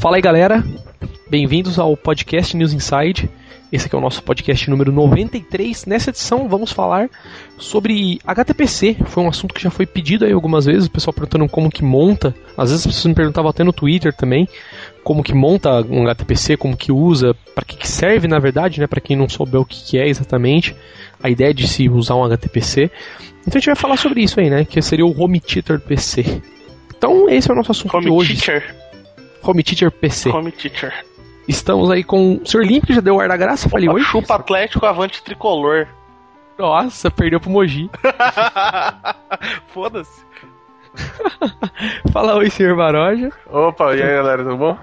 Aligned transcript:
Fala 0.00 0.16
aí, 0.16 0.22
galera. 0.22 0.64
Bem-vindos 1.28 1.78
ao 1.78 1.94
podcast 1.94 2.56
News 2.56 2.72
Inside. 2.72 3.28
Esse 3.70 3.84
aqui 3.84 3.94
é 3.94 3.98
o 3.98 4.00
nosso 4.00 4.22
podcast 4.22 4.70
número 4.70 4.90
93. 4.90 5.84
Nessa 5.84 6.08
edição 6.08 6.48
vamos 6.48 6.72
falar 6.72 7.10
sobre 7.58 8.18
HTPC. 8.26 8.96
Foi 9.04 9.22
um 9.22 9.28
assunto 9.28 9.54
que 9.54 9.62
já 9.62 9.68
foi 9.68 9.84
pedido 9.84 10.24
aí 10.24 10.32
algumas 10.32 10.64
vezes, 10.64 10.86
o 10.86 10.90
pessoal 10.90 11.12
perguntando 11.12 11.46
como 11.50 11.70
que 11.70 11.84
monta. 11.84 12.34
Às 12.56 12.70
vezes 12.70 12.86
as 12.86 12.94
pessoas 12.94 13.10
me 13.10 13.14
perguntavam 13.14 13.50
até 13.50 13.62
no 13.62 13.74
Twitter 13.74 14.10
também, 14.14 14.48
como 15.04 15.22
que 15.22 15.34
monta 15.34 15.82
um 15.82 16.08
HTPC, 16.08 16.56
como 16.56 16.78
que 16.78 16.90
usa, 16.90 17.36
para 17.54 17.66
que, 17.66 17.76
que 17.76 17.86
serve 17.86 18.26
na 18.26 18.38
verdade, 18.38 18.80
né, 18.80 18.86
para 18.86 19.02
quem 19.02 19.18
não 19.18 19.28
souber 19.28 19.60
o 19.60 19.66
que, 19.66 19.84
que 19.84 19.98
é 19.98 20.08
exatamente, 20.08 20.74
a 21.22 21.28
ideia 21.28 21.52
de 21.52 21.68
se 21.68 21.90
usar 21.90 22.14
um 22.14 22.24
HTPC. 22.24 22.90
Então 23.42 23.52
a 23.52 23.58
gente 23.58 23.66
vai 23.66 23.76
falar 23.76 23.98
sobre 23.98 24.22
isso 24.22 24.40
aí, 24.40 24.48
né, 24.48 24.64
que 24.64 24.80
seria 24.80 25.04
o 25.04 25.22
Home 25.22 25.40
Theater 25.40 25.78
PC. 25.78 26.40
Então 26.96 27.28
esse 27.28 27.50
é 27.50 27.52
o 27.52 27.56
nosso 27.56 27.72
assunto 27.72 27.94
Home 27.94 28.06
de 28.06 28.10
hoje. 28.10 28.36
Teacher. 28.36 28.79
Home 29.42 29.62
Theater 29.62 29.90
PC. 29.90 30.30
Home 30.30 30.52
Teacher. 30.52 30.92
Estamos 31.48 31.90
aí 31.90 32.04
com 32.04 32.34
o 32.34 32.46
Sr. 32.46 32.62
Limp, 32.62 32.86
que 32.86 32.94
já 32.94 33.00
deu 33.00 33.16
o 33.16 33.20
ar 33.20 33.28
da 33.28 33.36
graça, 33.36 33.68
falei 33.68 33.88
Opa, 33.88 33.98
oi. 33.98 34.04
Chupa 34.04 34.34
Atlético 34.36 34.86
Avante 34.86 35.22
Tricolor. 35.22 35.86
Nossa, 36.58 37.10
perdeu 37.10 37.40
pro 37.40 37.50
Mogi. 37.50 37.90
Foda-se. 39.72 40.24
Fala 42.12 42.36
oi, 42.36 42.50
Sr. 42.50 42.76
Baroja. 42.76 43.32
Opa, 43.50 43.96
e 43.96 44.02
aí 44.02 44.14
galera, 44.14 44.42
tudo 44.42 44.56
bom? 44.56 44.78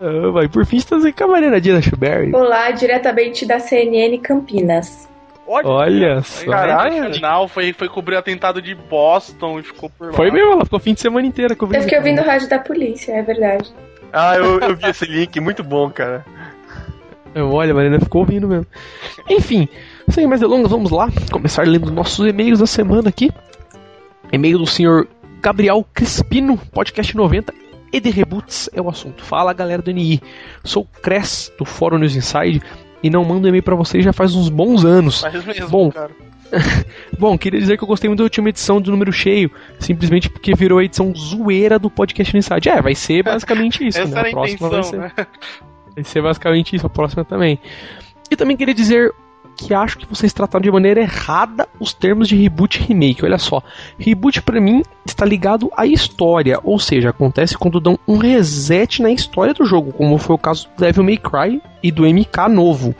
Ah, 0.00 0.30
vai, 0.30 0.48
por 0.48 0.64
fim 0.64 0.76
estamos 0.76 1.04
aí 1.04 1.12
com 1.12 1.24
a 1.24 1.28
Mariana 1.28 1.60
Dias 1.60 1.84
Schuberry. 1.84 2.34
Olá, 2.34 2.70
diretamente 2.70 3.46
da 3.46 3.58
CNN 3.58 4.18
Campinas. 4.18 5.08
Olha 5.46 6.22
só. 6.22 6.50
Caralho. 6.50 7.14
Final 7.14 7.48
foi, 7.48 7.72
foi 7.72 7.88
cobrir 7.88 8.16
o 8.16 8.18
atentado 8.18 8.60
de 8.60 8.74
Boston 8.74 9.60
e 9.60 9.62
ficou 9.62 9.88
por 9.88 10.08
lá. 10.08 10.12
Foi 10.14 10.30
mesmo, 10.30 10.52
ela 10.52 10.64
ficou 10.64 10.80
fim 10.80 10.92
de 10.94 11.00
semana 11.00 11.26
inteira 11.26 11.54
cobrindo. 11.54 11.78
Eu 11.78 11.82
fiquei 11.84 11.98
ouvindo 11.98 12.20
o 12.20 12.24
rádio 12.24 12.48
da 12.48 12.58
polícia, 12.58 13.12
é 13.12 13.22
verdade. 13.22 13.72
Ah, 14.18 14.34
eu, 14.34 14.58
eu 14.60 14.74
vi 14.74 14.86
esse 14.88 15.04
link, 15.04 15.38
muito 15.40 15.62
bom, 15.62 15.90
cara. 15.90 16.24
Olha, 17.34 17.72
a 17.72 17.74
Mariana 17.74 18.00
ficou 18.00 18.22
ouvindo 18.22 18.48
mesmo. 18.48 18.66
Enfim, 19.28 19.68
sem 20.08 20.26
mais 20.26 20.40
delongas, 20.40 20.70
vamos 20.70 20.90
lá 20.90 21.10
começar 21.30 21.66
lendo 21.66 21.92
nossos 21.92 22.26
e-mails 22.26 22.58
da 22.58 22.66
semana 22.66 23.10
aqui. 23.10 23.30
E-mail 24.32 24.56
do 24.56 24.66
senhor 24.66 25.06
Gabriel 25.42 25.86
Crispino, 25.92 26.56
podcast 26.72 27.14
90 27.14 27.52
e 27.92 28.00
de 28.00 28.08
reboots 28.08 28.70
é 28.72 28.80
o 28.80 28.88
assunto. 28.88 29.22
Fala 29.22 29.52
galera 29.52 29.82
do 29.82 29.92
NI, 29.92 30.22
sou 30.64 30.84
o 30.84 31.00
Cres 31.02 31.52
do 31.58 31.66
Fórum 31.66 31.98
News 31.98 32.16
Inside 32.16 32.62
e 33.02 33.10
não 33.10 33.22
mando 33.22 33.46
e-mail 33.46 33.62
pra 33.62 33.74
vocês 33.74 34.02
já 34.02 34.14
faz 34.14 34.34
uns 34.34 34.48
bons 34.48 34.86
anos. 34.86 35.22
Mesmo, 35.22 35.68
Bom, 35.68 35.90
cara. 35.90 36.10
Bom, 37.18 37.36
queria 37.36 37.60
dizer 37.60 37.76
que 37.76 37.84
eu 37.84 37.88
gostei 37.88 38.08
muito 38.08 38.18
da 38.18 38.24
última 38.24 38.48
edição 38.48 38.80
do 38.80 38.90
número 38.90 39.12
cheio, 39.12 39.50
simplesmente 39.78 40.28
porque 40.28 40.54
virou 40.54 40.78
a 40.78 40.84
edição 40.84 41.12
zoeira 41.14 41.78
do 41.78 41.90
podcast 41.90 42.36
Inside. 42.36 42.68
É, 42.68 42.82
vai 42.82 42.94
ser 42.94 43.22
basicamente 43.22 43.86
isso, 43.86 43.98
Essa 43.98 44.14
né? 44.14 44.20
era 44.20 44.28
A 44.28 44.32
próxima 44.32 44.68
vai 44.68 44.78
intenção, 44.80 44.90
ser, 44.90 44.98
né? 44.98 45.26
vai 45.94 46.04
ser 46.04 46.22
basicamente 46.22 46.76
isso, 46.76 46.86
a 46.86 46.90
próxima 46.90 47.24
também. 47.24 47.58
E 48.30 48.36
também 48.36 48.56
queria 48.56 48.74
dizer 48.74 49.12
que 49.56 49.72
acho 49.72 49.96
que 49.96 50.06
vocês 50.06 50.32
trataram 50.32 50.62
de 50.62 50.70
maneira 50.70 51.00
errada 51.00 51.66
os 51.80 51.94
termos 51.94 52.28
de 52.28 52.36
reboot 52.36 52.78
e 52.78 52.86
remake. 52.86 53.24
Olha 53.24 53.38
só, 53.38 53.62
reboot 53.98 54.42
pra 54.42 54.60
mim 54.60 54.82
está 55.04 55.24
ligado 55.24 55.70
à 55.74 55.86
história, 55.86 56.60
ou 56.62 56.78
seja, 56.78 57.10
acontece 57.10 57.56
quando 57.56 57.80
dão 57.80 57.98
um 58.06 58.18
reset 58.18 59.00
na 59.00 59.10
história 59.10 59.54
do 59.54 59.64
jogo, 59.64 59.92
como 59.92 60.18
foi 60.18 60.36
o 60.36 60.38
caso 60.38 60.68
do 60.68 60.80
Devil 60.84 61.04
May 61.04 61.16
Cry 61.16 61.62
e 61.82 61.90
do 61.90 62.02
MK 62.02 62.48
novo. 62.50 62.94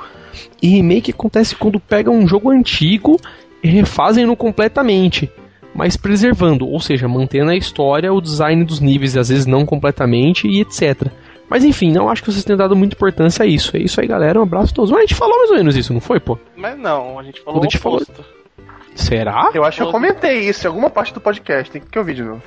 E 0.63 0.69
remake 0.69 1.11
acontece 1.11 1.55
quando 1.55 1.81
pegam 1.81 2.15
um 2.15 2.27
jogo 2.27 2.51
antigo 2.51 3.21
e 3.63 3.69
refazem-no 3.69 4.37
completamente, 4.37 5.31
mas 5.75 5.97
preservando, 5.97 6.69
ou 6.69 6.81
seja, 6.81 7.09
mantendo 7.09 7.51
a 7.51 7.57
história, 7.57 8.13
o 8.13 8.21
design 8.21 8.65
dos 8.65 8.81
níveis, 8.81 9.17
às 9.17 9.29
vezes 9.29 9.47
não 9.47 9.67
completamente 9.67 10.47
e 10.47 10.61
etc. 10.61 11.09
Mas 11.49 11.65
enfim, 11.65 11.93
não 11.93 12.09
acho 12.09 12.23
que 12.23 12.33
vocês 12.33 12.45
tenham 12.45 12.59
dado 12.59 12.75
muita 12.75 12.97
importância 12.97 13.45
a 13.45 13.47
isso. 13.47 13.77
É 13.77 13.81
isso 13.81 14.01
aí, 14.01 14.07
galera. 14.07 14.39
Um 14.41 14.43
abraço 14.43 14.73
a 14.73 14.75
todos. 14.75 14.91
Mas 14.91 14.99
a 14.99 15.03
gente 15.03 15.15
falou 15.15 15.39
mais 15.39 15.51
ou 15.51 15.57
menos 15.57 15.77
isso, 15.77 15.93
não 15.93 16.01
foi, 16.01 16.19
pô? 16.19 16.39
Mas 16.57 16.77
não, 16.79 17.19
a 17.19 17.23
gente 17.23 17.41
falou 17.41 17.61
Quando 17.61 17.65
a 17.65 17.69
o 17.69 17.71
gente 17.71 17.81
falou-. 17.81 18.03
Será? 18.97 19.51
Eu 19.55 19.63
acho 19.63 19.77
que 19.77 19.83
eu 19.83 19.91
comentei 19.91 20.49
isso 20.49 20.67
em 20.67 20.69
alguma 20.69 20.89
parte 20.91 21.13
do 21.13 21.21
podcast, 21.21 21.71
tem 21.71 21.83
que 21.83 21.99
ouvir 21.99 22.15
de 22.15 22.25
novo. 22.25 22.43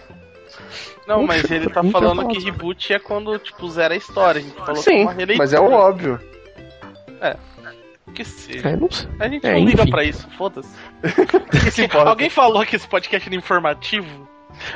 Não, 1.07 1.25
mas 1.25 1.49
ele 1.49 1.69
tá 1.69 1.83
falando 1.83 2.27
que 2.27 2.39
reboot 2.43 2.93
é 2.93 2.99
quando, 2.99 3.37
tipo, 3.39 3.67
zera 3.69 3.93
a 3.93 3.97
história. 3.97 4.41
A 4.41 4.43
gente 4.43 4.55
falou 4.55 4.73
que 4.73 4.89
é 4.89 4.93
Sim, 4.93 5.01
uma 5.03 5.11
releitura. 5.11 5.37
mas 5.37 5.53
é 5.53 5.59
o 5.59 5.71
óbvio. 5.71 6.19
Que 8.13 8.23
seja. 8.25 8.69
É, 8.69 8.75
não 8.75 8.89
sei. 8.91 9.07
A 9.19 9.27
gente 9.27 9.45
É, 9.45 9.53
não 9.53 9.65
liga 9.65 9.81
enfim. 9.83 9.91
pra 9.91 10.03
isso, 10.03 10.27
foda-se. 10.37 10.69
Alguém 12.05 12.29
falou 12.29 12.65
que 12.65 12.75
esse 12.75 12.87
podcast 12.87 13.27
era 13.27 13.35
informativo? 13.37 14.27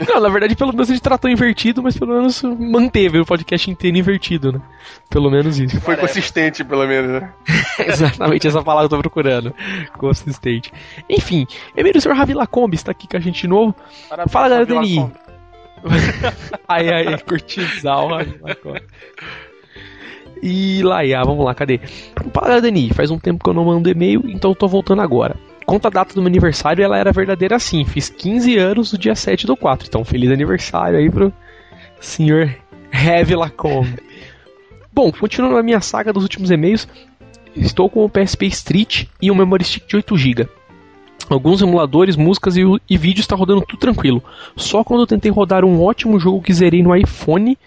Não, 0.08 0.22
na 0.22 0.30
verdade, 0.30 0.56
pelo 0.56 0.72
menos 0.72 0.90
a 0.90 0.94
gente 0.94 1.04
tratou 1.04 1.30
invertido, 1.30 1.84
mas 1.84 1.98
pelo 1.98 2.14
menos 2.14 2.42
manteve 2.44 3.20
o 3.20 3.26
podcast 3.26 3.70
inteiro 3.70 3.98
invertido, 3.98 4.54
né? 4.54 4.62
Pelo 5.10 5.30
menos 5.30 5.60
isso. 5.60 5.82
Foi 5.82 5.98
consistente, 5.98 6.64
pelo 6.64 6.88
menos, 6.88 7.22
né? 7.22 7.34
Exatamente 7.86 8.48
essa 8.48 8.64
palavra 8.64 8.88
que 8.88 8.94
eu 8.96 9.00
tô 9.00 9.02
procurando. 9.02 9.54
Consistente. 9.98 10.72
Enfim, 11.10 11.46
Emílio 11.76 12.00
Sr. 12.00 12.14
Ravi 12.14 12.34
Lacombe 12.34 12.76
está 12.76 12.92
aqui 12.92 13.08
com 13.10 13.18
a 13.18 13.20
gente 13.20 13.42
de 13.42 13.48
novo. 13.50 13.76
Parabéns, 14.10 14.32
Fala, 14.32 14.48
galera 14.48 14.66
do 14.66 14.80
NI. 14.80 15.12
Aí, 16.66 16.90
aí, 16.94 17.18
curtisal, 17.24 18.08
Ravi 18.08 18.40
Lacombe. 18.42 18.84
E 20.46 20.84
Laia, 20.84 21.24
vamos 21.24 21.46
lá, 21.46 21.56
cadê? 21.56 21.80
Fala, 22.34 22.62
Dani, 22.62 22.90
faz 22.94 23.10
um 23.10 23.18
tempo 23.18 23.42
que 23.42 23.50
eu 23.50 23.54
não 23.54 23.64
mando 23.64 23.90
e-mail, 23.90 24.22
então 24.26 24.52
eu 24.52 24.56
tô 24.56 24.68
voltando 24.68 25.02
agora. 25.02 25.38
Conta 25.66 25.88
a 25.88 25.92
data 25.92 26.14
do 26.14 26.22
meu 26.22 26.28
aniversário, 26.28 26.84
ela 26.84 26.98
era 26.98 27.14
verdadeira 27.14 27.56
assim. 27.56 27.86
Fiz 27.86 28.10
15 28.10 28.58
anos 28.58 28.92
no 28.92 29.00
dia 29.00 29.16
7 29.16 29.48
do 29.48 29.56
4. 29.56 29.88
Então, 29.88 30.04
feliz 30.04 30.30
aniversário 30.30 31.00
aí 31.00 31.10
pro 31.10 31.32
senhor 32.02 32.54
Heavy 32.92 33.36
Lacombe. 33.36 34.04
Bom, 34.92 35.14
continuando 35.14 35.56
a 35.56 35.64
minha 35.64 35.80
saga 35.80 36.12
dos 36.12 36.24
últimos 36.24 36.52
e-mails, 36.52 36.90
estou 37.56 37.90
com 37.90 38.04
o 38.04 38.10
PSP 38.10 38.48
Street 38.48 39.06
e 39.22 39.32
um 39.32 39.36
Memory 39.36 39.64
Stick 39.64 39.88
de 39.88 39.96
8GB. 39.96 40.50
Alguns 41.30 41.62
emuladores, 41.62 42.18
músicas 42.18 42.58
e, 42.58 42.64
e 42.90 42.98
vídeos 42.98 43.24
está 43.24 43.36
rodando 43.38 43.62
tudo 43.62 43.80
tranquilo. 43.80 44.22
Só 44.58 44.84
quando 44.84 45.04
eu 45.04 45.08
tentei 45.08 45.32
rodar 45.32 45.64
um 45.64 45.82
ótimo 45.82 46.20
jogo 46.20 46.42
que 46.42 46.54
zerei 46.54 46.84
no 46.84 46.94
iPhone 46.94 47.58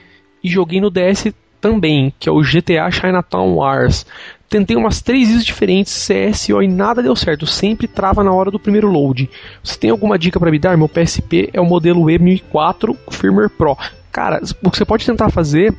e 0.44 0.48
joguei 0.50 0.78
no 0.78 0.90
DS 0.90 1.32
também, 1.66 2.14
que 2.20 2.28
é 2.28 2.32
o 2.32 2.40
GTA 2.40 2.88
Chinatown 2.90 3.56
Wars. 3.56 4.06
Tentei 4.48 4.76
umas 4.76 5.02
três 5.02 5.28
vezes 5.28 5.44
diferentes, 5.44 6.06
CSO 6.06 6.62
e 6.62 6.68
nada 6.68 7.02
deu 7.02 7.16
certo, 7.16 7.46
sempre 7.46 7.88
trava 7.88 8.22
na 8.22 8.32
hora 8.32 8.50
do 8.50 8.60
primeiro 8.60 8.88
load. 8.88 9.28
Você 9.62 9.76
tem 9.76 9.90
alguma 9.90 10.16
dica 10.16 10.38
para 10.38 10.52
me 10.52 10.58
dar? 10.58 10.76
Meu 10.76 10.88
PSP 10.88 11.50
é 11.52 11.60
o 11.60 11.64
modelo 11.64 12.04
E1004 12.04 12.96
Firmware 13.10 13.50
Pro. 13.50 13.76
Cara, 14.12 14.40
o 14.62 14.70
que 14.70 14.78
você 14.78 14.84
pode 14.84 15.04
tentar 15.04 15.30
fazer 15.30 15.74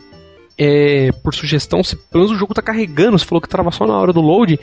é, 0.58 1.12
por 1.24 1.34
sugestão, 1.34 1.82
se 1.82 1.96
pelo 1.96 2.26
menos 2.26 2.36
o 2.36 2.40
jogo 2.40 2.54
tá 2.54 2.62
carregando, 2.62 3.18
você 3.18 3.26
falou 3.26 3.42
que 3.42 3.48
trava 3.48 3.72
só 3.72 3.88
na 3.88 3.98
hora 3.98 4.12
do 4.12 4.20
load, 4.20 4.60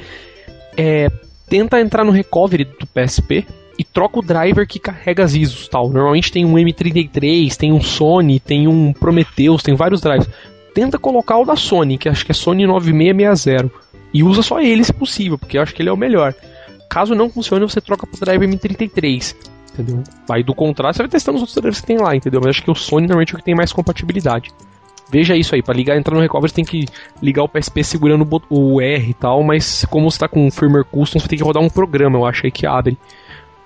é, 0.77 1.09
tenta 1.49 1.81
entrar 1.81 2.05
no 2.05 2.13
recovery 2.13 2.65
do 2.65 2.87
PSP 2.87 3.47
e 3.79 3.85
troca 3.85 4.19
o 4.19 4.23
driver 4.23 4.67
que 4.67 4.79
carrega 4.79 5.25
as 5.25 5.35
ISOs 5.35 5.67
tal. 5.69 5.89
Normalmente 5.89 6.31
tem 6.31 6.45
um 6.45 6.55
M33, 6.55 7.57
tem 7.57 7.73
um 7.73 7.81
Sony, 7.81 8.39
tem 8.39 8.69
um 8.69 8.93
Prometheus, 8.93 9.63
tem 9.63 9.75
vários 9.75 10.03
drivers. 10.03 10.29
Tenta 10.75 10.99
colocar 10.99 11.39
o 11.39 11.45
da 11.45 11.57
Sony, 11.57 11.97
que 11.97 12.09
acho 12.09 12.25
que 12.25 12.33
é 12.33 12.35
Sony 12.35 12.67
9660, 12.67 13.71
e 14.13 14.23
usa 14.23 14.43
só 14.43 14.61
ele 14.61 14.85
se 14.85 14.93
possível, 14.93 15.39
porque 15.39 15.57
eu 15.57 15.63
acho 15.63 15.75
que 15.75 15.81
ele 15.81 15.89
é 15.89 15.93
o 15.93 15.97
melhor. 15.97 16.35
Caso 16.91 17.15
não 17.15 17.31
funcione, 17.31 17.65
você 17.65 17.81
troca 17.81 18.07
pro 18.07 18.19
driver 18.19 18.49
M33, 18.49 19.35
entendeu? 19.73 20.03
Aí 20.29 20.43
do 20.43 20.55
contrário, 20.55 20.95
você 20.95 21.03
vai 21.03 21.09
testando 21.09 21.37
os 21.37 21.43
outros 21.43 21.55
drivers 21.55 21.81
que 21.81 21.87
tem 21.87 21.99
lá, 21.99 22.15
entendeu? 22.15 22.41
Mas 22.43 22.51
acho 22.51 22.63
que 22.63 22.71
o 22.71 22.75
Sony 22.75 23.07
normalmente 23.07 23.33
é 23.33 23.35
o 23.35 23.39
que 23.39 23.45
tem 23.45 23.55
mais 23.55 23.73
compatibilidade. 23.73 24.53
Veja 25.11 25.37
isso 25.37 25.55
aí, 25.55 25.63
para 25.63 25.75
ligar, 25.75 25.97
entrar 25.97 26.15
no 26.15 26.21
recovery 26.21 26.51
você 26.51 26.57
tem 26.57 26.65
que 26.65 26.87
ligar 27.23 27.45
o 27.45 27.49
PSP 27.49 27.85
segurando 27.85 28.27
o 28.49 28.81
R 28.81 29.11
e 29.11 29.15
tal, 29.15 29.43
mas 29.43 29.85
como 29.85 30.11
você 30.11 30.19
tá 30.19 30.29
com 30.29 30.45
um 30.47 30.51
firmware 30.51 30.85
custom, 30.85 31.21
você 31.21 31.29
tem 31.29 31.39
que 31.39 31.45
rodar 31.45 31.63
um 31.63 31.69
programa, 31.69 32.19
eu 32.19 32.27
acho 32.27 32.47
aí 32.47 32.51
que 32.51 32.67
abre 32.67 32.99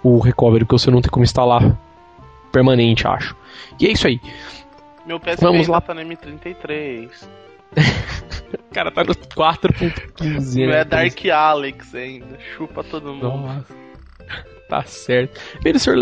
o 0.03 0.19
recovery, 0.19 0.65
porque 0.65 0.79
você 0.79 0.91
não 0.91 1.01
tem 1.01 1.11
como 1.11 1.25
instalar 1.25 1.79
permanente, 2.53 3.07
acho. 3.07 3.37
E 3.81 3.87
é 3.87 3.93
isso 3.93 4.07
aí. 4.07 4.21
Meu 5.09 5.19
PSP 5.19 5.41
Vamos 5.41 5.67
lá. 5.69 5.81
tá 5.81 5.95
no 5.95 6.03
M33. 6.03 7.09
O 7.73 8.59
cara 8.75 8.91
tá 8.91 9.03
no 9.03 9.15
4.15, 9.15 10.61
Não 10.61 10.67
né? 10.69 10.81
é 10.81 10.85
Dark 10.85 11.19
Alex 11.33 11.95
ainda. 11.95 12.39
Chupa 12.55 12.85
todo 12.85 13.13
mundo. 13.15 13.29
Nossa. 13.29 13.75
Tá 14.69 14.83
certo. 14.83 15.41
Primeiro, 15.55 15.79
senhor 15.79 15.97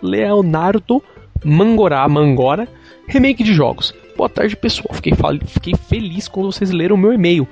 Leonardo- 0.00 1.02
Mangorá, 1.44 2.08
Mangora, 2.08 2.66
remake 3.06 3.44
de 3.44 3.52
jogos. 3.52 3.94
Boa 4.16 4.30
tarde, 4.30 4.56
pessoal. 4.56 4.94
Fiquei, 4.94 5.12
fiquei 5.46 5.74
feliz 5.76 6.26
quando 6.26 6.50
vocês 6.50 6.70
leram 6.70 6.96
o 6.96 6.98
meu 6.98 7.12
e-mail. 7.12 7.46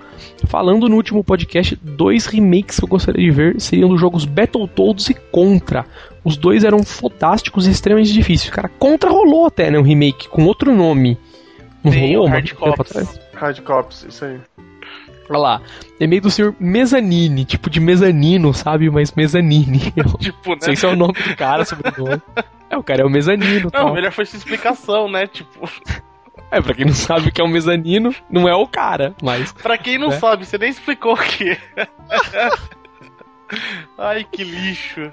Falando 0.46 0.88
no 0.88 0.96
último 0.96 1.22
podcast, 1.22 1.76
dois 1.76 2.24
remakes 2.24 2.78
que 2.78 2.84
eu 2.86 2.88
gostaria 2.88 3.22
de 3.22 3.30
ver 3.30 3.60
seriam 3.60 3.90
dos 3.90 4.00
jogos 4.00 4.24
Battletoads 4.24 5.10
e 5.10 5.14
Contra. 5.30 5.84
Os 6.24 6.36
dois 6.36 6.64
eram 6.64 6.82
fantásticos 6.82 7.66
e 7.66 7.70
extremamente 7.70 8.12
difíceis. 8.12 8.50
Cara, 8.50 8.68
Contra 8.78 9.10
rolou 9.10 9.46
até, 9.46 9.70
né? 9.70 9.78
Um 9.78 9.82
remake 9.82 10.28
com 10.28 10.44
outro 10.44 10.74
nome. 10.74 11.18
Não 11.82 11.92
Tem 11.92 12.14
rolou? 12.14 12.28
Hard 12.28 12.52
Cops. 12.54 13.20
Hard 13.34 13.60
Cops, 13.60 14.06
isso 14.08 14.24
aí. 14.24 14.40
Olha 15.28 15.38
lá. 15.38 15.62
E-mail 16.00 16.22
do 16.22 16.30
senhor 16.30 16.54
Mezanine, 16.60 17.44
tipo 17.44 17.68
de 17.70 17.80
mezanino, 17.80 18.52
sabe? 18.54 18.88
Mas 18.90 19.12
mezanine. 19.12 19.92
Eu 19.96 20.04
Tipo, 20.18 20.50
né? 20.50 20.54
não 20.56 20.60
sei 20.60 20.76
se 20.76 20.86
é 20.86 20.88
o 20.88 20.96
nome 20.96 21.12
do 21.14 21.36
cara, 21.36 21.64
sobrenome. 21.64 22.20
É, 22.70 22.76
o 22.76 22.82
cara 22.82 23.02
é 23.02 23.04
o 23.04 23.10
mezanino. 23.10 23.64
Não, 23.64 23.70
tal. 23.70 23.92
melhor 23.94 24.12
foi 24.12 24.24
essa 24.24 24.36
explicação, 24.36 25.08
né? 25.10 25.26
Tipo, 25.26 25.68
É, 26.50 26.60
pra 26.60 26.74
quem 26.74 26.84
não 26.86 26.94
sabe 26.94 27.28
o 27.28 27.32
que 27.32 27.40
é 27.40 27.44
um 27.44 27.48
mezanino, 27.48 28.14
não 28.30 28.48
é 28.48 28.54
o 28.54 28.66
cara, 28.66 29.14
mas. 29.22 29.52
Pra 29.52 29.76
quem 29.78 29.98
não 29.98 30.08
É. 30.08 30.18
sabe, 30.18 30.44
você 30.46 30.56
nem 30.58 30.70
explicou 30.70 31.14
o 31.14 31.18
que. 31.18 31.56
Ai, 33.98 34.26
que 34.30 34.42
lixo. 34.44 35.12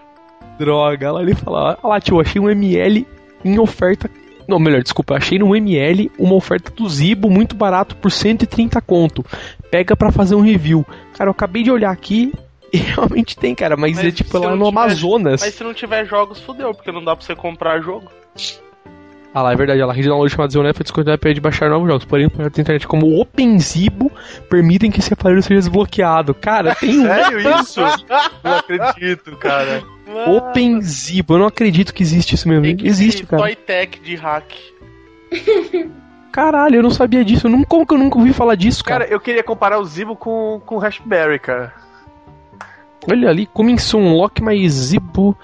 Droga. 0.57 1.12
Lá 1.12 1.21
ele 1.21 1.36
fala: 1.36 1.77
Olha 1.81 1.94
lá, 1.94 2.00
tio, 2.00 2.19
achei 2.19 2.42
um 2.42 2.50
ML 2.50 3.07
em 3.44 3.59
oferta. 3.59 4.09
Não, 4.48 4.59
melhor, 4.59 4.81
desculpa, 4.83 5.15
achei 5.15 5.39
no 5.39 5.56
ML 5.56 6.12
uma 6.19 6.33
oferta 6.36 6.71
do 6.71 6.88
Zibo 6.89 7.30
muito 7.30 7.56
barato 7.56 7.95
por 7.95 8.12
130 8.12 8.81
conto. 8.81 9.24
Pega 9.69 9.95
pra 9.95 10.12
fazer 10.12 10.36
um 10.36 10.42
review. 10.42 10.86
Cara, 11.18 11.30
eu 11.30 11.31
acabei 11.31 11.63
de 11.63 11.71
olhar 11.71 11.92
aqui 11.92 12.33
e 12.74 12.77
realmente 12.77 13.38
tem, 13.38 13.56
cara, 13.56 13.77
mas, 13.77 13.95
Mas 13.95 14.06
é 14.06 14.12
tipo 14.12 14.38
lá 14.38 14.50
não 14.50 14.57
no 14.57 14.65
tiver- 14.65 14.80
Amazonas. 14.81 15.42
Mas 15.42 15.53
se 15.53 15.63
não 15.63 15.74
tiver 15.74 16.06
jogos, 16.06 16.39
fudeu, 16.42 16.74
porque 16.74 16.92
não 16.92 17.03
dá 17.03 17.15
pra 17.15 17.25
você 17.25 17.36
comprar 17.36 17.80
jogo. 17.81 18.12
Ah 19.33 19.41
lá, 19.43 19.53
é 19.53 19.55
verdade, 19.55 19.81
a 19.81 19.87
rede 19.87 20.03
de 20.03 20.09
download 20.09 20.29
chamada 20.29 20.51
Zeonet 20.51 20.75
foi 20.75 20.83
descontinuada 20.83 21.17
para 21.17 21.33
de 21.33 21.39
baixar 21.39 21.69
novos 21.69 21.87
jogos, 21.87 22.03
porém, 22.03 22.27
o 22.27 22.29
da 22.29 22.45
internet 22.47 22.85
como 22.85 23.05
o 23.07 23.21
OpenZibo 23.21 24.11
permitem 24.49 24.91
que 24.91 24.99
esse 24.99 25.13
aparelho 25.13 25.41
seja 25.41 25.61
desbloqueado. 25.61 26.33
Cara, 26.33 26.75
tem 26.79 26.99
um 26.99 27.03
Sério 27.03 27.39
isso? 27.61 27.79
Não 28.43 28.57
acredito, 28.57 29.37
cara. 29.37 29.83
OpenZibo, 30.27 31.35
eu 31.35 31.39
não 31.39 31.47
acredito 31.47 31.93
que 31.93 32.03
existe 32.03 32.35
isso 32.35 32.47
mesmo. 32.49 32.63
Tem 32.63 32.75
que 32.75 32.85
Existe, 32.85 33.25
cara. 33.25 33.43
Toy 33.43 33.55
Tech 33.55 34.01
de 34.01 34.15
hack. 34.15 34.53
Caralho, 36.31 36.77
eu 36.77 36.83
não 36.83 36.91
sabia 36.91 37.23
disso. 37.23 37.47
Eu 37.47 37.51
não, 37.51 37.63
como 37.63 37.85
que 37.85 37.93
eu 37.93 37.97
nunca 37.97 38.17
ouvi 38.17 38.33
falar 38.33 38.55
disso, 38.55 38.83
cara? 38.83 39.05
Cara, 39.05 39.13
eu 39.13 39.19
queria 39.19 39.43
comparar 39.43 39.79
o 39.79 39.85
Zibo 39.85 40.15
com, 40.15 40.61
com 40.65 40.75
o 40.75 40.77
Raspberry, 40.77 41.39
cara. 41.39 41.73
Olha 43.09 43.29
ali, 43.29 43.45
coming 43.47 43.77
soon, 43.77 44.13
lock 44.13 44.41
my 44.41 44.67
Zibo. 44.69 45.37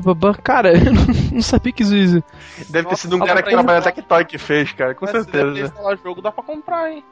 Bababá. 0.00 0.34
Cara, 0.34 0.72
eu 0.76 0.92
não, 1.32 1.42
sabia 1.42 1.72
que 1.72 1.82
isso 1.82 1.94
existe. 1.94 2.24
Deve 2.68 2.84
ter 2.84 2.90
Nossa, 2.90 3.02
sido 3.02 3.16
um 3.16 3.20
cara 3.20 3.42
que 3.42 3.50
trabalha 3.50 3.80
na. 3.80 3.84
Tectoy 3.84 4.24
que 4.24 4.38
fez, 4.38 4.72
cara, 4.72 4.94
com 4.94 5.04
Mas 5.04 5.16
se 5.16 5.30
certeza. 5.30 5.60
instalar 5.60 5.98
jogo, 5.98 6.22
dá 6.22 6.30
pra 6.30 6.44
comprar, 6.44 6.90
hein? 6.90 7.04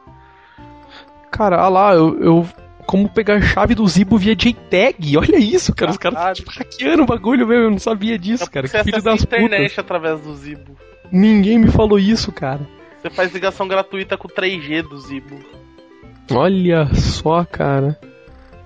Cara, 1.30 1.56
ah 1.56 1.68
lá, 1.68 1.94
eu, 1.94 2.22
eu. 2.22 2.48
Como 2.84 3.08
pegar 3.08 3.36
a 3.36 3.40
chave 3.40 3.74
do 3.76 3.86
Zibo 3.86 4.18
via 4.18 4.34
JTAG? 4.34 5.16
Olha 5.16 5.38
isso, 5.38 5.72
cara. 5.74 5.92
Os 5.92 5.96
caras 5.96 6.36
tipo, 6.36 6.50
hackeando 6.50 7.04
o 7.04 7.06
bagulho 7.06 7.46
mesmo. 7.46 7.64
Eu 7.64 7.70
não 7.70 7.78
sabia 7.78 8.18
disso, 8.18 8.50
cara. 8.50 8.68
Que 8.68 8.82
filho 8.82 9.00
das 9.00 9.22
internet 9.22 9.70
putas. 9.70 9.78
através 9.78 10.20
do 10.20 10.34
Zibo. 10.34 10.76
Ninguém 11.10 11.58
me 11.58 11.70
falou 11.70 11.98
isso, 11.98 12.32
cara. 12.32 12.60
Você 13.00 13.08
faz 13.08 13.32
ligação 13.32 13.68
gratuita 13.68 14.16
com 14.16 14.28
3G 14.28 14.82
do 14.82 14.98
Zibo. 14.98 15.38
Olha 16.30 16.86
só, 16.94 17.44
cara. 17.44 17.98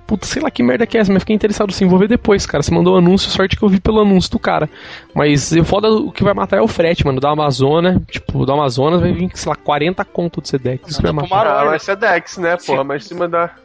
Puta, 0.06 0.24
sei 0.24 0.40
lá 0.40 0.50
que 0.50 0.62
merda 0.62 0.86
que 0.86 0.96
é 0.96 1.00
essa, 1.00 1.12
mas 1.12 1.22
fiquei 1.22 1.34
interessado 1.34 1.72
sim, 1.72 1.88
vou 1.88 1.98
ver 1.98 2.08
depois, 2.08 2.46
cara. 2.46 2.62
Você 2.62 2.72
mandou 2.72 2.94
o 2.94 2.98
anúncio, 2.98 3.28
sorte 3.28 3.56
que 3.56 3.62
eu 3.62 3.68
vi 3.68 3.80
pelo 3.80 4.00
anúncio 4.00 4.30
do 4.30 4.38
cara. 4.38 4.70
Mas 5.12 5.50
o 5.50 5.64
foda, 5.64 5.90
o 5.90 6.12
que 6.12 6.22
vai 6.22 6.32
matar 6.32 6.58
é 6.58 6.60
o 6.60 6.68
frete, 6.68 7.04
mano. 7.04 7.20
Da 7.20 7.30
Amazonas, 7.30 8.00
tipo, 8.08 8.46
da 8.46 8.52
Amazonas 8.52 9.00
vai 9.00 9.12
vir, 9.12 9.30
sei 9.34 9.48
lá, 9.48 9.56
40 9.56 10.04
conto 10.04 10.40
de 10.40 10.48
Sedex. 10.48 10.88
Isso 10.88 11.02
vai 11.02 11.10
matar. 11.10 11.46
Ah, 11.46 11.64
mas 11.64 11.82
isso 11.82 11.90
é 11.90 11.96
Dex, 11.96 12.38
né, 12.38 12.56
porra? 12.56 12.84
Mas 12.84 13.04
se 13.04 13.14
mandar. 13.14 13.58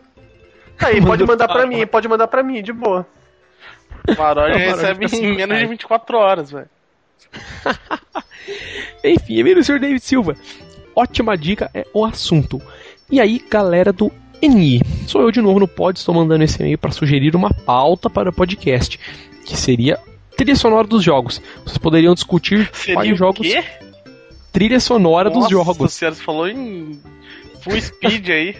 Aí, 0.79 0.99
pode 0.99 1.23
mandar 1.25 1.47
pra 1.47 1.67
mim, 1.67 1.85
pode 1.85 2.07
mandar 2.07 2.27
pra 2.27 2.41
mim, 2.41 2.63
de 2.63 2.73
boa. 2.73 3.05
Maroja 4.17 4.57
recebe 4.57 5.07
fica 5.07 5.23
em 5.23 5.35
menos 5.35 5.55
de 5.55 5.63
cara. 5.63 5.69
24 5.69 6.17
horas, 6.17 6.51
velho. 6.51 6.69
Enfim, 9.03 9.43
do 9.53 9.63
Sr. 9.63 9.79
David 9.79 9.99
Silva. 9.99 10.35
Ótima 10.95 11.38
dica 11.38 11.69
é 11.73 11.85
o 11.93 12.03
assunto. 12.03 12.59
E 13.11 13.19
aí, 13.19 13.43
galera 13.49 13.93
do 13.93 14.11
NI. 14.41 14.81
Sou 15.07 15.21
eu 15.21 15.31
de 15.31 15.41
novo 15.41 15.59
no 15.59 15.67
pod, 15.67 15.97
estou 15.97 16.15
mandando 16.15 16.43
esse 16.43 16.59
e-mail 16.59 16.77
para 16.77 16.91
sugerir 16.91 17.35
uma 17.35 17.53
pauta 17.53 18.09
para 18.09 18.29
o 18.29 18.33
podcast, 18.33 18.99
que 19.45 19.55
seria 19.57 19.99
trilha 20.35 20.55
sonora 20.55 20.88
dos 20.88 21.03
jogos. 21.03 21.41
Vocês 21.63 21.77
poderiam 21.77 22.13
discutir 22.13 22.69
Seria 22.73 22.95
quais 22.95 23.11
o 23.11 23.15
jogos 23.15 23.47
quê? 23.47 23.63
trilha 24.51 24.79
sonora 24.79 25.29
dos 25.29 25.43
Nossa 25.43 25.51
jogos. 25.51 25.93
senhora, 25.93 26.15
você 26.15 26.23
falou 26.23 26.47
em 26.47 26.99
full 27.61 27.79
speed 27.79 28.29
aí. 28.29 28.55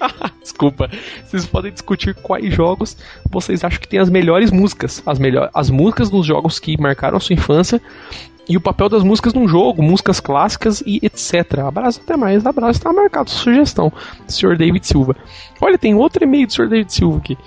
Desculpa. 0.42 0.90
Vocês 1.26 1.46
podem 1.46 1.72
discutir 1.72 2.14
quais 2.14 2.52
jogos 2.52 2.96
vocês 3.30 3.62
acham 3.64 3.80
que 3.80 3.88
tem 3.88 4.00
as 4.00 4.10
melhores 4.10 4.50
músicas, 4.50 5.02
as 5.06 5.18
melhor, 5.18 5.50
as 5.54 5.70
músicas 5.70 6.10
dos 6.10 6.26
jogos 6.26 6.58
que 6.58 6.80
marcaram 6.80 7.16
a 7.16 7.20
sua 7.20 7.34
infância 7.34 7.80
e 8.48 8.56
o 8.56 8.60
papel 8.60 8.88
das 8.88 9.02
músicas 9.02 9.32
num 9.34 9.48
jogo, 9.48 9.82
músicas 9.82 10.20
clássicas 10.20 10.82
e 10.86 10.98
etc. 11.02 11.60
Abraço 11.66 12.00
até 12.02 12.16
mais, 12.16 12.44
abraço, 12.46 12.78
está 12.78 12.92
marcado 12.92 13.30
sugestão, 13.30 13.92
Sr. 14.26 14.56
David 14.56 14.86
Silva. 14.86 15.16
Olha, 15.60 15.78
tem 15.78 15.94
outro 15.94 16.24
e-mail 16.24 16.46
do 16.46 16.52
Sr. 16.52 16.68
David 16.68 16.92
Silva 16.92 17.18
aqui. 17.18 17.38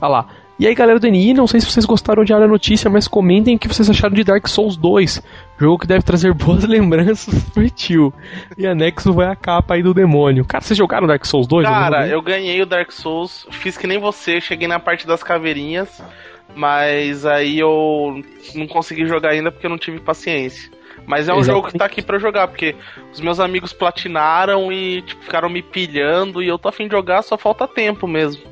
Olha 0.00 0.08
lá. 0.08 0.26
E 0.56 0.68
aí, 0.68 0.74
galera 0.74 1.00
do 1.00 1.08
NI, 1.08 1.34
não 1.34 1.48
sei 1.48 1.58
se 1.58 1.66
vocês 1.66 1.84
gostaram 1.84 2.22
de 2.22 2.32
a 2.32 2.46
notícia, 2.46 2.88
mas 2.88 3.08
comentem 3.08 3.56
o 3.56 3.58
que 3.58 3.66
vocês 3.66 3.90
acharam 3.90 4.14
de 4.14 4.22
Dark 4.22 4.46
Souls 4.46 4.76
2. 4.76 5.20
Jogo 5.58 5.78
que 5.78 5.86
deve 5.86 6.04
trazer 6.04 6.32
boas 6.34 6.62
lembranças 6.62 7.42
pro 7.50 7.68
tio. 7.68 8.14
E 8.56 8.64
anexo 8.64 9.12
vai 9.12 9.26
a 9.26 9.34
capa 9.34 9.74
aí 9.74 9.82
do 9.82 9.92
demônio. 9.92 10.44
Cara, 10.44 10.62
vocês 10.62 10.78
jogaram 10.78 11.08
Dark 11.08 11.24
Souls 11.24 11.48
2? 11.48 11.66
Cara, 11.66 12.02
não 12.02 12.06
eu 12.06 12.22
ganhei 12.22 12.62
o 12.62 12.66
Dark 12.66 12.92
Souls, 12.92 13.44
fiz 13.50 13.76
que 13.76 13.88
nem 13.88 13.98
você, 13.98 14.40
cheguei 14.40 14.68
na 14.68 14.78
parte 14.78 15.08
das 15.08 15.24
caveirinhas, 15.24 16.00
mas 16.54 17.24
aí 17.26 17.58
eu 17.58 18.22
não 18.54 18.66
consegui 18.66 19.06
jogar 19.06 19.30
ainda 19.30 19.50
porque 19.50 19.66
eu 19.66 19.70
não 19.70 19.78
tive 19.78 20.00
paciência. 20.00 20.70
Mas 21.06 21.28
é 21.28 21.34
um 21.34 21.42
jogo 21.42 21.68
que 21.68 21.76
tá 21.76 21.84
aqui 21.84 22.00
pra 22.00 22.16
eu 22.16 22.20
jogar, 22.20 22.48
porque 22.48 22.74
os 23.12 23.20
meus 23.20 23.38
amigos 23.38 23.72
platinaram 23.72 24.72
e 24.72 25.02
tipo, 25.02 25.22
ficaram 25.22 25.48
me 25.50 25.62
pilhando 25.62 26.42
e 26.42 26.48
eu 26.48 26.58
tô 26.58 26.68
afim 26.68 26.86
de 26.86 26.92
jogar, 26.92 27.22
só 27.22 27.36
falta 27.36 27.68
tempo 27.68 28.06
mesmo. 28.06 28.42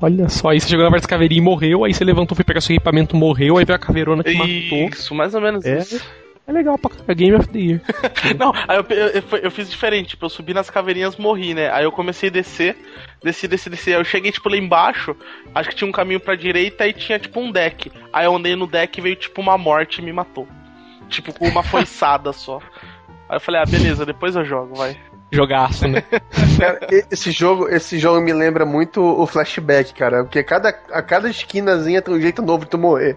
Olha 0.00 0.28
só, 0.30 0.48
aí 0.48 0.60
você 0.60 0.68
jogou 0.68 0.84
na 0.84 0.90
parte 0.90 1.02
da 1.02 1.08
caveirinha 1.08 1.40
e 1.40 1.44
morreu, 1.44 1.84
aí 1.84 1.92
você 1.92 2.04
levantou, 2.04 2.34
foi 2.34 2.44
pegar 2.44 2.62
seu 2.62 2.74
equipamento, 2.74 3.14
morreu, 3.14 3.58
aí 3.58 3.64
veio 3.64 3.76
a 3.76 3.78
caveirona 3.78 4.24
que 4.24 4.32
matou. 4.32 4.88
Isso, 4.88 5.14
mais 5.14 5.34
ou 5.34 5.40
menos 5.42 5.64
É. 5.66 5.78
isso. 5.78 6.02
É 6.50 6.52
legal 6.52 6.76
pra 6.76 6.90
caralho, 6.90 7.14
Game 7.14 7.36
of 7.36 7.48
the 7.48 7.58
Year. 7.60 7.80
Não, 8.36 8.52
aí 8.66 8.76
eu, 8.76 8.84
eu, 8.88 9.06
eu, 9.08 9.38
eu 9.44 9.50
fiz 9.52 9.70
diferente, 9.70 10.08
tipo, 10.10 10.24
eu 10.24 10.28
subi 10.28 10.52
nas 10.52 10.68
caveirinhas 10.68 11.16
morri, 11.16 11.54
né? 11.54 11.70
Aí 11.70 11.84
eu 11.84 11.92
comecei 11.92 12.28
a 12.28 12.32
descer, 12.32 12.76
desci, 13.22 13.46
desci, 13.46 13.70
desci. 13.70 13.90
Aí 13.90 14.00
eu 14.00 14.04
cheguei, 14.04 14.32
tipo, 14.32 14.48
lá 14.48 14.56
embaixo, 14.56 15.14
acho 15.54 15.68
que 15.68 15.76
tinha 15.76 15.88
um 15.88 15.92
caminho 15.92 16.18
pra 16.18 16.34
direita 16.34 16.88
e 16.88 16.92
tinha, 16.92 17.20
tipo, 17.20 17.38
um 17.38 17.52
deck. 17.52 17.92
Aí 18.12 18.24
eu 18.24 18.34
andei 18.34 18.56
no 18.56 18.66
deck 18.66 18.98
e 18.98 19.00
veio, 19.00 19.14
tipo, 19.14 19.40
uma 19.40 19.56
morte 19.56 20.00
e 20.00 20.04
me 20.04 20.12
matou. 20.12 20.48
Tipo, 21.08 21.32
com 21.32 21.46
uma 21.46 21.62
foiçada 21.62 22.32
só. 22.32 22.60
Aí 23.28 23.36
eu 23.36 23.40
falei, 23.40 23.60
ah, 23.60 23.70
beleza, 23.70 24.04
depois 24.04 24.34
eu 24.34 24.44
jogo, 24.44 24.74
vai. 24.74 24.98
Jogaço, 25.30 25.86
né? 25.86 26.02
Cara, 26.58 26.80
esse 27.12 27.30
jogo, 27.30 27.68
esse 27.68 27.96
jogo 27.96 28.20
me 28.20 28.32
lembra 28.32 28.66
muito 28.66 29.00
o 29.00 29.24
flashback, 29.24 29.94
cara. 29.94 30.24
Porque 30.24 30.42
cada, 30.42 30.70
a 30.90 31.00
cada 31.00 31.30
esquinazinha 31.30 32.02
tem 32.02 32.12
um 32.12 32.20
jeito 32.20 32.42
novo 32.42 32.64
de 32.64 32.70
tu 32.72 32.78
morrer. 32.78 33.16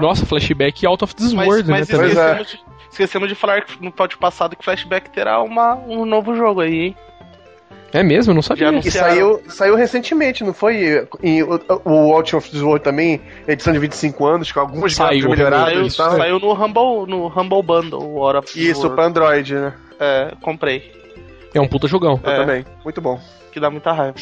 Nossa, 0.00 0.26
flashback 0.26 0.82
e 0.82 0.86
Out 0.86 1.04
of 1.04 1.14
This 1.14 1.32
Mas, 1.32 1.46
World, 1.48 1.70
mas 1.70 1.88
né? 1.88 1.94
também. 1.96 2.14
Pois 2.14 2.18
é. 2.18 2.30
esquecemos, 2.42 2.48
de, 2.48 2.88
esquecemos 2.90 3.28
de 3.28 3.34
falar 3.34 3.64
no 3.80 3.92
pod 3.92 4.16
passado 4.16 4.56
que 4.56 4.64
Flashback 4.64 5.10
terá 5.10 5.42
uma, 5.42 5.74
um 5.74 6.04
novo 6.04 6.34
jogo 6.34 6.60
aí, 6.60 6.78
hein? 6.86 6.96
É 7.92 8.04
mesmo? 8.04 8.30
Eu 8.30 8.34
não 8.36 8.42
sabia. 8.42 8.70
E 8.78 8.88
saiu, 8.90 9.42
saiu 9.48 9.74
recentemente, 9.74 10.44
não 10.44 10.54
foi? 10.54 11.08
E 11.22 11.42
o, 11.42 11.60
o 11.84 12.14
Out 12.14 12.36
of 12.36 12.48
This 12.48 12.62
World 12.62 12.84
também, 12.84 13.20
edição 13.48 13.72
de 13.72 13.80
25 13.80 14.24
anos, 14.26 14.52
com 14.52 14.60
algumas 14.60 14.94
Saiu, 14.94 15.28
melhorados 15.28 15.96
Saiu, 15.96 16.16
saiu 16.16 16.38
no 16.38 16.52
Humble, 16.52 17.10
no 17.10 17.26
Humble 17.26 17.62
Bundle, 17.64 18.00
o 18.00 18.18
Hora 18.18 18.38
of 18.38 18.52
the 18.52 18.60
Isso, 18.60 18.82
World. 18.82 18.94
pra 18.94 19.06
Android, 19.06 19.54
né? 19.54 19.74
É, 19.98 20.32
comprei. 20.40 20.92
É 21.52 21.60
um 21.60 21.66
puta 21.66 21.88
jogão. 21.88 22.20
Eu 22.22 22.30
É. 22.30 22.36
também. 22.36 22.64
Muito 22.84 23.00
bom. 23.00 23.20
Que 23.50 23.58
dá 23.58 23.68
muita 23.68 23.90
raiva. 23.90 24.14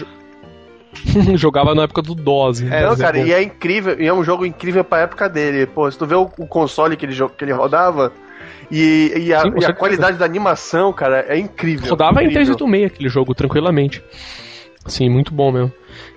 Jogava 1.36 1.74
na 1.74 1.82
época 1.82 2.02
do 2.02 2.14
DOS. 2.14 2.60
né? 2.60 2.82
Não, 2.82 2.92
é 2.92 2.96
cara, 2.96 3.18
e 3.18 3.32
é 3.32 3.42
incrível, 3.42 4.00
e 4.00 4.06
é 4.06 4.12
um 4.12 4.24
jogo 4.24 4.44
incrível 4.44 4.84
pra 4.84 5.00
época 5.00 5.28
dele. 5.28 5.66
Pô, 5.66 5.90
se 5.90 5.98
tu 5.98 6.06
vê 6.06 6.14
o, 6.14 6.30
o 6.38 6.46
console 6.46 6.96
que 6.96 7.06
ele, 7.06 7.14
que 7.14 7.44
ele 7.44 7.52
rodava 7.52 8.12
e, 8.70 9.12
e 9.16 9.34
a, 9.34 9.42
Sim, 9.42 9.52
e 9.60 9.64
a 9.64 9.72
qualidade 9.72 10.18
da 10.18 10.24
animação, 10.24 10.92
cara, 10.92 11.24
é 11.28 11.38
incrível. 11.38 11.90
Rodava 11.90 12.22
em 12.22 12.26
incrível. 12.26 12.56
386 12.56 12.92
aquele 12.92 13.08
jogo, 13.08 13.34
tranquilamente. 13.34 14.02
Sim, 14.86 15.08
muito 15.08 15.32
bom 15.32 15.52
mesmo. 15.52 15.72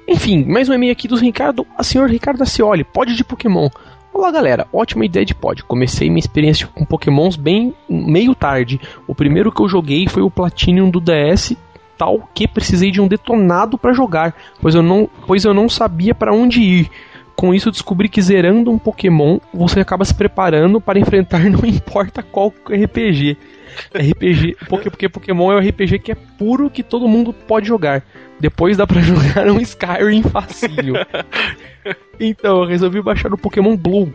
Enfim, 0.07 0.43
mais 0.45 0.67
um 0.69 0.73
e-mail 0.73 0.91
aqui 0.91 1.07
do 1.07 1.15
Ricardo, 1.15 1.65
a 1.77 1.83
senhor 1.83 2.09
Ricardo 2.09 2.41
Acioli, 2.41 2.83
pod 2.83 3.13
de 3.13 3.23
Pokémon. 3.23 3.69
Olá 4.13 4.29
galera, 4.29 4.67
ótima 4.73 5.05
ideia 5.05 5.25
de 5.25 5.33
pod. 5.33 5.63
Comecei 5.63 6.09
minha 6.09 6.19
experiência 6.19 6.67
com 6.67 6.83
Pokémons 6.83 7.37
bem 7.37 7.73
meio 7.89 8.35
tarde. 8.35 8.79
O 9.07 9.15
primeiro 9.15 9.51
que 9.51 9.61
eu 9.61 9.69
joguei 9.69 10.07
foi 10.07 10.21
o 10.21 10.29
Platinum 10.29 10.89
do 10.89 10.99
DS, 10.99 11.55
tal 12.01 12.27
que 12.33 12.47
precisei 12.47 12.89
de 12.89 12.99
um 12.99 13.07
detonado 13.07 13.77
para 13.77 13.93
jogar, 13.93 14.33
pois 14.59 14.73
eu 14.73 14.81
não, 14.81 15.07
pois 15.27 15.45
eu 15.45 15.53
não 15.53 15.69
sabia 15.69 16.15
para 16.15 16.33
onde 16.33 16.59
ir. 16.59 16.89
Com 17.35 17.53
isso 17.53 17.69
descobri 17.69 18.09
que 18.09 18.19
zerando 18.19 18.71
um 18.71 18.79
Pokémon 18.79 19.37
você 19.53 19.81
acaba 19.81 20.03
se 20.03 20.13
preparando 20.15 20.81
para 20.81 20.97
enfrentar 20.97 21.41
não 21.47 21.63
importa 21.63 22.23
qual 22.23 22.51
RPG. 22.67 23.37
RPG, 23.93 24.57
porque, 24.67 24.89
porque 24.89 25.09
Pokémon 25.09 25.51
é 25.51 25.55
um 25.57 25.59
RPG 25.59 25.99
que 25.99 26.11
é 26.11 26.15
puro 26.15 26.71
que 26.71 26.81
todo 26.81 27.07
mundo 27.07 27.31
pode 27.31 27.67
jogar. 27.67 28.03
Depois 28.39 28.77
dá 28.77 28.87
pra 28.87 28.99
jogar 29.01 29.47
um 29.47 29.59
Skyrim 29.59 30.23
facinho. 30.23 30.95
Então, 32.23 32.61
eu 32.61 32.67
resolvi 32.67 33.01
baixar 33.01 33.33
o 33.33 33.37
Pokémon 33.37 33.75
Blue, 33.75 34.13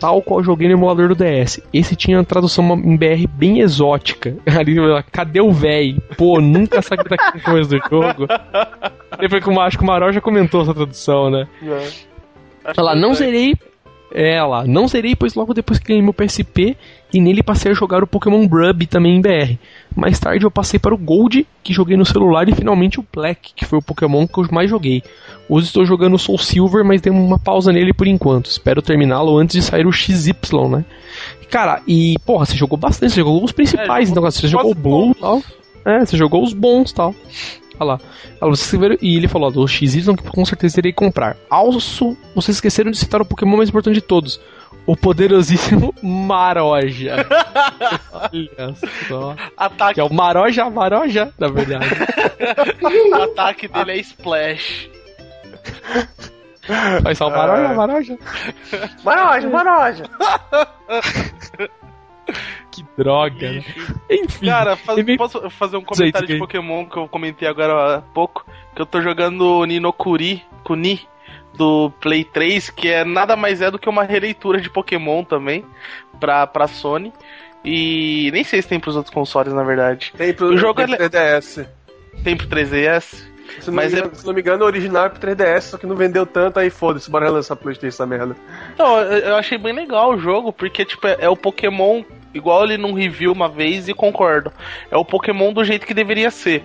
tal 0.00 0.22
qual 0.22 0.42
joguei 0.42 0.68
no 0.68 0.74
emulador 0.74 1.08
do 1.08 1.14
DS. 1.14 1.60
Esse 1.72 1.96
tinha 1.96 2.18
uma 2.18 2.24
tradução 2.24 2.64
em 2.74 2.96
BR 2.96 3.26
bem 3.28 3.60
exótica. 3.60 4.36
Ali, 4.46 4.76
cadê 5.10 5.40
o 5.40 5.52
véi? 5.52 5.96
Pô, 6.16 6.40
nunca 6.40 6.82
saí 6.82 6.98
daqui 6.98 7.40
coisa 7.44 7.70
do 7.70 7.88
jogo. 7.88 8.26
Depois 9.18 9.42
que 9.42 9.50
o 9.50 9.60
acho 9.60 9.78
que 9.78 9.84
o 9.84 9.86
Maró 9.86 10.10
já 10.12 10.20
comentou 10.20 10.62
essa 10.62 10.74
tradução, 10.74 11.30
né? 11.30 11.48
Lá, 12.76 12.94
que 12.94 13.00
não 13.00 13.10
é. 13.10 13.14
zerei. 13.14 13.54
É 14.10 14.40
não 14.66 14.88
zerei, 14.88 15.14
pois 15.14 15.34
logo 15.34 15.52
depois 15.52 15.78
que 15.78 15.88
ganhei 15.88 16.02
meu 16.02 16.14
PSP 16.14 16.76
e 17.12 17.20
nele 17.20 17.42
passei 17.42 17.72
a 17.72 17.74
jogar 17.74 18.02
o 18.02 18.06
Pokémon 18.06 18.46
Brub 18.46 18.86
também 18.86 19.16
em 19.16 19.20
BR. 19.20 19.58
Mais 19.94 20.18
tarde 20.18 20.44
eu 20.44 20.50
passei 20.50 20.78
para 20.78 20.94
o 20.94 20.98
Gold, 20.98 21.46
que 21.62 21.74
joguei 21.74 21.96
no 21.96 22.06
celular, 22.06 22.48
e 22.48 22.54
finalmente 22.54 22.98
o 22.98 23.06
Black, 23.12 23.52
que 23.54 23.66
foi 23.66 23.78
o 23.78 23.82
Pokémon 23.82 24.26
que 24.26 24.38
eu 24.38 24.46
mais 24.50 24.70
joguei. 24.70 25.02
Hoje 25.48 25.66
estou 25.66 25.84
jogando 25.84 26.14
o 26.14 26.18
Soul 26.18 26.38
Silver, 26.38 26.84
mas 26.84 27.00
dei 27.00 27.10
uma 27.12 27.38
pausa 27.38 27.72
nele 27.72 27.94
por 27.94 28.06
enquanto. 28.06 28.46
Espero 28.50 28.82
terminá-lo 28.82 29.38
antes 29.38 29.56
de 29.56 29.62
sair 29.62 29.86
o 29.86 29.92
XY, 29.92 30.34
né? 30.70 30.84
Cara, 31.50 31.80
e 31.86 32.16
porra, 32.26 32.44
você 32.44 32.54
jogou 32.56 32.76
bastante, 32.76 33.12
você 33.14 33.20
jogou 33.20 33.42
os 33.42 33.52
principais, 33.52 34.08
É, 34.08 34.12
então, 34.12 34.22
você 34.22 34.46
jogou 34.46 34.72
o 34.72 34.74
Blue 34.74 35.12
e 35.12 35.14
tal. 35.20 35.42
É, 35.86 36.04
você 36.04 36.16
jogou 36.16 36.42
os 36.44 36.52
bons 36.52 36.92
tal. 36.92 37.14
Olha 37.80 37.92
lá. 37.92 38.00
Olha, 38.40 38.50
vocês 38.54 38.66
escreveram- 38.66 38.98
E 39.00 39.16
ele 39.16 39.26
falou, 39.28 39.48
ó, 39.48 39.50
do 39.50 39.66
XY 39.66 40.14
que 40.16 40.24
com 40.30 40.44
certeza 40.44 40.78
irei 40.80 40.92
comprar. 40.92 41.36
Also, 41.48 42.14
vocês 42.34 42.56
esqueceram 42.58 42.90
de 42.90 42.98
citar 42.98 43.22
o 43.22 43.24
Pokémon 43.24 43.56
mais 43.56 43.70
importante 43.70 43.94
de 43.94 44.00
todos. 44.02 44.38
O 44.84 44.94
poderosíssimo 44.96 45.94
Maroja. 46.02 47.26
Olha 48.12 48.74
só. 49.08 49.36
Ataque, 49.56 49.94
Que 49.94 50.00
é 50.00 50.04
o 50.04 50.12
Maroja 50.12 50.68
Maroja, 50.68 51.32
na 51.38 51.48
verdade. 51.48 51.86
o 53.10 53.14
ataque 53.22 53.68
dele 53.68 53.92
é 53.92 53.96
Splash. 53.98 54.90
Vai 57.02 57.14
só 57.14 57.30
Maroja 57.30 57.72
Maroja. 57.74 58.18
Maroja, 59.04 59.48
Maroja. 59.50 60.04
Que 62.70 62.84
droga. 62.96 63.52
né? 63.52 63.64
Enfim. 64.10 64.46
Cara, 64.46 64.76
faz- 64.76 64.98
ele- 64.98 65.16
posso 65.16 65.48
fazer 65.50 65.76
um 65.78 65.82
comentário 65.82 66.28
de. 66.28 66.38
Pokémon 66.38 66.84
que 66.84 66.96
eu 66.98 67.08
comentei 67.08 67.48
agora 67.48 67.96
há 67.96 68.00
pouco? 68.02 68.44
Que 68.74 68.82
eu 68.82 68.86
tô 68.86 69.00
jogando 69.00 69.64
Ninokuri, 69.64 70.44
Kuni, 70.62 71.00
do 71.56 71.90
Play 72.00 72.24
3, 72.24 72.68
que 72.70 72.88
é 72.88 73.04
nada 73.04 73.34
mais 73.34 73.62
é 73.62 73.70
do 73.70 73.78
que 73.78 73.88
uma 73.88 74.04
releitura 74.04 74.60
de 74.60 74.68
Pokémon 74.68 75.24
também, 75.24 75.64
pra, 76.20 76.46
pra 76.46 76.68
Sony. 76.68 77.12
E 77.64 78.30
nem 78.32 78.44
sei 78.44 78.60
se 78.62 78.68
tem 78.68 78.78
pros 78.78 78.94
outros 78.94 79.12
consoles, 79.12 79.52
na 79.54 79.62
verdade. 79.64 80.12
Tem 80.16 80.32
pro, 80.34 80.48
O 80.48 80.56
jogo 80.58 80.74
tem 80.84 80.84
é 80.84 80.88
le- 80.88 80.96
pro 80.96 81.08
3DS. 81.18 81.66
Tem 82.22 82.36
pro 82.36 82.46
3DS. 82.46 83.24
Se 83.60 83.68
não, 83.68 83.74
Mas 83.74 83.92
me 83.92 83.98
é- 83.98 84.00
engano, 84.00 84.16
se 84.16 84.26
não 84.26 84.34
me 84.34 84.40
engano, 84.40 84.64
o 84.64 84.66
original 84.66 85.06
é 85.06 85.08
pro 85.08 85.20
3DS, 85.20 85.60
só 85.70 85.78
que 85.78 85.86
não 85.86 85.96
vendeu 85.96 86.24
tanto, 86.26 86.58
aí 86.58 86.70
foda-se, 86.70 87.10
bora 87.10 87.26
relançar 87.26 87.56
Playstation 87.56 87.88
essa 87.88 88.06
merda. 88.06 88.36
Eu 88.78 88.86
eu 88.86 89.36
achei 89.36 89.58
bem 89.58 89.72
legal 89.72 90.12
o 90.14 90.18
jogo, 90.18 90.52
porque, 90.52 90.84
tipo, 90.84 91.06
é, 91.06 91.16
é 91.20 91.28
o 91.28 91.36
Pokémon, 91.36 92.02
igual 92.34 92.64
ele 92.64 92.76
num 92.76 92.92
review 92.92 93.32
uma 93.32 93.48
vez, 93.48 93.88
e 93.88 93.94
concordo. 93.94 94.52
É 94.90 94.96
o 94.96 95.04
Pokémon 95.04 95.52
do 95.52 95.64
jeito 95.64 95.86
que 95.86 95.94
deveria 95.94 96.30
ser. 96.30 96.62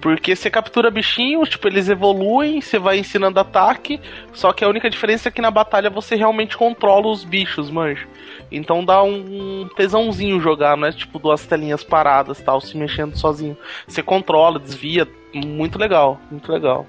Porque 0.00 0.34
você 0.34 0.50
captura 0.50 0.90
bichinhos, 0.90 1.48
tipo, 1.48 1.68
eles 1.68 1.88
evoluem, 1.88 2.60
você 2.60 2.76
vai 2.78 2.98
ensinando 2.98 3.38
ataque, 3.38 4.00
só 4.32 4.52
que 4.52 4.64
a 4.64 4.68
única 4.68 4.90
diferença 4.90 5.28
é 5.28 5.32
que 5.32 5.40
na 5.40 5.50
batalha 5.50 5.88
você 5.88 6.16
realmente 6.16 6.56
controla 6.56 7.06
os 7.08 7.22
bichos, 7.24 7.70
manjo. 7.70 8.08
Então 8.50 8.84
dá 8.84 9.00
um 9.02 9.68
tesãozinho 9.76 10.40
jogar, 10.40 10.76
não 10.76 10.88
é 10.88 10.92
tipo 10.92 11.18
duas 11.20 11.46
telinhas 11.46 11.84
paradas 11.84 12.40
tal, 12.40 12.60
se 12.60 12.76
mexendo 12.76 13.16
sozinho. 13.16 13.56
Você 13.86 14.02
controla, 14.02 14.58
desvia, 14.58 15.06
muito 15.32 15.78
legal, 15.78 16.20
muito 16.30 16.50
legal. 16.50 16.84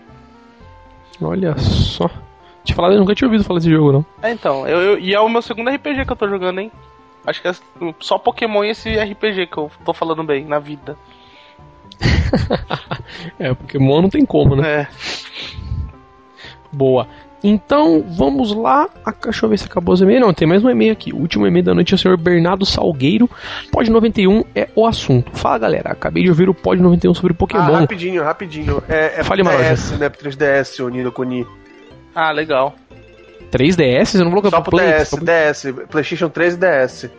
Olha 1.21 1.55
só. 1.57 2.09
Te 2.63 2.73
falar, 2.73 2.93
eu 2.93 2.99
nunca 2.99 3.13
tinha 3.13 3.27
ouvido 3.27 3.43
falar 3.43 3.59
desse 3.59 3.69
jogo, 3.71 3.91
não. 3.91 4.05
É, 4.21 4.31
então, 4.31 4.67
eu, 4.67 4.79
eu- 4.81 4.99
e 4.99 5.13
é 5.13 5.19
o 5.19 5.29
meu 5.29 5.41
segundo 5.41 5.69
RPG 5.69 6.05
que 6.05 6.11
eu 6.11 6.15
tô 6.15 6.27
jogando, 6.27 6.59
hein? 6.59 6.71
Acho 7.25 7.41
que 7.41 7.47
é 7.47 7.53
só 7.99 8.17
Pokémon 8.17 8.63
e 8.63 8.69
esse 8.69 8.89
RPG 8.97 9.47
que 9.47 9.57
eu 9.57 9.69
tô 9.85 9.93
falando 9.93 10.23
bem 10.23 10.45
na 10.45 10.59
vida. 10.59 10.97
É, 13.39 13.53
Pokémon 13.53 14.01
não 14.01 14.09
tem 14.09 14.25
como, 14.25 14.55
né? 14.55 14.81
É. 14.81 14.87
Boa. 16.71 17.07
Então, 17.43 18.03
vamos 18.17 18.55
lá. 18.55 18.87
Ah, 19.05 19.13
Deixa 19.23 19.45
eu 19.45 19.49
ver 19.49 19.57
se 19.59 19.65
acabou 19.65 19.93
os 19.93 20.01
e-mails. 20.01 20.21
Não, 20.21 20.33
tem 20.33 20.47
mais 20.47 20.63
um 20.63 20.69
e-mail 20.69 20.93
aqui. 20.93 21.11
O 21.13 21.17
último 21.17 21.45
e-mail 21.45 21.63
da 21.65 21.73
noite 21.73 21.93
é 21.93 21.95
o 21.95 21.97
senhor 21.97 22.17
Bernardo 22.17 22.65
Salgueiro. 22.65 23.29
Pod 23.71 23.89
91 23.91 24.43
é 24.55 24.69
o 24.75 24.85
assunto. 24.87 25.29
Fala, 25.37 25.57
galera. 25.59 25.91
Acabei 25.91 26.23
de 26.23 26.29
ouvir 26.29 26.47
o 26.49 26.53
Pod 26.53 26.81
91 26.81 27.13
sobre 27.13 27.33
Ah, 27.33 27.35
Pokémon. 27.37 27.61
rapidinho, 27.73 28.23
rapidinho. 28.23 28.81
É, 28.87 29.19
é 29.19 29.23
Fale. 29.23 29.43
3DS, 29.43 29.97
né? 29.97 30.09
Pro 30.09 30.29
3DS, 30.29 30.79
o 30.85 30.89
Nino 30.89 31.11
Kuni. 31.11 31.45
Ah, 32.15 32.31
legal. 32.31 32.75
3DS? 33.51 34.05
Você 34.05 34.17
não 34.23 34.37
é 34.37 34.49
Só 34.49 34.61
pro 34.61 34.71
Play? 34.71 34.93
DS, 34.93 35.09
Só 35.09 35.17
pro- 35.17 35.25
DS, 35.25 35.65
Playstation 35.89 36.29
3 36.29 36.53
e 36.53 36.57
DS. 36.57 37.09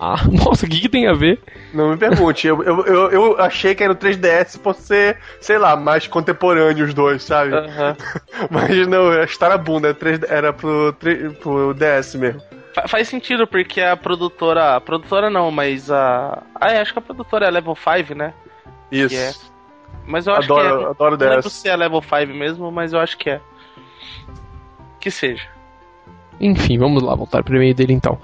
Ah, 0.02 0.16
nossa, 0.32 0.64
o 0.64 0.68
que, 0.68 0.80
que 0.80 0.88
tem 0.88 1.06
a 1.06 1.12
ver? 1.12 1.38
Não 1.74 1.90
me 1.90 1.96
pergunte, 1.98 2.46
eu, 2.46 2.62
eu, 2.62 2.86
eu, 2.86 3.10
eu 3.10 3.38
achei 3.38 3.74
que 3.74 3.84
era 3.84 3.92
o 3.92 3.96
3DS 3.96 4.58
por 4.58 4.74
ser, 4.74 5.18
sei 5.42 5.58
lá, 5.58 5.76
mais 5.76 6.06
contemporâneo 6.06 6.86
os 6.86 6.94
dois, 6.94 7.22
sabe? 7.22 7.52
Aham. 7.54 7.94
Mas 8.50 8.86
não, 8.88 9.10
a 9.10 9.24
história 9.24 9.58
bunda, 9.58 9.92
3 9.92 10.22
era 10.22 10.54
pro, 10.54 10.96
pro 11.42 11.74
DS 11.74 12.14
mesmo. 12.14 12.40
Fa- 12.74 12.88
Faz 12.88 13.08
sentido, 13.08 13.46
porque 13.46 13.82
a 13.82 13.94
produtora. 13.94 14.76
A 14.76 14.80
produtora 14.80 15.28
não, 15.28 15.50
mas 15.50 15.90
a. 15.90 16.42
Ah, 16.54 16.72
é, 16.72 16.80
acho 16.80 16.92
que 16.94 16.98
a 16.98 17.02
produtora 17.02 17.46
é 17.46 17.50
Level 17.50 17.76
5, 17.76 18.14
né? 18.14 18.32
Isso. 18.90 19.14
É. 19.14 19.32
Mas 20.06 20.26
eu 20.26 20.32
acho 20.34 20.44
Adoro, 20.50 20.78
que 20.78 20.84
é. 20.84 20.88
adoro 20.88 21.16
Não 21.18 21.28
lembro 21.28 21.50
se 21.50 21.68
é 21.68 21.76
Level 21.76 22.00
5 22.00 22.32
mesmo, 22.32 22.70
mas 22.72 22.92
eu 22.92 23.00
acho 23.00 23.18
que 23.18 23.28
é. 23.30 23.40
Que 24.98 25.10
seja. 25.10 25.46
Enfim, 26.40 26.78
vamos 26.78 27.02
lá, 27.02 27.14
voltar 27.14 27.42
pro 27.42 27.56
e-mail 27.56 27.74
dele 27.74 27.92
então. 27.92 28.18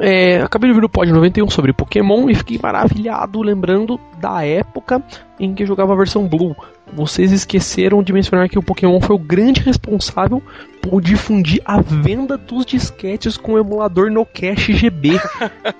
É, 0.00 0.40
acabei 0.42 0.68
de 0.68 0.74
ouvir 0.74 0.84
o 0.84 0.88
Pod 0.88 1.10
91 1.10 1.48
sobre 1.50 1.72
Pokémon 1.72 2.28
e 2.28 2.34
fiquei 2.34 2.58
maravilhado 2.62 3.42
lembrando 3.42 3.98
da 4.18 4.44
época 4.44 5.02
em 5.38 5.54
que 5.54 5.66
jogava 5.66 5.92
a 5.92 5.96
versão 5.96 6.26
Blue. 6.26 6.54
Vocês 6.92 7.30
esqueceram 7.30 8.02
de 8.02 8.12
mencionar 8.12 8.48
que 8.48 8.58
o 8.58 8.62
Pokémon 8.62 9.00
foi 9.00 9.14
o 9.14 9.18
grande 9.18 9.60
responsável 9.60 10.42
por 10.82 11.00
difundir 11.00 11.62
a 11.64 11.80
venda 11.80 12.36
dos 12.36 12.66
disquetes 12.66 13.36
com 13.36 13.52
o 13.52 13.58
emulador 13.58 14.10
no 14.10 14.26
Cache 14.26 14.72
GB 14.72 15.20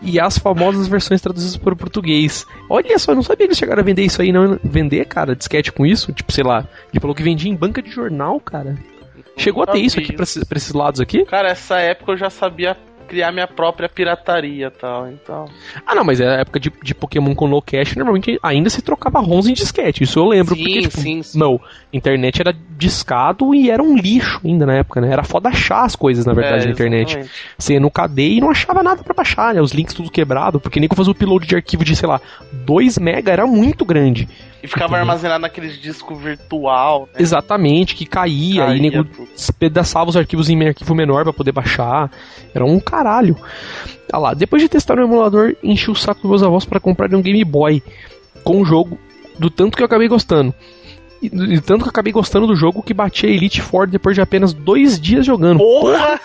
e 0.03 0.21
as 0.21 0.39
famosas 0.39 0.87
versões 0.87 1.21
traduzidas 1.21 1.57
para 1.57 1.75
o 1.75 1.77
português. 1.77 2.47
Olha 2.69 2.99
só, 2.99 3.13
eu 3.13 3.17
não 3.17 3.23
sabia 3.23 3.47
que 3.47 3.51
eles 3.51 3.59
chegaram 3.59 3.81
a 3.81 3.85
vender 3.85 4.05
isso 4.05 4.23
aí, 4.23 4.31
não. 4.31 4.59
Vender, 4.63 5.05
cara, 5.07 5.35
disquete 5.35 5.73
com 5.73 5.85
isso? 5.85 6.13
Tipo, 6.13 6.33
sei 6.33 6.45
lá, 6.45 6.67
ele 6.93 7.01
falou 7.01 7.15
que 7.15 7.23
vendia 7.23 7.51
em 7.51 7.57
banca 7.57 7.83
de 7.83 7.91
jornal, 7.91 8.39
cara. 8.39 8.77
Chegou 9.37 9.63
a 9.63 9.67
ter 9.67 9.79
isso 9.79 9.99
aqui 9.99 10.13
pra 10.13 10.23
esses, 10.23 10.45
pra 10.45 10.59
esses 10.59 10.73
lados 10.73 11.01
aqui? 11.01 11.25
Cara, 11.25 11.49
essa 11.49 11.79
época 11.79 12.13
eu 12.13 12.17
já 12.17 12.29
sabia 12.29 12.77
criar 13.11 13.33
minha 13.33 13.49
própria 13.49 13.89
pirataria 13.89 14.69
e 14.69 14.71
tal, 14.71 15.09
então. 15.11 15.47
Ah, 15.85 15.97
não, 15.97 16.05
mas 16.05 16.21
é 16.21 16.29
a 16.29 16.41
época 16.41 16.61
de, 16.61 16.73
de 16.81 16.95
Pokémon 16.95 17.35
com 17.35 17.49
no 17.49 17.61
cache, 17.61 17.97
normalmente 17.99 18.39
ainda 18.41 18.71
se 18.71 18.81
trocava 18.81 19.19
ROMs 19.19 19.51
em 19.51 19.53
disquete. 19.53 20.05
Isso 20.05 20.21
eu 20.21 20.27
lembro, 20.29 20.55
Sim, 20.55 20.63
porque, 20.63 20.81
tipo, 20.83 21.01
sim, 21.01 21.23
sim. 21.23 21.37
não, 21.37 21.61
internet 21.93 22.41
era 22.41 22.55
discado 22.79 23.53
e 23.53 23.69
era 23.69 23.83
um 23.83 23.97
lixo 23.97 24.41
ainda 24.45 24.65
na 24.65 24.75
época, 24.75 25.01
né? 25.01 25.13
Era 25.13 25.25
foda 25.25 25.49
achar 25.49 25.85
as 25.85 25.97
coisas, 25.97 26.25
na 26.25 26.33
verdade, 26.33 26.63
É, 26.63 26.67
na 26.67 26.73
internet. 26.73 27.09
exatamente. 27.09 27.33
Você 27.59 27.73
ia 27.75 27.81
no 27.81 27.91
KD 27.91 28.29
e 28.37 28.41
não 28.41 28.51
achava 28.51 28.83
nada 28.83 29.03
pra 29.03 29.13
baixar, 29.13 29.53
né? 29.53 29.61
Os 29.61 29.73
links 29.73 29.93
tudo 29.93 30.11
quebrado, 30.11 30.61
porque 30.61 30.79
nem 30.79 30.89
que 30.89 30.93
eu 30.93 30.97
fazer 30.97 31.11
o 31.11 31.13
upload 31.13 31.47
de 31.47 31.57
arquivo 31.57 31.85
de, 31.85 31.97
sei 31.97 32.09
lá, 32.09 32.21
2 32.53 32.97
mega 32.99 33.33
era 33.33 33.45
muito 33.47 33.85
grande. 33.85 34.29
E 34.63 34.69
ficava 34.69 34.99
armazenado 34.99 35.41
naqueles 35.43 35.79
disco 35.81 36.15
virtual, 36.15 37.09
né? 37.15 37.21
Exatamente, 37.21 37.95
que 37.95 38.05
caía, 38.05 38.67
Caía 38.67 38.77
e 38.77 38.81
nego 38.81 39.07
despedaçava 39.35 40.11
os 40.11 40.17
arquivos 40.17 40.51
em 40.51 40.67
arquivo 40.69 40.95
menor 40.95 41.25
pra 41.25 41.33
poder 41.33 41.53
baixar. 41.53 42.11
Era 42.55 42.65
um 42.65 42.79
caralho. 42.79 43.37
Ah 44.13 44.19
lá, 44.19 44.35
depois 44.35 44.61
de 44.61 44.69
testar 44.69 44.99
o 44.99 45.03
emulador, 45.03 45.55
enchi 45.63 45.91
o 45.91 45.95
saco 45.95 46.21
dos 46.23 46.31
meus 46.31 46.43
avós 46.43 46.65
para 46.65 46.81
comprar 46.81 47.15
um 47.15 47.23
Game 47.23 47.45
Boy 47.45 47.83
com 48.45 48.61
o 48.61 48.65
jogo, 48.65 48.99
do 49.39 49.49
tanto 49.49 49.77
que 49.77 49.83
eu 49.83 49.87
acabei 49.87 50.09
gostando. 50.09 50.53
E, 51.23 51.27
e 51.27 51.61
tanto 51.61 51.83
que 51.83 51.89
eu 51.89 51.91
acabei 51.91 52.13
gostando 52.13 52.47
do 52.47 52.57
jogo 52.57 52.83
que 52.83 52.95
bati 52.95 53.27
a 53.27 53.29
Elite 53.29 53.61
Four 53.61 53.87
depois 53.87 54.15
de 54.17 54.23
apenas 54.23 54.55
dois 54.55 54.99
dias 54.99 55.25
jogando. 55.27 55.59
Porra! 55.59 56.19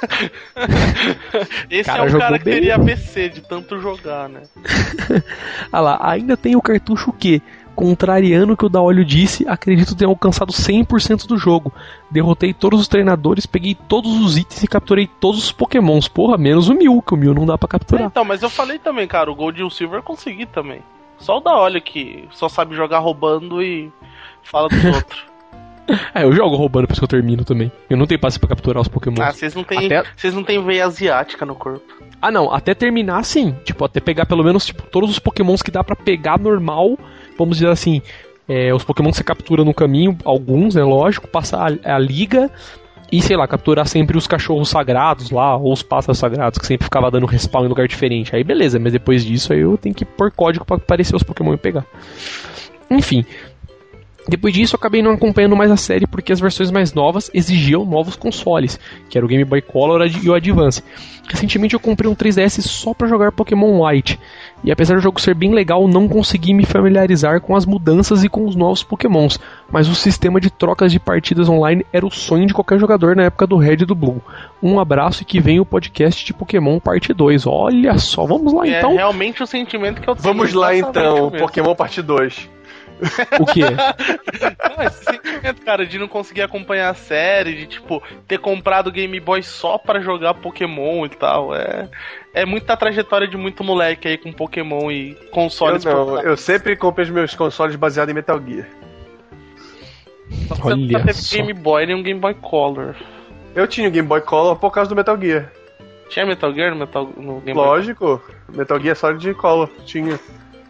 Esse 1.70 1.84
Cara, 1.84 2.06
é 2.06 2.08
jogou 2.08 2.22
cara 2.22 2.40
que 2.40 2.46
bem. 2.46 2.54
teria 2.56 2.76
ABC 2.76 3.30
de 3.30 3.42
tanto 3.42 3.80
jogar, 3.80 4.30
né? 4.30 4.42
Ah 5.72 5.80
lá, 5.82 6.00
ainda 6.02 6.38
tem 6.38 6.56
o 6.56 6.62
cartucho 6.62 7.12
que, 7.12 7.42
contrariando 7.76 8.54
o 8.54 8.58
que 8.58 8.66
o 8.66 8.70
Daolio 8.70 9.04
disse, 9.06 9.48
acredito 9.48 9.96
ter 9.96 10.06
alcançado 10.06 10.52
100% 10.54 11.28
do 11.28 11.38
jogo. 11.38 11.72
Derrotei 12.10 12.54
todos 12.54 12.80
os 12.80 12.88
treinadores, 12.88 13.46
peguei 13.46 13.76
todos 13.76 14.12
os 14.22 14.38
itens 14.38 14.64
e 14.64 14.68
capturei 14.68 15.08
todos 15.20 15.44
os 15.44 15.52
pokémons. 15.52 16.08
Porra, 16.08 16.38
menos 16.38 16.70
o 16.70 16.74
Mil, 16.74 17.02
que 17.02 17.14
o 17.14 17.18
Mil 17.18 17.34
não 17.34 17.46
dá 17.46 17.58
pra 17.58 17.68
É, 17.68 17.70
capturar. 17.72 18.06
então, 18.06 18.24
mas 18.26 18.42
eu 18.42 18.50
falei 18.50 18.80
também, 18.80 19.08
cara, 19.08 19.30
o 19.32 19.36
Gold 19.36 19.60
e 19.60 19.64
o 19.64 19.70
Silver 19.70 20.00
eu 20.00 20.04
consegui 20.04 20.46
também. 20.46 20.80
Só 21.20 21.38
o 21.38 21.42
da 21.42 21.56
Olha 21.58 21.80
que 21.80 22.28
só 22.32 22.48
sabe 22.50 22.76
jogar 22.76 23.00
roubando 23.00 23.62
e 23.62 23.92
fala 24.44 24.68
dos 24.70 24.84
outros. 24.86 25.24
É, 26.16 26.24
eu 26.24 26.34
jogo 26.34 26.56
roubando 26.56 26.84
depois 26.84 26.98
que 26.98 27.04
eu 27.06 27.08
termino 27.10 27.44
também. 27.46 27.72
Eu 27.90 27.96
não 27.96 28.08
tenho 28.08 28.20
passe 28.20 28.40
pra 28.40 28.50
capturar 28.50 28.82
os 28.82 28.88
pokémons. 28.88 29.20
Ah, 29.20 29.32
vocês 29.32 29.54
não 29.54 29.62
Até- 29.62 30.04
vocês 30.16 30.34
não 30.34 30.44
tem 30.44 30.62
veia 30.64 30.84
asiática 30.86 31.46
no 31.46 31.54
corpo. 31.54 31.86
Ah, 32.22 32.32
não, 32.32 32.52
até 32.52 32.74
terminar 32.74 33.24
sim. 33.24 33.56
Tipo, 33.64 33.86
até 33.86 34.00
pegar 34.00 34.26
pelo 34.26 34.44
menos 34.44 34.66
tipo, 34.66 34.82
todos 34.84 35.12
os 35.12 35.20
pokémons 35.20 35.62
que 35.62 35.70
dá 35.70 35.84
pra 35.84 35.96
pegar 35.96 36.40
normal. 36.40 36.98
Vamos 37.38 37.58
dizer 37.58 37.70
assim, 37.70 38.02
é, 38.48 38.74
os 38.74 38.84
pokémon 38.84 39.12
que 39.12 39.18
você 39.18 39.24
captura 39.24 39.64
no 39.64 39.74
caminho, 39.74 40.18
alguns, 40.24 40.76
né, 40.76 40.84
lógico, 40.84 41.28
passar 41.28 41.72
a, 41.84 41.96
a 41.96 42.00
liga 42.00 42.50
e, 43.12 43.22
sei 43.22 43.38
lá, 43.38 43.48
capturar 43.48 43.88
sempre 43.88 44.18
os 44.18 44.28
cachorros 44.28 44.70
sagrados 44.70 45.30
lá, 45.30 45.56
ou 45.56 45.72
os 45.72 45.84
pássaros 45.84 46.18
sagrados, 46.18 46.58
que 46.58 46.66
sempre 46.66 46.86
ficava 46.86 47.12
dando 47.12 47.26
respawn 47.26 47.66
em 47.66 47.70
lugar 47.70 47.88
diferente. 47.88 48.36
Aí 48.36 48.44
beleza, 48.44 48.80
mas 48.80 48.94
depois 48.94 49.24
disso 49.24 49.54
aí 49.54 49.60
eu 49.60 49.78
tenho 49.78 49.94
que 49.94 50.06
pôr 50.06 50.32
código 50.32 50.66
pra 50.66 50.78
aparecer 50.78 51.16
os 51.16 51.24
pokémon 51.24 51.54
e 51.54 51.58
pegar. 51.58 51.86
Enfim. 52.90 53.26
Depois 54.28 54.54
disso, 54.54 54.76
eu 54.76 54.78
acabei 54.78 55.02
não 55.02 55.12
acompanhando 55.12 55.56
mais 55.56 55.70
a 55.70 55.78
série 55.78 56.08
porque 56.08 56.34
as 56.34 56.40
versões 56.40 56.72
mais 56.72 56.94
novas 56.94 57.30
exigiam 57.34 57.86
novos 57.86 58.16
consoles, 58.16 58.80
que 59.10 59.18
era 59.18 59.26
o 59.26 59.30
Game 59.30 59.46
Boy 59.46 59.62
Color 59.62 60.08
e 60.08 60.30
o 60.30 60.34
Advance. 60.34 60.84
Recentemente 61.28 61.74
eu 61.74 61.80
comprei 61.80 62.10
um 62.10 62.16
3DS 62.16 62.62
só 62.62 62.94
para 62.94 63.08
jogar 63.08 63.32
Pokémon 63.32 63.84
White, 63.84 64.20
e 64.64 64.72
apesar 64.72 64.96
do 64.96 65.02
jogo 65.02 65.20
ser 65.20 65.34
bem 65.34 65.54
legal, 65.54 65.88
não 65.88 66.08
consegui 66.08 66.54
me 66.54 66.66
familiarizar 66.66 67.42
com 67.42 67.56
as 67.56 67.66
mudanças 67.66 68.24
e 68.24 68.30
com 68.30 68.46
os 68.46 68.56
novos 68.56 68.84
Pokémons, 68.84 69.40
mas 69.72 69.88
o 69.88 69.96
sistema 69.96 70.40
de 70.40 70.52
trocas 70.52 70.92
de 70.92 71.00
partidas 71.00 71.50
online 71.50 71.86
era 71.92 72.06
o 72.06 72.12
sonho 72.12 72.46
de 72.46 72.54
qualquer 72.54 72.80
jogador 72.80 73.16
na 73.16 73.24
época 73.24 73.48
do 73.48 73.58
Red 73.58 73.78
e 73.82 73.86
do 73.86 73.96
Blue. 73.96 74.22
Um 74.62 74.80
abraço 74.80 75.24
e 75.24 75.26
que 75.26 75.40
vem 75.40 75.60
o 75.60 75.66
podcast 75.66 76.24
de 76.24 76.34
Pokémon 76.34 76.80
parte 76.80 77.14
2. 77.14 77.48
Olha 77.48 77.98
só, 77.98 78.26
vamos 78.26 78.54
lá 78.54 78.68
É 78.68 78.78
então. 78.78 78.94
realmente 78.94 79.42
o 79.42 79.48
sentimento 79.48 80.02
que 80.02 80.10
eu 80.10 80.16
tenho. 80.16 80.24
Vamos 80.24 80.54
lá 80.54 80.76
então. 80.76 81.32
Pokémon 81.32 81.74
parte 81.76 82.02
2. 82.02 82.50
O 83.40 83.46
que? 83.46 83.62
Não, 84.78 84.84
esse 84.84 85.04
sentimento, 85.04 85.62
cara, 85.62 85.86
de 85.86 86.00
não 86.00 86.08
conseguir 86.08 86.42
acompanhar 86.42 86.90
a 86.90 86.94
série, 86.94 87.56
de 87.56 87.68
tipo, 87.68 88.02
ter 88.28 88.38
comprado 88.40 88.88
o 88.88 88.92
Game 88.92 89.20
Boy 89.20 89.44
só 89.44 89.78
pra 89.78 90.00
jogar 90.00 90.34
Pokémon 90.36 91.06
e 91.06 91.10
tal. 91.10 91.56
É, 91.56 91.90
é 92.34 92.46
muita 92.46 92.76
trajetória 92.78 93.28
de 93.28 93.38
muito 93.38 93.64
moleque 93.64 94.08
aí 94.08 94.18
com 94.18 94.32
Pokémon 94.32 94.90
e 94.92 95.12
Eu 95.12 95.30
consoles 95.30 95.84
não, 95.84 95.94
portáteis. 95.94 96.26
eu 96.26 96.38
sempre 96.38 96.76
comprei 96.76 97.06
os 97.06 97.12
meus 97.12 97.36
consoles 97.36 97.76
baseados 97.76 98.12
em 98.12 98.16
Metal 98.16 98.42
Gear. 98.46 98.68
Só 100.48 100.56
Olha 100.64 100.76
nunca 100.76 101.00
teve 101.00 101.14
só. 101.14 101.36
Game 101.36 101.54
Boy 101.54 101.86
nem 101.86 101.96
um 101.96 102.04
Game 102.04 102.20
Boy 102.20 102.34
Color. 102.36 102.96
Eu 103.54 103.68
tinha 103.68 103.88
o 103.88 103.92
Game 103.92 104.08
Boy 104.08 104.22
Color 104.22 104.56
por 104.58 104.72
causa 104.72 104.90
do 104.90 104.96
Metal 104.96 105.20
Gear. 105.20 105.52
Tinha 106.10 106.26
Metal 106.26 106.54
Gear 106.54 106.72
no, 106.72 106.78
Metal, 106.78 107.10
no 107.18 107.42
Game 107.42 107.54
Boy? 107.54 107.68
Lógico, 107.68 108.22
Metal 108.50 108.80
Gear 108.80 108.96
Solid 108.96 109.34
Color, 109.36 109.70
tinha. 109.86 110.20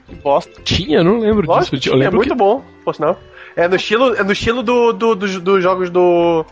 Que 0.07 0.15
bosta. 0.15 0.61
Tinha? 0.63 0.99
Eu 0.99 1.03
não 1.03 1.19
lembro 1.19 1.47
Lógico, 1.47 1.75
disso. 1.77 1.89
Eu 1.89 1.93
tinha, 1.93 1.95
é 1.95 1.97
lembro 2.05 2.17
muito 2.17 2.31
que... 2.31 2.35
bom, 2.37 2.63
por 2.83 2.93
sinal. 2.95 3.19
É 3.55 3.67
no 3.67 3.75
estilo, 3.75 4.15
é 4.15 4.23
no 4.23 4.31
estilo 4.31 4.61
do, 4.63 4.91
do, 4.93 5.15
dos- 5.15 5.39
dos 5.39 5.63
jogos 5.63 5.89
do. 5.89 6.45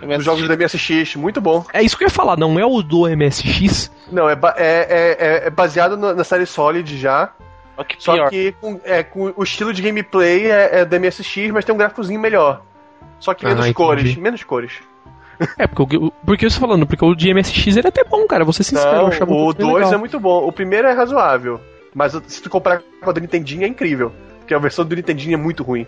Dos 0.00 0.24
jogos 0.24 0.46
do 0.46 0.56
MSX, 0.56 1.16
muito 1.16 1.40
bom. 1.40 1.64
É 1.72 1.82
isso 1.82 1.96
que 1.98 2.04
eu 2.04 2.06
ia 2.06 2.10
falar, 2.14 2.36
não 2.36 2.56
é 2.58 2.64
o 2.64 2.80
do 2.82 3.08
MSX? 3.08 3.90
Não, 4.12 4.28
é, 4.30 4.36
ba- 4.36 4.54
é, 4.56 5.16
é, 5.42 5.46
é 5.46 5.50
baseado 5.50 5.96
na, 5.96 6.22
série 6.22 6.46
Solid 6.46 6.96
já. 6.96 7.32
Só 7.76 7.82
que 7.84 7.96
Só 7.98 8.12
pior. 8.14 8.30
que 8.30 8.52
com, 8.60 8.80
é, 8.84 9.02
com 9.02 9.32
o 9.36 9.42
estilo 9.42 9.72
de 9.72 9.82
gameplay 9.82 10.46
é, 10.50 10.80
é 10.80 10.84
do 10.84 11.00
MSX, 11.00 11.50
mas 11.52 11.64
tem 11.64 11.74
um 11.74 11.78
gráficozinho 11.78 12.20
melhor. 12.20 12.62
Só 13.18 13.34
que 13.34 13.44
Ah, 13.44 13.48
menos 13.48 13.64
entendi. 13.64 13.74
cores, 13.74 14.16
menos 14.16 14.44
cores. 14.44 14.72
É, 15.58 15.66
porque, 15.66 15.96
o- 15.96 16.12
porque 16.24 16.44
eu 16.44 16.48
estou 16.48 16.66
falando, 16.68 16.86
porque 16.86 17.04
o 17.04 17.14
de 17.14 17.32
MSX 17.34 17.76
ele 17.76 17.86
é 17.86 17.88
até 17.88 18.04
bom, 18.04 18.24
cara. 18.26 18.44
Vou 18.44 18.52
ser 18.52 18.62
sincero, 18.64 18.88
eu 18.96 19.02
Não, 19.02 19.06
achava 19.08 19.32
o 19.32 19.44
muito 19.46 19.56
bem 19.58 19.66
2 19.66 19.76
legal. 19.78 19.94
é 19.94 19.96
muito 19.96 20.20
bom. 20.20 20.46
O 20.46 20.52
primeiro 20.52 20.86
é 20.86 20.92
razoável. 20.92 21.60
Mas 21.98 22.12
se 22.28 22.40
tu 22.40 22.48
comparar 22.48 22.80
com 23.02 23.10
a 23.10 23.12
do 23.12 23.20
Nintendinho 23.20 23.64
é 23.64 23.66
incrível. 23.66 24.12
Porque 24.38 24.54
a 24.54 24.58
versão 24.58 24.84
do 24.84 24.94
Nintendinho 24.94 25.34
é 25.34 25.36
muito 25.36 25.64
ruim. 25.64 25.84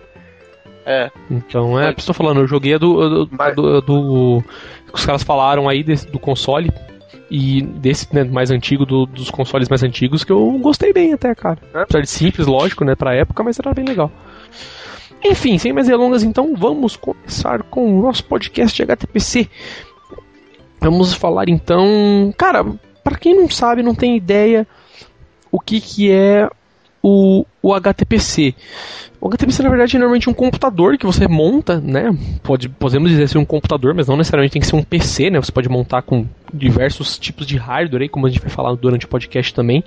É. 0.84 1.08
Então, 1.30 1.78
é, 1.80 1.90
estou 1.96 2.12
falando, 2.14 2.40
eu 2.40 2.48
joguei 2.48 2.74
a 2.74 2.78
do, 2.78 3.26
do, 3.26 3.36
Mas- 3.36 3.54
do, 3.54 3.80
do- 3.80 4.44
que 4.88 4.94
os 4.94 5.06
caras 5.06 5.22
falaram 5.22 5.68
aí 5.68 5.84
desse- 5.84 6.10
do 6.10 6.18
console 6.18 6.72
e 7.30 7.62
desse 7.62 8.12
né, 8.12 8.24
mais 8.24 8.50
antigo, 8.50 8.84
do- 8.84 9.06
dos 9.06 9.30
consoles 9.30 9.68
mais 9.68 9.84
antigos, 9.84 10.24
que 10.24 10.32
eu 10.32 10.50
gostei 10.58 10.92
bem 10.92 11.12
até, 11.12 11.32
cara. 11.32 11.58
É? 11.72 11.82
Apesar 11.82 12.00
de 12.00 12.10
simples, 12.10 12.46
lógico, 12.48 12.84
né, 12.84 12.96
pra 12.96 13.14
época, 13.14 13.42
mas 13.44 13.56
era 13.58 13.72
bem 13.72 13.84
legal. 13.84 14.10
Enfim, 15.24 15.58
sem 15.58 15.72
mais 15.72 15.86
delongas, 15.86 16.24
então, 16.24 16.56
vamos 16.56 16.96
começar 16.96 17.62
com 17.62 17.98
o 17.98 18.02
nosso 18.02 18.24
podcast 18.24 18.74
de 18.74 18.82
HTPC. 18.82 19.48
Vamos 20.80 21.12
falar 21.14 21.48
então, 21.48 22.32
cara, 22.36 22.64
pra 23.04 23.16
quem 23.18 23.36
não 23.36 23.48
sabe, 23.50 23.82
não 23.82 23.94
tem 23.94 24.16
ideia 24.16 24.66
o 25.50 25.58
que 25.58 25.80
que 25.80 26.10
é 26.10 26.48
o, 27.02 27.44
o 27.62 27.74
HTPC. 27.74 28.54
O 29.20 29.28
HTPC, 29.28 29.62
na 29.62 29.68
verdade, 29.68 29.96
é 29.96 29.98
normalmente 29.98 30.30
um 30.30 30.34
computador 30.34 30.96
que 30.96 31.06
você 31.06 31.28
monta, 31.28 31.80
né? 31.80 32.10
Pode, 32.42 32.68
podemos 32.68 33.10
dizer 33.10 33.28
ser 33.28 33.38
um 33.38 33.44
computador, 33.44 33.94
mas 33.94 34.06
não 34.06 34.16
necessariamente 34.16 34.52
tem 34.52 34.60
que 34.60 34.66
ser 34.66 34.76
um 34.76 34.82
PC, 34.82 35.30
né? 35.30 35.40
Você 35.40 35.52
pode 35.52 35.68
montar 35.68 36.02
com 36.02 36.26
diversos 36.52 37.18
tipos 37.18 37.46
de 37.46 37.56
hardware, 37.56 38.02
aí, 38.02 38.08
como 38.08 38.26
a 38.26 38.30
gente 38.30 38.40
vai 38.40 38.50
falar 38.50 38.74
durante 38.74 39.04
o 39.04 39.08
podcast 39.08 39.52
também. 39.52 39.84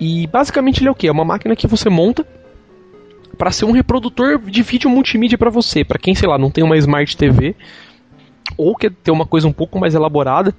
E 0.00 0.26
basicamente 0.26 0.80
ele 0.80 0.88
é 0.88 0.90
o 0.90 0.94
que? 0.94 1.08
É 1.08 1.12
uma 1.12 1.24
máquina 1.24 1.56
que 1.56 1.66
você 1.66 1.88
monta 1.88 2.26
para 3.36 3.50
ser 3.50 3.64
um 3.64 3.72
reprodutor 3.72 4.38
de 4.38 4.62
vídeo 4.62 4.90
multimídia 4.90 5.38
para 5.38 5.50
você. 5.50 5.84
Para 5.84 5.98
quem, 5.98 6.14
sei 6.14 6.28
lá, 6.28 6.38
não 6.38 6.50
tem 6.50 6.64
uma 6.64 6.76
Smart 6.76 7.16
TV 7.16 7.54
ou 8.56 8.74
quer 8.74 8.90
ter 8.90 9.10
uma 9.10 9.26
coisa 9.26 9.46
um 9.46 9.52
pouco 9.52 9.78
mais 9.78 9.94
elaborada, 9.94 10.54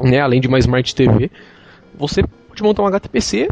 né? 0.00 0.20
Além 0.20 0.40
de 0.40 0.48
uma 0.48 0.58
Smart 0.58 0.94
TV, 0.94 1.30
você 1.98 2.22
pode 2.50 2.62
montar 2.62 2.82
um 2.82 2.86
HTPC 2.86 3.48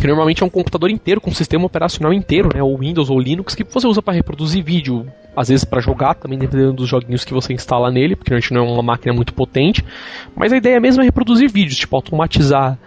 que 0.00 0.06
normalmente 0.06 0.42
é 0.42 0.46
um 0.46 0.50
computador 0.50 0.90
inteiro, 0.90 1.20
com 1.20 1.30
um 1.30 1.34
sistema 1.34 1.66
operacional 1.66 2.12
inteiro, 2.12 2.48
né, 2.54 2.62
ou 2.62 2.76
Windows 2.78 3.10
ou 3.10 3.20
Linux, 3.20 3.54
que 3.54 3.62
você 3.64 3.86
usa 3.86 4.00
para 4.00 4.14
reproduzir 4.14 4.64
vídeo, 4.64 5.06
às 5.36 5.48
vezes 5.48 5.64
para 5.64 5.80
jogar, 5.80 6.14
também 6.14 6.38
dependendo 6.38 6.72
dos 6.72 6.88
joguinhos 6.88 7.24
que 7.24 7.34
você 7.34 7.52
instala 7.52 7.90
nele, 7.90 8.16
porque 8.16 8.30
normalmente 8.30 8.54
não 8.54 8.66
é 8.66 8.72
uma 8.72 8.82
máquina 8.82 9.12
muito 9.12 9.34
potente, 9.34 9.84
mas 10.34 10.52
a 10.52 10.56
ideia 10.56 10.80
mesmo 10.80 11.02
é 11.02 11.04
reproduzir 11.04 11.50
vídeos, 11.50 11.76
tipo 11.76 11.94
automatizar 11.94 12.78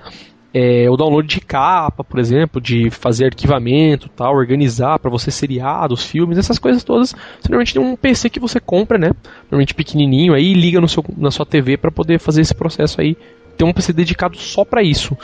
é, 0.54 0.90
o 0.90 0.96
download 0.96 1.28
de 1.28 1.42
capa, 1.42 2.04
por 2.04 2.20
exemplo, 2.20 2.62
de 2.62 2.90
fazer 2.90 3.26
arquivamento, 3.26 4.10
tal, 4.10 4.36
organizar 4.36 5.00
para 5.00 5.10
você 5.10 5.32
seriados, 5.32 6.06
filmes, 6.06 6.38
essas 6.38 6.60
coisas 6.60 6.84
todas. 6.84 7.10
Você 7.10 7.50
normalmente 7.50 7.74
tem 7.74 7.82
um 7.82 7.96
PC 7.96 8.30
que 8.30 8.40
você 8.40 8.60
compra, 8.60 8.98
né, 8.98 9.12
normalmente 9.44 9.74
pequenininho, 9.74 10.34
aí 10.34 10.54
liga 10.54 10.80
no 10.82 10.88
seu, 10.88 11.04
na 11.18 11.32
sua 11.32 11.46
TV 11.46 11.78
para 11.78 11.92
poder 11.92 12.20
fazer 12.20 12.42
esse 12.42 12.56
processo 12.56 13.02
aí. 13.02 13.16
Tem 13.58 13.68
um 13.68 13.74
PC 13.74 13.94
dedicado 13.94 14.38
só 14.38 14.64
para 14.66 14.82
isso. 14.82 15.18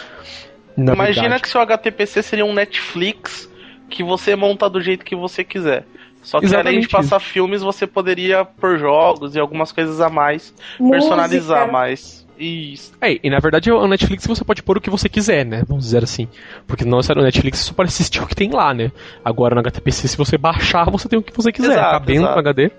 na 0.77 0.93
Imagina 0.93 1.21
verdade. 1.21 1.41
que 1.43 1.49
seu 1.49 1.61
HTPC 1.61 2.23
seria 2.23 2.45
um 2.45 2.53
Netflix 2.53 3.49
que 3.89 4.03
você 4.03 4.35
monta 4.35 4.69
do 4.69 4.81
jeito 4.81 5.03
que 5.03 5.15
você 5.15 5.43
quiser. 5.43 5.85
Só 6.21 6.39
que 6.39 6.45
além 6.45 6.53
Exatamente 6.55 6.81
de 6.81 6.89
passar 6.89 7.19
filmes, 7.19 7.61
você 7.61 7.87
poderia 7.87 8.43
pôr 8.43 8.77
jogos 8.77 9.35
e 9.35 9.39
algumas 9.39 9.71
coisas 9.71 10.01
a 10.01 10.09
mais, 10.09 10.53
personalizar 10.77 11.59
Música. 11.59 11.71
mais. 11.71 12.27
Isso. 12.37 12.93
É, 13.01 13.19
e 13.21 13.29
na 13.29 13.39
verdade 13.39 13.69
o 13.69 13.85
Netflix 13.85 14.25
você 14.25 14.45
pode 14.45 14.63
pôr 14.63 14.77
o 14.77 14.81
que 14.81 14.89
você 14.89 15.09
quiser, 15.09 15.45
né? 15.45 15.63
Vamos 15.67 15.83
dizer 15.83 16.03
assim. 16.03 16.27
Porque 16.65 16.85
não 16.85 16.99
é 16.99 17.19
o 17.19 17.21
Netflix 17.21 17.59
só 17.59 17.73
pode 17.73 17.89
assistir 17.89 18.21
o 18.23 18.27
que 18.27 18.35
tem 18.35 18.49
lá, 18.49 18.73
né? 18.73 18.91
Agora 19.25 19.53
no 19.53 19.59
HTPC, 19.59 20.07
se 20.07 20.15
você 20.17 20.37
baixar, 20.37 20.89
você 20.89 21.09
tem 21.09 21.19
o 21.19 21.21
que 21.21 21.35
você 21.35 21.51
quiser, 21.51 21.73
Exato, 21.73 21.91
cabendo 21.91 22.21
exato. 22.21 22.33
no 22.33 22.39
HD. 22.39 22.71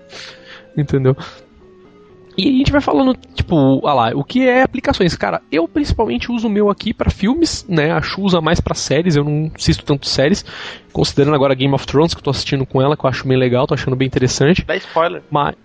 Entendeu? 0.75 1.15
E 2.41 2.49
a 2.49 2.57
gente 2.57 2.71
vai 2.71 2.81
falando, 2.81 3.15
tipo, 3.35 3.85
ah 3.87 3.93
lá, 3.93 4.11
o 4.15 4.23
que 4.23 4.47
é 4.47 4.63
aplicações? 4.63 5.15
Cara, 5.15 5.41
eu 5.51 5.67
principalmente 5.67 6.31
uso 6.31 6.47
o 6.47 6.49
meu 6.49 6.69
aqui 6.69 6.93
pra 6.93 7.09
filmes, 7.11 7.65
né? 7.69 7.91
A 7.91 8.01
Chu 8.01 8.21
usa 8.21 8.41
mais 8.41 8.59
pra 8.59 8.73
séries, 8.73 9.15
eu 9.15 9.23
não 9.23 9.51
assisto 9.55 9.83
tanto 9.85 10.07
séries. 10.07 10.43
Considerando 10.91 11.35
agora 11.35 11.53
Game 11.55 11.73
of 11.73 11.85
Thrones, 11.85 12.13
que 12.13 12.19
eu 12.19 12.23
tô 12.23 12.29
assistindo 12.31 12.65
com 12.65 12.81
ela, 12.81 12.97
que 12.97 13.05
eu 13.05 13.09
acho 13.09 13.27
bem 13.27 13.37
legal, 13.37 13.67
tô 13.67 13.73
achando 13.73 13.95
bem 13.95 14.07
interessante. 14.07 14.63
Dá 14.65 14.75
spoiler. 14.75 15.21
Mas. 15.29 15.55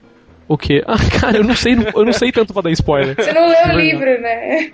O 0.49 0.57
quê? 0.57 0.83
Ah, 0.87 0.97
cara, 1.21 1.39
eu 1.39 1.45
não 1.45 1.57
sei, 1.57 1.75
eu 1.95 2.05
não 2.05 2.13
sei 2.13 2.31
tanto 2.31 2.53
pra 2.53 2.63
dar 2.63 2.71
spoiler. 2.71 3.17
Você 3.17 3.33
não 3.33 3.49
leu 3.49 3.75
o 3.75 3.79
livro, 3.81 4.21
né? 4.21 4.71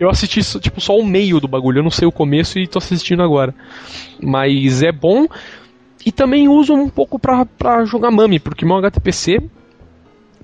Eu 0.00 0.08
assisti 0.08 0.42
só- 0.42 0.60
tipo 0.60 0.80
só 0.80 0.96
o 0.96 1.04
meio 1.04 1.40
do 1.40 1.48
bagulho, 1.48 1.78
eu 1.80 1.82
não 1.82 1.90
sei 1.90 2.06
o 2.06 2.12
começo 2.12 2.58
e 2.58 2.66
tô 2.66 2.78
assistindo 2.78 3.22
agora. 3.22 3.54
Mas 4.22 4.82
é 4.82 4.92
bom. 4.92 5.26
E 6.06 6.12
também 6.12 6.48
uso 6.48 6.72
um 6.74 6.88
pouco 6.88 7.18
pra, 7.18 7.44
pra 7.44 7.84
jogar 7.84 8.10
Mami, 8.10 8.38
porque 8.38 8.64
meu 8.64 8.76
HTPC, 8.76 9.40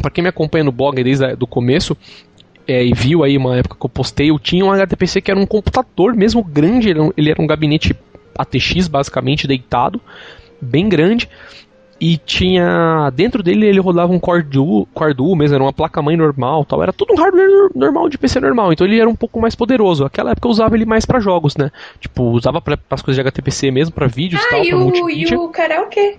pra 0.04 0.10
quem 0.10 0.22
me 0.22 0.28
acompanha 0.28 0.64
no 0.64 0.72
blog 0.72 1.02
desde 1.02 1.24
o 1.40 1.46
começo, 1.46 1.96
é, 2.66 2.84
e 2.84 2.92
viu 2.94 3.24
aí 3.24 3.36
uma 3.36 3.56
época 3.56 3.76
que 3.78 3.84
eu 3.84 3.90
postei, 3.90 4.30
eu 4.30 4.38
tinha 4.38 4.64
um 4.64 4.72
HTPC 4.72 5.20
que 5.20 5.30
era 5.30 5.40
um 5.40 5.46
computador 5.46 6.14
mesmo 6.14 6.42
grande, 6.42 6.90
ele 6.90 6.98
era 6.98 7.08
um, 7.08 7.12
ele 7.16 7.30
era 7.30 7.42
um 7.42 7.46
gabinete 7.46 7.94
ATX 8.36 8.88
basicamente 8.88 9.46
deitado, 9.46 10.00
bem 10.60 10.88
grande. 10.88 11.28
E 12.00 12.16
tinha. 12.18 13.08
Dentro 13.14 13.40
dele 13.42 13.66
ele 13.66 13.78
rodava 13.80 14.12
um 14.12 14.18
Core 14.18 14.42
Duo, 14.42 14.84
Core 14.92 15.14
Duo 15.14 15.36
mesmo, 15.36 15.54
era 15.54 15.62
uma 15.64 15.72
placa-mãe 15.72 16.16
normal 16.16 16.64
tal. 16.64 16.82
Era 16.82 16.92
tudo 16.92 17.14
um 17.14 17.16
hardware 17.16 17.48
nor- 17.48 17.70
normal 17.74 18.08
de 18.08 18.18
PC 18.18 18.40
normal. 18.40 18.72
Então 18.72 18.84
ele 18.86 18.98
era 19.00 19.08
um 19.08 19.14
pouco 19.14 19.40
mais 19.40 19.54
poderoso. 19.54 20.02
Naquela 20.02 20.32
época 20.32 20.46
eu 20.48 20.50
usava 20.50 20.74
ele 20.74 20.84
mais 20.84 21.06
pra 21.06 21.20
jogos, 21.20 21.56
né? 21.56 21.70
Tipo, 22.00 22.24
usava 22.24 22.60
pra, 22.60 22.76
as 22.90 23.00
coisas 23.00 23.14
de 23.16 23.20
HTPC 23.26 23.70
mesmo, 23.70 23.94
pra 23.94 24.08
vídeos 24.08 24.42
Ah, 24.44 24.50
tal, 24.50 24.64
e 24.64 24.68
pra 24.70 24.78
o, 24.78 25.08
e 25.10 25.24
o 25.36 25.48
karaokê. 25.48 26.16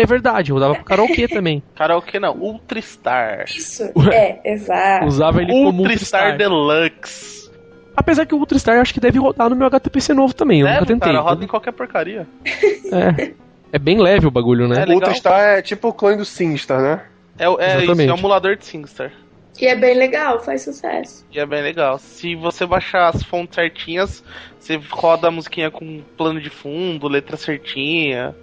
É 0.00 0.06
verdade, 0.06 0.52
eu 0.52 0.56
usava 0.56 0.74
pro 0.74 0.84
karaokê 0.84 1.26
também. 1.28 1.62
Karaokê 1.74 2.20
não, 2.20 2.36
Ultristar. 2.36 3.44
Isso. 3.48 3.82
É, 4.12 4.40
exato. 4.44 5.06
Usava 5.06 5.42
ele 5.42 5.52
como 5.52 5.82
Ultristar 5.82 6.32
Ultristar. 6.32 6.36
Deluxe. 6.36 7.50
Apesar 7.96 8.26
que 8.26 8.34
o 8.34 8.38
Ultristar 8.38 8.76
eu 8.76 8.82
acho 8.82 8.94
que 8.94 9.00
deve 9.00 9.18
rodar 9.18 9.50
no 9.50 9.56
meu 9.56 9.66
HTPC 9.66 10.14
novo 10.14 10.32
também. 10.32 10.60
Eu 10.60 10.68
nunca 10.68 10.86
tentei. 10.86 11.12
cara, 11.12 11.20
roda 11.20 11.44
em 11.44 11.48
qualquer 11.48 11.72
porcaria. 11.72 12.26
É. 12.90 13.32
É 13.70 13.78
bem 13.78 14.00
leve 14.00 14.26
o 14.26 14.30
bagulho, 14.30 14.66
né? 14.66 14.76
É 14.76 14.78
o 14.78 14.80
legal. 14.80 14.94
Ultrastar 14.94 15.58
é 15.58 15.60
tipo 15.60 15.88
o 15.88 15.92
clone 15.92 16.16
do 16.16 16.24
SingStar, 16.24 16.80
né? 16.80 17.02
É, 17.38 17.44
é 17.44 17.84
isso, 17.84 18.00
é 18.00 18.12
um 18.14 18.16
emulador 18.16 18.56
de 18.56 18.64
SingStar. 18.64 19.12
E 19.60 19.66
é 19.66 19.74
bem 19.74 19.94
legal, 19.94 20.40
faz 20.40 20.62
sucesso. 20.62 21.26
E 21.32 21.38
é 21.38 21.44
bem 21.44 21.62
legal. 21.62 21.98
Se 21.98 22.34
você 22.36 22.64
baixar 22.64 23.08
as 23.08 23.22
fontes 23.24 23.56
certinhas, 23.56 24.24
você 24.58 24.80
roda 24.90 25.28
a 25.28 25.30
musiquinha 25.30 25.70
com 25.70 26.00
plano 26.16 26.40
de 26.40 26.48
fundo, 26.48 27.08
letra 27.08 27.36
certinha. 27.36 28.34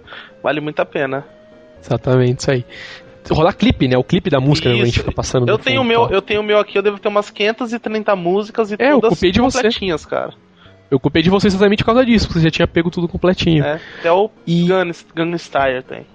Vale 0.42 0.60
muito 0.60 0.78
a 0.80 0.84
pena. 0.84 1.26
Exatamente, 1.86 2.40
isso 2.40 2.50
aí. 2.50 2.64
Rolar 3.30 3.54
clipe, 3.54 3.88
né? 3.88 3.96
O 3.98 4.04
clipe 4.04 4.30
da 4.30 4.38
música 4.38 4.68
Isso. 4.68 4.74
normalmente 4.74 4.98
fica 5.00 5.12
passando. 5.12 5.48
Eu 5.48 5.58
tenho 5.58 5.80
o 5.80 5.84
meu, 5.84 6.08
eu 6.10 6.22
tenho 6.22 6.40
o 6.40 6.44
meu 6.44 6.58
aqui, 6.60 6.78
eu 6.78 6.82
devo 6.82 6.98
ter 6.98 7.08
umas 7.08 7.28
530 7.30 8.14
músicas 8.14 8.70
e 8.70 8.76
É, 8.78 8.92
eu 8.92 9.00
todas 9.00 9.18
copiei 9.18 9.32
de 9.32 9.40
você. 9.40 9.58
completinhas, 9.58 10.06
cara. 10.06 10.32
Eu 10.88 11.00
copiei 11.00 11.22
de 11.24 11.30
você 11.30 11.48
exatamente 11.48 11.78
por 11.82 11.86
causa 11.86 12.06
disso, 12.06 12.26
porque 12.28 12.38
você 12.38 12.44
já 12.46 12.50
tinha 12.50 12.68
pego 12.68 12.88
tudo 12.90 13.08
completinho. 13.08 13.64
É, 13.64 13.80
até 13.98 14.12
o 14.12 14.30
E 14.46 14.68
Gun, 14.68 14.92
Gunstyle 15.16 15.82
tem. 15.82 16.06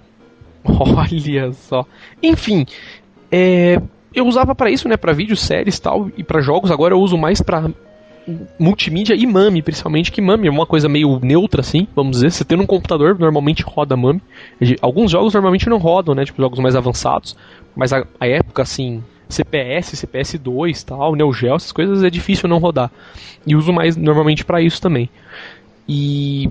olha 0.64 1.52
só. 1.52 1.84
Enfim, 2.22 2.64
é, 3.30 3.78
eu 4.14 4.26
usava 4.26 4.54
pra 4.54 4.70
isso, 4.70 4.88
né, 4.88 4.96
Pra 4.96 5.12
vídeos, 5.12 5.40
séries, 5.40 5.78
tal, 5.78 6.10
e 6.16 6.24
pra 6.24 6.40
jogos. 6.40 6.70
Agora 6.70 6.94
eu 6.94 7.00
uso 7.00 7.18
mais 7.18 7.42
pra 7.42 7.68
multimídia 8.58 9.14
e 9.14 9.26
MAME, 9.26 9.62
principalmente, 9.62 10.12
que 10.12 10.20
MAME 10.20 10.48
é 10.48 10.50
uma 10.50 10.66
coisa 10.66 10.88
meio 10.88 11.18
neutra, 11.20 11.60
assim, 11.60 11.86
vamos 11.94 12.12
dizer. 12.12 12.30
Você 12.30 12.44
tendo 12.44 12.62
um 12.62 12.66
computador, 12.66 13.18
normalmente 13.18 13.62
roda 13.62 13.96
MAME. 13.96 14.22
Alguns 14.80 15.10
jogos 15.10 15.34
normalmente 15.34 15.68
não 15.68 15.78
rodam, 15.78 16.14
né, 16.14 16.24
tipo 16.24 16.40
jogos 16.40 16.58
mais 16.58 16.76
avançados, 16.76 17.36
mas 17.74 17.92
a, 17.92 18.06
a 18.20 18.26
época, 18.26 18.62
assim, 18.62 19.02
CPS, 19.28 19.96
CPS2, 19.96 20.84
tal, 20.84 21.14
Neo 21.16 21.32
Geo, 21.32 21.56
essas 21.56 21.72
coisas 21.72 22.04
é 22.04 22.10
difícil 22.10 22.48
não 22.48 22.58
rodar. 22.58 22.90
E 23.46 23.56
uso 23.56 23.72
mais 23.72 23.96
normalmente 23.96 24.44
pra 24.44 24.60
isso 24.60 24.80
também. 24.80 25.08
E 25.88 26.48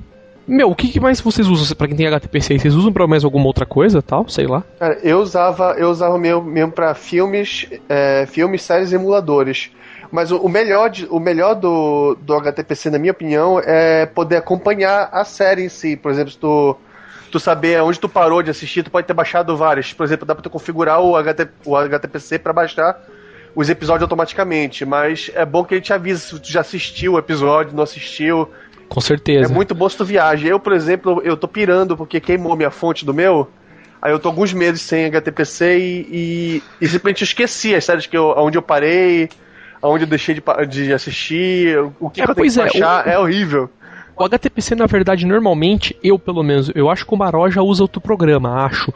meu, 0.47 0.69
o 0.69 0.75
que, 0.75 0.99
mais 0.99 1.21
vocês 1.21 1.47
usam 1.47 1.75
pra 1.77 1.87
quem 1.87 1.95
tem 1.95 2.07
HTPC? 2.07 2.59
Vocês 2.59 2.75
usam 2.75 2.91
pra 2.91 3.07
mais 3.07 3.23
alguma 3.23 3.45
outra 3.45 3.65
coisa, 3.65 4.01
tal, 4.01 4.27
sei 4.27 4.47
lá? 4.47 4.63
Cara, 4.79 4.99
eu 5.03 5.19
usava, 5.19 5.75
eu 5.77 5.89
usava 5.89 6.17
mesmo, 6.17 6.43
mesmo 6.43 6.71
para 6.71 6.93
filmes, 6.93 7.67
é, 7.87 8.25
filmes, 8.25 8.61
séries 8.61 8.91
emuladores. 8.91 9.71
Mas 10.11 10.31
o, 10.31 10.37
o 10.37 10.49
melhor, 10.49 10.89
de- 10.89 11.07
o 11.09 11.19
melhor 11.19 11.55
do, 11.55 12.17
do 12.21 12.33
HTPC, 12.35 12.89
na 12.89 12.99
minha 12.99 13.11
opinião, 13.11 13.59
é 13.63 14.05
poder 14.05 14.37
acompanhar 14.37 15.09
a 15.11 15.23
série 15.23 15.63
em 15.63 15.69
si. 15.69 15.95
Por 15.95 16.11
exemplo, 16.11 16.31
se 16.31 16.37
tu, 16.37 16.75
tu 17.31 17.39
saber 17.39 17.81
onde 17.81 17.99
tu 17.99 18.09
parou 18.09 18.43
de 18.43 18.51
assistir, 18.51 18.83
tu 18.83 18.91
pode 18.91 19.07
ter 19.07 19.13
baixado 19.13 19.55
vários. 19.55 19.93
Por 19.93 20.03
exemplo, 20.03 20.25
dá 20.25 20.35
pra 20.35 20.43
tu 20.43 20.49
configurar 20.49 20.99
o, 20.99 21.15
HT, 21.15 21.47
o 21.65 21.75
HTPC 21.77 22.39
pra 22.39 22.51
baixar 22.51 22.99
os 23.55 23.69
episódios 23.69 24.03
automaticamente. 24.03 24.85
Mas 24.85 25.31
é 25.33 25.45
bom 25.45 25.63
que 25.63 25.75
ele 25.75 25.81
te 25.81 25.93
avise 25.93 26.21
se 26.21 26.39
tu 26.39 26.51
já 26.51 26.61
assistiu 26.61 27.13
o 27.13 27.17
episódio, 27.19 27.73
não 27.75 27.83
assistiu. 27.83 28.49
Com 28.89 28.99
certeza. 28.99 29.49
É 29.49 29.55
muito 29.55 29.73
bom 29.73 29.87
se 29.87 29.95
tu 29.95 30.03
viaja. 30.03 30.45
Eu, 30.45 30.59
por 30.59 30.73
exemplo, 30.73 31.21
eu 31.23 31.37
tô 31.37 31.47
pirando 31.47 31.95
porque 31.95 32.19
queimou 32.19 32.57
minha 32.57 32.71
fonte 32.71 33.05
do 33.05 33.13
meu. 33.13 33.47
Aí 34.01 34.11
eu 34.11 34.19
tô 34.19 34.27
alguns 34.27 34.51
meses 34.51 34.81
sem 34.81 35.05
HTPC 35.05 35.77
e, 35.77 36.07
e, 36.11 36.63
e 36.81 36.87
simplesmente 36.87 37.23
esqueci 37.23 37.73
as 37.75 37.85
séries 37.85 38.07
que 38.07 38.17
eu, 38.17 38.33
onde 38.35 38.57
eu 38.57 38.61
parei, 38.61 39.29
aonde 39.81 40.03
eu 40.03 40.07
deixei 40.07 40.35
de, 40.35 40.41
de 40.67 40.93
assistir, 40.93 41.77
o 41.99 42.09
que, 42.09 42.21
É, 42.21 42.25
que 42.25 42.31
eu 42.31 42.35
tenho 42.35 42.51
que 42.51 42.59
é, 42.59 42.63
baixar. 42.63 43.05
o- 43.05 43.09
É 43.09 43.19
horrível. 43.19 43.69
O 44.17 44.23
HTPC, 44.25 44.75
na 44.75 44.85
verdade, 44.85 45.25
normalmente, 45.25 45.95
eu 46.03 46.19
pelo 46.19 46.43
menos, 46.43 46.69
eu 46.75 46.91
acho 46.91 47.05
que 47.07 47.13
o 47.13 47.17
Maroja 47.17 47.63
usa 47.63 47.81
outro 47.81 47.99
programa, 47.99 48.65
acho. 48.65 48.93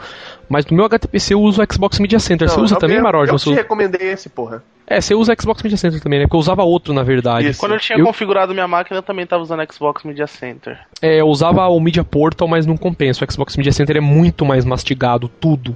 Mas 0.48 0.65
no 0.67 0.76
meu 0.76 0.86
HTPC 0.86 1.34
eu 1.34 1.41
uso 1.41 1.63
o 1.63 1.74
Xbox 1.74 1.98
Media 2.00 2.19
Center. 2.19 2.48
você 2.48 2.58
Não, 2.58 2.63
usa 2.65 2.76
eu- 2.76 2.80
também, 2.80 2.98
eu, 2.98 3.04
Maroja? 3.04 3.32
Eu 3.32 3.39
Você 3.39 3.45
te 3.45 3.50
usa- 3.54 3.62
recomendei 3.62 4.08
esse, 4.12 4.30
porra. 4.30 4.62
É, 4.86 5.02
você 5.02 5.15
usa 5.15 5.34
Xbox 5.39 5.63
Media 5.63 5.78
Center 5.80 6.00
também, 6.00 6.19
né? 6.19 6.26
Porque 6.26 6.36
eu 6.36 6.39
usava 6.39 6.62
outro, 6.63 6.93
na 6.93 7.02
verdade. 7.02 7.48
Isso. 7.48 7.60
Quando 7.60 7.71
eu 7.74 7.80
tinha 7.80 7.98
Eu- 7.98 8.06
configurado 8.06 8.54
minha 8.54 8.67
máquina, 8.67 9.00
eu 9.00 9.02
também 9.02 9.26
tava 9.26 9.41
usando 9.41 9.63
Xbox 9.74 10.04
Media 10.04 10.28
Center. 10.28 10.78
É, 11.02 11.21
eu 11.21 11.28
usava 11.28 11.65
o 11.69 11.80
Media 11.80 12.04
Portal, 12.04 12.48
mas 12.48 12.67
não 12.67 12.78
compensa. 12.78 13.26
O 13.26 13.32
Xbox 13.32 13.56
Media 13.58 13.71
Center 13.71 13.98
é 13.98 14.02
muito 14.02 14.45
mais 14.45 14.63
mastigado, 14.63 15.28
tudo. 15.28 15.76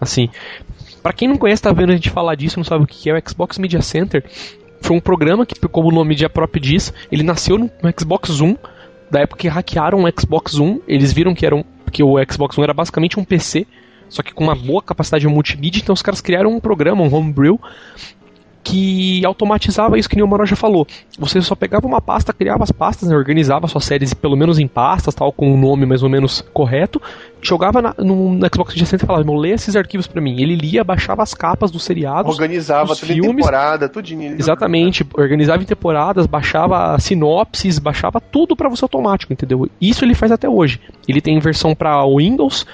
Assim, 0.00 0.28
Pra 1.02 1.12
quem 1.12 1.28
não 1.28 1.36
conhece, 1.36 1.62
tá 1.62 1.72
vendo 1.72 1.90
a 1.90 1.94
gente 1.94 2.10
falar 2.10 2.34
disso, 2.34 2.58
não 2.58 2.64
sabe 2.64 2.84
o 2.84 2.86
que 2.86 3.08
é 3.08 3.14
o 3.14 3.28
Xbox 3.28 3.58
Media 3.58 3.80
Center. 3.80 4.24
Foi 4.80 4.96
um 4.96 5.00
programa 5.00 5.44
que, 5.44 5.54
como 5.68 5.88
o 5.88 5.92
nome 5.92 6.16
já 6.16 6.28
próprio 6.28 6.60
diz, 6.60 6.92
ele 7.10 7.22
nasceu 7.22 7.58
no 7.58 7.70
no 7.82 7.92
Xbox 7.98 8.40
One, 8.40 8.58
da 9.10 9.20
época 9.20 9.40
que 9.40 9.48
hackearam 9.48 10.04
o 10.04 10.20
Xbox 10.20 10.58
One. 10.58 10.82
Eles 10.86 11.12
viram 11.12 11.34
que, 11.34 11.46
era 11.46 11.54
um, 11.54 11.64
que 11.90 12.02
o 12.02 12.16
Xbox 12.30 12.56
One 12.56 12.64
era 12.64 12.74
basicamente 12.74 13.18
um 13.18 13.24
PC, 13.24 13.66
só 14.08 14.22
que 14.22 14.32
com 14.32 14.44
uma 14.44 14.54
boa 14.54 14.82
capacidade 14.82 15.26
de 15.26 15.32
multimídia, 15.32 15.80
então 15.80 15.92
os 15.92 16.02
caras 16.02 16.20
criaram 16.20 16.50
um 16.50 16.60
programa, 16.60 17.02
um 17.02 17.14
homebrew, 17.14 17.60
que 18.68 19.24
automatizava 19.24 19.98
isso 19.98 20.08
que 20.08 20.16
nem 20.16 20.24
o 20.24 20.46
já 20.46 20.54
falou. 20.56 20.86
Você 21.18 21.40
só 21.40 21.54
pegava 21.54 21.86
uma 21.86 22.00
pasta, 22.00 22.32
criava 22.32 22.62
as 22.64 22.70
pastas, 22.70 23.08
né, 23.08 23.16
organizava 23.16 23.66
suas 23.66 23.84
séries 23.84 24.12
pelo 24.14 24.36
menos 24.36 24.58
em 24.58 24.66
pastas, 24.68 25.14
tal, 25.14 25.32
com 25.32 25.50
um 25.52 25.58
nome 25.58 25.86
mais 25.86 26.02
ou 26.02 26.08
menos 26.08 26.44
correto, 26.52 27.00
jogava 27.40 27.80
na- 27.80 27.94
no, 27.98 28.34
no 28.34 28.46
Xbox 28.52 28.74
Media 28.74 28.86
Center 28.86 29.04
e 29.04 29.06
falava, 29.06 29.24
meu, 29.24 29.34
lê 29.34 29.50
esses 29.50 29.74
arquivos 29.74 30.06
pra 30.06 30.20
mim. 30.20 30.40
Ele 30.40 30.54
lia, 30.54 30.84
baixava 30.84 31.22
as 31.22 31.34
capas 31.34 31.70
dos 31.70 31.82
seriados, 31.82 32.32
Organizava 32.32 32.92
os 32.92 33.00
tudo 33.00 33.12
em 33.12 33.14
filmes- 33.14 33.36
temporada, 33.36 33.88
tudinho. 33.88 34.36
Exatamente, 34.38 35.06
organizava 35.16 35.62
em 35.62 35.66
temporadas, 35.66 36.26
baixava 36.26 36.98
sinopses, 36.98 37.78
baixava 37.78 38.20
tudo 38.20 38.54
pra 38.54 38.68
você 38.68 38.84
automático, 38.84 39.32
entendeu? 39.32 39.68
Isso 39.80 40.04
ele 40.04 40.14
faz 40.14 40.30
até 40.32 40.48
hoje. 40.48 40.80
Ele 41.08 41.20
tem 41.20 41.38
versão 41.38 41.74
pra 41.74 42.04
Windows, 42.06 42.66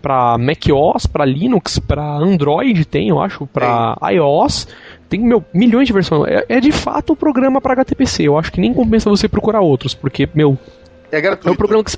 pra 0.00 0.36
macOS, 0.38 1.06
pra 1.06 1.24
Linux, 1.24 1.78
pra 1.78 2.02
Android 2.02 2.84
tem, 2.84 3.08
eu 3.08 3.20
acho, 3.20 3.46
pra 3.46 3.96
iOS. 4.12 4.68
Tem 5.08 5.20
meu, 5.20 5.44
milhões 5.54 5.86
de 5.86 5.92
versões. 5.92 6.30
É, 6.30 6.44
é 6.48 6.60
de 6.60 6.70
fato 6.72 7.12
o 7.12 7.16
programa 7.16 7.60
pra 7.60 7.72
HTPC. 7.74 8.24
Eu 8.24 8.38
acho 8.38 8.52
que 8.52 8.60
nem 8.60 8.74
compensa 8.74 9.08
você 9.08 9.28
procurar 9.28 9.60
outros, 9.60 9.94
porque, 9.94 10.28
meu, 10.34 10.58
É 11.10 11.18
é 11.18 11.20
gratuito. 11.20 11.50
um 11.50 11.56
programa 11.56 11.84
que. 11.84 11.96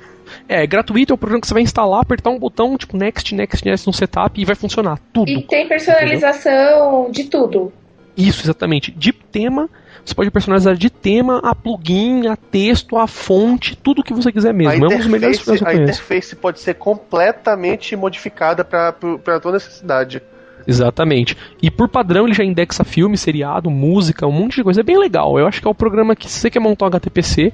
É, 0.48 0.62
é 0.62 0.66
gratuito, 0.66 1.12
é 1.12 1.14
um 1.14 1.18
programa 1.18 1.40
que 1.40 1.48
você 1.48 1.54
vai 1.54 1.62
instalar, 1.64 2.00
apertar 2.02 2.30
um 2.30 2.38
botão, 2.38 2.76
tipo 2.78 2.96
next, 2.96 3.34
next, 3.34 3.64
next 3.66 3.86
no 3.86 3.92
setup 3.92 4.40
e 4.40 4.44
vai 4.44 4.54
funcionar. 4.54 4.98
Tudo. 5.12 5.28
E 5.28 5.42
tem 5.42 5.66
personalização 5.66 7.10
de 7.10 7.24
tudo. 7.24 7.72
Isso, 8.16 8.42
exatamente. 8.44 8.92
De 8.92 9.12
tema, 9.12 9.68
você 10.10 10.14
pode 10.14 10.30
personalizar 10.30 10.76
de 10.76 10.90
tema 10.90 11.40
a 11.42 11.54
plugin, 11.54 12.26
a 12.26 12.36
texto, 12.36 12.96
a 12.96 13.06
fonte, 13.06 13.76
tudo 13.76 14.02
que 14.02 14.12
você 14.12 14.30
quiser 14.30 14.52
mesmo. 14.52 14.86
A 14.86 14.92
é 14.92 14.94
um 14.94 14.98
dos 14.98 15.06
melhores 15.06 15.42
que 15.42 15.64
a 15.64 15.74
interface 15.74 16.36
pode 16.36 16.60
ser 16.60 16.74
completamente 16.74 17.94
modificada 17.96 18.64
para 18.64 18.88
a 18.88 19.40
tua 19.40 19.52
necessidade. 19.52 20.22
Exatamente. 20.66 21.36
E 21.62 21.70
por 21.70 21.88
padrão 21.88 22.26
ele 22.26 22.34
já 22.34 22.44
indexa 22.44 22.84
filme, 22.84 23.16
seriado, 23.16 23.70
música, 23.70 24.26
um 24.26 24.32
monte 24.32 24.56
de 24.56 24.64
coisa. 24.64 24.80
É 24.80 24.84
bem 24.84 24.98
legal. 24.98 25.38
Eu 25.38 25.46
acho 25.46 25.60
que 25.60 25.66
é 25.66 25.70
o 25.70 25.74
programa 25.74 26.14
que, 26.14 26.30
se 26.30 26.38
você 26.38 26.50
quer 26.50 26.60
montar 26.60 26.84
um 26.84 26.88
HTPC, 26.88 27.52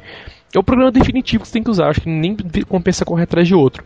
é 0.55 0.59
o 0.59 0.63
programa 0.63 0.91
definitivo 0.91 1.43
que 1.43 1.49
você 1.49 1.53
tem 1.53 1.63
que 1.63 1.71
usar. 1.71 1.89
Acho 1.89 2.01
que 2.01 2.09
nem 2.09 2.37
compensa 2.69 3.05
correr 3.05 3.25
atrás 3.25 3.47
de 3.47 3.55
outro. 3.55 3.85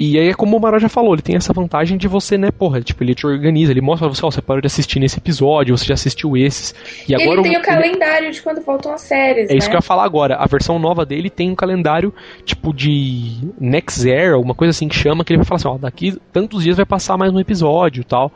E 0.00 0.18
aí 0.18 0.28
é 0.30 0.32
como 0.34 0.56
o 0.56 0.60
Maró 0.60 0.78
já 0.78 0.88
falou, 0.88 1.12
ele 1.12 1.20
tem 1.20 1.36
essa 1.36 1.52
vantagem 1.52 1.98
de 1.98 2.08
você, 2.08 2.38
né, 2.38 2.50
porra, 2.50 2.80
tipo, 2.80 3.04
ele 3.04 3.14
te 3.14 3.26
organiza, 3.26 3.70
ele 3.70 3.82
mostra 3.82 4.08
pra 4.08 4.16
você, 4.16 4.24
ó, 4.24 4.30
você 4.30 4.40
parou 4.40 4.62
de 4.62 4.66
assistir 4.66 4.98
nesse 4.98 5.18
episódio, 5.18 5.76
você 5.76 5.84
já 5.84 5.92
assistiu 5.92 6.38
esses. 6.38 6.74
E 7.06 7.14
agora 7.14 7.34
ele 7.40 7.42
tem 7.42 7.52
o 7.52 7.54
ele- 7.56 7.62
calendário 7.64 8.32
de 8.32 8.40
quando 8.40 8.62
voltam 8.62 8.94
as 8.94 9.02
séries, 9.02 9.50
É 9.50 9.54
isso 9.54 9.66
né? 9.66 9.70
que 9.70 9.76
eu 9.76 9.78
ia 9.78 9.82
falar 9.82 10.04
agora. 10.04 10.36
A 10.36 10.46
versão 10.46 10.78
nova 10.78 11.04
dele 11.04 11.28
tem 11.28 11.50
um 11.50 11.54
calendário 11.54 12.14
tipo 12.46 12.72
de 12.72 13.36
Next 13.60 14.08
Air, 14.10 14.32
alguma 14.32 14.54
coisa 14.54 14.70
assim 14.70 14.88
que 14.88 14.96
chama, 14.96 15.22
que 15.22 15.32
ele 15.34 15.38
vai 15.38 15.44
falar 15.46 15.56
assim, 15.56 15.68
ó, 15.68 15.76
daqui 15.76 16.16
tantos 16.32 16.62
dias 16.64 16.78
vai 16.78 16.86
passar 16.86 17.18
mais 17.18 17.30
um 17.30 17.38
episódio 17.38 18.02
tal. 18.02 18.32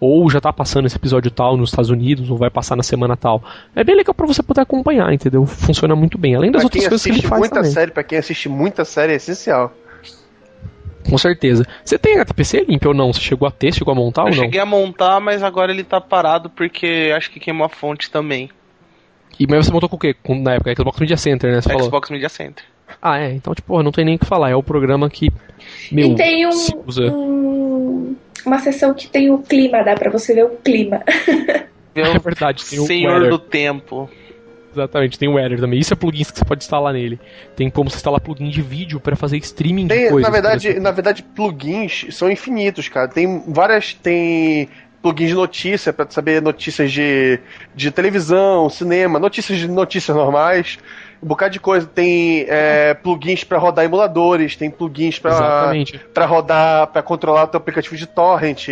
Ou 0.00 0.28
já 0.28 0.40
tá 0.40 0.52
passando 0.52 0.86
esse 0.86 0.96
episódio 0.96 1.30
tal 1.30 1.56
nos 1.56 1.70
Estados 1.70 1.88
Unidos, 1.90 2.28
ou 2.28 2.36
vai 2.36 2.50
passar 2.50 2.74
na 2.76 2.82
semana 2.82 3.16
tal. 3.16 3.40
É 3.74 3.82
bem 3.84 3.94
legal 3.96 4.12
pra 4.12 4.26
você 4.26 4.42
poder 4.42 4.60
acompanhar, 4.62 5.10
entendeu? 5.14 5.46
Funciona 5.46 5.94
muito 5.94 6.18
bem. 6.18 6.34
Além 6.34 6.50
das 6.50 6.60
Pra 6.62 6.66
outras 6.66 6.82
coisas 6.88 7.02
que 7.04 7.08
ele 7.08 7.12
assiste 7.18 7.28
faz 7.28 7.38
muita 7.38 7.54
também. 7.54 7.70
série, 7.70 7.90
pra 7.92 8.02
quem 8.02 8.18
assiste 8.18 8.48
muita 8.48 8.84
série 8.84 9.12
é 9.12 9.16
essencial. 9.16 9.72
Com 11.08 11.18
certeza. 11.18 11.64
Você 11.84 11.98
tem 11.98 12.14
HTPC 12.18 12.64
limpo 12.68 12.88
ou 12.88 12.94
não? 12.94 13.12
Você 13.12 13.20
chegou 13.20 13.46
a 13.46 13.50
ter, 13.50 13.72
chegou 13.74 13.92
a 13.92 13.94
montar 13.94 14.22
eu 14.22 14.26
ou 14.26 14.30
não? 14.34 14.42
cheguei 14.42 14.60
a 14.60 14.66
montar, 14.66 15.20
mas 15.20 15.42
agora 15.42 15.70
ele 15.72 15.84
tá 15.84 16.00
parado 16.00 16.48
porque 16.50 17.12
acho 17.16 17.30
que 17.30 17.38
queimou 17.40 17.66
a 17.66 17.68
fonte 17.68 18.10
também. 18.10 18.50
E 19.38 19.46
mas 19.48 19.66
você 19.66 19.72
montou 19.72 19.88
com 19.88 19.96
o 19.96 19.98
quê? 19.98 20.14
Com, 20.22 20.40
na 20.40 20.54
época, 20.54 20.74
Xbox 20.76 20.98
Media 21.00 21.16
Center, 21.16 21.50
né? 21.52 21.60
Você 21.60 21.68
falou. 21.68 21.84
Xbox 21.84 22.10
Media 22.10 22.28
Center. 22.28 22.64
Ah, 23.02 23.18
é. 23.18 23.32
Então, 23.32 23.54
tipo, 23.54 23.82
não 23.82 23.90
tem 23.90 24.04
nem 24.04 24.14
o 24.14 24.18
que 24.18 24.26
falar. 24.26 24.50
É 24.50 24.54
o 24.56 24.62
programa 24.62 25.10
que. 25.10 25.30
Meu, 25.90 26.12
e 26.12 26.14
tem 26.14 26.46
um, 26.46 26.52
se 26.52 26.74
usa. 26.86 27.02
um- 27.10 28.14
uma 28.46 28.58
seção 28.58 28.92
que 28.94 29.08
tem 29.08 29.30
o 29.30 29.38
clima, 29.38 29.82
dá 29.82 29.94
pra 29.94 30.10
você 30.10 30.34
ver 30.34 30.44
o 30.44 30.50
clima. 30.50 31.02
É 31.96 32.18
verdade, 32.18 32.64
tem 32.68 32.80
o 32.80 32.86
Senhor 32.86 33.12
weather. 33.12 33.30
do 33.30 33.38
Tempo. 33.38 34.10
Exatamente, 34.74 35.18
tem 35.18 35.28
o 35.28 35.34
Weather 35.34 35.60
também. 35.60 35.78
Isso 35.78 35.92
é 35.92 35.96
plugins 35.96 36.30
que 36.30 36.38
você 36.38 36.44
pode 36.44 36.64
instalar 36.64 36.92
nele. 36.92 37.20
Tem 37.54 37.70
como 37.70 37.88
você 37.88 37.96
instalar 37.96 38.20
plugin 38.20 38.50
de 38.50 38.60
vídeo 38.60 38.98
para 38.98 39.14
fazer 39.14 39.36
streaming 39.38 39.86
de 39.86 39.94
Tem, 39.94 40.10
coisas. 40.10 40.22
na 40.22 40.30
verdade, 40.30 40.80
na 40.80 40.90
verdade, 40.90 41.22
plugins 41.22 42.06
são 42.10 42.30
infinitos, 42.30 42.88
cara. 42.88 43.06
Tem 43.06 43.42
várias, 43.46 43.94
tem 43.94 44.68
plugins 45.00 45.28
de 45.28 45.34
notícia 45.34 45.92
para 45.92 46.10
saber 46.10 46.42
notícias 46.42 46.90
de, 46.90 47.38
de 47.74 47.90
televisão, 47.90 48.68
cinema, 48.68 49.18
notícias 49.18 49.58
de 49.58 49.68
notícias 49.68 50.16
normais, 50.16 50.78
um 51.22 51.26
bocado 51.26 51.52
de 51.52 51.60
coisa. 51.60 51.86
Tem 51.86 52.46
é, 52.48 52.94
plugins 52.94 53.44
para 53.44 53.58
rodar 53.58 53.84
emuladores, 53.84 54.56
tem 54.56 54.70
plugins 54.70 55.18
para 55.18 56.26
rodar, 56.26 56.86
para 56.88 57.02
controlar 57.02 57.44
o 57.44 57.46
teu 57.48 57.58
aplicativo 57.58 57.96
de 57.96 58.06
torrent, 58.06 58.66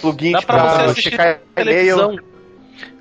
plugins 0.00 0.44
para 0.44 0.94
checar 0.94 1.40
e-mail. 1.56 2.33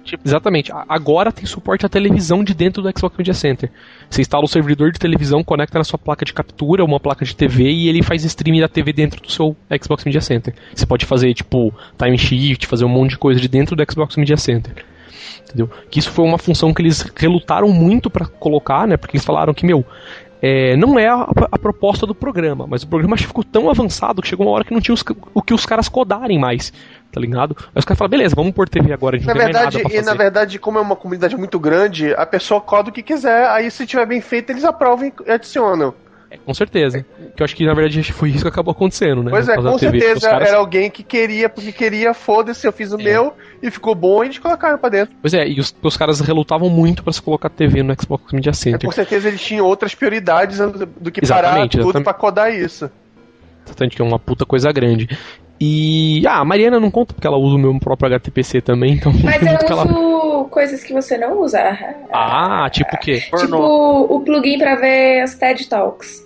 Televisão. 0.03 0.19
Exatamente. 0.25 0.71
Agora 0.87 1.31
tem 1.31 1.45
suporte 1.45 1.85
à 1.85 1.89
televisão 1.89 2.43
de 2.43 2.53
dentro 2.53 2.81
do 2.81 2.91
Xbox 2.97 3.17
Media 3.17 3.33
Center. 3.33 3.71
Você 4.09 4.21
instala 4.21 4.43
o 4.43 4.47
servidor 4.47 4.91
de 4.91 4.99
televisão, 4.99 5.43
conecta 5.43 5.77
na 5.77 5.83
sua 5.83 5.97
placa 5.97 6.25
de 6.25 6.33
captura, 6.33 6.83
uma 6.83 6.99
placa 6.99 7.25
de 7.25 7.35
TV 7.35 7.69
e 7.69 7.89
ele 7.89 8.03
faz 8.03 8.23
streaming 8.23 8.61
da 8.61 8.67
TV 8.67 8.93
dentro 8.93 9.21
do 9.21 9.31
seu 9.31 9.55
Xbox 9.81 10.03
Media 10.05 10.21
Center. 10.21 10.53
Você 10.73 10.85
pode 10.85 11.05
fazer 11.05 11.33
tipo 11.33 11.73
time 11.97 12.17
shift, 12.17 12.67
fazer 12.67 12.85
um 12.85 12.89
monte 12.89 13.11
de 13.11 13.17
coisa 13.17 13.39
de 13.39 13.47
dentro 13.47 13.75
do 13.75 13.91
Xbox 13.91 14.15
Media 14.15 14.37
Center. 14.37 14.85
Entendeu? 15.45 15.69
Que 15.89 15.99
isso 15.99 16.09
foi 16.09 16.25
uma 16.25 16.37
função 16.37 16.73
que 16.73 16.81
eles 16.81 17.05
relutaram 17.15 17.69
muito 17.69 18.09
pra 18.09 18.25
colocar, 18.25 18.87
né? 18.87 18.97
Porque 18.97 19.15
eles 19.15 19.25
falaram 19.25 19.53
que, 19.53 19.65
meu, 19.65 19.85
é, 20.45 20.75
não 20.75 20.99
é 20.99 21.07
a, 21.07 21.25
a, 21.53 21.57
proposta 21.57 22.05
do 22.05 22.13
programa, 22.13 22.67
mas 22.67 22.83
o 22.83 22.87
programa 22.89 23.15
ficou 23.15 23.45
tão 23.45 23.69
avançado 23.69 24.21
que 24.21 24.27
chegou 24.27 24.45
uma 24.45 24.51
hora 24.51 24.65
que 24.65 24.73
não 24.73 24.81
tinha 24.81 24.93
os, 24.93 25.01
o 25.33 25.41
que 25.41 25.53
os 25.53 25.65
caras 25.65 25.87
codarem 25.87 26.37
mais, 26.37 26.73
tá 27.13 27.21
ligado? 27.21 27.55
Aí 27.57 27.79
os 27.79 27.85
caras 27.85 27.97
falaram, 27.97 28.11
beleza, 28.11 28.35
vamos 28.35 28.51
por 28.51 28.67
TV 28.67 28.91
agora, 28.91 29.15
a 29.15 29.19
gente 29.19 29.27
na 29.29 29.33
não 29.33 29.41
verdade, 29.41 29.81
E 29.89 30.01
na 30.01 30.13
verdade, 30.13 30.59
como 30.59 30.77
é 30.77 30.81
uma 30.81 30.97
comunidade 30.97 31.37
muito 31.37 31.57
grande, 31.57 32.13
a 32.15 32.25
pessoa 32.25 32.59
coda 32.59 32.89
o 32.89 32.91
que 32.91 33.01
quiser, 33.01 33.47
aí 33.51 33.71
se 33.71 33.87
tiver 33.87 34.05
bem 34.05 34.19
feito, 34.19 34.49
eles 34.49 34.65
aprovam 34.65 35.09
e 35.25 35.31
adicionam. 35.31 35.93
É, 36.29 36.37
com 36.37 36.53
certeza. 36.53 37.05
Que 37.37 37.41
eu 37.41 37.45
acho 37.45 37.55
que 37.55 37.65
na 37.65 37.73
verdade 37.73 38.11
foi 38.11 38.31
isso 38.31 38.41
que 38.41 38.49
acabou 38.49 38.73
acontecendo, 38.73 39.23
né? 39.23 39.29
Pois 39.29 39.47
é, 39.47 39.55
com 39.55 39.77
certeza 39.77 40.29
caras... 40.29 40.49
era 40.49 40.57
alguém 40.57 40.91
que 40.91 41.03
queria, 41.03 41.47
porque 41.47 41.71
queria, 41.71 42.13
foda-se, 42.13 42.67
eu 42.67 42.73
fiz 42.73 42.91
o 42.91 42.99
é. 42.99 43.03
meu 43.03 43.33
e 43.63 43.71
ficou 43.71 43.95
bom 43.95 44.21
e 44.21 44.27
eles 44.27 44.37
colocaram 44.37 44.77
pra 44.77 44.89
dentro. 44.89 45.15
Pois 45.21 45.33
é, 45.33 45.47
e 45.47 45.57
os, 45.57 45.73
os 45.81 45.95
caras 45.95 46.19
relutavam 46.19 46.69
muito 46.69 47.01
para 47.01 47.13
se 47.13 47.21
colocar 47.21 47.49
TV 47.49 47.81
no 47.81 47.95
Xbox 47.99 48.33
Media 48.33 48.51
Center. 48.51 48.81
É, 48.83 48.85
com 48.85 48.91
certeza 48.91 49.29
eles 49.29 49.41
tinham 49.41 49.65
outras 49.65 49.95
prioridades 49.95 50.59
do 50.59 51.09
que 51.09 51.23
exatamente, 51.23 51.23
parar 51.23 51.67
tudo 51.69 51.81
exatamente. 51.81 52.03
pra 52.03 52.13
codar 52.13 52.53
isso. 52.53 52.91
Exatamente, 53.65 53.95
que 53.95 54.01
é 54.01 54.05
uma 54.05 54.19
puta 54.19 54.45
coisa 54.45 54.69
grande. 54.73 55.07
E. 55.61 56.27
Ah, 56.27 56.39
a 56.39 56.45
Mariana 56.45 56.77
não 56.77 56.91
conta 56.91 57.13
porque 57.13 57.25
ela 57.25 57.37
usa 57.37 57.55
o 57.55 57.59
meu 57.59 57.79
próprio 57.79 58.07
HTPC 58.07 58.59
também, 58.59 58.95
então. 58.99 59.13
Mas 59.23 59.41
eu 59.41 59.55
uso 59.55 59.65
ela... 59.71 60.45
coisas 60.49 60.83
que 60.83 60.91
você 60.91 61.17
não 61.17 61.39
usa. 61.39 61.61
Ah, 62.11 62.69
tipo 62.69 62.93
o 62.93 62.99
quê? 62.99 63.21
Tipo 63.21 63.55
o 63.55 64.19
plugin 64.19 64.57
pra 64.57 64.75
ver 64.75 65.21
as 65.21 65.35
TED 65.35 65.69
Talks. 65.69 66.21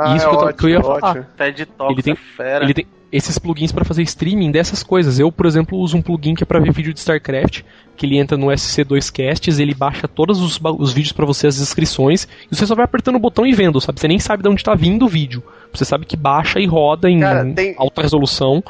Ah, 0.00 0.16
Isso 0.16 0.26
é 0.26 0.28
que, 0.28 0.34
eu, 0.34 0.38
ótimo, 0.38 0.54
que 0.54 0.64
eu 0.64 0.70
ia 0.70 0.82
falar. 0.82 1.24
TED 1.36 1.66
Talks 1.66 1.94
ele 1.94 2.02
tem, 2.02 2.12
é 2.14 2.16
fera. 2.16 2.64
Ele 2.64 2.74
tem 2.74 2.86
esses 3.12 3.38
plugins 3.38 3.72
para 3.72 3.84
fazer 3.84 4.02
streaming 4.02 4.50
dessas 4.50 4.82
coisas. 4.82 5.18
Eu, 5.18 5.30
por 5.30 5.44
exemplo, 5.44 5.78
uso 5.78 5.96
um 5.96 6.02
plugin 6.02 6.34
que 6.34 6.42
é 6.42 6.46
para 6.46 6.60
ver 6.60 6.72
vídeo 6.72 6.94
de 6.94 7.00
StarCraft, 7.00 7.62
que 7.96 8.06
ele 8.06 8.16
entra 8.18 8.36
no 8.36 8.46
SC2Casts, 8.46 9.58
ele 9.58 9.74
baixa 9.74 10.06
todos 10.08 10.40
os, 10.40 10.58
os 10.78 10.92
vídeos 10.92 11.12
para 11.12 11.26
você, 11.26 11.46
as 11.46 11.60
inscrições, 11.60 12.26
e 12.50 12.54
você 12.54 12.66
só 12.66 12.74
vai 12.74 12.84
apertando 12.84 13.16
o 13.16 13.20
botão 13.20 13.46
e 13.46 13.52
vendo, 13.52 13.80
sabe? 13.80 14.00
Você 14.00 14.08
nem 14.08 14.18
sabe 14.18 14.42
de 14.42 14.48
onde 14.48 14.62
tá 14.62 14.74
vindo 14.74 15.04
o 15.04 15.08
vídeo. 15.08 15.42
Você 15.72 15.84
sabe 15.84 16.06
que 16.06 16.16
baixa 16.16 16.60
e 16.60 16.66
roda 16.66 17.10
em 17.10 17.20
Cara, 17.20 17.44
tem... 17.52 17.74
alta 17.76 18.02
resolução. 18.02 18.62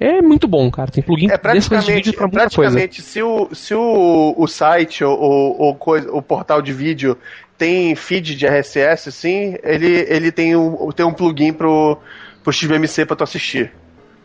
É 0.00 0.20
muito 0.20 0.48
bom, 0.48 0.68
cara. 0.68 0.90
Tem 0.90 1.00
plugin 1.00 1.30
é 1.30 1.38
praticamente, 1.38 1.86
de 1.86 1.92
vídeo 1.92 2.12
pra 2.14 2.26
muita 2.26 2.40
praticamente, 2.40 2.96
coisa. 2.96 3.08
Se 3.08 3.22
o, 3.22 3.48
se 3.54 3.72
o, 3.72 4.34
o 4.36 4.48
site 4.48 5.04
ou 5.04 5.16
o, 5.16 5.70
o, 5.70 6.16
o 6.18 6.22
portal 6.22 6.60
de 6.60 6.72
vídeo 6.72 7.16
tem 7.62 7.94
feed 7.94 8.34
de 8.34 8.44
RSS, 8.44 9.08
assim, 9.08 9.54
ele, 9.62 10.04
ele 10.08 10.32
tem, 10.32 10.56
um, 10.56 10.90
tem 10.90 11.06
um 11.06 11.12
plugin 11.12 11.52
pro, 11.52 11.96
pro 12.42 12.52
XBMC 12.52 13.06
pra 13.06 13.14
tu 13.14 13.22
assistir. 13.22 13.70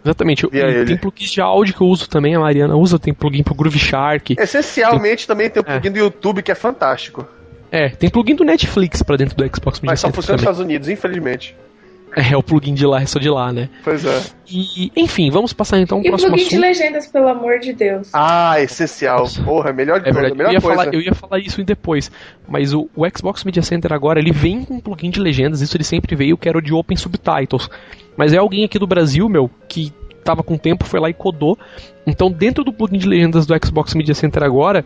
Exatamente. 0.03 0.47
tem 0.47 0.97
plugins 0.97 1.29
de 1.29 1.39
áudio 1.39 1.75
que 1.75 1.81
eu 1.81 1.85
uso 1.85 2.09
também, 2.09 2.33
a 2.33 2.39
Mariana 2.39 2.75
usa, 2.75 2.97
tem 2.97 3.13
plugin 3.13 3.43
pro 3.43 3.53
Groove 3.53 3.77
Shark. 3.77 4.35
Essencialmente 4.39 5.27
tem... 5.27 5.35
também 5.35 5.49
tem 5.51 5.61
o 5.61 5.63
plugin 5.63 5.87
é. 5.87 5.91
do 5.91 5.99
YouTube 5.99 6.41
que 6.41 6.51
é 6.51 6.55
fantástico. 6.55 7.27
É, 7.71 7.89
tem 7.89 8.09
plugin 8.09 8.33
do 8.33 8.43
Netflix 8.43 9.03
pra 9.03 9.15
dentro 9.15 9.37
do 9.37 9.43
Xbox 9.55 9.81
Media 9.81 9.91
Mas 9.91 9.99
só 9.99 10.11
funciona 10.11 10.37
nos 10.37 10.41
Estados 10.41 10.59
Unidos, 10.59 10.89
infelizmente. 10.89 11.55
É, 12.17 12.35
o 12.35 12.41
plugin 12.41 12.73
de 12.73 12.83
lá 12.83 12.99
é 12.99 13.05
só 13.05 13.19
de 13.19 13.29
lá, 13.29 13.53
né? 13.53 13.69
Pois 13.83 14.03
é. 14.03 14.23
E, 14.49 14.91
enfim, 14.95 15.29
vamos 15.29 15.53
passar 15.53 15.79
então 15.79 16.01
pro 16.01 16.09
próximo 16.09 16.31
plugin 16.31 16.47
assunto. 16.47 16.59
de 16.59 16.67
legendas, 16.67 17.05
pelo 17.05 17.27
amor 17.27 17.59
de 17.59 17.73
Deus. 17.73 18.09
Ah, 18.11 18.59
essencial. 18.59 19.27
Porra, 19.45 19.71
melhor 19.71 19.99
de 19.99 20.09
é 20.09 20.13
coisa, 20.13 20.33
melhor 20.33 20.49
eu 20.49 20.53
ia 20.53 20.61
coisa. 20.61 20.75
Falar, 20.77 20.93
eu 20.95 21.01
ia 21.01 21.13
falar 21.13 21.39
isso 21.39 21.63
depois, 21.63 22.11
mas 22.47 22.73
o, 22.73 22.89
o, 22.95 23.05
Xbox 23.15 23.43
Media 23.43 23.61
Center 23.61 23.93
agora, 23.93 24.19
ele 24.19 24.31
vem 24.31 24.65
com 24.65 24.75
um 24.75 24.79
plugin 24.79 25.11
de 25.11 25.19
legendas, 25.19 25.61
isso 25.61 25.77
ele 25.77 25.83
sempre 25.83 26.15
veio, 26.15 26.35
que 26.37 26.49
era 26.49 26.57
o 26.57 26.61
de 26.61 26.73
Open 26.73 26.97
Subtitles. 26.97 27.69
Mas 28.15 28.33
é 28.33 28.37
alguém 28.37 28.65
aqui 28.65 28.79
do 28.79 28.87
Brasil, 28.87 29.29
meu, 29.29 29.47
que 29.69 29.93
tava 30.23 30.41
com 30.41 30.57
tempo, 30.57 30.85
foi 30.85 30.99
lá 30.99 31.11
e 31.11 31.13
codou. 31.13 31.55
Então, 32.05 32.31
dentro 32.31 32.63
do 32.63 32.73
plugin 32.73 32.97
de 32.97 33.07
legendas 33.07 33.45
do 33.45 33.53
Xbox 33.63 33.93
Media 33.93 34.15
Center 34.15 34.41
agora, 34.41 34.83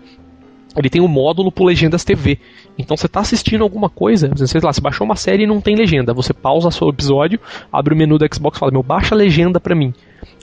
ele 0.77 0.89
tem 0.89 1.01
um 1.01 1.07
módulo 1.07 1.51
pro 1.51 1.65
Legendas 1.65 2.03
TV. 2.03 2.39
Então 2.77 2.95
você 2.95 3.05
está 3.05 3.19
assistindo 3.19 3.63
alguma 3.63 3.89
coisa, 3.89 4.31
sei 4.47 4.61
lá, 4.61 4.71
você 4.71 4.81
baixou 4.81 5.05
uma 5.05 5.15
série 5.15 5.43
e 5.43 5.47
não 5.47 5.59
tem 5.59 5.75
legenda, 5.75 6.13
você 6.13 6.33
pausa 6.33 6.69
o 6.83 6.89
episódio, 6.89 7.39
abre 7.71 7.93
o 7.93 7.97
menu 7.97 8.17
do 8.17 8.25
Xbox 8.33 8.57
e 8.57 8.59
fala, 8.59 8.71
meu, 8.71 8.83
baixa 8.83 9.13
a 9.13 9.17
legenda 9.17 9.59
para 9.59 9.75
mim. 9.75 9.93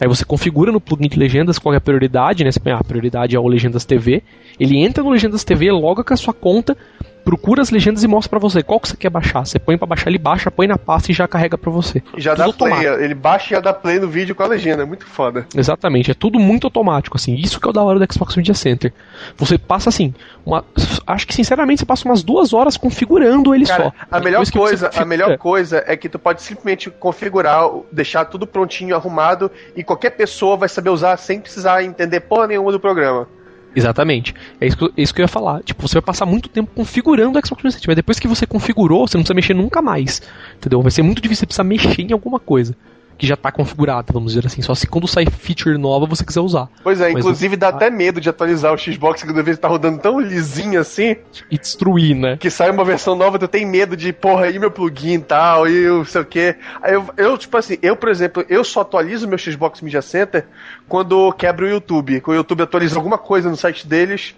Aí 0.01 0.09
você 0.09 0.25
configura 0.25 0.71
no 0.71 0.81
plugin 0.81 1.09
de 1.09 1.19
legendas 1.19 1.59
qual 1.59 1.75
é 1.75 1.77
a 1.77 1.81
prioridade, 1.81 2.45
né? 2.45 2.53
Você 2.53 2.61
põe, 2.61 2.73
ah, 2.73 2.79
a 2.79 2.85
prioridade 2.85 3.35
é 3.35 3.41
o 3.41 3.49
Legendas 3.49 3.85
TV. 3.85 4.23
Ele 4.59 4.77
entra 4.79 5.03
no 5.03 5.11
Legendas 5.11 5.45
TV, 5.45 5.71
loga 5.73 6.05
com 6.05 6.15
a 6.15 6.17
sua 6.17 6.33
conta, 6.33 6.77
procura 7.25 7.63
as 7.63 7.71
legendas 7.71 8.03
e 8.03 8.09
mostra 8.09 8.31
para 8.31 8.39
você 8.39 8.63
qual 8.63 8.81
que 8.81 8.89
você 8.89 8.97
quer 8.97 9.11
baixar. 9.11 9.45
Você 9.45 9.59
põe 9.59 9.77
para 9.77 9.87
baixar, 9.87 10.09
ele 10.09 10.19
baixa, 10.19 10.51
põe 10.51 10.67
na 10.67 10.79
pasta 10.79 11.11
e 11.11 11.15
já 11.15 11.29
carrega 11.29 11.59
para 11.59 11.71
você. 11.71 12.03
Já 12.17 12.35
tudo 12.35 12.47
dá 12.47 12.53
play, 12.53 12.73
automático. 12.73 13.05
ele 13.05 13.15
baixa 13.15 13.47
e 13.47 13.51
já 13.51 13.61
dá 13.61 13.73
play 13.73 13.99
no 13.99 14.09
vídeo 14.09 14.35
com 14.35 14.43
a 14.43 14.47
legenda, 14.47 14.83
é 14.83 14.87
muito 14.87 15.07
foda. 15.07 15.47
Exatamente, 15.55 16.11
é 16.11 16.15
tudo 16.15 16.39
muito 16.39 16.67
automático, 16.67 17.17
assim. 17.17 17.35
Isso 17.35 17.61
que 17.61 17.67
é 17.67 17.71
o 17.71 17.73
da 17.73 17.83
hora 17.83 17.99
do 17.99 18.13
Xbox 18.13 18.37
Media 18.37 18.55
Center. 18.55 18.93
Você 19.37 19.59
passa 19.59 19.89
assim, 19.89 20.15
uma, 20.45 20.65
acho 21.07 21.27
que 21.27 21.35
sinceramente 21.35 21.81
você 21.81 21.87
passa 21.87 22.09
umas 22.09 22.23
duas 22.23 22.53
horas 22.53 22.77
configurando 22.77 23.55
ele 23.55 23.67
Cara, 23.67 23.85
só. 23.85 23.93
A 24.11 24.21
melhor 24.21 24.51
coisa, 24.51 24.91
a 24.95 25.05
melhor 25.05 25.37
coisa 25.39 25.85
é 25.87 25.97
que 25.97 26.09
tu 26.09 26.19
pode 26.19 26.43
simplesmente 26.43 26.91
configurar, 26.91 27.69
deixar 27.93 28.25
tudo 28.25 28.47
prontinho, 28.47 28.95
arrumado 28.95 29.51
e 29.77 29.85
qualquer 29.85 30.11
pessoa 30.11 30.57
vai 30.57 30.69
saber 30.69 30.91
usar 30.91 31.17
sem 31.17 31.41
precisar 31.41 31.83
entender 31.83 32.21
porra 32.21 32.47
nenhuma 32.47 32.73
do 32.73 32.81
programa. 32.81 33.29
Exatamente. 33.75 34.35
É 34.61 34.67
isso, 34.67 34.77
que, 34.77 34.85
é 34.85 35.03
isso 35.03 35.15
que 35.15 35.21
eu 35.21 35.25
ia 35.25 35.29
falar. 35.29 35.63
Tipo, 35.63 35.87
você 35.87 35.95
vai 35.95 36.03
passar 36.03 36.27
muito 36.27 36.49
tempo 36.49 36.71
configurando 36.75 37.39
o 37.39 37.47
Xbox 37.47 37.63
360, 37.63 37.85
mas 37.87 37.97
depois 37.97 38.19
que 38.19 38.27
você 38.27 38.47
configurou, 38.47 39.07
você 39.07 39.17
não 39.17 39.23
precisa 39.23 39.35
mexer 39.35 39.55
nunca 39.55 39.81
mais. 39.83 40.23
Entendeu? 40.57 40.83
Vai 40.83 40.91
ser 40.91 41.03
muito 41.03 41.21
difícil 41.21 41.41
você 41.41 41.47
precisar 41.47 41.65
mexer 41.65 42.03
em 42.03 42.13
alguma 42.13 42.39
coisa 42.39 42.75
que 43.19 43.27
já 43.27 43.35
está 43.35 43.51
configurada, 43.51 44.13
vamos 44.13 44.33
dizer 44.33 44.47
assim. 44.47 44.63
Só 44.63 44.75
se 44.75 44.87
quando 44.87 45.09
sair 45.09 45.29
feature 45.29 45.77
nova 45.77 46.07
você 46.07 46.25
quiser 46.25 46.41
usar. 46.41 46.69
Pois 46.85 47.01
é, 47.01 47.13
Mas 47.13 47.19
inclusive 47.19 47.57
dá 47.57 47.69
até 47.69 47.91
medo 47.91 48.21
de 48.21 48.29
atualizar 48.29 48.73
o 48.73 48.79
Xbox 48.79 49.25
que 49.25 49.33
deve 49.33 49.51
estar 49.51 49.67
rodando 49.67 49.99
tão 49.99 50.21
lisinho 50.21 50.81
assim. 50.81 51.17
E 51.51 51.59
destruir, 51.59 52.15
né? 52.15 52.37
Que 52.37 52.49
sai 52.49 52.71
uma 52.71 52.85
versão 52.85 53.17
nova, 53.17 53.39
tu 53.39 53.49
tem 53.49 53.67
medo 53.67 53.97
de, 53.97 54.13
porra, 54.13 54.45
aí 54.45 54.59
meu 54.59 54.71
plugin 54.71 55.15
e 55.15 55.19
tal, 55.19 55.69
e 55.69 55.77
eu 55.77 56.05
sei 56.05 56.21
o 56.21 56.25
quê. 56.25 56.57
Aí 56.81 56.95
eu, 56.95 57.05
eu, 57.17 57.37
tipo 57.37 57.57
assim, 57.57 57.77
eu, 57.83 57.97
por 57.97 58.09
exemplo, 58.09 58.45
eu 58.49 58.63
só 58.63 58.83
atualizo 58.83 59.27
meu 59.27 59.37
Xbox 59.37 59.81
Media 59.81 60.01
Center 60.01 60.47
quando 60.89 61.33
quebra 61.33 61.67
o 61.67 61.69
YouTube. 61.69 62.21
Quando 62.21 62.37
o 62.37 62.41
YouTube 62.41 62.63
atualiza 62.63 62.97
alguma 62.97 63.19
coisa 63.19 63.51
no 63.51 63.57
site 63.57 63.87
deles. 63.87 64.37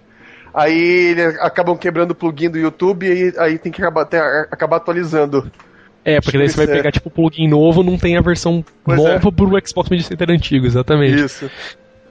Aí 0.53 1.11
eles 1.11 1.39
acabam 1.41 1.77
quebrando 1.77 2.11
o 2.11 2.15
plugin 2.15 2.51
do 2.51 2.59
YouTube 2.59 3.07
e 3.07 3.33
aí 3.39 3.59
tem 3.59 3.71
que 3.71 3.81
acabar, 3.81 4.05
ter, 4.05 4.21
acabar 4.51 4.79
atualizando. 4.79 5.51
É, 6.05 6.21
porque 6.21 6.39
daí 6.39 6.49
você 6.49 6.57
vai 6.57 6.65
é. 6.65 6.77
pegar 6.79 6.93
tipo 6.93 7.09
o 7.09 7.13
plugin 7.13 7.49
novo, 7.49 7.83
não 7.83 7.99
tem 7.99 8.17
a 8.17 8.21
versão 8.21 8.65
pois 8.85 8.99
é. 8.99 9.03
nova 9.03 9.29
é. 9.29 9.31
pro 9.31 9.69
Xbox 9.69 9.91
Media 9.91 10.07
Center 10.07 10.31
antigo, 10.31 10.67
exatamente. 10.67 11.25
Isso. 11.25 11.51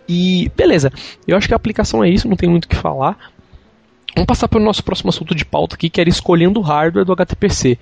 E 0.07 0.51
beleza, 0.55 0.91
eu 1.27 1.37
acho 1.37 1.47
que 1.47 1.53
a 1.53 1.57
aplicação 1.57 2.03
é 2.03 2.09
isso, 2.09 2.27
não 2.27 2.35
tem 2.35 2.49
muito 2.49 2.65
o 2.65 2.67
que 2.67 2.75
falar. 2.75 3.17
Vamos 4.15 4.27
passar 4.27 4.47
para 4.47 4.59
o 4.59 4.63
nosso 4.63 4.83
próximo 4.83 5.09
assunto 5.09 5.35
de 5.35 5.45
pauta 5.45 5.75
aqui, 5.75 5.89
que 5.89 6.01
era 6.01 6.09
escolhendo 6.09 6.59
o 6.59 6.63
hardware 6.63 7.05
do 7.05 7.13
HTPC. 7.13 7.77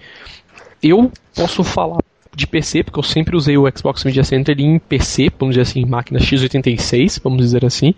Eu 0.84 1.12
posso 1.34 1.64
falar 1.64 2.00
de 2.36 2.46
PC, 2.46 2.84
porque 2.84 3.00
eu 3.00 3.04
sempre 3.04 3.36
usei 3.36 3.58
o 3.58 3.66
Xbox 3.76 4.04
Media 4.04 4.24
Center 4.24 4.56
em 4.60 4.78
PC, 4.78 5.32
vamos 5.40 5.56
dizer 5.56 5.64
assim, 5.64 5.86
máquina 5.86 6.20
x86, 6.20 7.20
vamos 7.24 7.40
dizer 7.42 7.66
assim. 7.66 7.96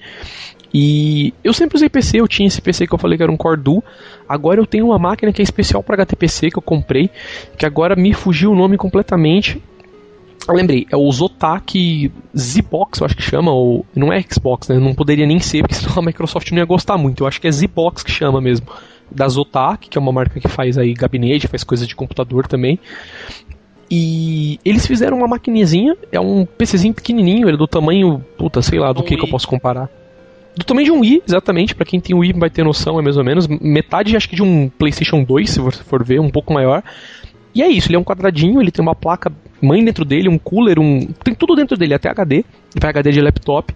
E 0.74 1.34
eu 1.44 1.54
sempre 1.54 1.76
usei 1.76 1.90
PC, 1.90 2.20
eu 2.20 2.28
tinha 2.28 2.48
esse 2.48 2.62
PC 2.62 2.86
que 2.86 2.94
eu 2.94 3.00
falei 3.00 3.18
que 3.18 3.24
era 3.24 3.32
um 3.32 3.38
Core 3.38 3.60
Duo. 3.60 3.84
Agora 4.28 4.60
eu 4.60 4.66
tenho 4.66 4.88
uma 4.88 5.00
máquina 5.00 5.34
que 5.34 5.42
é 5.42 5.44
especial 5.44 5.82
para 5.82 5.96
HTPC 5.96 6.52
que 6.52 6.58
eu 6.58 6.62
comprei, 6.62 7.10
que 7.58 7.66
agora 7.66 7.96
me 7.96 8.14
fugiu 8.14 8.52
o 8.52 8.56
nome 8.56 8.78
completamente. 8.78 9.62
Eu 10.48 10.56
lembrei, 10.56 10.88
é 10.92 10.96
o 10.96 11.12
Zotac 11.12 12.12
Z-Box, 12.36 13.02
eu 13.02 13.06
acho 13.06 13.16
que 13.16 13.22
chama, 13.22 13.52
ou 13.52 13.86
não 13.96 14.12
é 14.12 14.22
Xbox, 14.22 14.68
né? 14.68 14.80
Não 14.80 14.96
poderia 14.96 15.26
nem 15.26 15.40
ser, 15.40 15.62
porque 15.62 15.76
senão 15.76 15.96
a 15.98 16.02
Microsoft 16.02 16.52
não 16.52 16.60
ia 16.60 16.66
gostar 16.66 16.98
muito. 16.98 17.24
Eu 17.24 17.28
acho 17.28 17.42
que 17.42 17.48
é 17.48 17.52
Z-Box 17.52 18.04
que 18.04 18.12
chama 18.12 18.40
mesmo. 18.40 18.68
Da 19.12 19.28
Zotac, 19.28 19.90
que 19.90 19.98
é 19.98 20.02
uma 20.02 20.12
marca 20.12 20.40
que 20.40 20.48
faz 20.48 20.78
aí 20.78 20.94
gabinete, 20.94 21.48
faz 21.48 21.64
coisas 21.64 21.88
de 21.88 21.96
computador 21.96 22.48
também. 22.48 22.80
E 23.90 24.60
eles 24.64 24.86
fizeram 24.86 25.18
uma 25.18 25.28
maquinezinha, 25.28 25.98
é 26.12 26.20
um 26.20 26.46
PCzinho 26.46 26.94
pequenininho, 26.94 27.48
ele 27.48 27.56
é 27.56 27.58
do 27.58 27.68
tamanho, 27.68 28.24
puta, 28.38 28.62
sei 28.62 28.78
lá, 28.80 28.94
do 28.94 29.02
um 29.02 29.04
que, 29.04 29.18
que 29.18 29.24
eu 29.24 29.30
posso 29.30 29.48
comparar 29.48 29.90
do 30.60 30.66
tamanho 30.66 30.86
de 30.86 30.92
um 30.92 31.00
Wii, 31.00 31.24
exatamente. 31.26 31.74
para 31.74 31.86
quem 31.86 32.02
tem 32.02 32.14
o 32.14 32.20
Wii 32.20 32.34
vai 32.34 32.50
ter 32.50 32.64
noção, 32.66 33.00
é 33.00 33.02
mais 33.02 33.16
ou 33.16 33.24
menos. 33.24 33.48
Metade, 33.48 34.16
acho 34.18 34.28
que 34.28 34.36
de 34.36 34.44
um 34.44 34.68
PlayStation 34.68 35.24
2, 35.24 35.50
se 35.50 35.60
você 35.60 35.82
for 35.82 36.04
ver, 36.04 36.20
um 36.20 36.30
pouco 36.30 36.54
maior. 36.54 36.84
E 37.56 37.64
é 37.64 37.68
isso, 37.70 37.88
ele 37.88 37.96
é 37.96 38.00
um 38.00 38.04
quadradinho, 38.04 38.62
ele 38.62 38.70
tem 38.70 38.84
uma 38.84 38.94
placa 38.94 39.32
mãe 39.62 39.84
dentro 39.84 40.04
dele, 40.04 40.28
um 40.28 40.38
cooler, 40.38 40.78
um. 40.78 41.08
Tem 41.24 41.34
tudo 41.34 41.56
dentro 41.56 41.78
dele, 41.78 41.94
até 41.94 42.10
HD. 42.10 42.44
Vai 42.78 42.90
HD 42.90 43.12
de 43.12 43.22
laptop. 43.22 43.74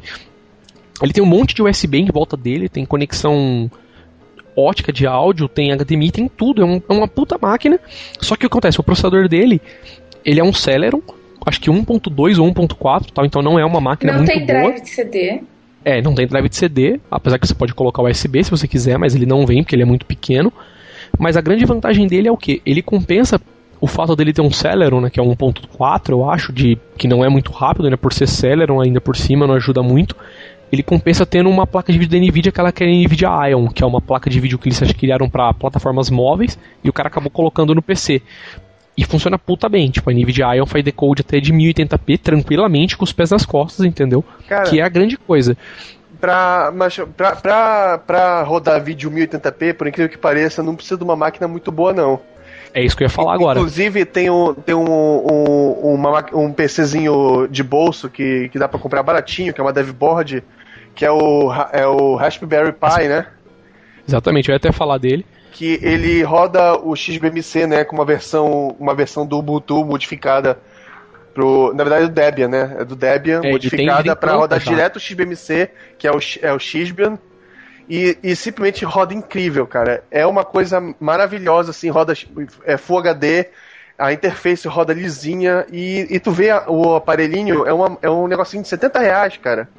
Ele 1.02 1.14
tem 1.14 1.24
um 1.24 1.28
monte 1.28 1.56
de 1.56 1.64
USB 1.64 2.00
em 2.00 2.06
volta 2.08 2.36
dele, 2.36 2.68
tem 2.68 2.86
conexão 2.86 3.72
ótica 4.56 4.92
de 4.92 5.08
áudio, 5.08 5.48
tem 5.48 5.72
HDMI, 5.72 6.12
tem 6.12 6.28
tudo. 6.28 6.62
É, 6.62 6.66
um, 6.66 6.82
é 6.88 6.94
uma 6.94 7.08
puta 7.08 7.38
máquina. 7.42 7.80
Só 8.20 8.36
que 8.36 8.46
o 8.46 8.50
que 8.50 8.54
acontece? 8.54 8.80
O 8.80 8.84
processador 8.84 9.30
dele, 9.30 9.62
ele 10.26 10.42
é 10.42 10.44
um 10.44 10.52
Celeron, 10.52 11.02
acho 11.46 11.62
que 11.62 11.70
1.2 11.70 12.40
ou 12.40 12.54
1.4, 12.54 13.12
tal, 13.12 13.26
então 13.26 13.42
não 13.42 13.58
é 13.58 13.66
uma 13.66 13.80
máquina 13.80 14.12
não 14.12 14.20
muito 14.20 14.32
boa. 14.32 14.40
Não 14.40 14.48
tem 14.48 14.56
drive 14.56 14.82
de 14.82 14.90
CD. 14.90 15.42
É, 15.86 16.02
não 16.02 16.16
tem 16.16 16.26
drive 16.26 16.48
de 16.50 16.56
CD, 16.56 17.00
apesar 17.12 17.38
que 17.38 17.48
você 17.48 17.54
pode 17.54 17.74
colocar 17.74 18.02
USB 18.04 18.44
se 18.44 18.52
você 18.52 18.68
quiser, 18.68 18.98
mas 18.98 19.16
ele 19.16 19.26
não 19.26 19.46
vem 19.46 19.64
porque 19.64 19.76
ele 19.76 19.84
é 19.84 19.86
muito 19.86 20.06
pequeno. 20.06 20.52
Mas 21.20 21.38
a 21.38 21.42
grande 21.42 21.66
vantagem 21.66 22.08
dele 22.08 22.28
é 22.28 22.32
o 22.32 22.38
que? 22.38 22.62
Ele 22.66 22.82
compensa 22.82 23.40
o 23.80 23.88
fato 23.88 24.16
dele 24.16 24.32
ter 24.32 24.42
um 24.42 24.50
Celeron, 24.50 25.02
né, 25.02 25.10
que 25.10 25.20
é 25.20 25.24
1.4, 25.24 26.12
eu 26.12 26.30
acho, 26.30 26.54
de 26.54 26.78
que 26.98 27.06
não 27.06 27.24
é 27.24 27.28
muito 27.28 27.52
rápido, 27.52 27.90
né, 27.90 27.98
por 27.98 28.14
ser 28.14 28.28
Celeron 28.28 28.80
ainda 28.80 29.02
por 29.02 29.18
cima, 29.18 29.46
não 29.46 29.56
ajuda 29.56 29.84
muito. 29.84 30.16
ele 30.72 30.82
compensa 30.82 31.26
tendo 31.26 31.50
uma 31.50 31.68
placa 31.68 31.92
de 31.92 32.00
vídeo 32.00 32.20
da 32.20 32.26
Nvidia 32.26 32.52
que 32.52 32.60
ela 32.60 32.72
quer 32.72 32.88
Nvidia 32.88 33.50
Ion, 33.50 33.68
que 33.68 33.84
é 33.84 33.86
uma 33.86 34.02
placa 34.02 34.30
de 34.30 34.40
vídeo 34.40 34.58
que 34.58 34.70
eles 34.70 34.80
criaram 34.94 35.30
para 35.30 35.54
plataformas 35.54 36.10
móveis 36.10 36.58
e 36.84 36.90
o 36.90 36.94
cara 36.94 37.10
acabou 37.10 37.30
colocando 37.30 37.76
no 37.76 37.82
PC. 37.82 38.22
E 38.96 39.04
funciona 39.06 39.40
puta 39.40 39.68
bem. 39.68 39.90
Tipo, 39.90 40.10
a 40.10 40.14
NVIDIA 40.14 40.56
Ion 40.56 40.66
faz 40.66 40.84
decode 40.84 41.22
até 41.22 41.40
de 41.40 41.52
1080p 41.52 42.20
tranquilamente 42.20 42.96
com 42.96 43.04
os 43.04 43.14
pés 43.14 43.32
nas 43.32 43.46
costas, 43.46 43.86
entendeu? 43.86 44.24
Cara, 44.48 44.70
que 44.70 44.80
é 44.80 44.84
a 44.84 44.90
grande 44.90 45.18
coisa. 45.18 45.58
Pra, 46.22 46.72
mas 46.74 46.96
pra, 47.18 47.36
pra, 47.36 47.98
pra 47.98 48.44
rodar 48.44 48.82
vídeo 48.82 49.12
1080p, 49.12 49.74
por 49.74 49.88
incrível 49.88 50.10
que 50.10 50.18
pareça, 50.18 50.64
não 50.64 50.76
precisa 50.76 50.98
de 50.98 51.04
uma 51.04 51.16
máquina 51.16 51.48
muito 51.48 51.72
boa, 51.72 51.92
não. 51.92 52.22
É 52.74 52.84
isso 52.84 52.98
que 52.98 53.04
eu 53.04 53.06
ia 53.06 53.10
falar 53.10 53.36
agora. 53.36 53.60
Inclusive, 53.60 54.04
tem 54.06 54.30
um, 54.30 54.54
tem 54.54 54.74
um, 54.74 54.84
um, 54.84 55.94
uma, 55.94 56.26
um 56.34 56.52
PCzinho 56.52 57.48
de 57.48 57.62
bolso 57.62 58.10
que, 58.10 58.50
que 58.50 58.58
dá 58.58 58.68
pra 58.68 58.80
comprar 58.80 59.04
baratinho, 59.04 59.54
que 59.54 59.62
é 59.62 59.64
uma 59.64 59.74
DevBoard, 59.74 60.44
que 60.96 61.06
é 61.06 61.12
o, 61.12 61.52
é 61.72 61.86
o 61.86 62.16
Raspberry 62.16 62.72
Pi, 62.72 63.08
né? 63.08 63.28
Exatamente, 64.08 64.50
eu 64.50 64.54
ia 64.54 64.58
até 64.58 64.72
falar 64.72 64.98
dele. 64.98 65.26
Que 65.54 65.80
ele 65.84 66.24
roda 66.24 66.76
o 66.78 66.96
XBMC, 66.96 67.68
né, 67.68 67.84
com 67.86 67.96
uma 67.96 68.04
versão, 68.06 68.76
uma 68.80 68.94
versão 68.96 69.26
do 69.26 69.38
Ubuntu 69.38 69.86
modificada 69.86 70.58
pro, 71.34 71.74
na 71.74 71.84
verdade, 71.84 72.06
é 72.06 72.08
do 72.08 72.14
Debian, 72.14 72.48
né? 72.48 72.76
É 72.80 72.84
do 72.86 72.96
Debian, 72.96 73.42
É, 73.44 73.52
modificada 73.52 74.16
para 74.16 74.34
rodar 74.34 74.60
já. 74.60 74.72
direto 74.72 74.96
o 74.98 75.00
XBMC, 75.00 75.70
que 75.98 76.08
é 76.08 76.12
o, 76.12 76.20
é 76.42 76.52
o 76.54 76.60
Xbian, 76.60 77.18
e, 77.88 78.18
e 78.24 78.36
simplesmente 78.36 78.84
roda 78.84 79.14
incrível, 79.14 79.68
cara. 79.68 80.04
É 80.10 80.26
uma 80.26 80.44
coisa 80.44 80.82
maravilhosa, 81.00 81.72
assim, 81.72 81.90
roda 81.90 82.14
é 82.66 82.76
Full 82.78 82.98
HD, 83.00 83.48
a 83.98 84.12
interface 84.12 84.68
roda 84.68 84.92
lisinha, 84.94 85.66
e, 85.72 86.08
e 86.10 86.20
tu 86.20 86.32
vê 86.32 86.50
a- 86.50 86.66
o 86.68 86.96
aparelhinho, 86.96 87.66
é, 87.68 87.74
uma, 87.74 87.98
é 88.02 88.10
um 88.10 88.28
negocinho 88.28 88.64
de 88.64 88.70
70 88.70 89.00
reais, 89.00 89.38
cara. 89.38 89.70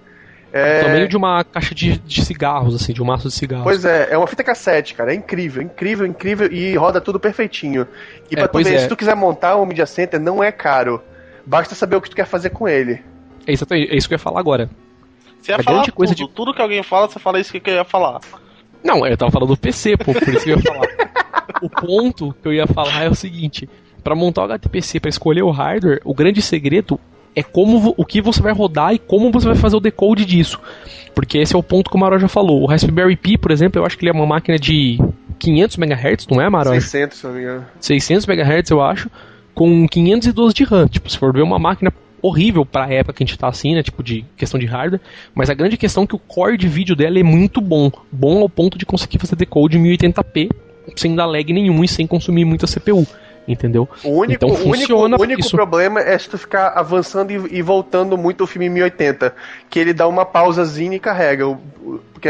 É, 0.56 0.84
Tamanho 0.84 1.08
de 1.08 1.16
uma 1.16 1.42
caixa 1.42 1.74
de, 1.74 1.98
de 1.98 2.24
cigarros, 2.24 2.76
assim, 2.76 2.92
de 2.92 3.02
um 3.02 3.04
maço 3.04 3.26
de 3.26 3.34
cigarros. 3.34 3.64
Pois 3.64 3.84
é, 3.84 4.12
é 4.12 4.16
uma 4.16 4.28
fita 4.28 4.44
cassete, 4.44 4.94
cara. 4.94 5.12
É 5.12 5.16
incrível, 5.16 5.60
incrível, 5.60 6.06
incrível 6.06 6.46
e 6.52 6.76
roda 6.76 7.00
tudo 7.00 7.18
perfeitinho. 7.18 7.88
E 8.30 8.34
É, 8.34 8.38
pra 8.38 8.46
tu 8.46 8.52
pois 8.52 8.68
ver, 8.68 8.76
é. 8.76 8.78
se 8.78 8.88
tu 8.88 8.94
quiser 8.96 9.16
montar 9.16 9.56
um 9.56 9.66
Media 9.66 9.84
Center, 9.84 10.20
não 10.20 10.44
é 10.44 10.52
caro. 10.52 11.02
Basta 11.44 11.74
saber 11.74 11.96
o 11.96 12.00
que 12.00 12.08
tu 12.08 12.14
quer 12.14 12.26
fazer 12.26 12.50
com 12.50 12.68
ele. 12.68 13.02
É, 13.44 13.52
exatamente, 13.52 13.92
é 13.92 13.96
isso 13.96 14.06
que 14.06 14.14
eu 14.14 14.16
ia 14.16 14.22
falar 14.22 14.38
agora. 14.38 14.70
Você 15.42 15.50
ia 15.50 15.56
A 15.56 15.62
falar 15.62 15.78
grande 15.78 15.90
coisa 15.90 16.14
tudo. 16.14 16.28
Tudo 16.28 16.54
que 16.54 16.62
alguém 16.62 16.84
fala, 16.84 17.08
você 17.08 17.18
fala 17.18 17.40
isso 17.40 17.52
que 17.52 17.70
eu 17.70 17.74
ia 17.74 17.84
falar. 17.84 18.20
Não, 18.84 19.04
eu 19.04 19.16
tava 19.16 19.32
falando 19.32 19.48
do 19.48 19.56
PC, 19.56 19.96
pô, 19.96 20.12
por 20.12 20.28
isso 20.28 20.44
que 20.44 20.50
eu 20.50 20.56
ia 20.56 20.62
falar. 20.62 20.86
o 21.60 21.68
ponto 21.68 22.32
que 22.40 22.46
eu 22.46 22.52
ia 22.52 22.66
falar 22.68 23.02
é 23.02 23.08
o 23.08 23.14
seguinte: 23.14 23.68
Pra 24.04 24.14
montar 24.14 24.42
o 24.42 24.44
HTPC, 24.44 25.00
pra 25.00 25.08
escolher 25.08 25.42
o 25.42 25.50
hardware, 25.50 26.00
o 26.04 26.14
grande 26.14 26.40
segredo 26.40 27.00
é 27.34 27.42
como 27.42 27.94
o 27.96 28.04
que 28.04 28.20
você 28.20 28.40
vai 28.40 28.52
rodar 28.52 28.94
e 28.94 28.98
como 28.98 29.30
você 29.30 29.46
vai 29.46 29.56
fazer 29.56 29.76
o 29.76 29.80
decode 29.80 30.24
disso. 30.24 30.60
Porque 31.14 31.38
esse 31.38 31.54
é 31.54 31.58
o 31.58 31.62
ponto 31.62 31.90
que 31.90 31.96
o 31.96 31.98
Maró 31.98 32.18
já 32.18 32.28
falou. 32.28 32.62
O 32.62 32.66
Raspberry 32.66 33.16
Pi, 33.16 33.38
por 33.38 33.50
exemplo, 33.50 33.80
eu 33.80 33.86
acho 33.86 33.96
que 33.96 34.04
ele 34.04 34.10
é 34.10 34.14
uma 34.14 34.26
máquina 34.26 34.58
de 34.58 34.98
500 35.38 35.78
MHz, 35.78 36.26
não 36.28 36.40
é, 36.40 36.48
Maró? 36.48 36.72
600, 36.72 37.18
se 37.18 37.24
eu 37.24 37.30
não 37.30 37.36
me 37.36 37.42
engano. 37.42 37.66
600 37.80 38.26
MHz, 38.26 38.70
eu 38.70 38.82
acho, 38.82 39.10
com 39.54 39.86
512 39.86 40.54
de 40.54 40.64
RAM. 40.64 40.88
Tipo, 40.88 41.08
se 41.08 41.18
for 41.18 41.32
ver 41.32 41.42
uma 41.42 41.58
máquina 41.58 41.92
horrível 42.20 42.64
pra 42.64 42.90
época 42.90 43.18
que 43.18 43.22
a 43.22 43.26
gente 43.26 43.38
tá 43.38 43.48
assim, 43.48 43.74
né, 43.74 43.82
tipo 43.82 44.02
de 44.02 44.24
questão 44.34 44.58
de 44.58 44.64
hardware, 44.64 45.00
mas 45.34 45.50
a 45.50 45.54
grande 45.54 45.76
questão 45.76 46.04
é 46.04 46.06
que 46.06 46.14
o 46.16 46.18
core 46.18 46.56
de 46.56 46.66
vídeo 46.66 46.96
dela 46.96 47.18
é 47.18 47.22
muito 47.22 47.60
bom, 47.60 47.92
bom 48.10 48.40
ao 48.40 48.48
ponto 48.48 48.78
de 48.78 48.86
conseguir 48.86 49.18
fazer 49.18 49.36
decode 49.36 49.76
em 49.76 49.82
1080p 49.82 50.50
sem 50.96 51.14
dar 51.14 51.26
lag 51.26 51.52
nenhum 51.52 51.84
e 51.84 51.88
sem 51.88 52.06
consumir 52.06 52.44
muita 52.46 52.66
CPU, 52.66 53.06
entendeu? 53.46 53.88
O 54.02 54.20
único, 54.20 54.44
Então 54.44 54.56
funciona 54.56 55.16
o 55.16 55.20
único 55.20 55.40
isso. 55.40 55.50
problema 55.50 56.00
é 56.00 56.16
se 56.18 56.28
tu 56.28 56.38
ficar 56.38 56.68
avançando 56.68 57.30
e, 57.30 57.58
e 57.58 57.62
voltando 57.62 58.16
muito 58.16 58.44
o 58.44 58.46
filme 58.46 58.66
em 58.66 58.70
1080. 58.70 59.34
Que 59.68 59.78
ele 59.78 59.92
dá 59.92 60.06
uma 60.06 60.24
pausazinha 60.24 60.96
e 60.96 61.00
carrega. 61.00 61.46
Porque 62.12 62.28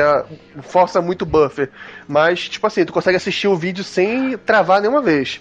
força 0.62 1.00
muito 1.00 1.22
o 1.22 1.26
buffer. 1.26 1.70
Mas, 2.08 2.48
tipo 2.48 2.66
assim, 2.66 2.84
tu 2.84 2.92
consegue 2.92 3.16
assistir 3.16 3.48
o 3.48 3.56
vídeo 3.56 3.84
sem 3.84 4.36
travar 4.38 4.80
nenhuma 4.80 5.00
vez. 5.02 5.40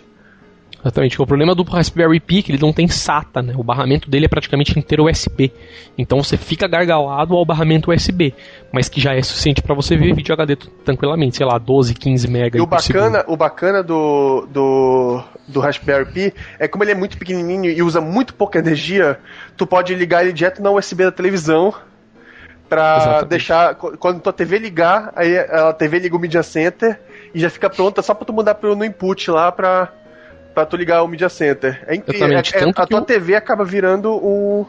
Exatamente. 0.83 1.21
O 1.21 1.25
problema 1.25 1.55
do 1.55 1.63
Raspberry 1.63 2.19
Pi 2.19 2.39
é 2.39 2.41
que 2.41 2.51
ele 2.51 2.61
não 2.61 2.73
tem 2.73 2.87
SATA, 2.89 3.41
né? 3.41 3.53
O 3.55 3.63
barramento 3.63 4.09
dele 4.09 4.25
é 4.25 4.27
praticamente 4.27 4.77
inteiro 4.77 5.09
USB. 5.09 5.51
Então 5.97 6.21
você 6.21 6.35
fica 6.35 6.67
gargalado 6.67 7.35
ao 7.35 7.45
barramento 7.45 7.89
USB, 7.91 8.33
mas 8.71 8.89
que 8.89 8.99
já 8.99 9.13
é 9.13 9.21
suficiente 9.21 9.61
pra 9.61 9.73
você 9.73 9.95
ver 9.95 10.13
vídeo 10.13 10.33
HD 10.33 10.57
tranquilamente, 10.83 11.37
sei 11.37 11.45
lá, 11.45 11.57
12, 11.57 11.93
15 11.93 12.27
MB 12.27 12.57
E 12.57 12.61
o 12.61 12.65
bacana, 12.67 13.23
o 13.27 13.37
bacana 13.37 13.81
do, 13.81 14.45
do, 14.51 15.23
do 15.47 15.59
Raspberry 15.61 16.05
Pi 16.11 16.33
é 16.59 16.67
como 16.67 16.83
ele 16.83 16.91
é 16.91 16.95
muito 16.95 17.17
pequenininho 17.17 17.71
e 17.71 17.81
usa 17.81 18.01
muito 18.01 18.33
pouca 18.33 18.59
energia, 18.59 19.17
tu 19.55 19.65
pode 19.65 19.95
ligar 19.95 20.23
ele 20.23 20.33
direto 20.33 20.61
na 20.61 20.69
USB 20.69 21.05
da 21.05 21.11
televisão 21.11 21.73
pra 22.67 22.97
Exatamente. 22.97 23.27
deixar, 23.29 23.75
qu- 23.75 23.97
quando 23.97 24.19
tua 24.19 24.33
TV 24.33 24.57
ligar, 24.57 25.13
aí 25.15 25.37
a 25.37 25.71
TV 25.73 25.99
liga 25.99 26.15
o 26.15 26.19
Media 26.19 26.43
Center 26.43 26.99
e 27.33 27.39
já 27.39 27.49
fica 27.49 27.69
pronta 27.69 28.01
só 28.01 28.13
pra 28.13 28.25
tu 28.25 28.33
mudar 28.33 28.55
pro, 28.55 28.75
no 28.75 28.83
input 28.83 29.29
lá 29.31 29.51
pra, 29.51 29.89
pra 30.53 30.65
tu 30.65 30.75
ligar 30.77 31.03
o 31.03 31.07
Media 31.07 31.29
Center. 31.29 31.83
É 31.87 31.95
incrível. 31.95 32.27
Exatamente, 32.27 32.55
É- 32.55 32.59
é- 32.59 32.71
a 32.75 32.87
tua 32.87 32.99
o- 33.01 33.05
TV 33.05 33.35
acaba 33.35 33.63
virando 33.65 34.11
um. 34.13 34.65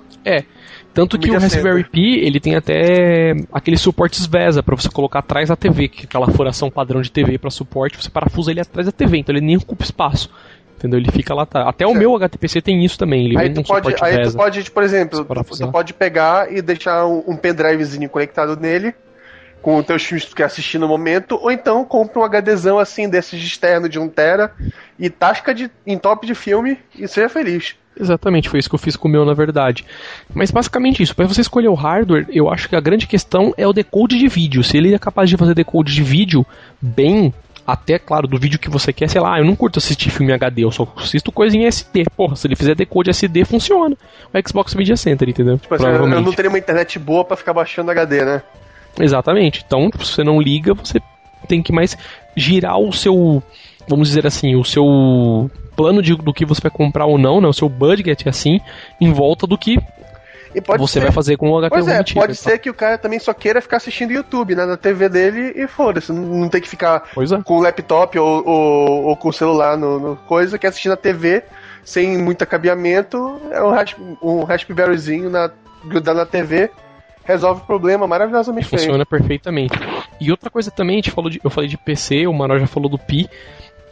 Tanto 0.92 1.18
que 1.18 1.29
o 1.29 1.35
Raspberry 1.35 1.83
Center. 1.83 1.90
Pi, 1.90 2.20
ele 2.20 2.38
tem 2.38 2.55
até 2.55 3.33
aqueles 3.53 3.81
suportes 3.81 4.27
VESA 4.27 4.62
pra 4.62 4.77
você 4.77 4.88
colocar 4.88 5.18
atrás 5.18 5.49
da 5.49 5.57
TV, 5.57 5.88
que 5.88 6.03
é 6.03 6.05
aquela 6.05 6.29
furação 6.31 6.70
padrão 6.70 7.03
de 7.03 7.11
TV 7.11 7.37
pra 7.37 7.51
suporte, 7.51 8.01
você 8.01 8.09
parafusa 8.09 8.53
ele 8.53 8.61
atrás 8.61 8.87
da 8.87 8.92
TV, 8.92 9.18
então 9.18 9.35
ele 9.35 9.44
nem 9.44 9.57
ocupa 9.57 9.83
espaço. 9.83 10.31
Entendeu? 10.77 11.01
Ele 11.01 11.11
fica 11.11 11.35
lá 11.35 11.44
atrás. 11.44 11.66
Até 11.66 11.87
o 11.87 11.94
meu 11.94 12.14
HTPC 12.14 12.61
tem 12.61 12.85
isso 12.85 12.99
também, 12.99 13.25
ele 13.25 13.38
Aí 13.38 13.51
tu 13.51 13.61
um 13.61 13.64
pode, 13.64 13.94
aí 14.03 14.23
tu 14.23 14.37
pode, 14.37 14.70
por 14.70 14.83
exemplo, 14.83 15.25
tu 15.25 15.70
pode 15.70 15.94
pegar 15.94 16.53
e 16.53 16.61
deixar 16.61 17.07
um, 17.07 17.25
um 17.27 17.37
pendrivezinho 17.37 18.09
conectado 18.09 18.55
nele, 18.61 18.94
com 19.64 19.79
os 19.79 19.87
teus 19.87 20.05
filmes 20.05 20.24
que 20.24 20.31
tu 20.31 20.37
quer 20.37 20.44
assistir 20.44 20.77
no 20.77 20.87
momento, 20.87 21.38
ou 21.40 21.50
então 21.50 21.87
compra 21.87 22.20
um 22.20 22.29
HDzão 22.29 22.79
assim, 22.79 23.09
desses 23.09 23.40
de 23.40 23.46
externo 23.46 23.88
de 23.88 23.98
1TB, 23.98 24.50
e 24.98 25.09
tasca 25.09 25.55
de, 25.55 25.70
em 25.87 25.96
top 25.96 26.27
de 26.27 26.35
filme 26.35 26.79
e 26.94 27.09
seja 27.09 27.31
feliz. 27.31 27.74
Exatamente, 27.98 28.50
foi 28.50 28.59
isso 28.59 28.68
que 28.68 28.74
eu 28.74 28.79
fiz 28.79 28.94
com 28.94 29.09
o 29.09 29.11
meu, 29.11 29.24
na 29.24 29.33
verdade. 29.33 29.87
Mas 30.35 30.50
basicamente 30.50 31.03
isso, 31.03 31.16
para 31.16 31.27
você 31.27 31.40
escolher 31.40 31.68
o 31.68 31.74
hardware, 31.74 32.27
eu 32.29 32.50
acho 32.50 32.68
que 32.68 32.77
a 32.77 32.81
grande 32.81 33.07
questão 33.07 33.55
é 33.57 33.66
o 33.66 33.72
decode 33.72 34.18
de 34.18 34.29
vídeo. 34.29 34.62
Se 34.62 34.77
ele 34.77 34.94
é 34.94 34.98
capaz 34.98 35.31
de 35.31 35.37
fazer 35.38 35.55
decode 35.55 35.94
de 35.94 36.03
vídeo 36.03 36.44
bem, 36.79 37.33
até 37.66 37.98
claro, 37.98 38.29
do 38.29 38.38
vídeo 38.38 38.59
que 38.59 38.68
você 38.68 38.92
quer, 38.92 39.09
sei 39.09 39.22
lá, 39.22 39.38
eu 39.38 39.46
não 39.46 39.57
curto 39.57 39.79
assistir 39.79 40.11
filme 40.11 40.35
HD, 40.35 40.64
eu 40.64 40.70
só 40.70 40.87
assisto 40.98 41.33
coisa 41.33 41.57
em 41.57 41.64
SD. 41.64 42.05
Porra, 42.14 42.37
se 42.37 42.46
ele 42.46 42.57
fizer 42.57 42.74
decode 42.74 43.09
SD, 43.09 43.46
funciona. 43.46 43.96
O 44.31 44.48
Xbox 44.48 44.74
Media 44.74 44.96
Center, 44.96 45.27
entendeu? 45.27 45.57
Tipo 45.57 45.74
assim, 45.74 45.87
eu 45.87 46.07
eu 46.07 46.20
não 46.20 46.33
teria 46.35 46.50
uma 46.50 46.59
internet 46.59 46.98
boa 46.98 47.24
pra 47.24 47.35
ficar 47.35 47.55
baixando 47.55 47.90
HD, 47.90 48.27
né? 48.27 48.42
Exatamente. 48.99 49.65
Então, 49.67 49.91
se 49.93 49.99
você 49.99 50.25
não 50.25 50.41
liga, 50.41 50.75
você 50.75 51.01
tem 51.49 51.63
que 51.63 51.73
mais 51.73 51.97
girar 52.37 52.79
o 52.79 52.93
seu, 52.93 53.43
vamos 53.89 54.09
dizer 54.09 54.27
assim, 54.27 54.55
o 54.57 54.65
seu 54.65 55.51
plano 55.77 56.03
de, 56.03 56.15
do 56.17 56.33
que 56.33 56.45
você 56.45 56.61
vai 56.61 56.71
comprar 56.71 57.07
ou 57.07 57.19
não, 57.19 57.41
né, 57.41 57.49
o 57.49 57.53
seu 57.53 57.69
budget 57.69 58.29
assim, 58.29 58.61
em 59.01 59.13
volta 59.13 59.47
do 59.47 59.59
que 59.59 59.79
você 60.79 60.95
ser, 60.95 61.01
vai 61.01 61.11
fazer 61.11 61.37
com 61.37 61.51
o 61.51 61.61
HT 61.61 61.69
Pois 61.69 61.89
é, 61.89 62.03
pode 62.15 62.39
tá? 62.39 62.51
ser 62.51 62.59
que 62.59 62.71
o 62.71 62.75
cara 62.75 62.97
também 62.97 63.19
só 63.19 63.35
queira 63.35 63.61
ficar 63.61 63.79
assistindo 63.79 64.13
YouTube, 64.13 64.55
né, 64.55 64.65
na 64.65 64.77
TV 64.77 65.09
dele 65.09 65.53
e 65.57 65.67
foda-se, 65.67 66.13
não 66.13 66.23
não 66.23 66.49
tem 66.49 66.61
que 66.61 66.69
ficar 66.69 67.11
é. 67.17 67.43
com 67.43 67.59
o 67.59 67.61
laptop 67.61 68.17
ou, 68.19 68.47
ou, 68.47 69.05
ou 69.07 69.17
com 69.17 69.29
o 69.29 69.33
celular 69.33 69.77
no, 69.77 69.99
no 69.99 70.17
coisa, 70.17 70.59
quer 70.59 70.69
assistir 70.69 70.89
na 70.89 70.97
TV 70.97 71.43
sem 71.85 72.17
muito 72.17 72.43
acabeamento, 72.43 73.41
é 73.51 73.63
um, 73.63 73.71
rasp, 73.71 73.99
um 74.23 74.45
Raspberryzinho 74.45 75.29
na, 75.29 75.51
grudado 75.85 76.19
na 76.19 76.25
TV, 76.25 76.71
resolve 77.25 77.63
o 77.63 77.65
problema 77.65 78.07
maravilhosamente. 78.07 78.69
Funciona 78.69 79.05
perfeitamente. 79.05 79.75
E 80.21 80.31
outra 80.31 80.51
coisa 80.51 80.71
também, 80.71 80.97
a 80.97 80.99
gente 80.99 81.11
falou 81.11 81.31
de, 81.31 81.41
eu 81.43 81.51
falei 81.51 81.69
de 81.69 81.77
PC, 81.77 82.27
o 82.27 82.33
Manoel 82.33 82.61
já 82.61 82.67
falou 82.67 82.89
do 82.89 82.99
Pi. 82.99 83.29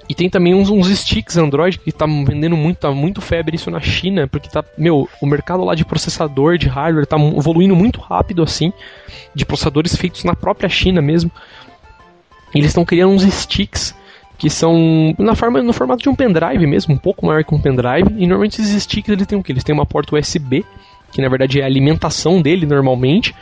E 0.08 0.14
tem 0.14 0.28
também 0.28 0.54
uns, 0.54 0.68
uns 0.68 0.88
sticks 0.88 1.36
Android 1.36 1.78
que 1.78 1.90
tá 1.92 2.06
vendendo 2.06 2.56
muito, 2.56 2.78
tá 2.78 2.90
muito 2.90 3.20
febre 3.20 3.56
isso 3.56 3.70
na 3.70 3.80
China, 3.80 4.26
porque 4.26 4.48
tá, 4.48 4.62
meu, 4.76 5.08
o 5.20 5.26
mercado 5.26 5.64
lá 5.64 5.74
de 5.74 5.84
processador, 5.84 6.58
de 6.58 6.68
hardware, 6.68 7.06
tá 7.06 7.16
evoluindo 7.16 7.74
muito 7.74 8.00
rápido 8.00 8.42
assim, 8.42 8.72
de 9.34 9.46
processadores 9.46 9.96
feitos 9.96 10.24
na 10.24 10.34
própria 10.34 10.68
China 10.68 11.00
mesmo. 11.00 11.30
E 12.54 12.58
eles 12.58 12.70
estão 12.70 12.84
criando 12.84 13.12
uns 13.12 13.22
sticks 13.22 13.94
que 14.36 14.50
são 14.50 15.14
na 15.18 15.36
forma, 15.36 15.62
no 15.62 15.72
formato 15.72 16.02
de 16.02 16.08
um 16.08 16.16
pendrive 16.16 16.66
mesmo, 16.66 16.94
um 16.94 16.98
pouco 16.98 17.24
maior 17.24 17.44
que 17.44 17.54
um 17.54 17.60
pendrive. 17.60 18.12
E 18.16 18.26
normalmente 18.26 18.60
esses 18.60 18.82
sticks 18.82 19.08
eles 19.08 19.26
têm 19.26 19.38
o 19.38 19.42
que? 19.42 19.52
Eles 19.52 19.62
têm 19.62 19.72
uma 19.72 19.86
porta 19.86 20.16
USB, 20.16 20.64
que 21.12 21.22
na 21.22 21.28
verdade 21.28 21.60
é 21.60 21.62
a 21.62 21.66
alimentação 21.66 22.42
dele 22.42 22.66
normalmente. 22.66 23.34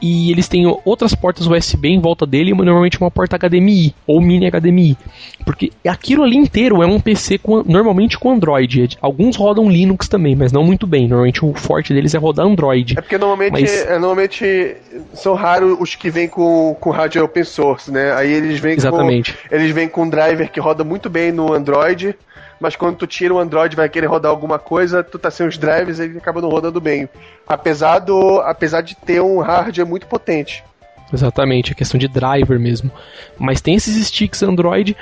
E 0.00 0.30
eles 0.30 0.46
têm 0.46 0.64
outras 0.84 1.12
portas 1.12 1.46
USB 1.48 1.88
em 1.88 2.00
volta 2.00 2.24
dele, 2.24 2.54
normalmente 2.54 3.00
uma 3.00 3.10
porta 3.10 3.36
HDMI 3.36 3.92
ou 4.06 4.20
mini 4.20 4.48
HDMI. 4.48 4.96
Porque 5.44 5.72
aquilo 5.84 6.22
ali 6.22 6.36
inteiro 6.36 6.80
é 6.82 6.86
um 6.86 7.00
PC 7.00 7.38
com, 7.38 7.64
normalmente 7.64 8.16
com 8.16 8.30
Android. 8.30 8.96
Alguns 9.00 9.34
rodam 9.34 9.68
Linux 9.68 10.06
também, 10.06 10.36
mas 10.36 10.52
não 10.52 10.62
muito 10.62 10.86
bem. 10.86 11.08
Normalmente 11.08 11.44
o 11.44 11.52
forte 11.52 11.92
deles 11.92 12.14
é 12.14 12.18
rodar 12.18 12.46
Android. 12.46 12.96
É 12.96 13.00
porque 13.00 13.18
normalmente, 13.18 13.50
Mas- 13.50 13.86
é, 13.86 13.98
normalmente 13.98 14.76
são 15.14 15.34
raros 15.34 15.76
os 15.80 15.96
que 15.96 16.10
vêm 16.10 16.28
com, 16.28 16.76
com 16.78 16.90
hardware 16.90 17.24
open 17.24 17.42
source, 17.42 17.90
né? 17.90 18.12
Aí 18.12 18.32
eles 18.32 18.60
vêm 18.60 18.74
Exatamente. 18.74 19.32
com 19.32 19.54
eles 19.56 19.72
vêm 19.72 19.88
com 19.88 20.02
um 20.04 20.08
driver 20.08 20.48
que 20.48 20.60
roda 20.60 20.84
muito 20.84 21.10
bem 21.10 21.32
no 21.32 21.52
Android, 21.52 22.14
mas 22.60 22.76
quando 22.76 22.96
tu 22.96 23.06
tira 23.06 23.34
o 23.34 23.38
Android 23.38 23.74
vai 23.76 23.88
querer 23.88 24.06
rodar 24.06 24.30
alguma 24.30 24.58
coisa, 24.58 25.02
tu 25.02 25.18
tá 25.18 25.30
sem 25.30 25.46
os 25.46 25.56
drives 25.56 25.98
e 25.98 26.04
ele 26.04 26.18
acaba 26.18 26.40
não 26.40 26.48
rodando 26.48 26.80
bem. 26.80 27.08
Apesar, 27.46 28.00
do, 28.00 28.40
apesar 28.40 28.80
de 28.80 28.94
ter 28.96 29.20
um 29.20 29.40
hardware 29.40 29.86
muito 29.86 30.06
potente. 30.06 30.64
Exatamente, 31.12 31.72
é 31.72 31.74
questão 31.74 31.98
de 31.98 32.08
driver 32.08 32.58
mesmo. 32.58 32.90
Mas 33.38 33.60
tem 33.60 33.74
esses 33.74 34.06
sticks 34.06 34.42
Android 34.42 34.96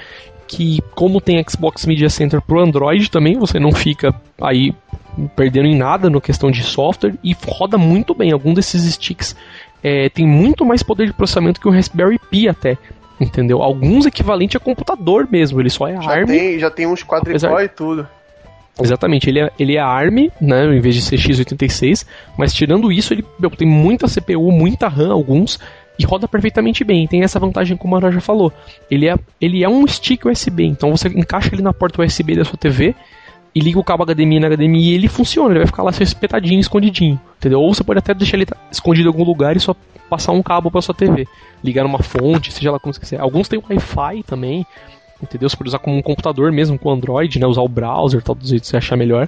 que, 0.47 0.81
como 0.95 1.21
tem 1.21 1.45
Xbox 1.49 1.85
Media 1.87 2.09
Center 2.09 2.41
pro 2.41 2.61
Android 2.61 3.11
também, 3.11 3.39
você 3.39 3.59
não 3.59 3.73
fica 3.73 4.15
aí 4.41 4.73
perdendo 5.35 5.67
em 5.67 5.77
nada 5.77 6.09
no 6.09 6.21
questão 6.21 6.51
de 6.51 6.63
software 6.63 7.15
e 7.25 7.35
roda 7.47 7.77
muito 7.77 8.15
bem. 8.15 8.33
Algum 8.33 8.55
desses 8.55 8.83
sticks 8.95 9.35
é, 9.83 10.09
tem 10.09 10.27
muito 10.27 10.65
mais 10.65 10.83
poder 10.83 11.07
de 11.07 11.13
processamento 11.13 11.61
que 11.61 11.69
o 11.69 11.73
Raspberry 11.73 12.19
Pi 12.31 12.49
até. 12.49 12.79
Entendeu? 13.21 13.63
Alguns 13.63 14.05
equivalente 14.07 14.57
a 14.57 14.61
computador 14.61 15.27
mesmo, 15.31 15.61
ele 15.61 15.71
só 15.71 15.89
é 15.89 16.01
Já 16.01 16.11
ARM. 16.11 16.27
tem, 16.27 16.59
já 16.59 16.71
tem 16.71 16.87
uns 16.87 17.03
quadricó 17.03 17.47
Apesar- 17.47 17.65
e 17.65 17.69
tudo. 17.69 18.07
Exatamente, 18.79 19.31
ele 19.31 19.41
é, 19.41 19.51
ele 19.59 19.77
é 19.77 19.81
ARM, 19.81 20.31
né, 20.39 20.67
em 20.77 20.81
vez 20.81 20.95
de 20.95 21.01
ser 21.01 21.17
x86, 21.17 22.05
mas 22.37 22.53
tirando 22.53 22.93
isso, 22.93 23.15
ele 23.15 23.25
meu, 23.39 23.49
tem 23.51 23.67
muita 23.67 24.07
CPU, 24.07 24.53
muita 24.53 24.87
RAM, 24.87 25.11
alguns, 25.13 25.59
e 25.99 26.05
roda 26.05 26.29
perfeitamente 26.29 26.85
bem. 26.85 27.07
Tem 27.07 27.23
essa 27.23 27.41
vantagem, 27.41 27.75
como 27.75 27.95
a 27.95 27.99
Ana 27.99 28.13
já 28.13 28.21
falou. 28.21 28.53
Ele 28.91 29.09
é, 29.09 29.17
ele 29.41 29.65
é 29.65 29.69
um 29.69 29.87
stick 29.87 30.27
USB, 30.27 30.65
então 30.67 30.91
você 30.95 31.09
encaixa 31.09 31.55
ele 31.55 31.63
na 31.63 31.73
porta 31.73 32.03
USB 32.03 32.37
da 32.37 32.45
sua 32.45 32.59
TV 32.59 32.95
e 33.57 33.61
liga 33.61 33.79
o 33.79 33.85
cabo 33.85 34.05
HDMI 34.05 34.39
na 34.41 34.49
HDMI 34.49 34.91
e 34.91 34.95
ele 34.95 35.09
funciona, 35.09 35.51
ele 35.51 35.61
vai 35.61 35.67
ficar 35.67 35.83
lá 35.83 35.91
espetadinho, 35.91 36.61
escondidinho, 36.61 37.19
entendeu? 37.39 37.61
Ou 37.63 37.73
você 37.73 37.83
pode 37.83 37.99
até 38.01 38.13
deixar 38.13 38.37
ele 38.37 38.47
escondido 38.71 39.09
em 39.09 39.11
algum 39.11 39.25
lugar 39.25 39.57
e 39.57 39.61
só 39.61 39.75
passar 40.11 40.33
um 40.33 40.43
cabo 40.43 40.71
para 40.71 40.83
sua 40.83 40.95
TV, 40.95 41.27
ligar 41.65 41.83
numa 41.83 42.03
fonte, 42.03 42.53
seja 42.53 42.71
lá 42.71 42.79
como 42.79 42.93
você 42.93 43.01
quiser. 43.01 43.19
Alguns 43.19 43.49
têm 43.49 43.59
Wi-Fi 43.67 44.23
também, 44.25 44.67
entendeu? 45.23 45.49
Você 45.49 45.57
pode 45.57 45.69
usar 45.69 45.79
como 45.79 45.97
um 45.97 46.03
computador 46.03 46.53
mesmo 46.53 46.79
com 46.79 46.91
Android, 46.91 47.39
né? 47.39 47.47
Usar 47.47 47.63
o 47.63 47.69
browser, 47.69 48.23
tal, 48.23 48.35
do 48.35 48.47
jeito 48.47 48.61
que 48.63 48.69
você 48.69 48.77
achar 48.77 48.95
melhor. 48.97 49.27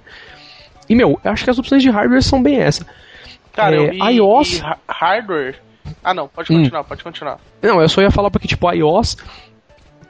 E, 0.89 0.95
meu, 0.95 1.18
eu 1.24 1.31
acho 1.33 1.43
que 1.45 1.51
as 1.51 1.59
opções 1.59 1.83
de 1.83 1.89
hardware 1.89 2.22
são 2.22 2.43
bem 2.43 2.57
essa. 2.59 2.87
Cara, 3.55 3.76
É, 3.76 3.79
eu 3.79 3.91
vi 3.91 3.99
iOS- 4.16 4.61
ha- 4.61 4.79
hardware. 4.87 5.57
Ah, 6.05 6.12
não, 6.12 6.29
pode 6.29 6.53
Hum. 6.53 6.59
continuar, 6.59 6.85
pode 6.85 7.03
continuar. 7.03 7.39
Não, 7.62 7.81
eu 7.81 7.89
só 7.89 8.03
ia 8.03 8.11
falar 8.11 8.31
porque, 8.31 8.47
tipo, 8.47 8.70
iOS 8.70 9.16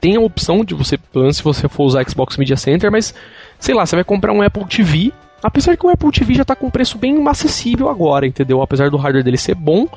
tem 0.01 0.15
a 0.17 0.19
opção 0.21 0.63
de 0.63 0.73
você, 0.73 0.97
se 1.33 1.41
você 1.43 1.67
for 1.67 1.83
usar 1.85 2.03
Xbox 2.09 2.37
Media 2.37 2.55
Center, 2.57 2.91
mas, 2.91 3.13
sei 3.59 3.75
lá, 3.75 3.85
você 3.85 3.95
vai 3.95 4.03
comprar 4.03 4.33
um 4.33 4.41
Apple 4.41 4.65
TV, 4.65 5.11
apesar 5.43 5.77
que 5.77 5.85
o 5.85 5.89
Apple 5.89 6.11
TV 6.11 6.33
já 6.33 6.45
tá 6.45 6.55
com 6.55 6.67
um 6.67 6.71
preço 6.71 6.97
bem 6.97 7.27
acessível 7.27 7.89
agora, 7.89 8.25
entendeu? 8.25 8.61
Apesar 8.61 8.89
do 8.89 8.97
hardware 8.97 9.23
dele 9.23 9.37
ser 9.37 9.55
bom, 9.55 9.87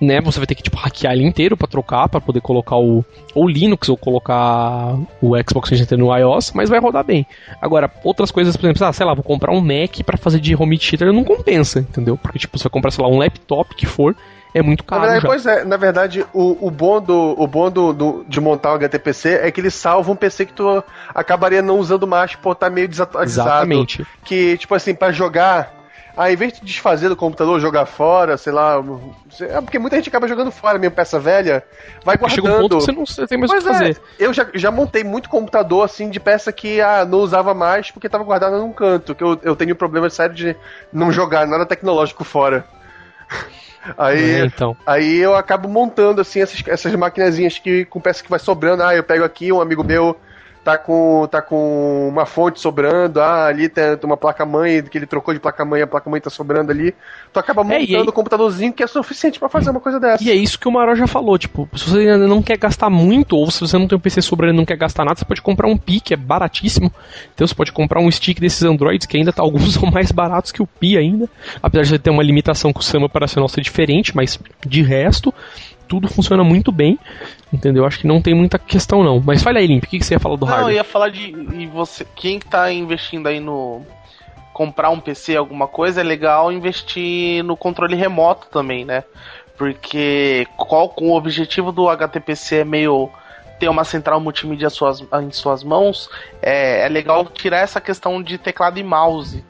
né, 0.00 0.20
você 0.20 0.38
vai 0.38 0.46
ter 0.46 0.54
que, 0.54 0.62
tipo, 0.62 0.76
hackear 0.76 1.12
ele 1.12 1.24
inteiro 1.24 1.56
pra 1.56 1.66
trocar, 1.66 2.08
pra 2.08 2.20
poder 2.20 2.40
colocar 2.40 2.76
o 2.76 3.04
ou 3.34 3.48
Linux 3.48 3.88
ou 3.88 3.96
colocar 3.96 4.96
o 5.20 5.32
Xbox 5.42 5.70
Media 5.70 5.84
Center 5.84 5.98
no 5.98 6.16
iOS, 6.16 6.52
mas 6.52 6.68
vai 6.68 6.78
rodar 6.78 7.04
bem. 7.04 7.26
Agora, 7.60 7.90
outras 8.04 8.30
coisas, 8.30 8.56
por 8.56 8.66
exemplo, 8.66 8.84
ah, 8.86 8.92
sei 8.92 9.04
lá, 9.04 9.14
vou 9.14 9.24
comprar 9.24 9.52
um 9.52 9.60
Mac 9.60 10.00
pra 10.04 10.16
fazer 10.16 10.38
de 10.38 10.54
home 10.54 10.78
theater, 10.78 11.12
não 11.12 11.24
compensa, 11.24 11.80
entendeu? 11.80 12.16
Porque, 12.16 12.38
tipo, 12.38 12.56
você 12.56 12.64
vai 12.64 12.70
comprar, 12.70 12.90
sei 12.90 13.02
lá, 13.02 13.10
um 13.10 13.18
laptop 13.18 13.74
que 13.74 13.86
for, 13.86 14.14
é 14.58 14.62
muito 14.62 14.80
Na 14.82 14.86
caro 14.86 15.00
verdade, 15.02 15.22
já. 15.22 15.28
pois 15.28 15.46
é, 15.46 15.64
na 15.64 15.76
verdade, 15.76 16.26
o, 16.32 16.66
o 16.66 16.70
bom, 16.70 17.00
do, 17.00 17.34
o 17.40 17.46
bom 17.46 17.70
do, 17.70 17.92
do- 17.92 18.24
de 18.28 18.40
montar 18.40 18.72
o 18.72 18.74
HTPC 18.74 19.40
é 19.42 19.50
que 19.50 19.60
ele 19.60 19.70
salva 19.70 20.10
um 20.10 20.16
PC 20.16 20.46
que 20.46 20.52
tu 20.52 20.82
acabaria 21.14 21.62
não 21.62 21.78
usando 21.78 22.06
mais 22.06 22.34
por 22.34 22.52
estar 22.52 22.70
meio 22.70 22.88
desatualizado. 22.88 23.48
Exatamente. 23.48 24.06
Que, 24.24 24.56
tipo 24.58 24.74
assim, 24.74 24.94
pra 24.94 25.12
jogar, 25.12 25.72
ao 26.16 26.30
invés 26.30 26.52
de 26.54 26.60
desfazer 26.64 27.08
do 27.08 27.16
computador, 27.16 27.60
jogar 27.60 27.86
fora, 27.86 28.36
sei 28.36 28.52
lá. 28.52 28.82
É 29.40 29.60
porque 29.60 29.78
muita 29.78 29.96
gente 29.96 30.08
acaba 30.08 30.26
jogando 30.26 30.50
fora 30.50 30.78
mesmo, 30.78 30.96
peça 30.96 31.18
velha, 31.20 31.62
vai 32.04 32.16
Chega 32.28 32.42
um 32.48 32.50
guardando. 32.50 32.60
ponto 32.70 32.78
que 32.78 32.84
você 32.84 32.92
não 32.92 33.06
você 33.06 33.26
tem 33.26 33.38
mais 33.38 33.50
o 33.52 33.54
que 33.56 33.60
fazer. 33.62 33.90
é, 33.92 34.24
eu 34.24 34.32
já, 34.32 34.46
já 34.54 34.70
montei 34.70 35.04
muito 35.04 35.28
computador 35.28 35.84
assim 35.84 36.10
de 36.10 36.18
peça 36.18 36.50
que 36.52 36.80
ah, 36.80 37.04
não 37.04 37.18
usava 37.18 37.54
mais 37.54 37.90
porque 37.90 38.08
tava 38.08 38.24
guardada 38.24 38.58
num 38.58 38.72
canto. 38.72 39.14
Que 39.14 39.22
eu, 39.22 39.38
eu 39.42 39.54
tenho 39.54 39.76
problema 39.76 40.10
sério 40.10 40.34
de 40.34 40.56
não 40.92 41.12
jogar 41.12 41.46
nada 41.46 41.64
tecnológico 41.64 42.24
fora. 42.24 42.64
Aí, 43.96 44.40
É, 44.40 44.44
então. 44.44 44.76
aí 44.86 45.16
eu 45.18 45.34
acabo 45.34 45.68
montando 45.68 46.20
assim 46.20 46.40
essas, 46.40 46.62
essas 46.66 46.94
maquinazinhas 46.94 47.58
que 47.58 47.84
com 47.86 48.00
peça 48.00 48.22
que 48.22 48.30
vai 48.30 48.38
sobrando. 48.38 48.82
Ah, 48.82 48.94
eu 48.94 49.02
pego 49.02 49.24
aqui, 49.24 49.52
um 49.52 49.60
amigo 49.60 49.84
meu 49.84 50.16
tá 50.68 50.76
com 50.76 51.26
tá 51.30 51.40
com 51.40 52.08
uma 52.10 52.26
fonte 52.26 52.60
sobrando. 52.60 53.20
Ah, 53.22 53.46
ali 53.46 53.68
tem, 53.70 53.84
uma 54.04 54.16
placa 54.18 54.44
mãe 54.44 54.82
que 54.82 54.98
ele 54.98 55.06
trocou 55.06 55.32
de 55.32 55.40
placa 55.40 55.64
mãe, 55.64 55.80
a 55.80 55.86
placa 55.86 56.10
mãe 56.10 56.20
tá 56.20 56.28
sobrando 56.28 56.70
ali. 56.70 56.94
Tu 57.32 57.40
acaba 57.40 57.62
É, 57.62 57.64
montando 57.64 57.96
aí- 58.02 58.08
um 58.08 58.12
computadorzinho 58.12 58.72
que 58.72 58.82
é 58.82 58.86
suficiente 58.86 59.38
pra 59.38 59.48
fazer 59.48 59.70
uma 59.70 59.80
coisa 59.80 59.98
dessa. 59.98 60.22
E 60.22 60.30
é 60.30 60.34
isso 60.34 60.58
que 60.58 60.68
o 60.68 60.72
Maró 60.72 60.94
já 60.94 61.06
falou, 61.06 61.38
tipo, 61.38 61.66
se 61.74 61.88
você 61.88 61.98
ainda 62.00 62.26
não 62.26 62.42
quer 62.42 62.58
gastar 62.58 62.90
muito, 62.90 63.34
ou 63.34 63.50
se 63.50 63.60
você 63.60 63.78
não 63.78 63.88
tem 63.88 63.96
um 63.96 64.00
PC 64.00 64.20
sobrando 64.20 64.52
e 64.52 64.56
não 64.56 64.64
quer 64.66 64.76
gastar 64.76 65.04
nada, 65.06 65.18
você 65.18 65.24
pode 65.24 65.40
comprar 65.40 65.68
um 65.68 65.76
Pi, 65.78 66.00
que 66.00 66.12
é 66.12 66.16
baratíssimo. 66.16 66.92
Então 67.34 67.46
você 67.46 67.54
pode 67.54 67.72
comprar 67.72 68.00
um 68.00 68.10
stick 68.10 68.38
desses 68.38 68.62
Androids, 68.62 69.06
que 69.06 69.16
ainda 69.16 69.32
tá, 69.32 69.42
alguns 69.42 69.72
são 69.72 69.90
mais 69.90 70.12
baratos 70.12 70.52
que 70.52 70.62
o 70.62 70.66
Pi 70.66 70.98
ainda. 70.98 71.28
Apesar 71.62 71.84
de 71.96 71.98
ter 71.98 72.10
uma 72.10 72.22
limitação 72.22 72.72
com 72.74 72.80
o 72.80 72.82
sistema 72.82 73.06
operacional 73.06 73.48
ser 73.48 73.62
diferente, 73.62 74.14
mas 74.14 74.38
de 74.66 74.82
resto, 74.82 75.32
tudo 75.88 76.08
funciona 76.08 76.44
muito 76.44 76.70
bem. 76.70 76.98
Entendeu? 77.52 77.86
Acho 77.86 77.98
que 78.00 78.06
não 78.06 78.20
tem 78.20 78.34
muita 78.34 78.58
questão 78.58 79.02
não. 79.02 79.20
Mas 79.24 79.42
fala 79.42 79.58
aí, 79.58 79.66
Limp, 79.66 79.84
o 79.84 79.86
que, 79.88 79.98
que 79.98 80.04
você 80.04 80.14
ia 80.14 80.20
falar 80.20 80.36
do 80.36 80.44
Não, 80.44 80.52
eu 80.52 80.54
hardware? 80.56 80.76
ia 80.76 80.84
falar 80.84 81.08
de. 81.08 81.30
E 81.56 81.66
você. 81.66 82.06
Quem 82.14 82.38
tá 82.38 82.70
investindo 82.72 83.26
aí 83.26 83.40
no. 83.40 83.82
Comprar 84.52 84.90
um 84.90 84.98
PC, 85.00 85.36
alguma 85.36 85.66
coisa, 85.68 86.00
é 86.00 86.04
legal 86.04 86.50
investir 86.52 87.42
no 87.44 87.56
controle 87.56 87.94
remoto 87.94 88.48
também, 88.48 88.84
né? 88.84 89.04
Porque 89.56 90.46
qual 90.56 90.88
com 90.88 91.10
o 91.10 91.16
objetivo 91.16 91.70
do 91.72 91.88
HTPC 91.88 92.56
é 92.56 92.64
meio 92.64 93.08
ter 93.58 93.68
uma 93.68 93.84
central 93.84 94.20
multimídia 94.20 94.66
em 94.66 94.70
suas, 94.70 95.00
em 95.00 95.30
suas 95.32 95.64
mãos, 95.64 96.08
é, 96.42 96.86
é 96.86 96.88
legal 96.88 97.24
tirar 97.24 97.58
essa 97.58 97.80
questão 97.80 98.22
de 98.22 98.38
teclado 98.38 98.78
e 98.78 98.84
mouse. 98.84 99.44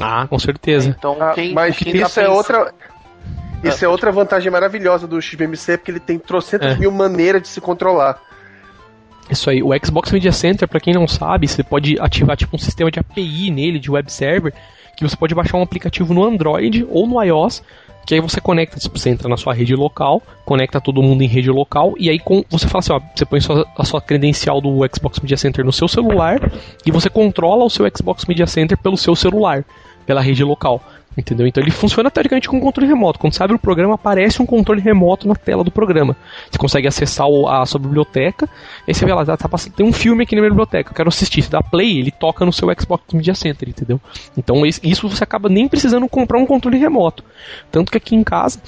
Ah, 0.00 0.26
com 0.28 0.38
certeza. 0.38 0.88
Então, 0.98 1.16
Ah, 1.20 1.32
quem, 1.34 1.52
mas 1.52 1.76
quem 1.76 1.92
tá 1.92 2.06
isso 2.06 2.20
é 2.20 2.22
pensando- 2.24 2.36
outra. 2.36 2.74
Isso 3.62 3.84
é 3.84 3.88
outra 3.88 4.10
vantagem 4.10 4.50
maravilhosa 4.50 5.06
do 5.06 5.20
XBMC, 5.20 5.76
porque 5.78 5.90
ele 5.90 6.00
tem 6.00 6.18
trocentas 6.18 6.72
É. 6.72 6.78
mil 6.78 6.90
maneiras 6.90 7.42
de 7.42 7.48
se 7.48 7.60
controlar. 7.60 8.20
Isso 9.30 9.48
aí, 9.48 9.62
o 9.62 9.70
Xbox 9.84 10.10
Media 10.10 10.32
Center, 10.32 10.66
pra 10.66 10.80
quem 10.80 10.94
não 10.94 11.06
sabe, 11.06 11.46
você 11.46 11.62
pode 11.62 11.96
ativar 12.00 12.36
tipo 12.36 12.56
um 12.56 12.58
sistema 12.58 12.90
de 12.90 12.98
API 12.98 13.50
nele, 13.50 13.78
de 13.78 13.90
web 13.90 14.10
server, 14.10 14.52
que 14.96 15.04
você 15.08 15.16
pode 15.16 15.34
baixar 15.34 15.56
um 15.56 15.62
aplicativo 15.62 16.12
no 16.12 16.24
Android 16.24 16.84
ou 16.90 17.06
no 17.06 17.22
iOS, 17.22 17.62
que 18.04 18.14
aí 18.14 18.20
você 18.20 18.40
conecta, 18.40 18.80
tipo, 18.80 18.98
você 18.98 19.08
entra 19.10 19.28
na 19.28 19.36
sua 19.36 19.54
rede 19.54 19.76
local, 19.76 20.20
conecta 20.44 20.80
todo 20.80 21.00
mundo 21.02 21.22
em 21.22 21.28
rede 21.28 21.48
local, 21.50 21.94
e 21.96 22.10
aí 22.10 22.18
com, 22.18 22.42
você 22.50 22.66
fala 22.66 22.80
assim, 22.80 22.92
ó, 22.92 23.00
você 23.14 23.24
põe 23.24 23.40
sua- 23.40 23.64
a 23.78 23.84
sua 23.84 24.00
credencial 24.00 24.60
do 24.60 24.80
Xbox 24.92 25.20
Media 25.20 25.36
Center 25.36 25.64
no 25.64 25.72
seu 25.72 25.86
celular, 25.86 26.40
e 26.84 26.90
você 26.90 27.08
controla 27.08 27.64
o 27.64 27.70
seu 27.70 27.86
Xbox 27.94 28.24
Media 28.26 28.46
Center 28.46 28.76
pelo 28.76 28.96
seu 28.96 29.14
celular, 29.14 29.64
pela 30.06 30.20
rede 30.20 30.42
local. 30.42 30.82
Entendeu? 31.18 31.44
Então 31.46 31.60
ele 31.62 31.72
funciona 31.72 32.08
teoricamente 32.08 32.48
com 32.48 32.60
controle 32.60 32.88
remoto. 32.88 33.18
Quando 33.18 33.32
você 33.34 33.42
abre 33.42 33.56
o 33.56 33.58
programa, 33.58 33.94
aparece 33.94 34.40
um 34.40 34.46
controle 34.46 34.80
remoto 34.80 35.26
na 35.26 35.34
tela 35.34 35.64
do 35.64 35.70
programa. 35.70 36.16
Você 36.48 36.56
consegue 36.56 36.86
acessar 36.86 37.26
a 37.48 37.66
sua 37.66 37.80
biblioteca, 37.80 38.48
aí 38.86 38.94
você 38.94 39.04
vê 39.04 39.12
lá, 39.12 39.24
tá, 39.24 39.36
tá 39.36 39.48
passando- 39.48 39.74
tem 39.74 39.84
um 39.84 39.92
filme 39.92 40.22
aqui 40.22 40.36
na 40.36 40.40
minha 40.40 40.50
biblioteca, 40.50 40.90
eu 40.90 40.94
quero 40.94 41.08
assistir. 41.08 41.42
Você 41.42 41.50
dá 41.50 41.60
play, 41.62 41.98
ele 41.98 42.12
toca 42.12 42.44
no 42.46 42.52
seu 42.52 42.68
Xbox 42.78 43.12
Media 43.12 43.34
Center, 43.34 43.68
entendeu? 43.68 44.00
Então 44.36 44.64
isso 44.64 45.08
você 45.08 45.24
acaba 45.24 45.48
nem 45.48 45.66
precisando 45.68 46.08
comprar 46.08 46.38
um 46.38 46.46
controle 46.46 46.78
remoto. 46.78 47.24
Tanto 47.72 47.90
que 47.90 47.98
aqui 47.98 48.14
em 48.14 48.22
casa 48.22 48.60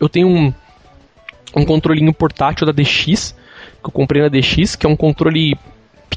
eu 0.00 0.08
tenho 0.08 0.26
um, 0.26 0.52
um 1.54 1.64
controlinho 1.66 2.14
portátil 2.14 2.66
da 2.66 2.72
DX, 2.72 3.34
que 3.82 3.86
eu 3.88 3.92
comprei 3.92 4.22
na 4.22 4.28
DX, 4.28 4.74
que 4.74 4.86
é 4.86 4.88
um 4.88 4.96
controle 4.96 5.54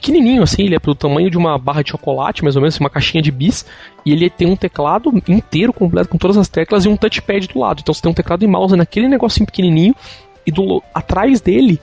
pequenininho 0.04 0.44
assim, 0.44 0.64
ele 0.64 0.76
é 0.76 0.80
do 0.80 0.94
tamanho 0.94 1.32
de 1.32 1.38
uma 1.38 1.58
barra 1.58 1.82
de 1.82 1.92
chocolate, 1.92 2.44
mais 2.44 2.58
ou 2.58 2.62
menos, 2.62 2.78
uma 2.78 2.90
caixinha 2.90 3.22
de 3.22 3.32
bis, 3.32 3.66
e 4.06 4.12
ele 4.12 4.30
tem 4.30 4.46
um 4.46 4.56
teclado 4.56 5.10
inteiro 5.30 5.72
completo 5.72 6.10
com 6.10 6.18
todas 6.18 6.36
as 6.38 6.50
teclas 6.50 6.84
e 6.84 6.90
um 6.90 6.98
touchpad 6.98 7.48
do 7.48 7.60
lado. 7.60 7.80
Então 7.82 7.94
você 7.94 8.02
tem 8.02 8.12
um 8.12 8.14
teclado 8.14 8.44
e 8.44 8.48
mouse 8.48 8.76
naquele 8.76 9.08
negocinho 9.08 9.46
pequenininho 9.46 9.96
e 10.46 10.52
do 10.52 10.84
atrás 10.94 11.40
dele 11.40 11.80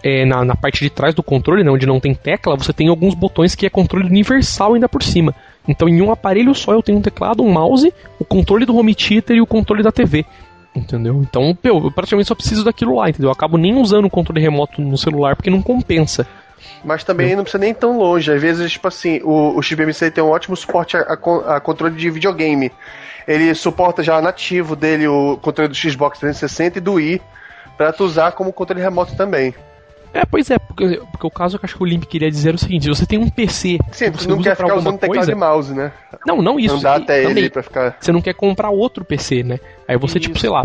é, 0.00 0.24
na, 0.24 0.44
na 0.44 0.54
parte 0.54 0.80
de 0.80 0.90
trás 0.90 1.12
do 1.12 1.24
controle, 1.24 1.64
né, 1.64 1.70
onde 1.70 1.86
não 1.86 1.98
tem 1.98 2.14
tecla, 2.14 2.56
você 2.56 2.72
tem 2.72 2.88
alguns 2.88 3.14
botões 3.14 3.56
que 3.56 3.66
é 3.66 3.70
controle 3.70 4.06
universal 4.06 4.74
ainda 4.74 4.88
por 4.88 5.02
cima. 5.02 5.34
Então 5.66 5.88
em 5.88 6.00
um 6.00 6.12
aparelho 6.12 6.54
só 6.54 6.72
eu 6.72 6.82
tenho 6.82 6.98
um 6.98 7.02
teclado, 7.02 7.42
um 7.42 7.52
mouse, 7.52 7.92
o 8.18 8.24
controle 8.24 8.64
do 8.64 8.76
home 8.76 8.94
theater 8.94 9.36
e 9.36 9.40
o 9.40 9.46
controle 9.46 9.82
da 9.82 9.90
TV. 9.90 10.24
Entendeu? 10.72 11.20
Então, 11.20 11.58
eu 11.64 11.90
praticamente 11.90 12.28
só 12.28 12.34
preciso 12.36 12.64
daquilo 12.64 12.94
lá, 12.94 13.10
entendeu? 13.10 13.26
Eu 13.26 13.32
acabo 13.32 13.58
nem 13.58 13.74
usando 13.74 14.04
o 14.04 14.10
controle 14.10 14.40
remoto 14.40 14.80
no 14.80 14.96
celular 14.96 15.34
porque 15.34 15.50
não 15.50 15.60
compensa. 15.60 16.28
Mas 16.84 17.04
também 17.04 17.36
não 17.36 17.42
precisa 17.42 17.60
nem 17.60 17.74
tão 17.74 17.98
longe. 17.98 18.32
Às 18.32 18.40
vezes, 18.40 18.72
tipo 18.72 18.88
assim, 18.88 19.20
o, 19.22 19.56
o 19.56 19.62
XBMC 19.62 20.10
tem 20.10 20.22
um 20.22 20.28
ótimo 20.28 20.56
suporte 20.56 20.96
a, 20.96 21.00
a 21.00 21.56
a 21.56 21.60
controle 21.60 21.94
de 21.94 22.10
videogame. 22.10 22.72
Ele 23.26 23.54
suporta 23.54 24.02
já 24.02 24.20
nativo 24.20 24.74
dele 24.74 25.06
o 25.06 25.38
controle 25.40 25.68
do 25.68 25.74
Xbox 25.74 26.18
360 26.18 26.78
e 26.78 26.80
do 26.80 26.94
Wii, 26.94 27.20
pra 27.76 27.92
tu 27.92 28.04
usar 28.04 28.32
como 28.32 28.52
controle 28.52 28.82
remoto 28.82 29.14
também. 29.14 29.54
É, 30.12 30.24
pois 30.24 30.50
é, 30.50 30.58
porque, 30.58 31.00
porque 31.12 31.26
o 31.26 31.30
caso 31.30 31.56
que 31.56 31.64
eu 31.64 31.68
acho 31.68 31.76
que 31.76 31.82
o 31.82 31.86
Limp 31.86 32.04
queria 32.04 32.30
dizer 32.30 32.50
é 32.50 32.54
o 32.54 32.58
seguinte: 32.58 32.82
se 32.82 32.88
você 32.88 33.06
tem 33.06 33.18
um 33.18 33.30
PC 33.30 33.78
Sim, 33.92 34.10
você 34.10 34.26
não 34.26 34.42
quer 34.42 34.56
ficar 34.56 34.74
usando 34.74 34.98
teclado 34.98 35.18
coisa, 35.18 35.30
e 35.30 35.34
mouse, 35.34 35.72
né? 35.72 35.92
não, 36.26 36.42
não 36.42 36.58
isso. 36.58 36.74
Andar 36.76 36.98
e 36.98 37.02
até 37.02 37.22
também, 37.22 37.44
ele 37.44 37.50
pra 37.50 37.62
ficar. 37.62 37.96
Você 38.00 38.10
não 38.10 38.20
quer 38.20 38.34
comprar 38.34 38.70
outro 38.70 39.04
PC, 39.04 39.44
né? 39.44 39.60
Aí 39.86 39.96
você, 39.96 40.18
tipo, 40.18 40.34
Isso. 40.34 40.40
sei 40.40 40.50
lá, 40.50 40.64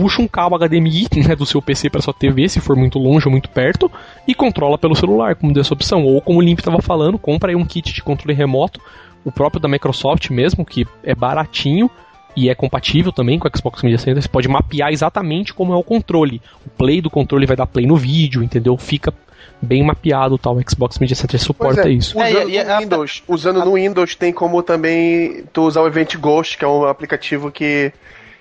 puxa 0.00 0.22
um 0.22 0.28
cabo 0.28 0.56
HDMI 0.58 1.06
né, 1.28 1.36
do 1.36 1.44
seu 1.46 1.60
PC 1.60 1.90
para 1.90 2.00
sua 2.00 2.14
TV, 2.14 2.48
se 2.48 2.60
for 2.60 2.74
muito 2.76 2.98
longe 2.98 3.26
ou 3.26 3.30
muito 3.30 3.48
perto, 3.50 3.90
e 4.26 4.34
controla 4.34 4.78
pelo 4.78 4.94
celular, 4.96 5.34
como 5.36 5.52
dessa 5.52 5.74
opção. 5.74 6.04
Ou 6.04 6.20
como 6.20 6.38
o 6.38 6.42
Limp 6.42 6.58
estava 6.58 6.80
falando, 6.80 7.18
compra 7.18 7.50
aí 7.50 7.56
um 7.56 7.64
kit 7.64 7.92
de 7.92 8.02
controle 8.02 8.32
remoto, 8.36 8.80
o 9.24 9.30
próprio 9.30 9.60
da 9.60 9.68
Microsoft 9.68 10.30
mesmo, 10.30 10.64
que 10.64 10.86
é 11.04 11.14
baratinho 11.14 11.90
e 12.36 12.48
é 12.48 12.54
compatível 12.54 13.12
também 13.12 13.38
com 13.38 13.48
o 13.48 13.50
Xbox 13.56 13.82
Media 13.82 13.98
Center. 13.98 14.22
Você 14.22 14.28
pode 14.28 14.48
mapear 14.48 14.90
exatamente 14.92 15.52
como 15.52 15.72
é 15.72 15.76
o 15.76 15.82
controle. 15.82 16.40
O 16.64 16.70
play 16.70 17.00
do 17.00 17.10
controle 17.10 17.44
vai 17.44 17.56
dar 17.56 17.66
play 17.66 17.86
no 17.86 17.96
vídeo, 17.96 18.42
entendeu? 18.42 18.76
Fica 18.78 19.12
bem 19.60 19.82
mapeado 19.84 20.38
tal. 20.38 20.56
O 20.56 20.62
Xbox 20.70 20.98
Media 20.98 21.14
Center 21.16 21.38
suporta 21.40 21.88
é, 21.88 21.92
isso. 21.92 22.16
Usando, 22.18 22.38
É, 22.38 22.44
e- 22.46 22.56
e 22.56 22.64
no 22.64 22.72
a- 22.72 22.78
Windows, 22.78 23.22
usando 23.28 23.64
no 23.64 23.74
Windows 23.74 24.14
tem 24.14 24.32
como 24.32 24.62
também 24.62 25.44
tu 25.52 25.62
usar 25.66 25.82
o 25.82 25.86
Event 25.86 26.16
Ghost, 26.16 26.56
que 26.56 26.64
é 26.64 26.68
um 26.68 26.84
aplicativo 26.86 27.50
que, 27.50 27.92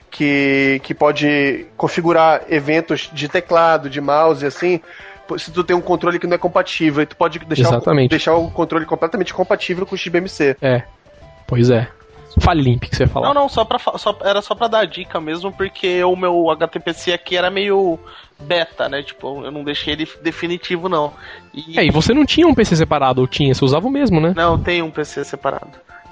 que, 0.10 0.82
que 0.84 0.94
pode 0.94 1.66
configurar 1.78 2.44
eventos 2.50 3.10
de 3.14 3.28
teclado, 3.28 3.90
de 3.90 4.02
mouse, 4.02 4.46
assim. 4.46 4.80
Se 5.38 5.52
tu 5.52 5.64
tem 5.64 5.76
um 5.76 5.82
controle 5.82 6.18
que 6.18 6.26
não 6.26 6.36
é 6.36 6.38
compatível, 6.40 7.06
tu 7.06 7.16
pode 7.16 7.38
deixar, 7.40 7.78
o, 7.78 8.08
deixar 8.08 8.36
o 8.36 8.50
controle 8.50 8.86
completamente 8.86 9.34
compatível 9.34 9.86
com 9.86 9.94
o 9.94 9.98
XBMC. 9.98 10.58
É. 10.62 10.84
Pois 11.46 11.70
é. 11.70 11.88
Fale 12.40 12.62
Limp 12.62 12.84
que 12.84 12.96
você 12.96 13.04
ia 13.04 13.08
falar. 13.08 13.28
Não, 13.28 13.34
não, 13.34 13.50
só 13.50 13.66
pra, 13.66 13.80
só, 13.98 14.18
era 14.24 14.42
só 14.42 14.54
pra 14.54 14.68
dar 14.68 14.86
dica 14.86 15.20
mesmo, 15.20 15.52
porque 15.52 16.04
o 16.04 16.16
meu 16.16 16.50
HTPC 16.52 17.12
aqui 17.12 17.36
era 17.36 17.50
meio 17.50 18.00
beta, 18.40 18.88
né? 18.88 19.02
Tipo, 19.02 19.44
eu 19.44 19.52
não 19.52 19.64
deixei 19.64 19.94
ele 19.94 20.08
definitivo, 20.22 20.88
não. 20.88 21.12
E, 21.54 21.80
É, 21.80 21.86
e 21.86 21.92
você 21.92 22.14
não 22.14 22.26
tinha 22.26 22.48
um 22.48 22.54
PC 22.54 22.76
separado, 22.76 23.22
ou 23.22 23.28
tinha? 23.28 23.54
Você 23.54 23.66
usava 23.66 23.88
o 23.88 23.92
mesmo, 23.92 24.20
né? 24.22 24.34
Não, 24.36 24.58
tem 24.60 24.82
um 24.82 24.92
PC 24.92 25.26
separado. 25.26 25.72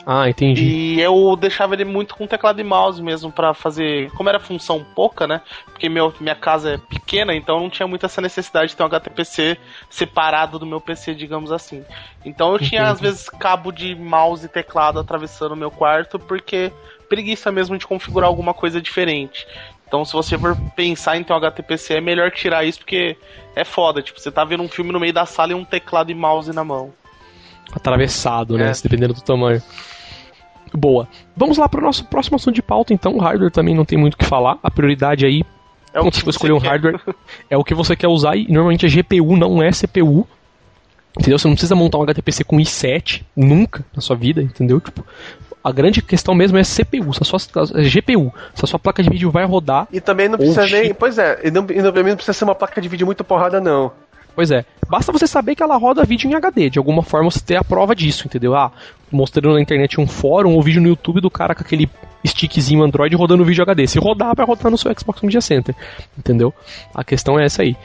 Ah, 0.10 0.30
entendi. 0.30 0.64
E 0.64 1.02
eu 1.02 1.36
deixava 1.36 1.74
ele 1.74 1.84
muito 1.84 2.16
com 2.16 2.26
teclado 2.26 2.62
e 2.62 2.64
mouse 2.64 3.04
mesmo 3.04 3.30
pra 3.30 3.54
fazer. 3.54 4.10
Como 4.12 4.30
era 4.30 4.40
função 4.40 4.82
pouca, 4.96 5.28
né? 5.28 5.42
Porque 5.66 5.90
meu, 5.90 6.14
minha 6.22 6.34
casa 6.34 6.76
é 6.76 6.78
pequena, 6.78 7.36
então 7.36 7.60
não 7.60 7.70
tinha 7.70 7.86
muita 7.86 8.06
essa 8.06 8.22
necessidade 8.22 8.70
de 8.70 8.78
ter 8.78 8.84
um 8.84 8.86
HTPC 8.86 9.58
separado 9.90 10.58
do 10.58 10.66
meu 10.66 10.80
PC, 10.80 11.14
digamos 11.14 11.52
assim. 11.52 11.84
Então 12.24 12.54
eu 12.54 12.58
tinha, 12.58 12.84
Entendi. 12.84 12.94
às 12.94 13.02
vezes, 13.02 13.30
cabo 13.30 13.70
de 13.70 13.96
mouse 13.96 14.46
e 14.46 14.50
teclado 14.50 14.98
atravessando 14.98 15.52
o 15.52 15.58
meu 15.58 15.70
quarto, 15.70 16.18
porque 16.18 16.72
preguiça 17.10 17.52
mesmo 17.52 17.78
de 17.78 17.86
configurar 17.86 18.30
alguma 18.30 18.54
coisa 18.54 18.82
diferente. 18.82 19.46
Então, 19.86 20.06
se 20.06 20.14
você 20.14 20.38
for 20.38 20.56
pensar 20.74 21.18
em 21.18 21.24
ter 21.24 21.34
um 21.34 21.36
HTPC, 21.36 21.96
é 21.96 22.02
melhor 22.02 22.32
tirar 22.32 22.64
isso, 22.64 22.80
porque 22.80 23.18
é 23.54 23.66
foda. 23.66 24.02
Tipo, 24.02 24.22
você 24.22 24.32
tá 24.32 24.46
vendo 24.46 24.64
um 24.64 24.70
filme 24.70 24.94
no 24.94 25.02
meio 25.02 25.14
da 25.14 25.26
sala 25.26 25.52
e 25.52 25.56
um 25.56 25.66
teclado 25.66 26.10
e 26.10 26.16
mouse 26.16 26.54
na 26.54 26.64
mão. 26.64 26.94
Atravessado, 27.74 28.58
né? 28.58 28.72
É. 28.72 28.82
Dependendo 28.82 29.14
do 29.14 29.22
tamanho. 29.22 29.62
Boa. 30.74 31.08
Vamos 31.36 31.58
lá 31.58 31.68
pro 31.70 31.82
nosso 31.82 32.06
próximo 32.06 32.36
assunto 32.36 32.56
de 32.56 32.62
pauta, 32.62 32.94
então. 32.94 33.16
O 33.16 33.20
hardware 33.20 33.52
também 33.52 33.76
não 33.76 33.86
tem 33.86 33.98
muito 33.98 34.14
o 34.16 34.18
que 34.18 34.26
falar. 34.26 34.58
A 34.64 34.70
prioridade 34.72 35.26
aí, 35.26 35.44
É 35.94 36.00
quando 36.02 36.14
você 36.14 36.22
for 36.22 36.30
escolher 36.30 36.54
um 36.54 36.60
quer. 36.60 36.68
hardware, 36.70 37.00
é 37.50 37.58
o 37.58 37.64
que 37.64 37.74
você 37.74 37.96
quer 37.96 38.08
usar. 38.08 38.36
E 38.36 38.48
normalmente 38.52 38.86
é 38.86 38.90
GPU, 38.90 39.36
não 39.36 39.62
é 39.62 39.72
CPU. 39.72 40.28
Entendeu? 41.20 41.40
Você 41.40 41.48
não 41.48 41.56
precisa 41.56 41.76
montar 41.76 41.98
um 41.98 42.04
HTPC 42.04 42.44
com 42.44 42.58
i7 42.58 43.24
nunca 43.36 43.84
na 43.96 44.02
sua 44.02 44.16
vida, 44.16 44.42
entendeu? 44.42 44.80
Tipo, 44.80 45.04
a 45.64 45.72
grande 45.72 46.02
questão 46.02 46.36
mesmo 46.36 46.58
é 46.58 46.62
CPU, 46.64 47.12
se 47.14 47.20
a 47.22 47.26
sua, 47.26 47.40
é 47.76 47.82
GPU. 47.90 48.32
Se 48.54 48.64
a 48.64 48.68
sua 48.68 48.78
placa 48.80 49.02
de 49.02 49.10
vídeo 49.10 49.32
vai 49.32 49.44
rodar, 49.44 49.88
E 49.92 50.00
também 50.00 50.30
não 50.30 50.38
precisa 50.38 50.66
nem. 50.68 50.94
Pois 50.94 51.18
é, 51.18 51.40
e 51.44 51.52
não, 51.52 51.66
e 51.70 51.82
não, 51.82 51.92
não 51.92 52.16
precisa 52.16 52.34
ser 52.34 52.44
uma 52.44 52.56
placa 52.56 52.80
de 52.80 52.88
vídeo 52.88 53.06
muito 53.06 53.24
porrada, 53.24 53.60
não. 53.60 53.92
Pois 54.38 54.52
é. 54.52 54.64
Basta 54.88 55.12
você 55.12 55.26
saber 55.26 55.56
que 55.56 55.64
ela 55.64 55.76
roda 55.78 56.06
vídeo 56.06 56.30
em 56.30 56.36
HD. 56.36 56.70
De 56.70 56.78
alguma 56.78 57.02
forma 57.02 57.32
você 57.32 57.40
ter 57.40 57.56
a 57.56 57.64
prova 57.64 57.96
disso, 57.96 58.28
entendeu? 58.28 58.56
Ah, 58.56 58.72
mostrando 59.12 59.56
na 59.56 59.60
internet 59.60 60.00
um 60.00 60.06
fórum 60.06 60.54
ou 60.54 60.62
vídeo 60.62 60.80
no 60.80 60.88
YouTube 60.88 61.20
do 61.20 61.32
cara 61.32 61.56
com 61.56 61.62
aquele 61.62 61.90
stickzinho 62.24 62.84
Android 62.84 63.16
rodando 63.16 63.44
vídeo 63.44 63.64
HD. 63.64 63.88
Se 63.88 63.98
rodar, 63.98 64.36
vai 64.36 64.46
rodar 64.46 64.70
no 64.70 64.78
seu 64.78 64.94
Xbox 64.96 65.24
Media 65.24 65.42
Center. 65.42 65.74
Entendeu? 66.16 66.54
A 66.94 67.04
questão 67.04 67.40
é 67.40 67.46
essa 67.46 67.64
aí. 67.64 67.76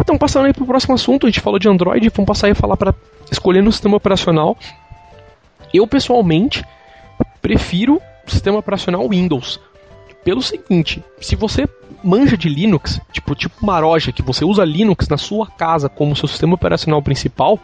Então, 0.00 0.18
passando 0.18 0.46
aí 0.46 0.52
pro 0.52 0.66
próximo 0.66 0.92
assunto, 0.92 1.24
a 1.24 1.30
gente 1.30 1.38
falou 1.38 1.60
de 1.60 1.68
Android, 1.68 2.08
vamos 2.08 2.26
passar 2.26 2.48
aí 2.48 2.52
a 2.52 2.56
falar 2.56 2.76
para 2.76 2.92
escolher 3.30 3.62
no 3.62 3.70
sistema 3.70 3.96
operacional. 3.96 4.58
Eu, 5.72 5.86
pessoalmente, 5.86 6.64
prefiro 7.40 8.02
sistema 8.26 8.58
operacional 8.58 9.08
Windows. 9.08 9.60
Pelo 10.24 10.42
seguinte, 10.42 11.02
se 11.20 11.34
você 11.34 11.68
manja 12.02 12.36
de 12.36 12.48
Linux, 12.48 13.00
tipo, 13.12 13.34
tipo 13.34 13.64
Maroja, 13.64 14.12
que 14.12 14.22
você 14.22 14.44
usa 14.44 14.64
Linux 14.64 15.08
na 15.08 15.16
sua 15.16 15.46
casa 15.46 15.88
como 15.88 16.16
seu 16.16 16.28
sistema 16.28 16.54
operacional 16.54 17.02
principal, 17.02 17.58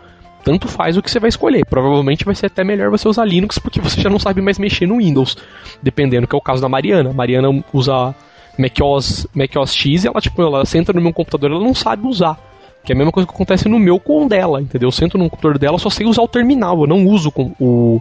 tanto 0.45 0.69
faz 0.69 0.97
o 0.97 1.03
que 1.03 1.11
você 1.11 1.21
vai 1.21 1.29
escolher. 1.29 1.65
Provavelmente 1.67 2.25
vai 2.25 2.35
ser 2.35 2.47
até 2.47 2.65
melhor 2.65 2.91
você 2.91 3.09
usar 3.09 3.25
Linux 3.25 3.59
porque 3.59 3.81
você 3.81 4.01
já 4.01 4.11
não 4.11 4.19
sabe 4.19 4.41
mais 4.41 4.59
mexer 4.59 4.87
no 4.87 4.99
Windows, 4.99 5.37
dependendo, 5.83 6.27
que 6.27 6.35
é 6.35 6.39
o 6.39 6.43
caso 6.43 6.63
da 6.63 6.69
Mariana. 6.69 7.13
Mariana 7.13 7.65
usa 7.73 8.15
macOS, 8.59 9.27
macOS 9.35 9.75
X 9.75 10.05
e 10.05 10.09
ela, 10.09 10.21
tipo, 10.21 10.43
ela 10.43 10.65
senta 10.65 10.93
no 10.93 11.01
meu 11.01 11.13
computador 11.13 11.51
ela 11.51 11.61
não 11.61 11.75
sabe 11.75 12.07
usar. 12.07 12.37
Que 12.85 12.93
é 12.93 12.95
a 12.95 12.99
mesma 12.99 13.13
coisa 13.13 13.27
que 13.27 13.35
acontece 13.35 13.69
no 13.69 13.79
meu 13.79 14.01
com 14.01 14.25
o 14.25 14.29
dela, 14.29 14.61
entendeu? 14.61 14.89
Eu 14.89 14.93
sento 14.93 15.19
no 15.19 15.29
computador 15.29 15.59
dela, 15.59 15.79
só 15.79 15.91
sei 15.91 16.07
usar 16.07 16.23
o 16.23 16.29
terminal, 16.29 16.81
eu 16.81 16.87
não 16.87 17.07
uso 17.07 17.33
o, 17.37 18.01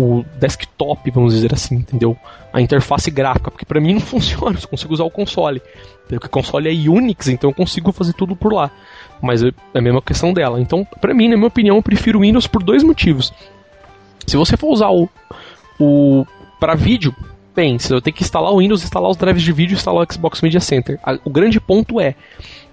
o 0.00 0.24
desktop, 0.38 1.10
vamos 1.10 1.34
dizer 1.34 1.52
assim, 1.52 1.76
entendeu? 1.76 2.16
A 2.52 2.60
interface 2.60 3.10
gráfica, 3.10 3.50
porque 3.50 3.66
pra 3.66 3.80
mim 3.80 3.94
não 3.94 4.00
funciona, 4.02 4.58
eu 4.60 4.68
consigo 4.68 4.94
usar 4.94 5.04
o 5.04 5.10
console. 5.10 5.60
Porque 6.08 6.26
o 6.26 6.30
console 6.30 6.68
é 6.68 6.88
Unix, 6.88 7.28
então 7.28 7.50
eu 7.50 7.54
consigo 7.54 7.92
fazer 7.92 8.14
tudo 8.14 8.34
por 8.34 8.52
lá. 8.52 8.70
Mas 9.22 9.42
é 9.42 9.50
a 9.74 9.80
mesma 9.80 10.00
questão 10.00 10.32
dela. 10.32 10.60
Então, 10.60 10.84
pra 11.00 11.14
mim, 11.14 11.28
na 11.28 11.36
minha 11.36 11.46
opinião, 11.46 11.76
eu 11.76 11.82
prefiro 11.82 12.18
o 12.18 12.22
Windows 12.22 12.46
por 12.46 12.62
dois 12.62 12.82
motivos. 12.82 13.32
Se 14.26 14.36
você 14.36 14.56
for 14.56 14.68
usar 14.68 14.90
o, 14.90 15.08
o 15.78 16.26
para 16.58 16.74
vídeo, 16.74 17.14
bem, 17.54 17.78
você 17.78 17.92
vai 17.92 18.00
ter 18.00 18.12
que 18.12 18.22
instalar 18.22 18.52
o 18.52 18.58
Windows, 18.58 18.82
instalar 18.82 19.10
os 19.10 19.16
drives 19.16 19.42
de 19.42 19.52
vídeo 19.52 19.74
instalar 19.74 20.04
o 20.04 20.12
Xbox 20.12 20.40
Media 20.40 20.60
Center. 20.60 20.98
O 21.24 21.30
grande 21.30 21.60
ponto 21.60 22.00
é, 22.00 22.14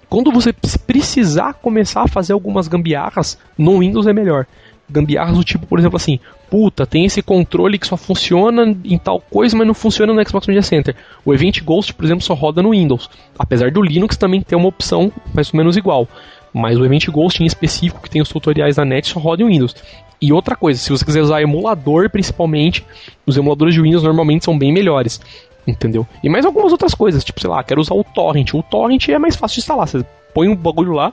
quando 0.08 0.32
você 0.32 0.52
precisar 0.86 1.54
começar 1.54 2.02
a 2.02 2.08
fazer 2.08 2.32
algumas 2.32 2.66
gambiarras, 2.66 3.38
no 3.56 3.80
Windows 3.80 4.06
é 4.06 4.12
melhor. 4.12 4.46
Gambiarras 4.90 5.36
do 5.36 5.44
tipo, 5.44 5.66
por 5.66 5.78
exemplo, 5.78 5.96
assim, 5.96 6.18
puta, 6.50 6.86
tem 6.86 7.04
esse 7.04 7.22
controle 7.22 7.78
que 7.78 7.86
só 7.86 7.96
funciona 7.96 8.76
em 8.84 8.98
tal 8.98 9.20
coisa, 9.20 9.56
mas 9.56 9.66
não 9.66 9.74
funciona 9.74 10.12
no 10.12 10.26
Xbox 10.26 10.46
Media 10.46 10.62
Center. 10.62 10.96
O 11.24 11.34
Event 11.34 11.62
Ghost, 11.62 11.92
por 11.92 12.04
exemplo, 12.04 12.24
só 12.24 12.34
roda 12.34 12.62
no 12.62 12.70
Windows. 12.70 13.10
Apesar 13.38 13.70
do 13.70 13.82
Linux 13.82 14.16
também 14.16 14.40
ter 14.40 14.56
uma 14.56 14.68
opção 14.68 15.12
mais 15.34 15.52
ou 15.52 15.58
menos 15.58 15.76
igual. 15.76 16.08
Mas 16.52 16.78
o 16.78 16.84
Event 16.84 17.06
Ghost 17.08 17.42
em 17.42 17.46
específico, 17.46 18.02
que 18.02 18.10
tem 18.10 18.22
os 18.22 18.28
tutoriais 18.28 18.76
na 18.76 18.84
net, 18.84 19.08
só 19.08 19.20
roda 19.20 19.42
em 19.42 19.46
Windows. 19.46 19.76
E 20.20 20.32
outra 20.32 20.56
coisa, 20.56 20.80
se 20.80 20.90
você 20.90 21.04
quiser 21.04 21.22
usar 21.22 21.42
emulador, 21.42 22.10
principalmente, 22.10 22.84
os 23.24 23.36
emuladores 23.36 23.74
de 23.74 23.80
Windows 23.80 24.02
normalmente 24.02 24.44
são 24.44 24.58
bem 24.58 24.72
melhores. 24.72 25.20
Entendeu? 25.66 26.06
E 26.24 26.30
mais 26.30 26.46
algumas 26.46 26.72
outras 26.72 26.94
coisas, 26.94 27.22
tipo, 27.22 27.40
sei 27.40 27.50
lá, 27.50 27.62
quero 27.62 27.80
usar 27.80 27.94
o 27.94 28.02
Torrent. 28.02 28.54
O 28.54 28.62
Torrent 28.62 29.08
é 29.10 29.18
mais 29.18 29.36
fácil 29.36 29.56
de 29.56 29.60
instalar. 29.60 29.86
Você 29.86 30.04
põe 30.34 30.48
um 30.48 30.56
bagulho 30.56 30.92
lá, 30.92 31.12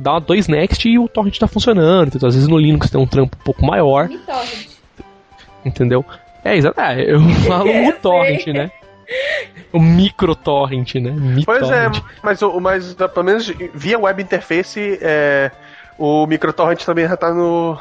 dá 0.00 0.18
dois 0.18 0.48
next 0.48 0.88
e 0.88 0.98
o 0.98 1.06
Torrent 1.08 1.38
tá 1.38 1.46
funcionando. 1.46 2.08
Entendeu? 2.08 2.28
Às 2.28 2.34
vezes 2.34 2.48
no 2.48 2.58
Linux 2.58 2.90
tem 2.90 3.00
um 3.00 3.06
trampo 3.06 3.36
um 3.40 3.44
pouco 3.44 3.64
maior, 3.64 4.08
entendeu? 5.64 6.04
É, 6.44 6.56
exato. 6.56 6.80
É, 6.80 7.02
eu 7.12 7.20
falo 7.46 7.70
o 7.88 7.92
Torrent, 7.94 8.46
né? 8.48 8.70
O 9.72 9.80
micro 9.80 10.34
Torrent, 10.34 10.94
né? 10.96 11.12
Pois 11.44 11.68
é, 11.70 11.88
MiTorrent. 11.88 12.04
mas, 12.22 12.42
o- 12.42 12.60
mas 12.60 12.94
pelo 12.94 13.24
menos 13.24 13.46
via 13.74 13.98
web 13.98 14.22
interface, 14.22 14.98
é, 15.02 15.50
o 15.98 16.26
microtorrent 16.26 16.82
também 16.84 17.06
já 17.08 17.16
tá 17.16 17.32
no, 17.32 17.76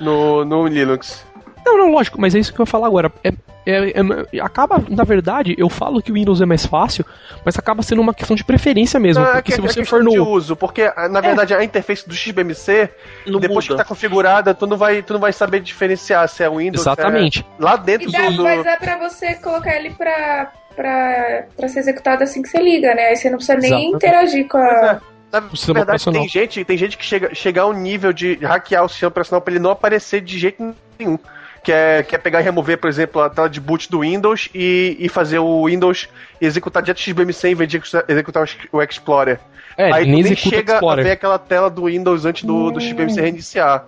no, 0.00 0.44
no 0.44 0.66
Linux. 0.66 1.24
Não, 1.64 1.76
não, 1.78 1.90
lógico, 1.90 2.20
mas 2.20 2.34
é 2.34 2.38
isso 2.38 2.52
que 2.52 2.60
eu 2.60 2.64
vou 2.64 2.70
falar 2.70 2.86
agora. 2.86 3.10
É, 3.24 3.32
é- 3.66 3.90
é- 4.36 4.40
acaba, 4.40 4.82
na 4.88 5.02
verdade, 5.04 5.54
eu 5.58 5.68
falo 5.68 6.00
que 6.00 6.10
o 6.10 6.14
Windows 6.14 6.40
é 6.40 6.46
mais 6.46 6.64
fácil, 6.64 7.04
mas 7.44 7.58
acaba 7.58 7.82
sendo 7.82 8.00
uma 8.00 8.14
questão 8.14 8.36
de 8.36 8.44
preferência 8.44 8.98
mesmo. 9.00 9.22
Não, 9.24 9.30
é 9.30 9.34
porque 9.34 9.52
que- 9.52 9.56
se 9.56 9.60
é 9.60 9.72
você 9.72 9.84
for 9.84 10.00
de 10.04 10.16
no. 10.16 10.28
uso, 10.28 10.54
porque 10.56 10.90
ah, 10.96 11.08
na 11.08 11.20
verdade 11.20 11.52
a 11.54 11.62
interface 11.64 12.08
do 12.08 12.14
XBMC, 12.14 12.88
Não 13.26 13.40
depois 13.40 13.66
muda. 13.66 13.76
que 13.76 13.82
tá 13.82 13.88
configurada, 13.88 14.54
tu 14.54 14.66
não 14.66 14.76
vai, 14.76 15.02
tu 15.02 15.12
não 15.12 15.20
vai 15.20 15.32
saber 15.32 15.60
diferenciar 15.60 16.28
se 16.28 16.42
é 16.42 16.48
Windows, 16.48 16.82
se 16.82 16.88
é- 16.88 16.92
Exatamente. 16.92 17.44
lá 17.58 17.76
dentro 17.76 18.08
E 18.08 18.12
do, 18.12 18.36
do- 18.36 18.42
Mas 18.44 18.64
é 18.64 18.76
pra 18.76 18.96
você 18.98 19.34
colocar 19.34 19.74
ele 19.76 19.90
pra, 19.90 20.52
pra, 20.76 21.44
pra 21.56 21.68
ser 21.68 21.80
executado 21.80 22.22
assim 22.22 22.42
que 22.42 22.48
você 22.48 22.58
liga, 22.62 22.94
né? 22.94 23.08
Aí 23.08 23.16
você 23.16 23.28
não 23.30 23.36
precisa 23.38 23.58
nem 23.58 23.70
Exatamente. 23.70 23.96
interagir 23.96 24.48
com 24.48 24.58
a. 24.58 25.00
é. 25.02 25.16
Na 25.32 25.40
O 25.40 25.56
sistema 25.56 25.80
verdade, 25.80 25.82
operacional. 26.02 26.20
tem 26.20 26.28
gente, 26.28 26.64
tem 26.64 26.78
gente 26.78 26.96
que 26.96 27.04
chega, 27.04 27.34
chega 27.34 27.60
ao 27.60 27.72
nível 27.72 28.12
de 28.12 28.36
hackear 28.36 28.84
o 28.84 28.88
sistema 28.88 29.08
operacional 29.08 29.40
pra 29.42 29.52
ele 29.52 29.60
não 29.62 29.72
aparecer 29.72 30.20
de 30.20 30.38
jeito 30.38 30.72
nenhum. 30.98 31.18
Que 31.66 31.72
é, 31.72 32.04
que 32.04 32.14
é 32.14 32.18
pegar 32.18 32.40
e 32.40 32.44
remover, 32.44 32.78
por 32.78 32.88
exemplo, 32.88 33.20
a 33.20 33.28
tela 33.28 33.50
de 33.50 33.60
boot 33.60 33.90
do 33.90 34.02
Windows 34.02 34.48
e, 34.54 34.96
e 35.00 35.08
fazer 35.08 35.40
o 35.40 35.66
Windows 35.66 36.08
executar 36.40 36.80
direto 36.80 37.00
XBMC 37.00 37.48
em 37.48 37.54
vez 37.56 37.68
de 37.68 37.82
executar 38.06 38.42
o 38.42 38.44
ex- 38.46 38.56
o 38.72 38.80
Explorer. 38.80 39.40
É, 39.76 39.92
Aí 39.92 40.02
ele 40.04 40.12
tu 40.12 40.14
nem 40.14 40.22
nem 40.22 40.36
chega 40.36 40.74
a 40.74 40.76
Explorer. 40.76 41.04
ver 41.04 41.10
aquela 41.10 41.40
tela 41.40 41.68
do 41.68 41.86
Windows 41.86 42.24
antes 42.24 42.44
do, 42.44 42.70
do 42.70 42.80
XBMC 42.80 43.20
reiniciar. 43.20 43.84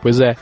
Pois 0.00 0.20
é. 0.20 0.34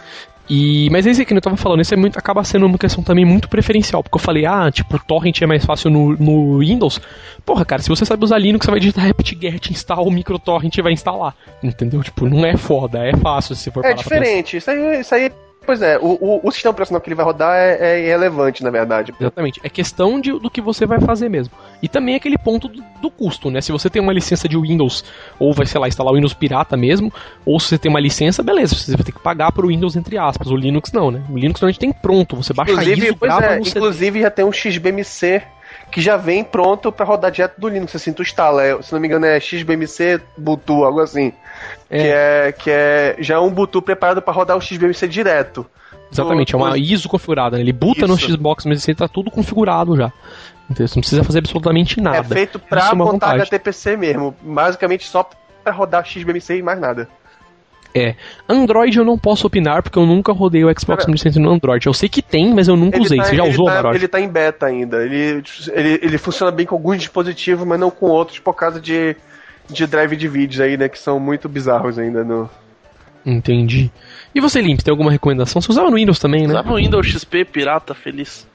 E, 0.49 0.89
mas 0.91 1.07
esse 1.07 1.23
que 1.25 1.35
eu 1.35 1.41
tava 1.41 1.59
falando, 1.59 1.81
esse 1.81 1.93
é 1.93 1.97
muito, 1.99 2.19
acaba 2.19 2.43
sendo 2.45 2.65
uma 2.65 2.79
questão 2.79 3.05
também 3.05 3.27
muito 3.27 3.47
preferencial, 3.49 4.03
porque 4.03 4.17
eu 4.17 4.21
falei, 4.21 4.47
ah, 4.47 4.71
tipo, 4.73 4.99
torrent 5.05 5.43
é 5.43 5.47
mais 5.47 5.65
fácil 5.67 5.91
no, 5.91 6.17
no 6.17 6.59
Windows. 6.61 6.99
Porra, 7.45 7.65
cara, 7.65 7.83
se 7.83 7.89
você 7.91 8.05
sabe 8.07 8.25
usar 8.25 8.39
Linux, 8.39 8.65
você 8.65 8.71
vai 8.71 8.81
digitar 8.81 9.07
apt-get 9.07 9.71
install 9.71 10.09
o 10.09 10.11
microtorrent 10.11 10.75
e 10.77 10.83
vai 10.83 10.93
instalar. 10.93 11.37
Entendeu? 11.63 12.03
Tipo, 12.03 12.27
não 12.27 12.45
é 12.45 12.57
foda, 12.57 13.07
é 13.07 13.15
fácil 13.17 13.55
se 13.55 13.71
for 13.71 13.85
É 13.85 13.93
diferente. 13.93 14.57
Isso 14.57 14.71
aí, 14.71 15.01
isso 15.01 15.15
aí 15.15 15.31
pois 15.71 15.83
é, 15.83 15.97
o, 15.99 16.19
o, 16.21 16.41
o 16.43 16.51
sistema 16.51 16.73
operacional 16.73 17.01
que 17.01 17.09
ele 17.09 17.15
vai 17.15 17.25
rodar 17.25 17.57
é, 17.57 17.79
é 17.81 18.01
irrelevante, 18.01 18.65
na 18.65 18.71
verdade. 18.71 19.15
Exatamente. 19.21 19.61
É 19.63 19.69
questão 19.69 20.21
de, 20.21 20.37
do 20.37 20.51
que 20.51 20.61
você 20.61 20.85
vai 20.85 21.01
fazer 21.01 21.29
mesmo. 21.29 21.55
E 21.81 21.89
também 21.89 22.17
aquele 22.17 22.37
ponto 22.37 22.67
do, 22.67 22.83
do, 23.01 23.09
custo, 23.09 23.53
né? 23.53 23.61
Se 23.61 23.71
você 23.71 23.89
tem 23.89 24.03
uma 24.03 24.13
licença 24.13 24.49
de 24.49 24.59
Windows, 24.59 25.05
ou 25.39 25.53
vai, 25.53 25.67
sei 25.67 25.81
lá, 25.81 25.87
instalar 25.87 26.13
o 26.13 26.17
Windows 26.17 26.35
pirata 26.35 26.77
mesmo, 26.77 27.13
ou 27.47 27.61
se 27.61 27.69
você 27.69 27.79
tem 27.79 27.89
uma 27.89 28.01
licença, 28.01 28.43
beleza, 28.43 28.75
você 28.75 28.97
vai 28.97 29.05
ter 29.05 29.13
que 29.13 29.21
pagar 29.21 29.53
pro 29.53 29.69
Windows, 29.69 29.95
entre 29.95 30.19
aspas. 30.19 30.49
O 30.49 30.57
Linux 30.57 30.91
não, 30.91 31.13
né? 31.13 31.23
O 31.31 31.39
Linux 31.39 31.61
normalmente 31.61 31.79
tem 31.79 31.93
pronto, 31.93 32.35
você 32.35 32.53
baixa 32.53 32.73
inclusive, 32.73 33.15
pois 33.15 33.31
grava 33.31 33.55
é, 33.55 33.59
no 33.61 33.65
CD. 33.65 33.79
Inclusive 33.79 34.21
já 34.23 34.31
tem 34.33 34.45
um 34.45 34.53
XBMC 34.53 35.41
que 35.91 36.01
já 36.01 36.17
vem 36.17 36.45
pronto 36.45 36.93
para 36.93 37.05
rodar 37.05 37.31
direto 37.31 37.61
do 37.61 37.69
Linux, 37.69 37.95
assim, 37.95 38.13
tu 38.13 38.23
instala, 38.23 38.63
é, 38.65 38.83
se 38.83 38.93
não 38.93 39.01
me 39.01 39.09
engano 39.09 39.27
é 39.27 39.39
XBMC 39.41 40.21
Ubuntu, 40.37 40.85
algo 40.85 41.01
assim. 41.01 41.33
É. 41.91 41.99
Que 41.99 42.09
é 42.09 42.53
que 42.53 42.71
é 42.71 43.17
já 43.19 43.35
é 43.35 43.39
um 43.39 43.49
Ubuntu 43.49 43.83
preparado 43.83 44.23
para 44.23 44.33
rodar 44.33 44.57
o 44.57 44.61
XBMC 44.61 45.09
direto. 45.09 45.67
Exatamente, 46.13 46.55
é 46.55 46.59
uma 46.59 46.77
ISO 46.77 47.09
configurada, 47.09 47.57
né? 47.57 47.63
Ele 47.63 47.73
buta 47.73 48.07
no. 48.07 48.17
Xbox, 48.19 48.65
mas 48.65 48.87
ele 48.87 48.97
tá 48.97 49.07
tudo 49.07 49.31
configurado 49.31 49.97
já. 49.97 50.13
Então 50.71 50.87
você 50.87 50.97
não 50.97 51.01
precisa 51.01 51.25
fazer 51.25 51.39
absolutamente 51.39 52.01
nada. 52.01 52.19
É 52.19 52.25
feito 52.25 52.59
pra 52.59 52.91
é 52.91 52.95
montar 52.95 53.13
vantagem. 53.29 53.41
HTPC 53.43 53.97
mesmo, 53.97 54.35
basicamente 54.43 55.07
só 55.07 55.29
para 55.63 55.73
rodar 55.73 56.05
XBMC 56.05 56.59
e 56.59 56.63
mais 56.63 56.81
nada. 56.81 57.09
É. 57.95 58.15
Android 58.49 58.97
eu 58.97 59.05
não 59.05 59.19
posso 59.19 59.47
opinar 59.47 59.83
porque 59.83 59.99
eu 59.99 60.07
nunca 60.07 60.33
rodei 60.33 60.65
o 60.65 60.69
Xbox 60.69 61.05
Cara, 61.05 61.13
360 61.13 61.41
no 61.41 61.51
Android. 61.53 61.87
Eu 61.87 61.95
sei 61.95 62.09
que 62.09 62.23
tem, 62.23 62.55
mas 62.55 62.69
eu 62.69 62.77
nunca 62.77 63.01
usei. 63.01 63.19
tá, 63.19 63.25
Você 63.25 63.37
já 63.37 63.43
ele 63.45 63.53
usou 63.53 63.67
tá, 63.67 63.75
o 63.75 63.79
Android? 63.79 63.97
Ele 63.99 64.09
tá 64.09 64.21
em 64.21 64.29
beta 64.29 64.67
ainda. 64.67 65.03
Ele, 65.05 65.43
ele, 65.73 66.01
ele 66.03 66.19
funciona 66.19 66.53
bem 66.53 66.67
com 66.67 66.75
alguns 66.75 66.99
dispositivos, 66.99 67.67
mas 67.67 67.81
não 67.81 67.91
com 67.91 68.07
outros 68.07 68.39
por 68.39 68.55
causa 68.55 68.81
de, 68.81 69.17
de 69.69 69.87
drive 69.87 70.17
de 70.17 70.29
vídeos 70.29 70.61
aí, 70.61 70.77
né? 70.77 70.89
Que 70.89 70.99
são 70.99 71.19
muito 71.19 71.49
bizarros 71.49 71.99
ainda 71.99 72.23
no. 72.23 72.49
Entendi. 73.27 73.91
E 74.35 74.41
você, 74.41 74.61
Limp, 74.61 74.81
tem 74.81 74.93
alguma 74.93 75.11
recomendação? 75.11 75.61
Você 75.61 75.73
usava 75.73 75.91
no 75.91 75.97
Windows 75.97 76.19
também, 76.19 76.43
né? 76.43 76.55
Usava 76.55 76.73
o 76.73 76.77
Windows 76.77 77.07
XP 77.07 77.45
pirata 77.45 77.95
feliz. 77.95 78.49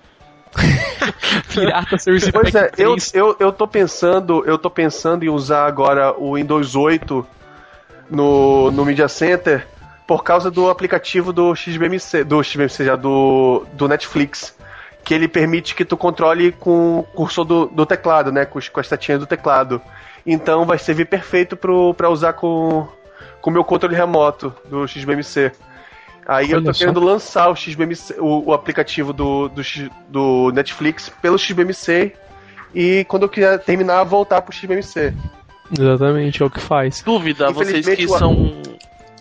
Pirata 1.53 1.97
Service 1.97 2.31
Pois 2.31 2.51
Pack 2.51 2.81
é, 2.81 2.85
eu, 2.85 2.91
3. 2.91 3.13
eu, 3.13 3.35
eu 3.39 3.51
tô 3.51 3.67
pensando, 3.67 4.43
eu 4.45 4.57
tô 4.57 4.69
pensando 4.69 5.25
em 5.25 5.29
usar 5.29 5.65
agora 5.65 6.13
o 6.17 6.35
Windows 6.35 6.77
8 6.77 7.27
no, 8.09 8.71
no 8.71 8.85
Media 8.85 9.07
Center 9.07 9.67
por 10.07 10.23
causa 10.23 10.51
do 10.51 10.69
aplicativo 10.69 11.33
do 11.33 11.55
XBMC, 11.55 12.23
do 12.23 12.43
XBMC 12.43 12.85
já, 12.85 12.95
do, 12.95 13.65
do 13.73 13.87
Netflix. 13.87 14.55
Que 15.03 15.13
ele 15.13 15.27
permite 15.27 15.75
que 15.75 15.85
tu 15.85 15.95
controle 15.95 16.51
com 16.51 16.99
o 16.99 17.03
cursor 17.03 17.45
do, 17.45 17.65
do 17.67 17.85
teclado, 17.85 18.31
né? 18.31 18.43
Com, 18.45 18.59
com 18.59 18.79
as 18.79 18.87
setinhas 18.87 19.19
do 19.19 19.27
teclado. 19.27 19.79
Então 20.25 20.65
vai 20.65 20.79
servir 20.79 21.05
perfeito 21.05 21.55
pro, 21.55 21.93
pra 21.93 22.09
usar 22.09 22.33
com 22.33 22.87
com 23.45 23.51
o 23.51 23.53
meu 23.53 23.63
controle 23.63 23.95
remoto 23.95 24.51
do 24.65 24.87
XBMC. 24.87 25.51
Aí 26.27 26.49
eu 26.49 26.57
Olha 26.57 26.65
tô 26.65 26.73
só. 26.73 26.79
querendo 26.79 26.99
lançar 26.99 27.47
o 27.49 27.55
XBMC, 27.55 28.15
o, 28.19 28.49
o 28.49 28.53
aplicativo 28.55 29.13
do, 29.13 29.47
do, 29.49 29.61
do 30.09 30.51
Netflix 30.51 31.09
pelo 31.21 31.37
XBMC 31.37 32.13
e 32.73 33.05
quando 33.07 33.21
eu 33.21 33.29
quiser 33.29 33.59
terminar, 33.59 34.03
voltar 34.03 34.41
pro 34.41 34.51
XBMC. 34.51 35.13
Exatamente, 35.71 36.41
é 36.41 36.45
o 36.45 36.49
que 36.49 36.59
faz. 36.59 37.01
Dúvida, 37.01 37.51
vocês 37.51 37.87
que 37.87 38.05
o- 38.05 38.17
são 38.17 38.61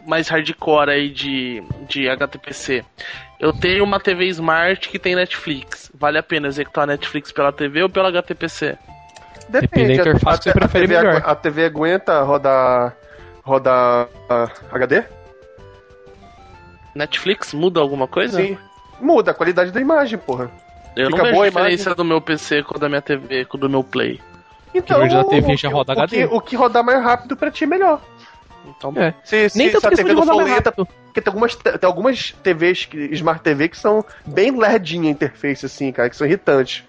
mais 0.06 0.28
hardcore 0.28 0.90
aí 0.90 1.08
de, 1.08 1.62
de 1.88 2.08
HTPC. 2.08 2.84
Eu 3.40 3.52
tenho 3.52 3.84
uma 3.84 3.98
TV 3.98 4.26
Smart 4.26 4.88
que 4.88 4.98
tem 4.98 5.14
Netflix. 5.14 5.90
Vale 5.94 6.18
a 6.18 6.22
pena 6.22 6.48
executar 6.48 6.84
a 6.84 6.88
Netflix 6.88 7.32
pela 7.32 7.52
TV 7.52 7.82
ou 7.82 7.88
pela 7.88 8.08
HTPC? 8.08 8.76
Depende 9.48 9.96
da 9.96 10.02
interface 10.10 10.38
que 10.38 10.44
você 10.44 10.52
prefere 10.52 10.86
TV, 10.88 10.98
melhor. 10.98 11.22
A 11.24 11.34
TV 11.34 11.64
aguenta 11.66 12.20
rodar, 12.22 12.96
rodar 13.42 14.08
ah, 14.28 14.48
HD? 14.72 15.04
Netflix 16.94 17.52
muda 17.52 17.80
alguma 17.80 18.06
coisa? 18.06 18.40
Sim. 18.40 18.56
Muda 19.00 19.32
a 19.32 19.34
qualidade 19.34 19.70
da 19.70 19.80
imagem, 19.80 20.18
porra. 20.18 20.50
Eu 20.96 21.10
não 21.10 21.18
Fica 21.18 21.22
vejo 21.24 21.34
boa 21.34 21.46
a 21.46 21.48
diferença 21.48 21.94
do 21.94 22.04
meu 22.04 22.20
PC 22.20 22.62
com 22.62 22.76
o 22.76 22.78
da 22.78 22.88
minha 22.88 23.02
TV, 23.02 23.44
com 23.44 23.56
o 23.56 23.60
do 23.60 23.68
meu 23.68 23.82
Play. 23.82 24.20
Então, 24.74 25.00
TV 25.28 25.52
o 25.52 25.56
já 25.56 25.68
que- 25.68 25.74
roda 25.74 25.92
o 25.92 26.00
HD. 26.00 26.16
Que, 26.28 26.34
o 26.34 26.40
que 26.40 26.56
rodar 26.56 26.84
mais 26.84 27.02
rápido 27.02 27.36
pra 27.36 27.50
ti 27.50 27.64
é 27.64 27.66
melhor. 27.66 28.00
Então, 28.66 28.92
É. 28.96 29.14
Se, 29.24 29.48
se, 29.50 29.58
Nem 29.58 29.68
se 29.68 29.74
tanto 29.74 29.86
a 29.86 29.90
TV 29.90 30.12
rodar 30.14 30.34
for 30.34 30.42
lenta, 30.44 30.70
rápido. 30.70 30.88
Porque 31.06 31.20
tem 31.20 31.30
algumas, 31.30 31.54
tem 31.54 31.78
algumas 31.82 32.30
TVs, 32.42 32.84
que- 32.86 33.08
Smart 33.14 33.40
TV, 33.42 33.68
que 33.68 33.76
são 33.76 34.04
bem 34.26 34.50
lerdinha 34.58 35.08
a 35.08 35.12
interface, 35.12 35.64
assim, 35.66 35.92
cara, 35.92 36.10
que 36.10 36.16
são 36.16 36.26
irritantes. 36.26 36.82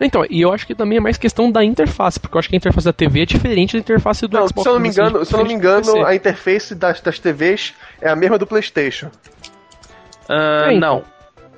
Então, 0.00 0.24
e 0.28 0.40
eu 0.40 0.52
acho 0.52 0.66
que 0.66 0.74
também 0.74 0.98
é 0.98 1.00
mais 1.00 1.16
questão 1.16 1.50
da 1.52 1.62
interface, 1.64 2.18
porque 2.18 2.36
eu 2.36 2.38
acho 2.40 2.48
que 2.48 2.56
a 2.56 2.58
interface 2.58 2.84
da 2.84 2.92
TV 2.92 3.22
é 3.22 3.26
diferente 3.26 3.74
da 3.74 3.78
interface 3.80 4.26
do 4.26 4.36
Não, 4.36 4.48
Xbox. 4.48 4.62
se 4.62 4.68
eu 4.68 4.72
não 4.74 4.80
me 4.80 4.88
engano, 4.88 5.24
se 5.24 5.32
eu 5.34 5.38
não 5.38 5.46
me 5.46 5.52
engano, 5.54 5.82
do 5.92 6.04
a 6.06 6.14
interface 6.16 6.74
das, 6.74 7.00
das 7.00 7.18
TVs 7.20 7.74
é 8.00 8.08
a 8.08 8.16
mesma 8.16 8.38
do 8.38 8.46
PlayStation. 8.46 9.08
ah, 10.28 10.66
É, 10.68 10.74
então. 10.74 11.04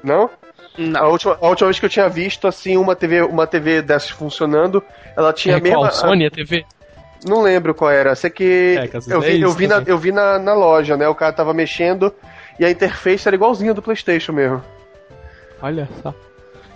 não. 0.03 0.21
Não? 0.23 0.31
A 0.79 0.81
Não. 0.83 1.11
última, 1.11 1.37
a 1.41 1.49
última 1.49 1.67
vez 1.69 1.79
que 1.79 1.87
eu 1.87 1.91
tinha 1.91 2.09
visto, 2.09 2.47
assim, 2.47 2.77
uma 2.77 2.95
TV, 2.95 3.23
uma 3.23 3.47
TV 3.47 3.83
dessas 3.83 4.11
funcionando, 4.11 4.83
ela 5.17 5.33
tinha 5.33 5.57
É 5.57 5.59
a 5.59 5.61
mesma. 5.61 5.79
qual? 5.79 5.93
Sony, 5.93 6.27
a 6.27 6.31
TV? 6.31 6.65
Não 7.27 7.43
lembro 7.43 7.75
qual 7.75 7.91
era. 7.91 8.15
Sei 8.15 8.31
que. 8.31 8.77
É, 8.79 8.89
que 8.89 8.97
eu 8.97 9.21
vi, 9.21 9.27
é 9.29 9.33
isso 9.35 9.45
eu 9.45 9.53
vi, 9.53 9.67
na, 9.67 9.83
eu 9.87 9.99
vi 9.99 10.13
na, 10.13 10.39
na 10.39 10.55
loja, 10.55 10.97
né? 10.97 11.07
O 11.09 11.15
cara 11.15 11.33
tava 11.33 11.53
mexendo 11.53 12.15
e 12.59 12.65
a 12.65 12.71
interface 12.71 13.29
era 13.29 13.35
igualzinha 13.37 13.75
do 13.75 13.83
PlayStation 13.83 14.33
mesmo. 14.33 14.63
Olha 15.61 15.89
só. 16.03 16.15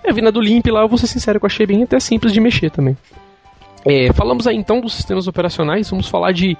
Eu 0.05 0.13
vi 0.13 0.21
na 0.21 0.31
do 0.31 0.41
Limp 0.41 0.67
lá, 0.67 0.83
eu 0.83 0.89
vou 0.89 0.99
ser 0.99 1.07
sincero, 1.07 1.41
que 1.41 1.45
eu 1.45 1.49
achei 1.49 1.67
bem 1.67 1.83
até 1.83 1.99
simples 1.99 2.33
de 2.33 2.41
mexer 2.41 2.71
também. 2.71 2.97
É, 3.87 4.13
falamos 4.13 4.47
aí 4.47 4.57
então 4.57 4.81
dos 4.81 4.93
sistemas 4.95 5.27
operacionais, 5.27 5.89
vamos 5.89 6.09
falar 6.09 6.33
de 6.33 6.57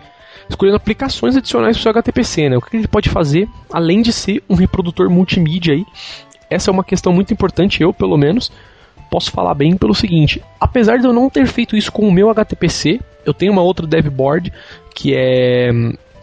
escolhendo 0.49 0.77
aplicações 0.77 1.37
adicionais 1.37 1.77
para 1.77 1.81
o 1.81 1.83
seu 1.83 1.91
HTPC, 1.91 2.49
né? 2.49 2.57
O 2.57 2.61
que 2.63 2.77
ele 2.77 2.89
pode 2.89 3.11
fazer, 3.11 3.47
além 3.71 4.01
de 4.01 4.13
ser 4.13 4.43
um 4.49 4.55
reprodutor 4.55 5.11
multimídia 5.11 5.75
aí. 5.75 5.85
Essa 6.51 6.71
é 6.71 6.73
uma 6.73 6.85
questão 6.85 7.13
muito 7.13 7.33
importante, 7.33 7.83
eu 7.83 7.93
pelo 7.93 8.17
menos 8.17 8.51
posso 9.11 9.31
falar 9.31 9.55
bem 9.55 9.77
pelo 9.77 9.95
seguinte: 9.95 10.43
apesar 10.61 10.99
de 10.99 11.07
eu 11.07 11.13
não 11.13 11.31
ter 11.31 11.47
feito 11.47 11.77
isso 11.77 11.93
com 11.93 12.09
o 12.09 12.13
meu 12.13 12.31
HTPC, 12.31 13.01
eu 13.25 13.35
tenho 13.35 13.53
uma 13.53 13.63
outra 13.63 13.87
devboard 13.87 14.53
que 14.95 15.15
é 15.15 15.71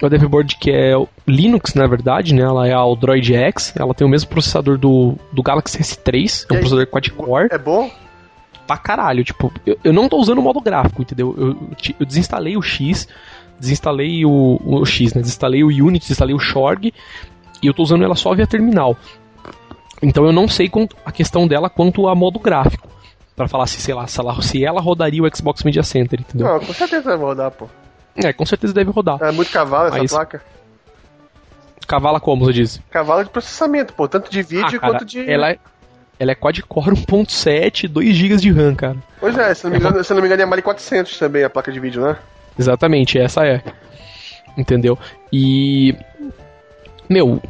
uma 0.02 0.10
devboard 0.10 0.56
que 0.56 0.72
é 0.72 0.94
Linux, 1.28 1.74
na 1.76 1.86
verdade, 1.86 2.34
né? 2.34 2.42
Ela 2.42 2.68
é 2.68 2.74
a 2.74 2.82
Android 2.82 3.34
X, 3.36 3.74
ela 3.78 3.94
tem 3.94 4.06
o 4.06 4.10
mesmo 4.10 4.30
processador 4.30 4.78
do, 4.78 5.16
do 5.32 5.44
Galaxy 5.44 5.78
S3, 5.78 6.46
é 6.50 6.54
um 6.54 6.58
processador 6.58 6.88
quad-core 6.88 7.50
É 7.52 7.58
bom? 7.58 7.90
pra 8.66 8.78
caralho. 8.78 9.24
Tipo, 9.24 9.52
eu, 9.66 9.78
eu 9.84 9.94
não 9.94 10.08
tô 10.08 10.18
usando 10.18 10.40
o 10.40 10.42
modo 10.42 10.62
gráfico, 10.62 11.02
entendeu? 11.02 11.36
Eu, 11.38 11.70
eu 12.00 12.06
desinstalei 12.06 12.56
o 12.56 12.62
X, 12.62 13.08
desinstalei 13.60 14.26
o, 14.26 14.60
o 14.64 14.86
X, 14.86 15.14
né? 15.14 15.22
Desinstalei 15.22 15.64
o 15.64 15.68
Unity, 15.68 16.06
desinstalei 16.06 16.34
o 16.34 16.40
Shorg 16.40 16.94
e 17.62 17.68
eu 17.68 17.74
tô 17.74 17.84
usando 17.84 18.04
ela 18.04 18.16
só 18.16 18.34
via 18.34 18.48
terminal. 18.48 18.98
Então 20.02 20.26
eu 20.26 20.32
não 20.32 20.48
sei 20.48 20.70
a 21.06 21.12
questão 21.12 21.48
dela 21.48 21.70
quanto 21.70 22.08
a 22.08 22.16
modo 22.16 22.40
gráfico. 22.40 22.88
Pra 23.36 23.48
falar 23.48 23.66
se, 23.68 23.80
sei 23.82 23.94
lá, 23.94 24.08
se 24.08 24.20
ela, 24.20 24.42
se 24.42 24.64
ela 24.66 24.82
rodaria 24.82 25.24
o 25.24 25.36
Xbox 25.36 25.64
Media 25.64 25.84
Center, 25.84 26.20
entendeu? 26.20 26.48
Não, 26.48 26.60
com 26.60 26.74
certeza 26.74 27.04
vai 27.04 27.18
rodar, 27.18 27.52
pô. 27.52 27.68
É, 28.16 28.34
com 28.34 28.46
certeza 28.46 28.74
deve 28.74 28.92
rodar. 28.92 29.18
É 29.22 29.32
muito 29.32 29.52
cavalo 29.52 29.88
essa 29.88 29.98
Mas- 29.98 30.12
placa. 30.12 30.42
Cavala 31.88 32.20
como, 32.20 32.46
você 32.46 32.54
disse? 32.54 32.82
Cavalo 32.90 33.24
de 33.24 33.30
processamento, 33.30 33.94
pô. 33.94 34.08
Tanto 34.08 34.30
de 34.32 34.42
vídeo 34.42 34.78
Ah, 34.78 34.80
cara, 34.80 34.94
quanto 34.94 35.06
de. 35.06 35.30
ela 35.30 35.50
é, 35.52 35.58
ela 36.20 36.32
é 36.32 36.36
quad-core 36.36 36.92
1.7, 36.96 37.88
2 37.88 38.16
GB 38.16 38.38
de 38.38 38.52
RAM, 38.52 38.76
cara. 38.76 38.98
Pois 39.20 39.38
é, 39.38 39.54
se 39.54 39.64
não, 39.66 39.72
me 39.72 39.78
engano, 39.78 40.04
se 40.04 40.14
não 40.14 40.22
me 40.22 40.28
engano, 40.28 40.42
é 40.42 40.46
Mali 40.46 40.62
400 40.62 41.18
também 41.18 41.44
a 41.44 41.50
placa 41.50 41.72
de 41.72 41.80
vídeo, 41.80 42.02
né? 42.02 42.16
Exatamente, 42.58 43.18
essa 43.18 43.46
é. 43.46 43.62
Entendeu? 44.58 44.98
E. 45.34 45.96
Meu, 47.10 47.42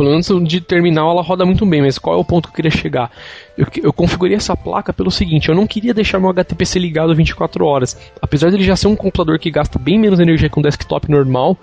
pelo 0.00 0.10
menos 0.12 0.48
de 0.48 0.62
terminal 0.62 1.10
ela 1.10 1.20
roda 1.20 1.44
muito 1.44 1.66
bem, 1.66 1.82
mas 1.82 1.98
qual 1.98 2.16
é 2.16 2.18
o 2.18 2.24
ponto 2.24 2.48
que 2.48 2.52
eu 2.52 2.56
queria 2.56 2.70
chegar? 2.70 3.10
Eu, 3.56 3.66
eu 3.82 3.92
configurei 3.92 4.34
essa 4.34 4.56
placa 4.56 4.94
pelo 4.94 5.10
seguinte: 5.10 5.50
eu 5.50 5.54
não 5.54 5.66
queria 5.66 5.92
deixar 5.92 6.18
meu 6.18 6.30
HTPC 6.30 6.78
ligado 6.78 7.14
24 7.14 7.66
horas. 7.66 8.00
Apesar 8.22 8.50
dele 8.50 8.64
já 8.64 8.74
ser 8.74 8.86
um 8.86 8.96
computador 8.96 9.38
que 9.38 9.50
gasta 9.50 9.78
bem 9.78 9.98
menos 9.98 10.18
energia 10.18 10.48
que 10.48 10.58
um 10.58 10.62
desktop 10.62 11.10
normal, 11.10 11.54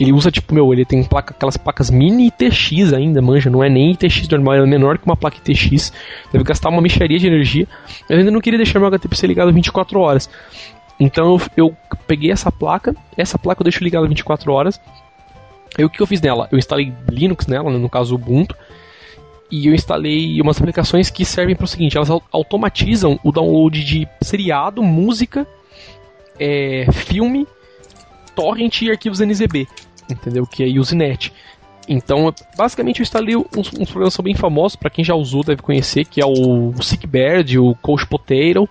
ele 0.00 0.12
usa 0.12 0.28
tipo, 0.28 0.52
meu, 0.52 0.72
ele 0.72 0.84
tem 0.84 1.04
placa, 1.04 1.32
aquelas 1.32 1.56
placas 1.56 1.88
mini 1.88 2.26
ITX 2.26 2.92
ainda, 2.92 3.22
manja, 3.22 3.48
não 3.48 3.62
é 3.62 3.68
nem 3.68 3.92
ITX 3.92 4.28
normal, 4.28 4.54
é 4.54 4.66
menor 4.66 4.98
que 4.98 5.06
uma 5.06 5.16
placa 5.16 5.36
ITX, 5.36 5.92
deve 6.32 6.42
gastar 6.42 6.70
uma 6.70 6.82
mexaria 6.82 7.18
de 7.18 7.28
energia. 7.28 7.68
Eu 8.08 8.18
ainda 8.18 8.30
não 8.32 8.40
queria 8.40 8.58
deixar 8.58 8.80
meu 8.80 8.88
HTPC 8.88 9.24
ligado 9.28 9.52
24 9.52 10.00
horas. 10.00 10.28
Então 10.98 11.38
eu, 11.56 11.68
eu 11.68 11.76
peguei 12.08 12.32
essa 12.32 12.50
placa, 12.50 12.96
essa 13.16 13.38
placa 13.38 13.62
eu 13.62 13.64
deixo 13.64 13.84
ligada 13.84 14.08
24 14.08 14.52
horas. 14.52 14.80
Aí 15.76 15.84
o 15.84 15.90
que 15.90 16.00
eu 16.00 16.06
fiz 16.06 16.20
nela? 16.20 16.48
Eu 16.50 16.58
instalei 16.58 16.92
Linux 17.10 17.46
nela, 17.46 17.70
né, 17.70 17.78
no 17.78 17.88
caso 17.88 18.14
Ubuntu, 18.14 18.54
e 19.50 19.66
eu 19.66 19.74
instalei 19.74 20.40
umas 20.40 20.58
aplicações 20.58 21.10
que 21.10 21.24
servem 21.24 21.54
para 21.56 21.64
o 21.64 21.68
seguinte: 21.68 21.96
elas 21.96 22.10
au- 22.10 22.22
automatizam 22.32 23.18
o 23.22 23.32
download 23.32 23.82
de 23.84 24.08
seriado, 24.22 24.82
música, 24.82 25.46
é, 26.38 26.86
filme, 26.92 27.46
torrent 28.34 28.82
e 28.82 28.90
arquivos 28.90 29.20
NZB, 29.20 29.66
entendeu? 30.10 30.46
Que 30.46 30.64
é 30.64 30.78
Usenet. 30.78 31.32
Então, 31.88 32.34
basicamente, 32.56 33.00
eu 33.00 33.02
instalei 33.02 33.34
uns, 33.34 33.72
uns 33.78 33.88
programas 33.90 34.16
bem 34.18 34.34
famosos, 34.34 34.76
para 34.76 34.90
quem 34.90 35.02
já 35.02 35.14
usou 35.14 35.42
deve 35.42 35.62
conhecer, 35.62 36.04
que 36.04 36.20
é 36.20 36.26
o 36.26 36.74
Sickbird, 36.82 37.58
o 37.58 37.74
Couch 37.76 38.06
Potato, 38.06 38.68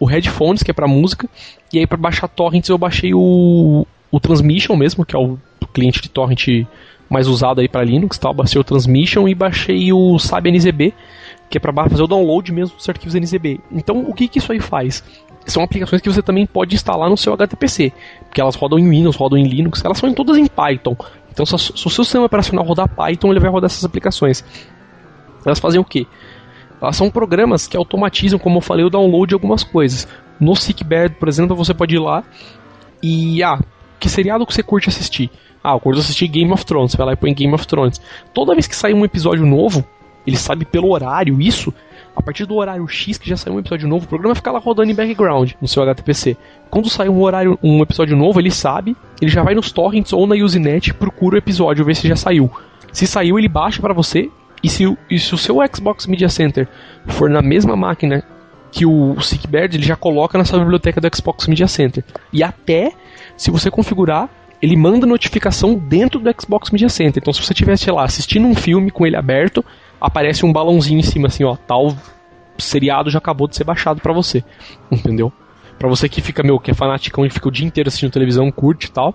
o 0.00 0.04
Headphones, 0.04 0.62
que 0.62 0.70
é 0.70 0.74
para 0.74 0.88
música, 0.88 1.28
e 1.72 1.78
aí 1.78 1.86
para 1.86 1.96
baixar 1.96 2.26
torrents 2.26 2.68
eu 2.68 2.76
baixei 2.76 3.14
o, 3.14 3.86
o 4.10 4.18
Transmission 4.18 4.74
mesmo, 4.74 5.04
que 5.04 5.14
é 5.14 5.18
o 5.18 5.38
cliente 5.72 6.00
de 6.00 6.08
torrent 6.08 6.66
mais 7.08 7.26
usado 7.26 7.60
aí 7.60 7.68
para 7.68 7.84
Linux, 7.84 8.16
tá? 8.18 8.28
Eu 8.28 8.34
baixei 8.34 8.60
o 8.60 8.64
Transmission 8.64 9.26
e 9.26 9.34
baixei 9.34 9.92
o 9.92 10.18
Sabe 10.18 10.50
NZB, 10.50 10.94
que 11.48 11.58
é 11.58 11.60
para 11.60 11.72
fazer 11.88 12.02
o 12.02 12.06
download 12.06 12.52
mesmo 12.52 12.76
dos 12.76 12.88
arquivos 12.88 13.14
NZB. 13.14 13.60
Então, 13.72 14.00
o 14.06 14.14
que, 14.14 14.28
que 14.28 14.38
isso 14.38 14.52
aí 14.52 14.60
faz? 14.60 15.02
São 15.46 15.64
aplicações 15.64 16.00
que 16.00 16.08
você 16.08 16.22
também 16.22 16.46
pode 16.46 16.76
instalar 16.76 17.10
no 17.10 17.16
seu 17.16 17.32
HTPC, 17.32 17.92
porque 18.24 18.40
elas 18.40 18.54
rodam 18.54 18.78
em 18.78 18.88
Windows, 18.88 19.16
rodam 19.16 19.38
em 19.38 19.48
Linux, 19.48 19.84
elas 19.84 19.98
são 19.98 20.14
todas 20.14 20.36
em 20.36 20.46
Python. 20.46 20.96
Então, 21.32 21.44
se, 21.44 21.54
o 21.54 21.58
seu 21.58 22.04
sistema 22.04 22.26
operacional 22.26 22.64
rodar 22.64 22.88
Python, 22.88 23.30
ele 23.30 23.40
vai 23.40 23.50
rodar 23.50 23.66
essas 23.66 23.84
aplicações. 23.84 24.44
Elas 25.44 25.58
fazem 25.58 25.80
o 25.80 25.84
quê? 25.84 26.06
Elas 26.80 26.96
são 26.96 27.10
programas 27.10 27.66
que 27.66 27.76
automatizam, 27.76 28.38
como 28.38 28.58
eu 28.58 28.62
falei, 28.62 28.84
o 28.84 28.90
download 28.90 29.28
de 29.28 29.34
algumas 29.34 29.64
coisas. 29.64 30.06
No 30.38 30.54
Sickbird, 30.54 31.16
por 31.16 31.28
exemplo, 31.28 31.56
você 31.56 31.74
pode 31.74 31.94
ir 31.94 31.98
lá 31.98 32.22
e, 33.02 33.42
ah, 33.42 33.58
que 33.98 34.08
seriado 34.08 34.46
que 34.46 34.54
você 34.54 34.62
curte 34.62 34.88
assistir? 34.88 35.30
Ah, 35.62 35.72
eu 35.72 35.80
curto 35.80 36.00
assistir 36.00 36.26
Game 36.28 36.52
of 36.52 36.64
Thrones, 36.64 36.94
vai 36.94 37.06
lá 37.06 37.12
e 37.12 37.16
põe 37.16 37.34
Game 37.34 37.52
of 37.52 37.66
Thrones. 37.66 38.00
Toda 38.32 38.54
vez 38.54 38.66
que 38.66 38.74
sai 38.74 38.94
um 38.94 39.04
episódio 39.04 39.44
novo, 39.44 39.84
ele 40.26 40.36
sabe 40.36 40.64
pelo 40.64 40.90
horário 40.90 41.40
isso, 41.40 41.72
a 42.14 42.22
partir 42.22 42.44
do 42.44 42.56
horário 42.56 42.86
X 42.88 43.18
que 43.18 43.28
já 43.28 43.36
saiu 43.36 43.54
um 43.54 43.60
episódio 43.60 43.88
novo, 43.88 44.04
o 44.04 44.08
programa 44.08 44.34
fica 44.34 44.50
lá 44.50 44.58
rodando 44.58 44.90
em 44.90 44.94
background 44.94 45.52
no 45.60 45.68
seu 45.68 45.82
HTPC. 45.82 46.36
Quando 46.70 46.88
sai 46.88 47.08
um 47.08 47.20
horário, 47.20 47.58
um 47.62 47.82
episódio 47.82 48.16
novo, 48.16 48.40
ele 48.40 48.50
sabe, 48.50 48.96
ele 49.20 49.30
já 49.30 49.42
vai 49.42 49.54
nos 49.54 49.70
torrents 49.72 50.12
ou 50.12 50.26
na 50.26 50.34
Usenet, 50.34 50.92
procura 50.94 51.36
o 51.36 51.38
episódio, 51.38 51.84
ver 51.84 51.94
se 51.94 52.08
já 52.08 52.16
saiu. 52.16 52.50
Se 52.92 53.06
saiu, 53.06 53.38
ele 53.38 53.48
baixa 53.48 53.80
para 53.80 53.94
você, 53.94 54.28
e 54.62 54.68
se, 54.68 54.84
e 55.10 55.18
se 55.18 55.34
o 55.34 55.38
seu 55.38 55.56
Xbox 55.74 56.06
Media 56.06 56.28
Center 56.28 56.68
for 57.06 57.30
na 57.30 57.40
mesma 57.40 57.76
máquina 57.76 58.22
que 58.70 58.86
o 58.86 59.20
Sickbird, 59.20 59.76
ele 59.76 59.84
já 59.84 59.96
coloca 59.96 60.38
na 60.38 60.44
sua 60.44 60.58
biblioteca 60.60 61.00
do 61.00 61.16
Xbox 61.16 61.46
Media 61.46 61.66
Center. 61.66 62.04
E 62.32 62.42
até, 62.42 62.92
se 63.36 63.50
você 63.50 63.70
configurar, 63.70 64.28
ele 64.60 64.76
manda 64.76 65.06
notificação 65.06 65.74
dentro 65.74 66.20
do 66.20 66.30
Xbox 66.40 66.70
Media 66.70 66.88
Center. 66.88 67.20
Então, 67.22 67.32
se 67.32 67.42
você 67.42 67.52
estiver, 67.52 67.76
lá, 67.92 68.04
assistindo 68.04 68.46
um 68.46 68.54
filme 68.54 68.90
com 68.90 69.06
ele 69.06 69.16
aberto, 69.16 69.64
aparece 70.00 70.44
um 70.44 70.52
balãozinho 70.52 71.00
em 71.00 71.02
cima, 71.02 71.28
assim, 71.28 71.44
ó, 71.44 71.56
tal 71.56 71.96
seriado 72.58 73.10
já 73.10 73.18
acabou 73.18 73.48
de 73.48 73.56
ser 73.56 73.64
baixado 73.64 74.00
para 74.00 74.12
você. 74.12 74.44
Entendeu? 74.92 75.32
Para 75.78 75.88
você 75.88 76.08
que 76.08 76.20
fica, 76.20 76.42
meu, 76.42 76.58
que 76.58 76.70
é 76.70 76.74
fanaticão 76.74 77.24
e 77.24 77.30
fica 77.30 77.48
o 77.48 77.50
dia 77.50 77.66
inteiro 77.66 77.88
assistindo 77.88 78.12
televisão, 78.12 78.50
curte 78.52 78.86
e 78.86 78.90
tal, 78.90 79.14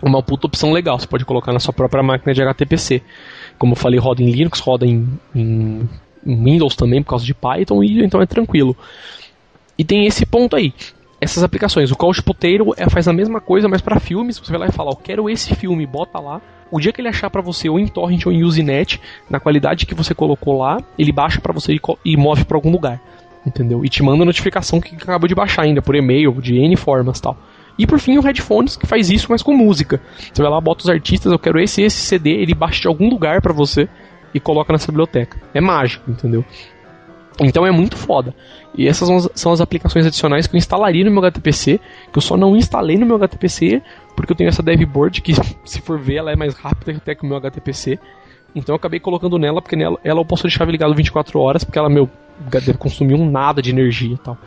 uma 0.00 0.22
puta 0.22 0.46
opção 0.46 0.72
legal. 0.72 0.98
Você 0.98 1.06
pode 1.06 1.24
colocar 1.24 1.52
na 1.52 1.58
sua 1.58 1.72
própria 1.72 2.02
máquina 2.02 2.32
de 2.32 2.42
HTPC. 2.42 3.02
Como 3.58 3.72
eu 3.72 3.76
falei, 3.76 3.98
roda 3.98 4.22
em 4.22 4.30
Linux, 4.30 4.60
roda 4.60 4.86
em, 4.86 5.08
em 5.34 5.88
Windows 6.24 6.76
também 6.76 7.02
por 7.02 7.10
causa 7.10 7.24
de 7.24 7.34
Python, 7.34 7.82
e 7.82 8.04
então 8.04 8.22
é 8.22 8.26
tranquilo. 8.26 8.76
E 9.76 9.84
tem 9.84 10.06
esse 10.06 10.24
ponto 10.24 10.54
aí. 10.54 10.72
Essas 11.24 11.42
aplicações, 11.42 11.90
o 11.90 11.96
Couch 11.96 12.22
Potato 12.22 12.74
é, 12.76 12.88
faz 12.90 13.08
a 13.08 13.12
mesma 13.12 13.40
coisa, 13.40 13.66
mas 13.66 13.80
para 13.80 13.98
filmes, 13.98 14.38
você 14.38 14.50
vai 14.50 14.60
lá 14.60 14.66
e 14.66 14.72
fala, 14.72 14.90
eu 14.90 14.96
quero 14.96 15.30
esse 15.30 15.54
filme, 15.54 15.86
bota 15.86 16.18
lá. 16.18 16.38
O 16.70 16.78
dia 16.78 16.92
que 16.92 17.00
ele 17.00 17.08
achar 17.08 17.30
para 17.30 17.40
você 17.40 17.66
ou 17.66 17.78
em 17.78 17.86
torrent 17.86 18.26
ou 18.26 18.32
em 18.32 18.44
Usenet, 18.44 19.00
na 19.30 19.40
qualidade 19.40 19.86
que 19.86 19.94
você 19.94 20.14
colocou 20.14 20.58
lá, 20.58 20.76
ele 20.98 21.12
baixa 21.12 21.40
para 21.40 21.50
você 21.50 21.72
e, 21.72 21.80
e 22.04 22.14
move 22.14 22.44
para 22.44 22.58
algum 22.58 22.70
lugar, 22.70 23.00
entendeu? 23.46 23.82
E 23.82 23.88
te 23.88 24.02
manda 24.02 24.22
notificação 24.22 24.82
que 24.82 24.94
acabou 24.96 25.26
de 25.26 25.34
baixar 25.34 25.62
ainda 25.62 25.80
por 25.80 25.94
e-mail, 25.94 26.30
de 26.42 26.56
N 26.56 26.76
formas, 26.76 27.18
tal. 27.20 27.38
E 27.78 27.86
por 27.86 27.98
fim 27.98 28.18
o 28.18 28.20
Headphones, 28.20 28.76
que 28.76 28.86
faz 28.86 29.08
isso, 29.08 29.28
mas 29.30 29.42
com 29.42 29.56
música. 29.56 30.02
Você 30.30 30.42
vai 30.42 30.50
lá, 30.50 30.60
bota 30.60 30.82
os 30.82 30.90
artistas, 30.90 31.32
eu 31.32 31.38
quero 31.38 31.58
esse 31.58 31.80
esse 31.80 32.02
CD, 32.02 32.32
ele 32.32 32.54
baixa 32.54 32.82
de 32.82 32.88
algum 32.88 33.08
lugar 33.08 33.40
para 33.40 33.52
você 33.54 33.88
e 34.34 34.38
coloca 34.38 34.74
nessa 34.74 34.92
biblioteca. 34.92 35.40
É 35.54 35.60
mágico, 35.60 36.10
entendeu? 36.10 36.44
Então 37.40 37.66
é 37.66 37.70
muito 37.70 37.96
foda. 37.96 38.34
E 38.76 38.86
essas 38.86 39.08
são 39.34 39.52
as 39.52 39.60
aplicações 39.60 40.06
adicionais 40.06 40.46
que 40.46 40.54
eu 40.54 40.58
instalaria 40.58 41.04
no 41.04 41.10
meu 41.10 41.24
HTPC, 41.24 41.80
que 42.12 42.18
eu 42.18 42.22
só 42.22 42.36
não 42.36 42.56
instalei 42.56 42.96
no 42.96 43.06
meu 43.06 43.16
HTPC 43.16 43.82
porque 44.14 44.32
eu 44.32 44.36
tenho 44.36 44.48
essa 44.48 44.62
devboard 44.62 45.20
que, 45.20 45.32
se 45.64 45.80
for 45.80 45.98
ver, 45.98 46.16
ela 46.16 46.32
é 46.32 46.36
mais 46.36 46.54
rápida 46.54 46.92
até 46.92 47.14
que 47.14 47.24
o 47.24 47.26
meu 47.26 47.36
HTPC. 47.36 47.98
Então 48.54 48.74
eu 48.74 48.76
acabei 48.76 49.00
colocando 49.00 49.36
nela, 49.38 49.60
porque 49.60 49.74
nela 49.74 49.98
ela 50.04 50.20
eu 50.20 50.24
posso 50.24 50.44
deixar 50.44 50.64
ligado 50.66 50.94
24 50.94 51.40
horas, 51.40 51.64
porque 51.64 51.78
ela, 51.78 51.88
meu, 51.88 52.08
deve 52.38 52.74
consumir 52.74 53.14
um 53.14 53.28
nada 53.28 53.60
de 53.60 53.70
energia 53.70 54.14
e 54.14 54.18
tal. 54.18 54.38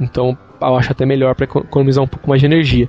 Então 0.00 0.38
eu 0.60 0.76
acho 0.76 0.92
até 0.92 1.04
melhor 1.04 1.34
para 1.34 1.44
economizar 1.44 2.02
um 2.02 2.08
pouco 2.08 2.28
mais 2.28 2.40
de 2.40 2.46
energia. 2.46 2.88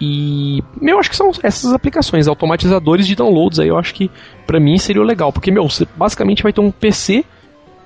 E, 0.00 0.62
meu, 0.80 0.98
acho 0.98 1.10
que 1.10 1.16
são 1.16 1.30
essas 1.42 1.74
aplicações, 1.74 2.26
automatizadores 2.26 3.06
de 3.06 3.14
downloads 3.14 3.58
aí, 3.58 3.68
eu 3.68 3.76
acho 3.76 3.92
que 3.92 4.10
para 4.46 4.58
mim 4.58 4.78
seria 4.78 5.02
legal, 5.02 5.30
porque, 5.30 5.50
meu, 5.50 5.68
você 5.68 5.86
basicamente 5.94 6.42
vai 6.42 6.54
ter 6.54 6.62
um 6.62 6.70
PC 6.70 7.22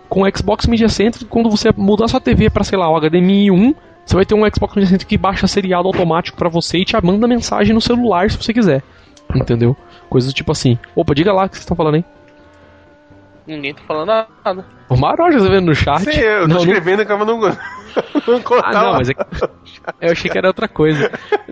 com 0.09 0.23
Xbox 0.31 0.67
Media 0.67 0.89
Center, 0.89 1.27
quando 1.29 1.51
você 1.51 1.71
mudar 1.77 2.09
sua 2.09 2.21
TV 2.21 2.51
para, 2.51 2.65
sei 2.65 2.79
lá, 2.79 2.91
o 2.91 3.01
HDMI 3.01 3.51
1, 3.51 3.75
você 4.05 4.17
vai 4.17 4.27
ter 4.27 4.35
um 4.35 4.49
Xbox 4.51 4.75
Media 4.75 4.91
Center 4.91 5.07
que 5.07 5.19
baixa 5.19 5.47
seriado 5.47 5.89
automático 5.89 6.37
para 6.37 6.49
você 6.49 6.79
e 6.79 6.85
te 6.85 6.95
manda 7.03 7.27
mensagem 7.27 7.75
no 7.75 7.81
celular 7.81 8.31
se 8.31 8.37
você 8.37 8.53
quiser. 8.53 8.83
Entendeu? 9.35 9.77
Coisas 10.09 10.33
tipo 10.33 10.53
assim. 10.53 10.79
Opa, 10.95 11.15
diga 11.15 11.33
lá 11.33 11.45
o 11.45 11.49
que 11.49 11.57
vocês 11.57 11.63
estão 11.63 11.77
falando 11.77 11.97
aí. 11.97 12.05
Ninguém 13.47 13.75
tá 13.75 13.83
falando 13.87 14.27
nada. 14.45 14.65
O 14.89 14.97
Maroja 14.97 15.39
tá 15.39 15.49
vendo 15.49 15.67
no 15.67 15.75
chat. 15.75 16.03
Sim, 16.03 16.19
eu 16.19 16.43
tô 16.43 16.55
não, 16.55 16.59
escrevendo 16.59 16.97
não... 16.99 17.05
acaba 17.05 17.25
não, 17.25 17.39
não 17.41 18.59
Ah, 18.63 18.73
não, 18.73 18.93
mas 18.95 19.11
é 19.11 19.15
que... 19.15 19.25
eu 20.01 20.13
achei 20.13 20.31
que 20.31 20.39
era 20.39 20.49
outra 20.49 20.67
coisa. 20.67 21.11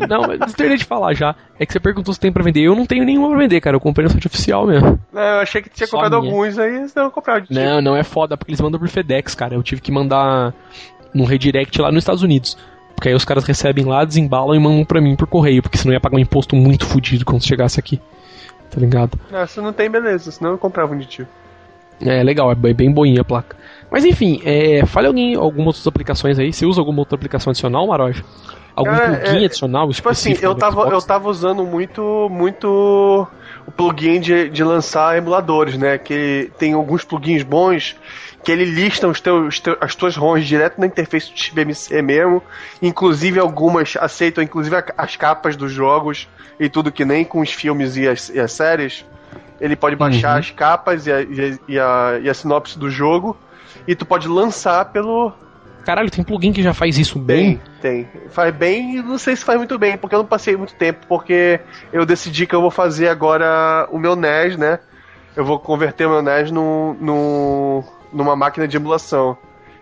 Não, 0.08 0.22
mas 0.22 0.40
eu 0.40 0.46
terminei 0.54 0.78
de 0.78 0.84
falar 0.84 1.12
já. 1.14 1.34
É 1.58 1.66
que 1.66 1.72
você 1.72 1.78
perguntou 1.78 2.14
se 2.14 2.18
tem 2.20 2.32
pra 2.32 2.42
vender. 2.42 2.60
Eu 2.60 2.74
não 2.74 2.86
tenho 2.86 3.04
nenhuma 3.04 3.28
pra 3.28 3.38
vender, 3.38 3.60
cara. 3.60 3.76
Eu 3.76 3.80
comprei 3.80 4.04
no 4.04 4.10
site 4.10 4.26
oficial 4.26 4.66
mesmo. 4.66 4.98
Não, 5.12 5.20
eu 5.20 5.40
achei 5.40 5.60
que 5.60 5.68
tinha 5.68 5.86
Só 5.86 5.96
comprado 5.98 6.20
minha. 6.20 6.32
alguns 6.32 6.58
aí, 6.58 6.88
senão 6.88 7.06
eu 7.06 7.10
comprava 7.10 7.42
de 7.42 7.52
Não, 7.54 7.80
não 7.82 7.96
é 7.96 8.02
foda, 8.02 8.36
porque 8.36 8.50
eles 8.50 8.60
mandam 8.60 8.80
por 8.80 8.88
FedEx, 8.88 9.34
cara. 9.34 9.54
Eu 9.54 9.62
tive 9.62 9.80
que 9.82 9.92
mandar 9.92 10.54
num 11.14 11.24
redirect 11.24 11.80
lá 11.80 11.90
nos 11.92 12.02
Estados 12.02 12.22
Unidos. 12.22 12.56
Porque 12.94 13.08
aí 13.08 13.14
os 13.14 13.24
caras 13.24 13.44
recebem 13.44 13.84
lá, 13.84 14.04
desembalam 14.04 14.54
e 14.54 14.58
mandam 14.60 14.84
pra 14.84 15.00
mim 15.00 15.14
por 15.16 15.26
correio, 15.26 15.62
porque 15.62 15.76
senão 15.76 15.92
ia 15.92 16.00
pagar 16.00 16.16
um 16.16 16.20
imposto 16.20 16.56
muito 16.56 16.86
fodido 16.86 17.24
quando 17.24 17.44
chegasse 17.44 17.78
aqui. 17.78 18.00
Tá 18.70 18.80
ligado? 18.80 19.18
Não, 19.30 19.46
se 19.46 19.60
não 19.60 19.72
tem, 19.72 19.90
beleza, 19.90 20.30
senão 20.30 20.52
eu 20.52 20.58
comprava 20.58 20.94
um 20.94 20.98
de 20.98 21.04
tio. 21.06 21.28
É 22.04 22.22
legal, 22.22 22.50
é 22.50 22.54
bem 22.54 22.90
boinha 22.90 23.20
a 23.20 23.24
placa. 23.24 23.56
Mas 23.90 24.04
enfim, 24.04 24.40
é, 24.44 24.84
fale 24.86 25.06
alguém 25.06 25.34
algumas 25.34 25.68
outras 25.68 25.86
aplicações 25.86 26.38
aí. 26.38 26.52
Você 26.52 26.64
usa 26.64 26.80
alguma 26.80 27.00
outra 27.00 27.14
aplicação 27.14 27.50
adicional, 27.50 27.86
Maroja? 27.86 28.24
Algum 28.74 28.90
é, 28.90 29.18
plugin 29.18 29.42
é, 29.42 29.44
adicional? 29.44 29.90
Tipo 29.90 30.08
assim, 30.08 30.34
eu 30.40 30.54
tava, 30.54 30.88
eu 30.88 31.02
tava 31.02 31.28
usando 31.28 31.62
muito, 31.64 32.28
muito 32.30 33.28
o 33.66 33.70
plugin 33.70 34.18
de, 34.18 34.48
de 34.48 34.64
lançar 34.64 35.16
emuladores, 35.16 35.76
né? 35.76 35.98
Que 35.98 36.50
tem 36.58 36.72
alguns 36.72 37.04
plugins 37.04 37.42
bons 37.42 37.94
que 38.42 38.50
ele 38.50 38.64
lista 38.64 39.06
os 39.06 39.20
teus, 39.20 39.62
as 39.80 39.94
tuas 39.94 40.16
ROMs 40.16 40.44
direto 40.44 40.80
na 40.80 40.86
interface 40.86 41.30
do 41.30 41.54
BMC 41.54 42.02
mesmo. 42.02 42.42
Inclusive 42.80 43.38
algumas 43.38 43.94
aceitam 44.00 44.42
inclusive 44.42 44.74
as 44.96 45.16
capas 45.16 45.54
dos 45.54 45.70
jogos 45.70 46.28
e 46.58 46.68
tudo 46.68 46.90
que 46.90 47.04
nem 47.04 47.24
com 47.24 47.40
os 47.40 47.52
filmes 47.52 47.96
e 47.96 48.08
as, 48.08 48.30
e 48.30 48.40
as 48.40 48.52
séries. 48.52 49.04
Ele 49.62 49.76
pode 49.76 49.94
baixar 49.94 50.32
uhum. 50.32 50.38
as 50.40 50.50
capas 50.50 51.06
e 51.06 51.12
a, 51.12 51.22
e, 51.22 51.78
a, 51.78 52.18
e 52.20 52.28
a 52.28 52.34
sinopse 52.34 52.76
do 52.76 52.90
jogo. 52.90 53.36
E 53.86 53.94
tu 53.94 54.04
pode 54.04 54.26
lançar 54.26 54.86
pelo, 54.86 55.32
Caralho, 55.84 56.10
tem 56.10 56.24
plugin 56.24 56.52
que 56.52 56.62
já 56.62 56.72
faz 56.72 56.98
isso 56.98 57.18
bem? 57.18 57.60
Tem, 57.80 58.04
tem. 58.04 58.28
Faz 58.30 58.54
bem 58.54 58.96
e 58.96 59.02
não 59.02 59.18
sei 59.18 59.36
se 59.36 59.44
faz 59.44 59.58
muito 59.58 59.78
bem, 59.78 59.96
porque 59.96 60.14
eu 60.14 60.20
não 60.20 60.26
passei 60.26 60.56
muito 60.56 60.74
tempo, 60.74 61.06
porque 61.08 61.60
eu 61.92 62.06
decidi 62.06 62.46
que 62.46 62.54
eu 62.54 62.60
vou 62.60 62.70
fazer 62.70 63.08
agora 63.08 63.88
o 63.90 63.98
meu 63.98 64.14
NES, 64.14 64.56
né? 64.56 64.78
Eu 65.34 65.44
vou 65.44 65.58
converter 65.58 66.06
o 66.06 66.10
meu 66.10 66.22
NES 66.22 66.50
no, 66.50 66.94
no, 67.00 67.84
numa 68.12 68.36
máquina 68.36 68.68
de 68.68 68.76
emulação. 68.76 69.36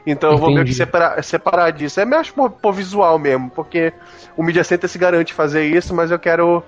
Então 0.06 0.30
Entendi. 0.30 0.42
eu 0.42 0.46
vou 0.46 0.54
meio 0.54 0.66
que 0.66 0.74
separar, 0.74 1.22
separar 1.22 1.70
disso. 1.70 2.00
É 2.00 2.04
mais 2.04 2.30
por, 2.30 2.50
por 2.50 2.72
visual 2.72 3.18
mesmo, 3.18 3.50
porque 3.50 3.92
o 4.36 4.42
Media 4.42 4.64
Center 4.64 4.88
se 4.88 4.98
garante 4.98 5.34
fazer 5.34 5.64
isso, 5.64 5.94
mas 5.94 6.10
eu 6.10 6.18
quero 6.18 6.62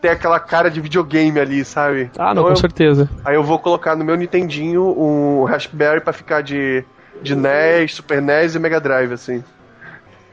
ter 0.00 0.08
aquela 0.08 0.38
cara 0.38 0.70
de 0.70 0.80
videogame 0.80 1.38
ali, 1.38 1.64
sabe? 1.64 2.10
Ah, 2.18 2.34
não, 2.34 2.42
então 2.42 2.44
com 2.44 2.50
eu, 2.50 2.56
certeza. 2.56 3.10
Aí 3.24 3.34
eu 3.34 3.42
vou 3.42 3.58
colocar 3.58 3.96
no 3.96 4.04
meu 4.04 4.16
Nintendinho 4.16 4.82
um 4.82 5.44
Raspberry 5.44 6.00
para 6.00 6.12
ficar 6.12 6.42
de, 6.42 6.84
de 7.22 7.34
NES, 7.34 7.94
Super 7.94 8.22
NES 8.22 8.54
e 8.54 8.58
Mega 8.58 8.80
Drive, 8.80 9.12
assim. 9.12 9.42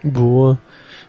Boa. 0.03 0.59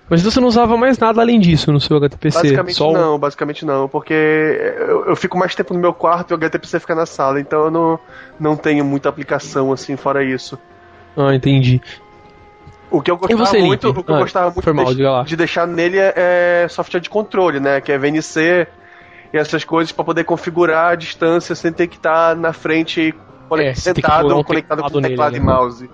Mas 0.09 0.23
você 0.23 0.41
não 0.41 0.47
usava 0.47 0.77
mais 0.77 0.99
nada 0.99 1.21
além 1.21 1.41
disso 1.41 1.73
no 1.73 1.81
seu 1.81 1.97
HTPC? 1.97 2.39
Basicamente 2.39 2.77
Só... 2.77 2.93
não, 2.93 3.19
basicamente 3.19 3.65
não, 3.65 3.89
porque 3.89 4.15
eu, 4.15 5.07
eu, 5.07 5.17
fico 5.17 5.37
mais 5.37 5.55
tempo 5.55 5.75
no 5.75 5.81
meu 5.81 5.93
quarto 5.93 6.31
e 6.31 6.35
o 6.35 6.37
HTPC 6.37 6.79
fica 6.79 6.95
na 6.95 7.07
sala, 7.07 7.41
então 7.41 7.65
eu 7.65 7.71
não, 7.71 7.99
não 8.39 8.57
tenho 8.57 8.85
muita 8.85 9.09
aplicação 9.09 9.73
assim 9.73 9.97
fora 9.97 10.23
isso. 10.23 10.57
Ah, 11.17 11.35
entendi. 11.35 11.81
O 12.97 13.03
que 13.03 13.11
eu 13.11 13.17
gostava 13.19 13.59
muito, 13.59 13.91
o 13.91 14.03
que 14.03 14.11
eu 14.11 14.15
ah, 14.15 14.19
gostava 14.21 14.51
muito 14.51 14.75
mal, 14.75 14.95
de, 15.25 15.29
de, 15.29 15.37
deixar 15.37 15.67
nele 15.67 15.99
é, 15.99 16.15
é, 16.65 16.69
software 16.69 17.01
de 17.01 17.11
controle, 17.11 17.61
né? 17.61 17.79
Que 17.79 17.93
é 17.93 17.99
VNC 17.99 18.67
e 19.35 19.37
essas 19.37 19.65
coisas 19.65 19.93
para 19.93 20.03
poder 20.03 20.25
configurar 20.25 20.93
a 20.93 20.95
distância 20.95 21.55
sem 21.55 21.73
ter 21.73 21.89
que 21.89 21.97
estar 21.97 22.31
tá 22.31 22.35
na 22.35 22.55
frente 22.55 23.15
é, 23.59 23.75
sentado 23.75 24.33
ou 24.33 24.41
um 24.41 24.43
conectado 24.43 24.83
com 24.83 25.03
teclado 25.03 25.33
nele, 25.33 25.45
e 25.45 25.47
né? 25.47 25.53
mouse. 25.53 25.91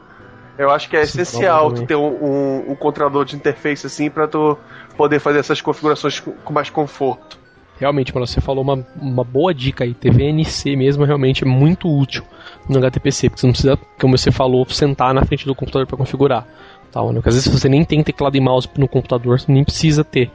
Eu 0.57 0.71
acho 0.71 0.89
que 0.89 0.97
é 0.97 1.05
Sim, 1.05 1.23
essencial 1.23 1.73
tu 1.73 1.85
ter 1.87 1.97
um, 1.97 2.07
um, 2.07 2.71
um, 2.71 2.75
controlador 2.77 3.25
de 3.25 3.35
interface 3.35 3.85
assim 3.85 4.09
para 4.09 4.29
tu 4.29 4.57
poder 4.97 5.19
fazer 5.19 5.41
essas 5.41 5.61
configurações 5.61 6.21
com, 6.21 6.31
com 6.33 6.53
mais 6.53 6.71
conforto. 6.71 7.43
Realmente, 7.81 8.15
mano, 8.15 8.27
você 8.29 8.41
falou 8.41 8.63
uma, 8.63 8.87
uma 8.95 9.25
boa 9.25 9.53
dica 9.53 9.83
aí. 9.83 9.93
TVNC 9.93 10.77
mesmo 10.77 11.05
realmente 11.05 11.43
é 11.43 11.47
muito 11.47 11.89
útil 11.89 12.23
no 12.69 12.79
HTPC, 12.79 13.29
porque 13.29 13.41
você 13.41 13.47
não 13.47 13.53
precisa, 13.53 13.79
como 14.01 14.17
você 14.17 14.31
falou, 14.31 14.65
sentar 14.69 15.13
na 15.13 15.25
frente 15.25 15.45
do 15.47 15.55
computador 15.55 15.87
para 15.87 15.97
configurar 15.97 16.47
tal, 16.93 17.09
né? 17.09 17.15
Porque 17.15 17.31
às 17.31 17.35
vezes 17.35 17.49
você 17.49 17.69
nem 17.69 17.85
tem 17.85 18.03
teclado 18.03 18.37
e 18.37 18.41
mouse 18.41 18.69
no 18.77 18.87
computador, 18.87 19.41
você 19.41 19.51
nem 19.51 19.65
precisa 19.65 20.05
ter. 20.05 20.31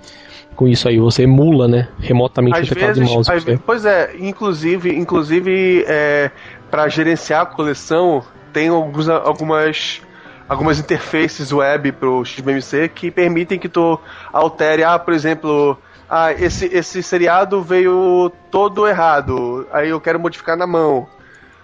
com 0.55 0.67
isso 0.67 0.89
aí. 0.89 0.99
Você 0.99 1.23
emula, 1.23 1.67
né? 1.67 1.87
Remotamente 1.99 2.59
Às 2.59 2.65
o 2.65 2.73
teclado 2.73 2.95
vezes, 2.95 3.09
e 3.09 3.13
mouse. 3.13 3.31
às 3.31 3.43
pois 3.65 3.85
é, 3.85 4.15
inclusive, 4.19 4.89
inclusive 4.95 5.85
é, 5.87 6.31
para 6.71 6.87
gerenciar 6.89 7.41
a 7.41 7.45
coleção, 7.45 8.23
tem 8.51 8.69
alguns, 8.69 9.07
algumas 9.07 10.01
algumas 10.49 10.79
interfaces 10.79 11.51
web 11.51 11.91
pro 11.91 12.23
XBMC 12.23 12.89
que 12.89 13.11
permitem 13.11 13.59
que 13.59 13.67
tu 13.67 13.99
altere, 14.31 14.83
ah, 14.83 14.97
por 14.97 15.13
exemplo, 15.13 15.77
ah, 16.09 16.31
esse, 16.31 16.65
esse 16.67 17.03
seriado 17.03 17.61
veio 17.61 18.31
todo 18.49 18.87
errado, 18.87 19.67
aí 19.71 19.89
eu 19.89 19.99
quero 19.99 20.19
modificar 20.19 20.55
na 20.55 20.65
mão. 20.65 21.07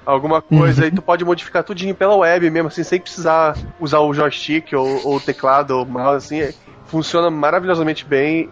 Alguma 0.05 0.41
coisa, 0.41 0.81
Uhum. 0.81 0.85
aí 0.85 0.91
tu 0.91 1.01
pode 1.01 1.23
modificar 1.23 1.63
tudinho 1.63 1.95
pela 1.95 2.15
web 2.15 2.49
mesmo, 2.49 2.67
assim, 2.67 2.83
sem 2.83 2.99
precisar 2.99 3.57
usar 3.79 3.99
o 3.99 4.13
joystick 4.13 4.73
ou, 4.73 5.05
ou 5.05 5.15
o 5.15 5.19
teclado 5.21 5.71
ou 5.71 5.83
o 5.83 5.87
mouse, 5.89 6.17
assim, 6.25 6.53
funciona 6.87 7.29
maravilhosamente 7.29 8.05
bem. 8.05 8.49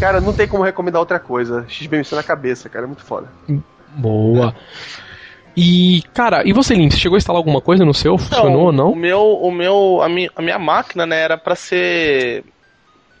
Cara, 0.00 0.20
não 0.20 0.32
tem 0.32 0.48
como 0.48 0.64
recomendar 0.64 1.00
outra 1.00 1.20
coisa. 1.20 1.64
XBMC 1.68 2.14
na 2.16 2.22
cabeça, 2.24 2.68
cara, 2.68 2.84
é 2.84 2.88
muito 2.88 3.04
foda. 3.04 3.28
Boa. 3.96 4.52
E, 5.56 6.02
cara, 6.12 6.42
e 6.44 6.52
você, 6.52 6.74
você 6.74 6.96
chegou 6.98 7.14
a 7.14 7.18
instalar 7.18 7.38
alguma 7.38 7.60
coisa 7.60 7.84
no 7.84 7.94
seu? 7.94 8.18
Funcionou 8.18 8.62
ou 8.62 8.68
O 8.70 8.72
não? 8.72 8.94
meu, 8.96 9.20
o 9.22 9.52
meu, 9.52 10.02
a 10.02 10.08
minha, 10.08 10.30
a 10.34 10.42
minha 10.42 10.58
máquina, 10.58 11.06
né, 11.06 11.20
era 11.20 11.38
pra 11.38 11.54
ser 11.54 12.44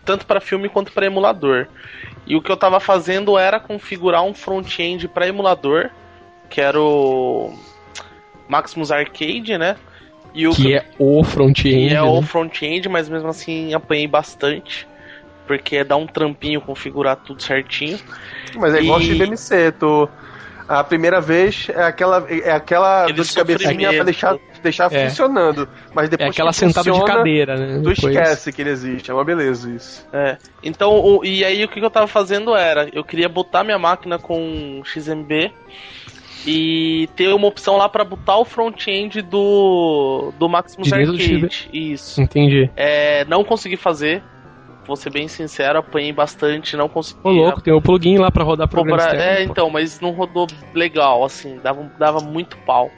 tanto 0.04 0.26
pra 0.26 0.40
filme 0.40 0.68
quanto 0.68 0.90
pra 0.92 1.06
emulador. 1.06 1.68
E 2.26 2.34
o 2.34 2.42
que 2.42 2.50
eu 2.50 2.56
tava 2.56 2.80
fazendo 2.80 3.38
era 3.38 3.60
configurar 3.60 4.24
um 4.24 4.34
front-end 4.34 5.06
pra 5.06 5.28
emulador, 5.28 5.90
que 6.54 6.60
era 6.60 6.80
o 6.80 7.52
Maximus 8.48 8.92
Arcade, 8.92 9.58
né? 9.58 9.74
E 10.32 10.46
o 10.46 10.52
Que 10.52 10.74
é 10.74 10.84
o 11.00 11.24
front-end. 11.24 11.88
que 11.88 11.94
é 11.94 12.00
o 12.00 12.20
né? 12.20 12.26
front-end, 12.26 12.88
mas 12.88 13.08
mesmo 13.08 13.28
assim 13.28 13.74
apanhei 13.74 14.06
bastante. 14.06 14.86
Porque 15.48 15.82
dá 15.82 15.96
um 15.96 16.06
trampinho 16.06 16.60
configurar 16.60 17.16
tudo 17.16 17.42
certinho. 17.42 17.98
Mas 18.54 18.72
é 18.72 18.80
igual 18.82 19.00
E- 19.00 19.04
XBMC, 19.04 19.72
tu. 19.72 20.08
A 20.66 20.82
primeira 20.82 21.20
vez 21.20 21.68
é 21.68 21.82
aquela, 21.82 22.24
é 22.30 22.52
aquela 22.52 23.06
dor 23.08 23.22
de 23.24 23.34
cabecinha 23.34 23.92
pra 23.92 24.04
deixar, 24.04 24.38
deixar 24.62 24.90
É. 24.94 25.08
funcionando. 25.10 25.68
Mas 25.92 26.06
É 26.06 26.10
depois 26.10 26.30
aquela 26.30 26.50
que 26.50 26.56
sentada 26.56 26.84
de 26.84 26.90
funciona, 26.96 27.14
cadeira, 27.18 27.56
né? 27.56 27.66
Tu 27.74 27.78
Depois- 27.90 27.98
esquece 27.98 28.52
que 28.52 28.62
ele 28.62 28.70
existe. 28.70 29.10
É 29.10 29.14
uma 29.14 29.24
beleza 29.24 29.68
isso. 29.70 30.06
É. 30.12 30.38
Então, 30.62 30.92
o- 30.98 31.22
e 31.24 31.44
aí 31.44 31.62
o 31.64 31.68
que 31.68 31.80
que 31.80 31.84
eu 31.84 31.90
tava 31.90 32.06
fazendo 32.06 32.56
era, 32.56 32.88
eu 32.94 33.04
queria 33.04 33.28
botar 33.28 33.62
minha 33.64 33.78
máquina 33.78 34.18
com 34.18 34.80
XMB 34.86 35.52
e 36.46 37.08
ter 37.16 37.28
uma 37.32 37.46
opção 37.46 37.76
lá 37.76 37.88
pra 37.88 38.04
botar 38.04 38.38
o 38.38 38.44
front-end 38.44 39.22
do 39.22 40.32
do 40.38 40.48
Maximus 40.48 40.88
De 40.88 40.94
dentro 40.96 41.16
do 41.16 41.22
Arcade. 41.22 41.68
Isso. 41.72 42.20
Entendi. 42.20 42.70
É, 42.76 43.24
não 43.24 43.44
consegui 43.44 43.76
fazer. 43.76 44.22
Vou 44.86 44.96
ser 44.96 45.10
bem 45.10 45.26
sincero, 45.28 45.78
apanhei 45.78 46.12
bastante, 46.12 46.76
não 46.76 46.90
consegui. 46.90 47.20
Ô, 47.24 47.30
louco, 47.30 47.62
tem 47.62 47.72
o 47.72 47.80
plugin 47.80 48.18
lá 48.18 48.30
pra 48.30 48.44
rodar 48.44 48.68
programa 48.68 49.02
externo, 49.02 49.22
é, 49.22 49.36
pô. 49.36 49.50
então, 49.50 49.70
mas 49.70 49.98
não 49.98 50.10
rodou 50.10 50.46
legal, 50.74 51.24
assim, 51.24 51.58
dava, 51.62 51.90
dava 51.98 52.20
muito 52.20 52.58
pau. 52.58 52.90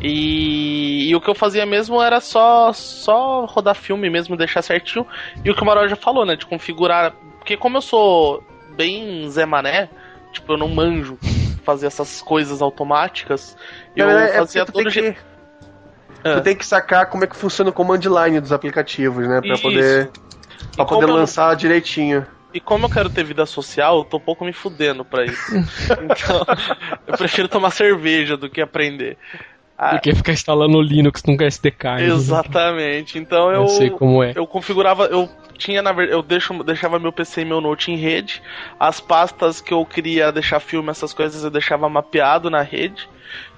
E, 0.00 1.08
e 1.08 1.14
o 1.14 1.20
que 1.20 1.30
eu 1.30 1.34
fazia 1.34 1.64
mesmo 1.64 2.02
era 2.02 2.20
só 2.20 2.72
só 2.72 3.44
rodar 3.44 3.76
filme 3.76 4.10
mesmo, 4.10 4.36
deixar 4.36 4.62
certinho. 4.62 5.06
E 5.44 5.50
o 5.50 5.54
que 5.54 5.62
o 5.62 5.66
Maró 5.66 5.86
já 5.86 5.94
falou, 5.94 6.26
né, 6.26 6.34
de 6.34 6.46
configurar, 6.46 7.12
porque 7.38 7.56
como 7.56 7.76
eu 7.76 7.82
sou 7.82 8.42
bem 8.76 9.28
Zé 9.28 9.46
Mané, 9.46 9.88
tipo, 10.32 10.52
eu 10.52 10.56
não 10.56 10.68
manjo 10.68 11.16
fazer 11.60 11.86
essas 11.86 12.20
coisas 12.22 12.60
automáticas, 12.62 13.56
eu 13.96 14.08
é 14.08 14.38
fazia 14.38 14.64
tu 14.64 14.72
todo 14.72 14.82
tem, 14.84 14.92
jeito. 14.92 15.20
que, 16.22 16.28
É. 16.28 16.34
tu 16.34 16.40
tem 16.42 16.56
que 16.56 16.66
sacar 16.66 17.06
como 17.06 17.24
é 17.24 17.26
que 17.26 17.36
funciona 17.36 17.70
o 17.70 17.72
command 17.72 18.00
line 18.00 18.40
dos 18.40 18.52
aplicativos, 18.52 19.26
né? 19.28 19.40
Pra 19.40 19.54
Isso. 19.54 19.62
poder, 19.62 20.10
pra 20.76 20.84
E 20.84 20.88
poder 20.88 21.08
eu- 21.08 21.14
lançar 21.14 21.54
direitinho. 21.56 22.26
E 22.52 22.58
como 22.58 22.86
eu 22.86 22.90
quero 22.90 23.08
ter 23.08 23.22
vida 23.22 23.46
social, 23.46 23.98
eu 23.98 24.04
tô 24.04 24.18
pouco 24.18 24.44
me 24.44 24.52
fudendo 24.52 25.04
pra 25.04 25.24
isso. 25.24 25.52
então, 26.02 26.44
eu 27.06 27.16
prefiro 27.16 27.46
tomar 27.46 27.70
cerveja 27.70 28.36
do 28.36 28.50
que 28.50 28.60
aprender. 28.60 29.16
Ah, 29.78 29.94
Do 29.94 30.00
que 30.00 30.14
ficar 30.14 30.32
instalando 30.32 30.76
o 30.76 30.82
Linux 30.82 31.22
num 31.24 31.36
SDK. 31.40 31.84
né? 31.96 32.04
Exatamente. 32.06 33.18
Então 33.18 33.50
eu 33.50 33.62
Eu 33.62 33.68
sei 33.68 33.88
como 33.88 34.22
é. 34.22 34.32
eu 34.34 34.46
configurava, 34.46 35.04
eu 35.06 35.26
tinha 35.60 35.82
na 35.82 35.92
verdade, 35.92 36.16
eu 36.16 36.22
deixo, 36.22 36.64
deixava 36.64 36.98
meu 36.98 37.12
PC 37.12 37.42
e 37.42 37.44
meu 37.44 37.60
Note 37.60 37.92
em 37.92 37.96
rede. 37.96 38.42
As 38.78 38.98
pastas 38.98 39.60
que 39.60 39.72
eu 39.72 39.84
queria 39.84 40.32
deixar 40.32 40.58
filme, 40.58 40.90
essas 40.90 41.12
coisas 41.12 41.44
eu 41.44 41.50
deixava 41.50 41.88
mapeado 41.88 42.48
na 42.48 42.62
rede. 42.62 43.08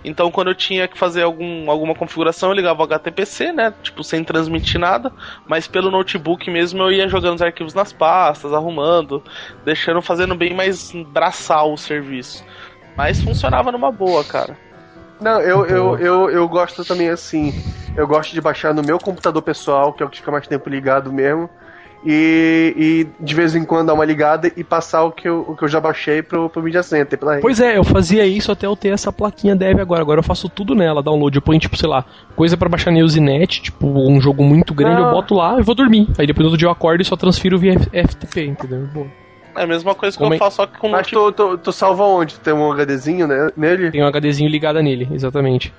Então 0.04 0.30
quando 0.30 0.48
eu 0.48 0.54
tinha 0.54 0.88
que 0.88 0.98
fazer 0.98 1.22
algum, 1.22 1.70
alguma 1.70 1.94
configuração, 1.94 2.50
eu 2.50 2.56
ligava 2.56 2.82
o 2.82 2.84
HTPC, 2.84 3.52
né? 3.52 3.72
Tipo, 3.82 4.02
sem 4.02 4.24
transmitir 4.24 4.80
nada, 4.80 5.12
mas 5.46 5.66
pelo 5.66 5.90
notebook 5.90 6.50
mesmo 6.50 6.82
eu 6.82 6.92
ia 6.92 7.08
jogando 7.08 7.36
os 7.36 7.42
arquivos 7.42 7.72
nas 7.72 7.92
pastas, 7.92 8.52
arrumando, 8.52 9.22
deixando 9.64 10.02
fazendo 10.02 10.34
bem 10.34 10.52
mais 10.52 10.92
braçal 11.06 11.72
o 11.72 11.78
serviço. 11.78 12.44
Mas 12.96 13.22
funcionava 13.22 13.72
numa 13.72 13.90
boa, 13.90 14.22
cara. 14.24 14.58
Não, 15.22 15.40
eu, 15.40 15.64
eu, 15.66 15.98
eu, 15.98 16.30
eu 16.30 16.48
gosto 16.48 16.84
também 16.84 17.08
assim. 17.08 17.54
Eu 17.96 18.08
gosto 18.08 18.32
de 18.32 18.40
baixar 18.40 18.74
no 18.74 18.82
meu 18.82 18.98
computador 18.98 19.40
pessoal, 19.40 19.92
que 19.92 20.02
é 20.02 20.06
o 20.06 20.08
que 20.10 20.16
fica 20.18 20.32
mais 20.32 20.48
tempo 20.48 20.68
ligado 20.68 21.12
mesmo. 21.12 21.48
E, 22.04 23.06
e 23.20 23.24
de 23.24 23.34
vez 23.34 23.54
em 23.54 23.64
quando 23.64 23.86
dar 23.86 23.94
uma 23.94 24.04
ligada 24.04 24.50
e 24.56 24.64
passar 24.64 25.04
o 25.04 25.12
que 25.12 25.28
eu, 25.28 25.44
o 25.46 25.54
que 25.56 25.62
eu 25.62 25.68
já 25.68 25.80
baixei 25.80 26.20
pro, 26.20 26.48
pro 26.50 26.60
Media 26.62 26.82
Center 26.82 27.16
pela 27.16 27.32
rede. 27.32 27.42
Pois 27.42 27.60
é, 27.60 27.78
eu 27.78 27.84
fazia 27.84 28.26
isso 28.26 28.50
até 28.50 28.66
eu 28.66 28.74
ter 28.74 28.88
essa 28.88 29.12
plaquinha 29.12 29.54
dev 29.54 29.78
agora. 29.80 30.00
Agora 30.02 30.18
eu 30.18 30.24
faço 30.24 30.48
tudo 30.48 30.74
nela, 30.74 31.00
download. 31.02 31.36
Eu 31.36 31.42
ponho, 31.42 31.60
tipo, 31.60 31.76
sei 31.76 31.88
lá, 31.88 32.04
coisa 32.34 32.56
pra 32.56 32.68
baixar 32.68 32.90
na 32.90 33.04
Usenet, 33.04 33.62
tipo, 33.62 33.86
um 33.86 34.20
jogo 34.20 34.42
muito 34.42 34.74
grande, 34.74 35.00
Ah. 35.00 35.04
eu 35.06 35.10
boto 35.12 35.34
lá 35.34 35.60
e 35.60 35.62
vou 35.62 35.74
dormir. 35.76 36.08
Aí 36.18 36.26
depois 36.26 36.44
outro 36.44 36.58
dia 36.58 36.66
eu 36.66 36.72
acordo 36.72 37.02
e 37.02 37.04
só 37.04 37.14
transfiro 37.16 37.56
via 37.56 37.74
FTP, 37.78 38.46
entendeu? 38.46 38.86
Boa. 38.92 39.06
É 39.56 39.62
a 39.62 39.66
mesma 39.66 39.94
coisa 39.94 40.16
que 40.16 40.22
Como 40.22 40.32
eu 40.32 40.36
é- 40.36 40.38
faço, 40.38 40.56
só 40.56 40.66
que 40.66 40.78
com 40.78 40.88
Mas 40.88 41.06
tu, 41.06 41.30
tu, 41.30 41.58
tu 41.58 41.72
salva 41.72 42.02
onde? 42.04 42.34
Tu 42.34 42.40
tem 42.40 42.52
um 42.54 42.72
HDzinho 42.72 43.28
né, 43.28 43.50
nele? 43.56 43.90
Tem 43.92 44.02
um 44.02 44.06
HDzinho 44.08 44.50
ligado 44.50 44.82
nele, 44.82 45.06
exatamente. 45.12 45.72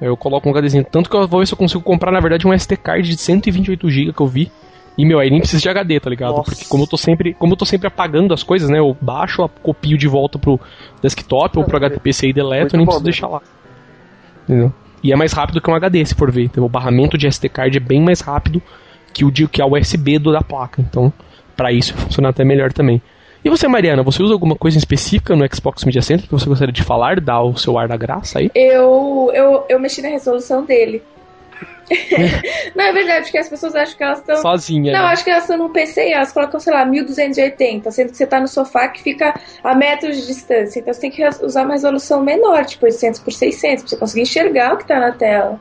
Eu 0.00 0.16
coloco 0.16 0.48
um 0.48 0.52
HDzinho. 0.52 0.84
Tanto 0.84 1.08
que 1.10 1.16
eu 1.16 1.26
vou 1.26 1.40
ver 1.40 1.46
se 1.46 1.54
eu 1.54 1.58
consigo 1.58 1.82
comprar, 1.82 2.12
na 2.12 2.20
verdade, 2.20 2.46
um 2.46 2.52
SD 2.52 2.76
card 2.76 3.08
de 3.08 3.16
128GB 3.16 4.12
que 4.12 4.20
eu 4.20 4.26
vi. 4.26 4.52
E, 4.96 5.04
meu, 5.04 5.18
aí 5.18 5.30
nem 5.30 5.40
precisa 5.40 5.60
de 5.60 5.68
HD, 5.68 6.00
tá 6.00 6.08
ligado? 6.08 6.36
Nossa. 6.36 6.50
Porque 6.50 6.64
como 6.64 6.84
eu 6.84 6.86
tô 6.86 6.96
sempre, 6.96 7.34
como 7.34 7.52
eu 7.52 7.56
tô 7.56 7.66
sempre 7.66 7.86
apagando 7.86 8.32
as 8.32 8.42
coisas, 8.42 8.70
né? 8.70 8.78
Eu 8.78 8.96
baixo, 9.00 9.46
copio 9.62 9.98
de 9.98 10.08
volta 10.08 10.38
pro 10.38 10.58
desktop 11.02 11.58
ou 11.58 11.64
pro 11.64 11.76
HTPC 11.76 12.28
e 12.28 12.32
deleto, 12.32 12.74
eu 12.74 12.78
nem 12.78 12.86
bom 12.86 12.92
preciso 12.92 13.04
deixar 13.04 13.28
lá. 13.28 13.42
Entendeu? 14.44 14.72
E 15.02 15.12
é 15.12 15.16
mais 15.16 15.32
rápido 15.32 15.60
que 15.60 15.70
um 15.70 15.74
HD, 15.74 16.04
se 16.04 16.14
for 16.14 16.30
ver. 16.30 16.44
Então, 16.44 16.64
o 16.64 16.68
barramento 16.68 17.18
de 17.18 17.26
SD 17.26 17.48
card 17.48 17.76
é 17.76 17.80
bem 17.80 18.00
mais 18.00 18.20
rápido 18.20 18.62
que 19.12 19.24
o 19.24 19.30
que 19.30 19.62
a 19.62 19.66
USB 19.66 20.18
do 20.18 20.32
da 20.32 20.42
placa. 20.42 20.80
Então, 20.80 21.12
pra 21.56 21.72
isso 21.72 21.94
funciona 21.94 22.30
até 22.30 22.44
melhor 22.44 22.72
também. 22.72 23.00
E 23.44 23.48
você, 23.48 23.68
Mariana, 23.68 24.02
você 24.02 24.22
usa 24.22 24.32
alguma 24.32 24.56
coisa 24.56 24.76
em 24.76 24.78
específica 24.78 25.36
no 25.36 25.46
Xbox 25.54 25.84
Media 25.84 26.02
Center 26.02 26.26
que 26.26 26.32
você 26.32 26.46
gostaria 26.46 26.72
de 26.72 26.82
falar, 26.82 27.20
dar 27.20 27.42
o 27.42 27.56
seu 27.56 27.78
ar 27.78 27.86
da 27.86 27.96
graça 27.96 28.40
aí? 28.40 28.50
Eu, 28.54 29.30
eu, 29.32 29.64
eu 29.68 29.78
mexi 29.78 30.02
na 30.02 30.08
resolução 30.08 30.64
dele. 30.64 31.02
não, 32.74 32.84
é 32.84 32.92
verdade, 32.92 33.24
porque 33.26 33.38
as 33.38 33.48
pessoas 33.48 33.74
acham 33.74 33.96
que 33.96 34.02
elas 34.02 34.18
estão. 34.18 34.36
Sozinha. 34.36 34.92
Não, 34.92 35.02
né? 35.02 35.12
acho 35.12 35.24
que 35.24 35.30
elas 35.30 35.44
estão 35.44 35.56
no 35.56 35.70
PC 35.70 36.08
e 36.08 36.12
elas 36.12 36.32
colocam, 36.32 36.58
sei 36.58 36.72
lá, 36.72 36.84
1280, 36.84 37.90
sendo 37.90 38.10
que 38.10 38.16
você 38.16 38.26
tá 38.26 38.40
no 38.40 38.48
sofá 38.48 38.88
que 38.88 39.02
fica 39.02 39.38
a 39.62 39.74
metros 39.74 40.16
de 40.16 40.26
distância. 40.26 40.80
Então 40.80 40.92
você 40.92 41.00
tem 41.00 41.10
que 41.10 41.24
usar 41.42 41.62
uma 41.62 41.74
resolução 41.74 42.22
menor, 42.22 42.64
tipo 42.64 42.84
800 42.86 43.20
por 43.20 43.32
600, 43.32 43.82
pra 43.82 43.90
você 43.90 43.96
conseguir 43.96 44.22
enxergar 44.22 44.74
o 44.74 44.78
que 44.78 44.86
tá 44.86 44.98
na 44.98 45.12
tela. 45.12 45.60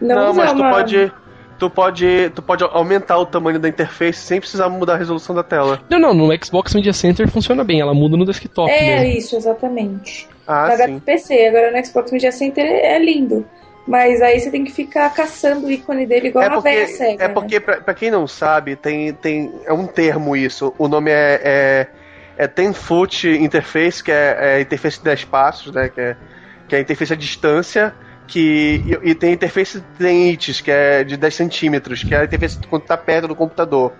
Não, 0.00 0.16
Não, 0.16 0.34
mas 0.34 0.52
tu 0.52 0.58
uma... 0.58 0.70
pode. 0.70 1.12
Tu 1.56 1.70
pode, 1.70 2.30
tu 2.34 2.42
pode 2.42 2.64
aumentar 2.64 3.16
o 3.16 3.24
tamanho 3.24 3.60
da 3.60 3.68
interface 3.68 4.18
sem 4.18 4.40
precisar 4.40 4.68
mudar 4.68 4.94
a 4.94 4.96
resolução 4.96 5.34
da 5.34 5.42
tela. 5.42 5.80
Não, 5.88 6.00
não, 6.00 6.12
no 6.12 6.44
Xbox 6.44 6.74
Media 6.74 6.92
Center 6.92 7.28
funciona 7.28 7.62
bem, 7.62 7.80
ela 7.80 7.94
muda 7.94 8.16
no 8.16 8.26
desktop 8.26 8.68
É 8.70 9.00
mesmo. 9.00 9.18
isso, 9.18 9.36
exatamente. 9.36 10.28
Ah, 10.48 10.70
no 10.70 10.76
sim. 10.76 10.98
HPC, 10.98 11.46
agora 11.46 11.70
no 11.70 11.86
Xbox 11.86 12.10
Media 12.10 12.32
Center 12.32 12.66
é 12.66 12.98
lindo. 12.98 13.46
Mas 13.86 14.22
aí 14.22 14.40
você 14.40 14.50
tem 14.50 14.64
que 14.64 14.72
ficar 14.72 15.10
caçando 15.12 15.66
o 15.66 15.70
ícone 15.70 16.06
dele 16.06 16.28
igual 16.28 16.44
É 16.44 16.50
porque, 16.50 16.68
velha 16.70 16.86
cega. 16.88 17.24
é 17.24 17.28
né? 17.28 17.34
porque 17.34 17.60
pra, 17.60 17.80
pra 17.80 17.94
quem 17.94 18.10
não 18.10 18.26
sabe, 18.26 18.76
tem, 18.76 19.12
tem 19.12 19.52
é 19.66 19.72
um 19.72 19.86
termo 19.86 20.34
isso. 20.34 20.74
O 20.78 20.88
nome 20.88 21.10
é, 21.10 21.40
é, 21.44 21.86
é 22.44 22.48
10 22.48 22.76
foot 22.76 23.28
interface, 23.28 24.02
que 24.02 24.10
é, 24.10 24.56
é 24.56 24.60
interface 24.60 24.98
de 24.98 25.04
10 25.04 25.24
passos, 25.26 25.72
né? 25.74 25.90
Que 25.90 26.00
é, 26.00 26.16
que 26.66 26.74
é 26.74 26.78
a 26.78 26.80
interface 26.80 27.12
à 27.12 27.16
distância. 27.16 27.94
Que, 28.26 28.82
e, 28.86 29.10
e 29.10 29.14
tem 29.14 29.30
a 29.30 29.34
interface 29.34 29.84
de 29.98 30.10
inches, 30.10 30.62
que 30.62 30.70
é 30.70 31.04
de 31.04 31.18
10 31.18 31.34
centímetros, 31.34 32.02
que 32.02 32.14
é 32.14 32.20
a 32.20 32.24
interface 32.24 32.58
quando 32.70 32.84
tá 32.84 32.96
perto 32.96 33.28
do 33.28 33.34
computador. 33.36 33.92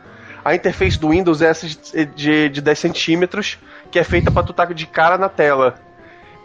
A 0.42 0.54
interface 0.54 0.98
do 0.98 1.10
Windows 1.10 1.42
é 1.42 1.48
essa 1.48 1.66
de, 1.66 2.06
de, 2.06 2.48
de 2.48 2.60
10 2.62 2.78
centímetros, 2.78 3.58
que 3.90 3.98
é 3.98 4.04
feita 4.04 4.30
para 4.30 4.42
tu 4.42 4.52
estar 4.52 4.72
de 4.72 4.86
cara 4.86 5.18
na 5.18 5.28
tela. 5.28 5.74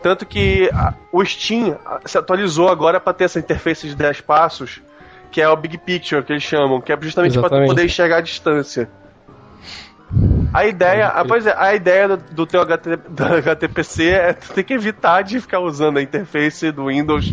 Tanto 0.01 0.25
que 0.25 0.69
o 1.11 1.23
Steam 1.25 1.77
se 2.05 2.17
atualizou 2.17 2.69
agora 2.69 2.99
para 2.99 3.13
ter 3.13 3.25
essa 3.25 3.39
interface 3.39 3.87
de 3.87 3.95
10 3.95 4.21
passos, 4.21 4.81
que 5.31 5.41
é 5.41 5.49
o 5.49 5.55
Big 5.55 5.77
Picture, 5.77 6.23
que 6.23 6.31
eles 6.31 6.43
chamam, 6.43 6.79
que 6.79 6.91
é 6.91 6.97
justamente 7.01 7.37
para 7.39 7.65
poder 7.65 7.85
enxergar 7.85 8.17
a 8.17 8.21
distância. 8.21 8.89
A 10.51 10.65
ideia, 10.65 11.07
ah, 11.09 11.23
pois 11.23 11.45
é, 11.45 11.53
a 11.55 11.75
ideia 11.75 12.07
do, 12.07 12.17
do 12.17 12.45
teu 12.47 12.61
HT, 12.65 12.95
do 13.09 13.23
HTPC 13.23 14.09
é 14.09 14.33
tu 14.33 14.51
ter 14.53 14.63
que 14.63 14.73
evitar 14.73 15.21
de 15.21 15.39
ficar 15.39 15.59
usando 15.59 15.97
a 15.97 16.01
interface 16.01 16.71
do 16.71 16.87
Windows 16.87 17.31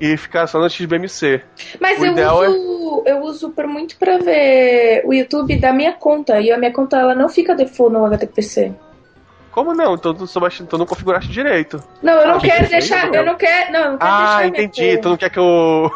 e 0.00 0.16
ficar 0.16 0.46
só 0.46 0.60
no 0.60 0.70
XBMC. 0.70 1.42
Mas 1.80 1.98
O 1.98 2.06
eu 2.06 2.12
ideal 2.12 2.44
é- 2.44 2.48
uso, 2.48 3.02
eu 3.06 3.20
uso 3.22 3.50
por 3.50 3.66
muito 3.66 3.96
pra 3.96 4.18
ver 4.18 5.02
o 5.04 5.12
YouTube 5.12 5.58
da 5.58 5.72
minha 5.72 5.92
conta. 5.92 6.40
E 6.40 6.52
a 6.52 6.58
minha 6.58 6.72
conta 6.72 6.96
ela 6.96 7.14
não 7.14 7.28
fica 7.28 7.54
default 7.56 7.92
no 7.92 8.04
HTPC. 8.06 8.72
Como 9.52 9.74
não? 9.74 9.94
Então 9.94 10.14
tu 10.14 10.78
não 10.78 10.86
configuraste 10.86 11.30
direito. 11.30 11.82
Não, 12.02 12.14
eu 12.14 12.26
não 12.28 12.36
Ah, 12.36 12.40
quero 12.40 12.64
que 12.64 12.70
deixar. 12.70 13.14
Eu 13.14 13.24
não 13.24 13.34
quero. 13.36 13.70
Não, 13.70 13.80
eu 13.80 13.90
não 13.92 13.98
quero 13.98 14.10
Ah, 14.12 14.40
deixar. 14.40 14.46
entendi. 14.48 14.98
Tu 14.98 15.08
não 15.10 15.16
quer 15.18 15.28
que 15.30 15.38
eu. 15.38 15.90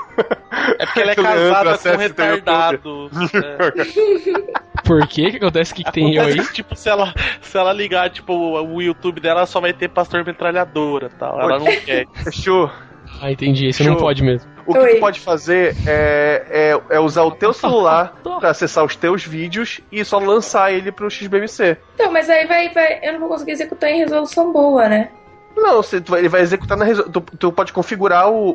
É 0.79 0.85
porque 0.87 1.01
ela 1.01 1.13
é 1.13 1.15
Que 1.17 1.23
casada 1.23 1.79
com 1.79 1.89
um 1.89 1.97
retardado. 1.97 3.11
É. 3.35 4.83
Por 4.85 5.07
quê? 5.09 5.27
O 5.29 5.31
que 5.31 5.37
acontece? 5.39 5.73
O 5.73 5.75
que, 5.75 5.85
que 5.85 5.93
tem 5.93 6.15
eu 6.15 6.23
aí? 6.23 6.39
Que, 6.39 6.53
tipo, 6.53 6.77
se 6.77 6.89
ela, 6.89 7.13
se 7.41 7.57
ela 7.57 7.73
ligar, 7.73 8.11
tipo, 8.11 8.33
o 8.35 8.81
YouTube 8.83 9.21
dela, 9.21 9.41
ela 9.41 9.47
só 9.47 9.59
vai 9.59 9.73
ter 9.73 9.89
pastor 9.89 10.25
metralhadora 10.25 11.07
e 11.13 11.19
tal. 11.19 11.41
Ela 11.41 11.59
não 11.59 11.67
quer. 11.67 12.07
Fechou. 12.25 12.71
Ah, 13.21 13.33
entendi. 13.33 13.73
Você 13.73 13.83
não 13.85 13.97
pode 13.97 14.23
mesmo. 14.23 14.56
O 14.67 14.73
que 14.73 14.79
Oi. 14.79 14.95
tu 14.95 15.01
pode 15.01 15.21
fazer 15.21 15.77
é, 15.87 16.45
é, 16.91 16.97
é 16.97 17.01
usar 17.01 17.23
o 17.23 17.31
teu 17.31 17.53
celular 17.53 18.15
pra 18.41 18.51
acessar 18.51 18.85
os 18.85 18.97
teus 18.97 19.25
vídeos 19.25 19.81
e 19.93 20.05
só 20.05 20.19
lançar 20.19 20.73
ele 20.73 20.91
pro 20.91 21.11
XBMC. 21.11 21.77
Então, 21.95 22.11
mas 22.13 22.29
aí 22.29 22.47
vai, 22.47 22.69
vai. 22.71 22.99
Eu 23.03 23.13
não 23.15 23.21
vou 23.21 23.29
conseguir 23.29 23.53
executar 23.53 23.91
em 23.91 23.99
resolução 23.99 24.53
boa, 24.53 24.89
né? 24.89 25.11
Não, 25.57 25.77
você, 25.77 26.01
tu 26.01 26.15
ele 26.15 26.29
vai 26.29 26.43
executar 26.43 26.77
na 26.77 26.85
resol- 26.85 27.09
tu, 27.09 27.21
tu 27.39 27.51
pode 27.51 27.73
configurar 27.73 28.29
o, 28.31 28.51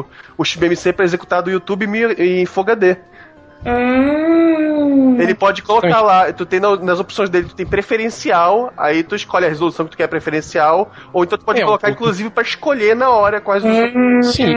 o, 0.00 0.04
o 0.38 0.44
XBMC 0.44 0.92
pra 0.92 1.04
executar 1.04 1.42
do 1.42 1.50
YouTube 1.50 1.84
em 1.84 2.42
em 2.42 2.46
Full 2.46 2.62
HD. 2.62 2.96
Hum. 3.66 5.16
Ele 5.20 5.34
pode 5.34 5.62
colocar 5.62 6.00
lá, 6.00 6.32
tu 6.32 6.44
tem 6.44 6.58
na- 6.60 6.76
nas 6.76 6.98
opções 6.98 7.30
dele, 7.30 7.48
tu 7.48 7.54
tem 7.54 7.64
preferencial, 7.64 8.72
aí 8.76 9.02
tu 9.02 9.14
escolhe 9.14 9.46
a 9.46 9.48
resolução 9.48 9.84
que 9.86 9.92
tu 9.92 9.96
quer 9.96 10.08
preferencial, 10.08 10.90
ou 11.12 11.24
então 11.24 11.38
tu 11.38 11.44
pode 11.44 11.60
É, 11.60 11.64
colocar, 11.64 11.88
o- 11.88 11.90
inclusive, 11.92 12.30
pra 12.30 12.42
escolher 12.42 12.94
na 12.96 13.10
hora 13.10 13.40
resolução. 13.40 13.90
Hum. 13.94 14.22
Sim, 14.22 14.54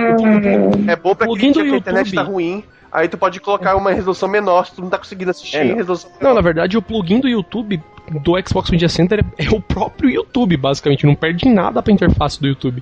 É 0.88 0.96
bom 0.96 1.14
pra 1.16 1.28
quem 1.28 1.52
que 1.54 1.60
a 1.62 1.68
internet 1.78 2.14
tá 2.14 2.24
ruim, 2.24 2.64
aí 2.92 3.08
tu 3.08 3.18
pode 3.18 3.40
colocar 3.40 3.76
uma 3.76 3.92
resolução 3.92 4.28
menor 4.28 4.66
se 4.66 4.76
tu 4.76 4.82
não 4.82 4.90
tá 4.90 4.98
conseguindo 4.98 5.32
assistir 5.32 5.58
É, 5.58 5.66
em 5.66 5.70
não. 5.70 5.76
resolução 5.78 6.10
Não, 6.14 6.18
menor. 6.30 6.36
na 6.36 6.42
verdade, 6.42 6.78
o 6.78 6.82
plugin 6.82 7.20
do 7.20 7.28
YouTube 7.28 7.82
do 8.24 8.34
Xbox 8.48 8.70
Media 8.72 8.90
Center 8.90 9.24
é, 9.38 9.46
é 9.46 9.50
o 9.52 9.60
próprio 9.62 10.10
YouTube, 10.10 10.58
basicamente. 10.58 11.06
Não 11.06 11.14
perde 11.16 11.48
nada 11.50 11.84
pra 11.84 11.94
interface 11.94 12.40
do 12.42 12.48
YouTube. 12.48 12.82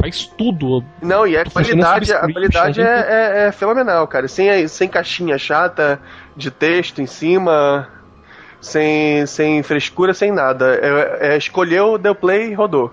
Faz 0.00 0.26
tudo. 0.26 0.82
Não, 1.02 1.26
e 1.26 1.36
a 1.36 1.44
qualidade, 1.44 2.12
a 2.12 2.20
qualidade 2.32 2.80
é, 2.80 2.84
é- 2.84 3.46
é 3.48 3.52
fenomenal, 3.52 4.06
cara. 4.08 4.26
Sem, 4.28 4.66
sem 4.68 4.88
caixinha 4.88 5.36
chata 5.38 6.00
de 6.36 6.50
texto 6.50 7.00
em 7.02 7.06
cima, 7.06 7.88
sem, 8.60 9.26
sem 9.26 9.62
frescura, 9.62 10.14
sem 10.14 10.32
nada. 10.32 10.74
É, 10.82 11.34
é, 11.34 11.36
escolheu, 11.36 11.98
deu 11.98 12.14
play 12.14 12.50
e 12.50 12.54
rodou. 12.54 12.92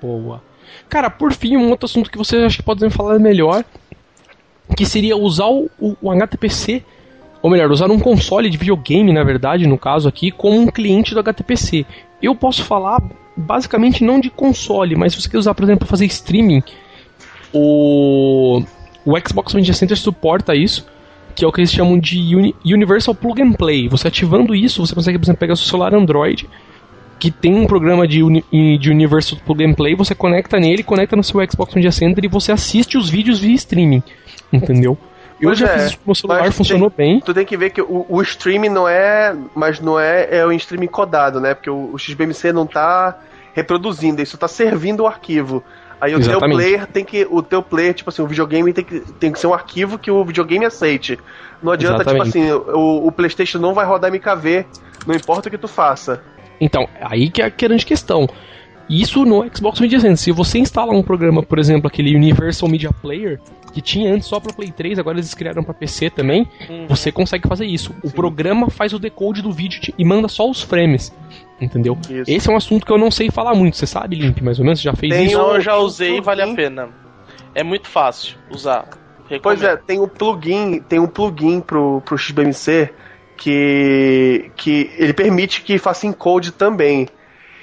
Boa. 0.00 0.42
Cara, 0.88 1.10
por 1.10 1.32
fim, 1.32 1.56
um 1.56 1.70
outro 1.70 1.86
assunto 1.86 2.10
que 2.10 2.18
você 2.18 2.36
acha 2.38 2.56
que 2.58 2.62
pode 2.62 2.82
me 2.84 2.90
falar 2.90 3.18
melhor, 3.18 3.64
que 4.76 4.86
seria 4.86 5.16
usar 5.16 5.46
o, 5.46 5.68
o- 5.78 5.96
o 6.00 6.10
HTPC, 6.10 6.84
ou 7.42 7.50
melhor, 7.50 7.70
usar 7.70 7.90
um 7.90 7.98
console 7.98 8.48
de 8.48 8.56
videogame, 8.56 9.12
na 9.12 9.24
verdade, 9.24 9.66
no 9.66 9.78
caso 9.78 10.08
aqui, 10.08 10.30
como 10.30 10.58
um 10.60 10.66
cliente 10.66 11.14
do 11.14 11.20
HTPC. 11.20 11.84
Eu 12.22 12.34
posso 12.34 12.64
falar 12.64 13.02
basicamente 13.40 14.04
não 14.04 14.20
de 14.20 14.30
console, 14.30 14.94
mas 14.96 15.12
se 15.12 15.20
você 15.22 15.28
quer 15.28 15.38
usar, 15.38 15.54
por 15.54 15.64
exemplo, 15.64 15.80
para 15.80 15.88
fazer 15.88 16.04
streaming, 16.06 16.62
o, 17.52 18.62
o 19.04 19.18
Xbox 19.28 19.54
Media 19.54 19.74
Center 19.74 19.96
suporta 19.96 20.54
isso, 20.54 20.86
que 21.34 21.44
é 21.44 21.48
o 21.48 21.52
que 21.52 21.60
eles 21.60 21.72
chamam 21.72 21.98
de 21.98 22.34
Uni- 22.34 22.54
Universal 22.64 23.14
Plug 23.14 23.42
and 23.42 23.52
Play. 23.52 23.88
Você 23.88 24.08
ativando 24.08 24.54
isso, 24.54 24.84
você 24.84 24.94
consegue, 24.94 25.18
por 25.18 25.24
exemplo, 25.24 25.40
pegar 25.40 25.54
o 25.54 25.56
seu 25.56 25.66
celular 25.66 25.94
Android, 25.94 26.48
que 27.18 27.30
tem 27.30 27.54
um 27.54 27.66
programa 27.66 28.06
de, 28.06 28.22
uni, 28.22 28.44
de 28.78 28.90
Universal 28.90 29.38
Plug 29.44 29.64
and 29.64 29.74
Play, 29.74 29.94
você 29.94 30.14
conecta 30.14 30.58
nele, 30.58 30.82
conecta 30.82 31.16
no 31.16 31.22
seu 31.22 31.40
Xbox 31.50 31.74
Media 31.74 31.92
Center 31.92 32.24
e 32.24 32.28
você 32.28 32.52
assiste 32.52 32.96
os 32.96 33.10
vídeos 33.10 33.38
via 33.40 33.54
streaming, 33.54 34.02
entendeu? 34.52 34.96
Eu 35.40 35.48
Pois 35.48 35.58
já 35.58 35.68
é, 35.68 35.78
fiz 35.78 35.84
isso 35.86 35.96
com 35.96 36.02
o 36.04 36.08
meu 36.08 36.14
celular, 36.14 36.52
funcionou 36.52 36.92
bem. 36.94 37.20
Tu 37.20 37.32
tem 37.32 37.46
que 37.46 37.56
ver 37.56 37.70
que 37.70 37.80
o, 37.80 38.04
o 38.08 38.20
streaming 38.20 38.68
não 38.68 38.86
é. 38.86 39.34
Mas 39.54 39.80
não 39.80 39.98
é, 39.98 40.28
é 40.30 40.44
o 40.44 40.52
streaming 40.52 40.86
codado, 40.86 41.40
né? 41.40 41.54
Porque 41.54 41.70
o, 41.70 41.90
o 41.94 41.98
XBMC 41.98 42.52
não 42.52 42.66
tá 42.66 43.18
reproduzindo, 43.54 44.22
isso 44.22 44.38
tá 44.38 44.48
servindo 44.48 45.00
o 45.00 45.06
arquivo. 45.06 45.62
Aí 46.00 46.14
o 46.14 46.18
teu 46.18 46.30
Exatamente. 46.30 46.56
player 46.56 46.86
tem 46.86 47.04
que. 47.04 47.26
O 47.30 47.42
teu 47.42 47.62
player, 47.62 47.92
tipo 47.92 48.08
assim, 48.08 48.22
o 48.22 48.26
videogame 48.26 48.72
tem 48.72 48.84
que, 48.84 49.00
tem 49.00 49.30
que 49.30 49.38
ser 49.38 49.46
um 49.46 49.54
arquivo 49.54 49.98
que 49.98 50.10
o 50.10 50.24
videogame 50.24 50.64
aceite. 50.64 51.18
Não 51.62 51.72
adianta, 51.72 52.02
Exatamente. 52.02 52.32
tipo 52.32 52.38
assim, 52.38 52.52
o, 52.72 53.06
o 53.06 53.12
Playstation 53.12 53.58
não 53.58 53.74
vai 53.74 53.84
rodar 53.84 54.10
MKV, 54.10 54.64
não 55.06 55.14
importa 55.14 55.48
o 55.48 55.50
que 55.50 55.58
tu 55.58 55.68
faça. 55.68 56.22
Então, 56.58 56.88
aí 57.00 57.30
que 57.30 57.42
é 57.42 57.46
a 57.46 57.48
grande 57.50 57.84
questão. 57.84 58.26
Isso 58.90 59.24
no 59.24 59.46
Xbox 59.54 59.78
Media 59.80 60.00
Center. 60.00 60.16
Se 60.16 60.32
você 60.32 60.58
instala 60.58 60.92
um 60.92 61.02
programa, 61.02 61.42
por 61.42 61.58
exemplo, 61.58 61.86
aquele 61.86 62.14
Universal 62.16 62.68
Media 62.68 62.90
Player, 62.92 63.40
que 63.72 63.80
tinha 63.80 64.12
antes 64.12 64.26
só 64.26 64.40
para 64.40 64.52
Play 64.52 64.72
3, 64.72 64.98
agora 64.98 65.16
eles 65.16 65.32
criaram 65.32 65.62
para 65.62 65.72
PC 65.72 66.10
também, 66.10 66.46
Uhum. 66.68 66.86
você 66.88 67.12
consegue 67.12 67.46
fazer 67.48 67.66
isso. 67.66 67.94
O 68.02 68.10
programa 68.10 68.68
faz 68.68 68.92
o 68.92 68.98
decode 68.98 69.42
do 69.42 69.52
vídeo 69.52 69.94
e 69.96 70.04
manda 70.04 70.26
só 70.26 70.50
os 70.50 70.60
frames. 70.60 71.14
Entendeu? 71.60 71.96
Isso. 72.10 72.24
Esse 72.30 72.48
é 72.50 72.52
um 72.52 72.56
assunto 72.56 72.84
que 72.84 72.92
eu 72.92 72.98
não 72.98 73.10
sei 73.12 73.30
falar 73.30 73.54
muito. 73.54 73.76
Você 73.76 73.86
sabe, 73.86 74.16
Limp, 74.16 74.40
mais 74.40 74.58
ou 74.58 74.64
menos? 74.64 74.80
Você 74.80 74.84
já 74.84 74.94
fez 74.94 75.12
Tem 75.12 75.26
isso? 75.26 75.38
eu 75.38 75.60
já 75.60 75.76
usei 75.76 76.16
e 76.16 76.20
vale 76.20 76.42
a 76.42 76.52
pena. 76.54 76.88
É 77.54 77.62
muito 77.62 77.86
fácil 77.86 78.36
usar. 78.50 78.88
Recomendo. 79.28 79.42
Pois 79.42 79.62
é, 79.62 79.76
tem 79.76 80.00
um 80.00 80.08
plugin, 80.08 80.80
tem 80.80 80.98
um 80.98 81.06
plugin 81.06 81.60
pro, 81.60 82.00
pro 82.04 82.18
XBMC 82.18 82.90
que, 83.36 84.50
que 84.56 84.90
ele 84.98 85.12
permite 85.12 85.62
que 85.62 85.78
faça 85.78 86.06
encode 86.06 86.52
também. 86.52 87.08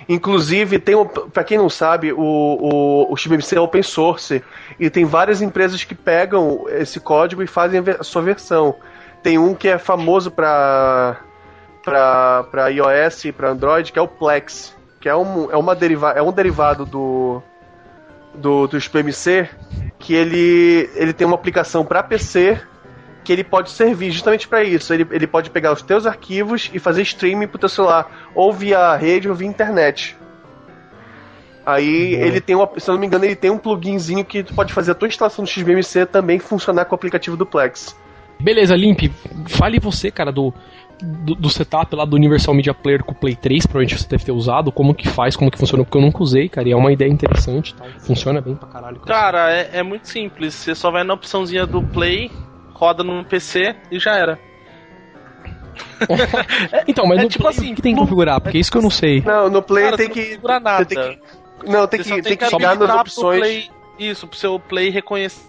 Inclusive, 0.09 0.79
tem 0.79 0.95
para 1.33 1.43
quem 1.43 1.57
não 1.57 1.69
sabe, 1.69 2.13
o, 2.13 2.19
o, 2.19 3.13
o 3.13 3.17
XBMC 3.17 3.57
é 3.57 3.59
open 3.59 3.83
source 3.83 4.41
e 4.79 4.89
tem 4.89 5.03
várias 5.03 5.41
empresas 5.41 5.83
que 5.83 5.93
pegam 5.93 6.65
esse 6.69 6.99
código 6.99 7.43
e 7.43 7.47
fazem 7.47 7.83
a 7.99 8.03
sua 8.03 8.21
versão. 8.21 8.75
Tem 9.21 9.37
um 9.37 9.53
que 9.53 9.67
é 9.67 9.77
famoso 9.77 10.31
para 10.31 11.17
para 11.83 12.67
iOS 12.67 13.25
e 13.25 13.31
para 13.31 13.49
Android, 13.49 13.93
que 13.93 13.99
é 13.99 14.01
o 14.01 14.07
Plex, 14.07 14.75
que 14.99 15.07
é 15.07 15.15
um, 15.15 15.49
é 15.49 15.55
uma 15.55 15.73
deriva, 15.73 16.11
é 16.11 16.21
um 16.21 16.33
derivado 16.33 16.85
do 16.85 17.41
do, 18.33 18.67
do 18.67 18.79
XBMC 18.79 19.49
que 19.99 20.13
ele, 20.13 20.89
ele 20.95 21.11
tem 21.11 21.25
uma 21.25 21.35
aplicação 21.35 21.83
para 21.83 22.03
PC 22.03 22.61
que 23.27 23.33
ele 23.33 23.43
pode 23.43 23.71
servir 23.71 24.09
justamente 24.09 24.47
para 24.47 24.63
isso. 24.63 24.93
Ele, 24.93 25.05
ele 25.11 25.27
pode 25.27 25.49
pegar 25.49 25.73
os 25.73 25.81
teus 25.81 26.05
arquivos 26.05 26.71
e 26.73 26.79
fazer 26.79 27.01
streaming 27.01 27.47
pro 27.47 27.59
teu 27.59 27.67
celular, 27.67 28.29
ou 28.33 28.53
via 28.53 28.95
rede 28.95 29.27
ou 29.27 29.35
via 29.35 29.45
internet. 29.45 30.15
Aí 31.65 32.15
Boa. 32.15 32.25
ele 32.25 32.39
tem 32.39 32.55
uma, 32.55 32.69
se 32.77 32.89
eu 32.89 32.93
não 32.93 33.01
me 33.01 33.05
engano, 33.05 33.25
ele 33.25 33.35
tem 33.35 33.51
um 33.51 33.57
pluginzinho 33.57 34.23
que 34.23 34.43
tu 34.43 34.53
pode 34.53 34.71
fazer 34.71 34.91
a 34.91 34.95
tua 34.95 35.09
instalação 35.09 35.43
do 35.43 35.49
XBMC 35.49 36.05
também 36.05 36.39
funcionar 36.39 36.85
com 36.85 36.93
o 36.93 36.95
aplicativo 36.95 37.35
do 37.35 37.45
Plex. 37.45 37.97
Beleza, 38.39 38.73
Limp, 38.77 39.11
fale 39.49 39.77
você, 39.77 40.09
cara, 40.09 40.31
do, 40.31 40.53
do, 41.01 41.35
do 41.35 41.49
setup 41.49 41.93
lá 41.97 42.05
do 42.05 42.15
Universal 42.15 42.53
Media 42.53 42.73
Player 42.73 43.03
com 43.03 43.11
o 43.11 43.15
Play 43.15 43.35
3, 43.35 43.65
provavelmente 43.65 44.01
você 44.01 44.07
deve 44.07 44.23
ter 44.23 44.31
usado, 44.31 44.71
como 44.71 44.95
que 44.95 45.09
faz, 45.09 45.35
como 45.35 45.51
que 45.51 45.57
funciona, 45.57 45.83
porque 45.83 45.97
eu 45.97 46.01
nunca 46.01 46.23
usei, 46.23 46.47
cara, 46.47 46.69
e 46.69 46.71
é 46.71 46.77
uma 46.77 46.93
ideia 46.93 47.09
interessante, 47.09 47.75
tá? 47.75 47.83
funciona 47.99 48.39
bem 48.39 48.55
pra 48.55 48.69
caralho. 48.69 49.01
Cara, 49.01 49.51
é, 49.51 49.79
é 49.79 49.83
muito 49.83 50.07
simples. 50.07 50.53
Você 50.53 50.73
só 50.73 50.89
vai 50.89 51.03
na 51.03 51.13
opçãozinha 51.13 51.65
do 51.65 51.83
Play, 51.83 52.31
roda 52.77 53.03
no 53.03 53.25
PC 53.25 53.75
e 53.91 53.99
já 53.99 54.15
era. 54.15 54.39
Então, 56.87 57.05
mas 57.05 57.19
é 57.19 57.23
no 57.23 57.29
tipo 57.29 57.43
Play, 57.43 57.55
assim, 57.55 57.73
o 57.73 57.75
que 57.75 57.81
tem 57.81 57.93
que 57.93 57.99
configurar? 57.99 58.39
Porque 58.39 58.57
é 58.57 58.61
isso 58.61 58.71
que 58.71 58.77
eu 58.77 58.81
não 58.81 58.89
sei. 58.89 59.21
Não, 59.21 59.49
no 59.49 59.61
Play 59.61 59.85
Cara, 59.85 59.97
tem 59.97 60.09
que. 60.09 60.19
não 60.19 60.25
configura 60.27 60.59
nada. 60.59 60.85
Tem 60.85 60.97
que 60.97 61.19
não, 61.65 61.87
tem 61.87 62.03
Você 62.03 62.15
que, 62.15 62.21
tem 62.21 62.37
que 62.37 62.49
chegar 62.49 62.75
nas 62.75 63.01
opções. 63.01 63.39
Play, 63.39 63.71
isso, 63.97 64.27
pro 64.27 64.37
seu 64.37 64.59
Play 64.59 64.89
reconhecer 64.89 65.45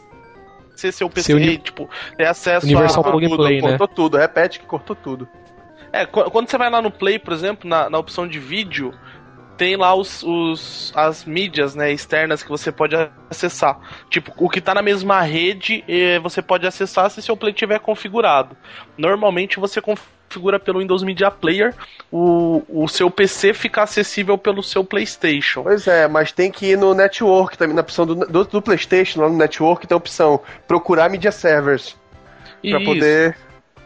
seu 0.76 1.10
PC, 1.10 1.26
Seu 1.26 1.58
tipo, 1.58 1.90
ter 2.16 2.26
acesso 2.26 2.64
Universal 2.64 3.04
a... 3.04 3.10
Plug 3.10 3.28
tudo, 3.28 3.36
Play, 3.36 3.60
né? 3.60 3.68
cortou 3.70 3.88
tudo, 3.88 4.16
repete 4.16 4.60
que 4.60 4.66
cortou 4.66 4.94
tudo. 4.94 5.28
É, 5.92 6.06
qu- 6.06 6.30
quando 6.30 6.48
você 6.48 6.56
vai 6.56 6.70
lá 6.70 6.80
no 6.80 6.90
Play, 6.90 7.18
por 7.18 7.32
exemplo, 7.32 7.68
na, 7.68 7.90
na 7.90 7.98
opção 7.98 8.28
de 8.28 8.38
vídeo, 8.38 8.94
tem 9.58 9.76
lá 9.76 9.94
os, 9.94 10.22
os- 10.22 10.92
as 10.96 11.24
mídias 11.24 11.74
né, 11.74 11.92
externas 11.92 12.42
que 12.42 12.48
você 12.48 12.70
pode 12.72 12.94
acessar. 13.28 13.78
Tipo, 14.08 14.32
o 14.38 14.48
que 14.48 14.60
tá 14.60 14.72
na 14.72 14.80
mesma 14.80 15.20
rede, 15.20 15.84
eh, 15.88 16.18
você 16.20 16.40
pode 16.40 16.66
acessar 16.66 17.10
se 17.10 17.20
seu 17.20 17.36
Play 17.36 17.52
tiver 17.52 17.78
configurado. 17.80 18.56
Normalmente 18.96 19.58
você 19.60 19.80
configura 19.82 20.58
pelo 20.60 20.78
Windows 20.78 21.02
Media 21.02 21.30
Player, 21.30 21.74
o, 22.10 22.62
o 22.68 22.86
seu 22.88 23.10
PC 23.10 23.52
fica 23.52 23.82
acessível 23.82 24.38
pelo 24.38 24.62
seu 24.62 24.84
PlayStation. 24.84 25.62
Pois 25.64 25.86
é, 25.86 26.06
mas 26.06 26.30
tem 26.32 26.50
que 26.50 26.66
ir 26.66 26.78
no 26.78 26.94
network 26.94 27.58
também, 27.58 27.74
na 27.74 27.80
opção 27.82 28.06
do, 28.06 28.14
do, 28.14 28.44
do 28.44 28.62
PlayStation, 28.62 29.20
lá 29.22 29.28
no 29.28 29.36
network 29.36 29.86
tem 29.86 29.94
a 29.94 29.98
opção 29.98 30.40
procurar 30.66 31.10
media 31.10 31.32
servers 31.32 31.96
Isso. 32.62 32.84
poder 32.84 33.36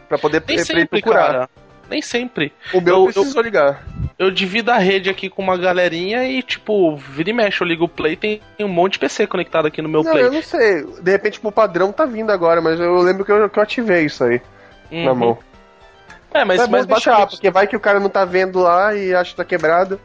para 0.07 0.17
poder 0.19 0.43
Nem 0.47 0.57
sempre, 0.59 0.85
procurar. 1.01 1.25
cara. 1.31 1.49
Nem 1.89 2.01
sempre. 2.01 2.53
O 2.73 2.79
meu 2.81 2.97
Eu- 2.97 3.05
precisou 3.05 3.41
ligar. 3.41 3.83
Eu 4.23 4.31
divido 4.31 4.71
a 4.71 4.77
rede 4.77 5.09
aqui 5.09 5.29
com 5.29 5.41
uma 5.41 5.57
galerinha 5.57 6.23
e, 6.25 6.41
tipo, 6.41 6.95
vira 6.95 7.29
e 7.29 7.33
mexe, 7.33 7.61
eu 7.61 7.67
ligo 7.67 7.85
o 7.85 7.89
Play, 7.89 8.15
tem 8.15 8.41
um 8.59 8.67
monte 8.67 8.93
de 8.93 8.99
PC 8.99 9.27
conectado 9.27 9.67
aqui 9.67 9.81
no 9.81 9.89
meu 9.89 10.03
Não, 10.03 10.11
Play. 10.11 10.23
eu 10.25 10.31
não 10.31 10.41
sei. 10.41 10.85
De 11.01 11.11
repente 11.11 11.39
o 11.43 11.51
padrão 11.51 11.91
tá 11.91 12.05
vindo 12.05 12.31
agora, 12.31 12.61
mas 12.61 12.79
eu 12.79 12.95
lembro 13.01 13.23
que 13.25 13.31
eu, 13.31 13.49
que 13.49 13.57
eu 13.59 13.63
ativei 13.63 14.05
isso 14.05 14.23
aí 14.23 14.41
na 14.91 15.11
Uhum. 15.11 15.15
mão. 15.15 15.37
É, 16.33 16.43
mas, 16.43 16.57
Mas, 16.61 16.69
mas 16.69 16.85
deixar, 16.87 17.27
porque 17.27 17.51
vai 17.51 17.67
que 17.67 17.75
o 17.75 17.79
cara 17.79 17.99
não 17.99 18.09
tá 18.09 18.25
vendo 18.25 18.59
lá 18.59 18.95
e 18.95 19.13
acha 19.13 19.31
que 19.31 19.37
tá 19.37 19.45
quebrado. 19.45 19.99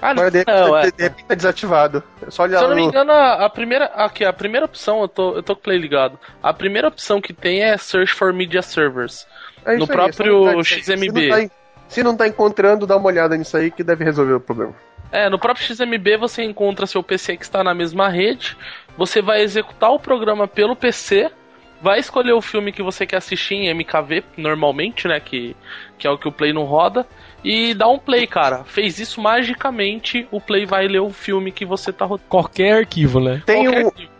Ah, 0.00 0.10
Agora 0.10 0.30
de 0.30 0.38
repente, 0.38 0.54
não, 0.60 0.76
é. 0.76 0.90
de 0.90 1.02
repente 1.02 1.24
tá 1.26 1.34
desativado. 1.34 2.02
É 2.26 2.30
só 2.30 2.42
olhar 2.42 2.58
Se 2.58 2.64
eu 2.64 2.68
não 2.68 2.76
me 2.76 2.82
no- 2.82 2.88
engano, 2.88 3.12
a, 3.12 3.44
a 3.46 3.50
primeira. 3.50 3.84
Aqui, 3.86 4.24
a 4.24 4.32
primeira 4.32 4.66
opção, 4.66 5.00
eu 5.02 5.08
tô, 5.08 5.34
eu 5.36 5.42
tô 5.42 5.54
com 5.54 5.60
o 5.60 5.62
play 5.62 5.78
ligado. 5.78 6.18
A 6.42 6.52
primeira 6.52 6.88
opção 6.88 7.20
que 7.20 7.32
tem 7.32 7.62
é 7.62 7.76
Search 7.78 8.12
for 8.12 8.32
Media 8.32 8.60
Servers. 8.62 9.26
É 9.64 9.76
no 9.76 9.84
aí, 9.84 9.90
é 9.90 9.92
próprio 9.92 10.48
aí. 10.48 10.64
XMB. 10.64 11.28
Tá, 11.28 11.54
se 11.88 12.02
não 12.02 12.16
tá 12.16 12.26
encontrando, 12.26 12.86
dá 12.86 12.96
uma 12.96 13.06
olhada 13.06 13.36
nisso 13.36 13.56
aí 13.56 13.70
que 13.70 13.82
deve 13.84 14.04
resolver 14.04 14.34
o 14.34 14.40
problema. 14.40 14.74
É, 15.12 15.28
no 15.28 15.38
próprio 15.38 15.64
XMB 15.64 16.16
você 16.18 16.42
encontra 16.42 16.86
seu 16.86 17.02
PC 17.02 17.36
que 17.36 17.44
está 17.44 17.62
na 17.62 17.72
mesma 17.74 18.08
rede. 18.08 18.56
Você 18.96 19.22
vai 19.22 19.42
executar 19.42 19.90
o 19.92 19.98
programa 20.00 20.48
pelo 20.48 20.74
PC. 20.74 21.30
Vai 21.80 21.98
escolher 22.00 22.32
o 22.32 22.40
filme 22.40 22.72
que 22.72 22.82
você 22.82 23.06
quer 23.06 23.18
assistir 23.18 23.54
em 23.56 23.68
MKV, 23.74 24.24
normalmente, 24.36 25.06
né? 25.06 25.20
Que, 25.20 25.54
que 25.98 26.06
é 26.06 26.10
o 26.10 26.16
que 26.18 26.26
o 26.26 26.32
Play 26.32 26.52
não 26.52 26.64
roda. 26.64 27.06
E 27.44 27.74
dá 27.74 27.86
um 27.88 27.98
play, 27.98 28.26
cara. 28.26 28.64
Fez 28.64 28.98
isso 28.98 29.20
magicamente, 29.20 30.26
o 30.30 30.40
Play 30.40 30.64
vai 30.64 30.88
ler 30.88 31.00
o 31.00 31.10
filme 31.10 31.52
que 31.52 31.64
você 31.66 31.92
tá 31.92 32.06
rodando. 32.06 32.26
Qualquer 32.28 32.78
arquivo, 32.78 33.20
né? 33.20 33.42
Tem 33.44 33.64
Qualquer 33.66 33.86
um, 33.86 33.90
tipo. 33.90 34.12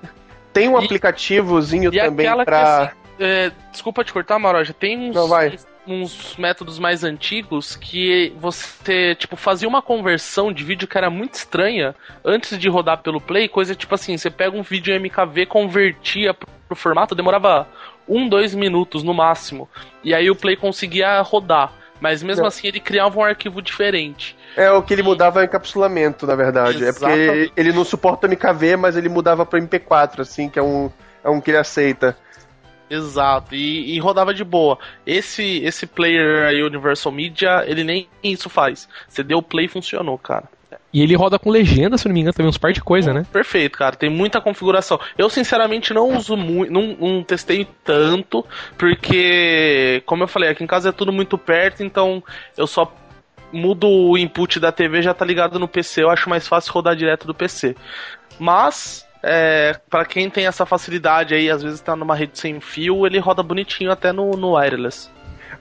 tem 0.53 0.69
um 0.69 0.79
E- 0.81 0.85
aplicativozinho 0.85 1.93
E 1.93 1.99
também 1.99 2.27
pra. 2.45 2.45
que 2.45 2.53
assim, 2.55 2.91
é, 3.21 3.51
desculpa 3.73 4.05
te 4.05 4.13
cortar, 4.13 4.39
Maroja, 4.39 4.75
tem 4.75 5.09
uns, 5.11 5.15
Não, 5.17 5.27
vai. 5.27 5.59
Uns 5.87 6.37
métodos 6.37 6.79
mais 6.79 7.05
antigos 7.05 7.77
que 7.77 8.33
você, 8.39 9.15
tipo, 9.15 9.37
fazia 9.37 9.69
uma 9.69 9.83
conversão 9.83 10.53
de 10.53 10.65
vídeo 10.65 10.89
que 10.89 10.97
era 10.97 11.11
muito 11.11 11.35
estranha 11.35 11.95
antes 12.25 12.59
de 12.59 12.69
rodar 12.69 12.99
pelo 13.03 13.21
Play, 13.21 13.49
coisa 13.49 13.75
tipo 13.75 13.95
assim, 13.95 14.17
você 14.17 14.31
pega 14.31 14.57
um 14.57 14.63
vídeo 14.63 14.95
MKV, 14.95 15.47
convertia 15.47 16.35
pro, 16.35 16.49
formato, 16.75 17.15
demorava 17.15 17.69
um, 18.09 18.29
dois 18.29 18.55
minutos 18.55 19.03
no 19.03 19.15
máximo, 19.15 19.69
e 20.03 20.15
aí 20.15 20.31
o 20.31 20.37
Play 20.37 20.57
conseguia 20.57 21.21
rodar. 21.21 21.73
Mas 22.01 22.23
mesmo 22.23 22.43
Não. 22.43 22.49
assim 22.49 22.67
ele 22.67 22.81
criava 22.81 23.19
um 23.19 23.23
arquivo 23.23 23.63
diferente. 23.63 24.37
É 24.57 24.71
o 24.71 24.83
que 24.83 24.93
ele 24.93 25.03
mudava 25.03 25.41
é 25.41 25.43
o 25.43 25.45
encapsulamento, 25.47 26.27
na 26.27 26.35
verdade. 26.35 26.85
É 26.85 26.93
porque 26.93 27.07
ele, 27.07 27.43
Exatamente. 27.45 27.73
não 27.73 27.85
suporta 27.85 28.27
MKV, 28.27 28.77
mas 28.77 28.97
ele 28.97 29.09
mudava 29.09 29.47
pra 29.47 29.61
MP4, 29.61 30.21
assim, 30.21 30.49
que 30.51 30.59
é 30.59 30.63
um, 30.63 30.91
é 31.23 31.31
um 31.31 31.41
que 31.41 31.51
ele 31.51 31.57
aceita. 31.57 32.17
Exato, 32.95 33.55
e, 33.55 33.95
e 33.95 33.99
rodava 33.99 34.33
de 34.33 34.45
boa. 34.45 34.79
Esse 35.07 35.59
esse 35.65 35.87
player 35.87 36.47
aí, 36.47 36.63
Universal 36.63 37.13
Media, 37.13 37.65
ele 37.67 37.85
nem 37.85 38.09
isso 38.23 38.49
faz. 38.49 38.89
Você 39.09 39.23
deu 39.23 39.43
play 39.43 39.67
e 39.67 39.69
funcionou, 39.69 40.19
cara. 40.19 40.49
E 40.93 41.03
ele 41.03 41.17
roda 41.17 41.41
com 41.41 41.51
legenda, 41.51 41.99
se 41.99 42.07
não 42.07 42.15
me 42.15 42.21
engano, 42.21 42.33
também 42.33 42.49
uns 42.49 42.57
par 42.57 42.73
de 42.73 42.81
coisa, 42.81 43.13
né? 43.13 43.27
Perfeito, 43.33 43.77
cara. 43.77 43.97
Tem 43.97 44.09
muita 44.09 44.41
configuração. 44.41 45.01
Eu, 45.19 45.29
sinceramente, 45.29 45.93
não 45.93 46.17
uso 46.17 46.37
muito. 46.37 46.73
Não, 46.73 46.97
não 47.01 47.25
testei 47.25 47.67
tanto, 47.83 48.47
porque, 48.79 50.05
como 50.07 50.23
eu 50.23 50.29
falei, 50.29 50.51
aqui 50.51 50.63
em 50.63 50.69
casa 50.69 50.91
é 50.91 50.93
tudo 50.93 51.13
muito 51.13 51.37
perto, 51.37 51.83
então 51.83 52.23
eu 52.57 52.67
só 52.69 52.95
mudo 53.53 53.89
o 53.89 54.17
input 54.17 54.61
da 54.61 54.71
TV 54.71 55.03
já 55.03 55.13
tá 55.13 55.25
ligado 55.25 55.59
no 55.59 55.67
PC. 55.67 56.05
Eu 56.05 56.11
acho 56.11 56.31
mais 56.31 56.47
fácil 56.47 56.73
rodar 56.73 56.95
direto 56.95 57.27
do 57.27 57.35
PC. 57.35 57.75
Mas. 58.39 59.05
É, 59.27 59.75
para 59.89 60.05
quem 60.05 60.29
tem 60.29 60.47
essa 60.47 60.67
facilidade 60.67 61.35
aí, 61.35 61.51
às 61.51 61.63
vezes 61.63 61.81
tá 61.81 61.97
numa 61.97 62.15
rede 62.15 62.39
sem 62.39 62.61
fio, 62.61 63.07
ele 63.07 63.19
roda 63.19 63.43
bonitinho 63.43 63.91
até 63.91 64.13
no, 64.13 64.33
no 64.33 64.55
wireless. 64.55 65.09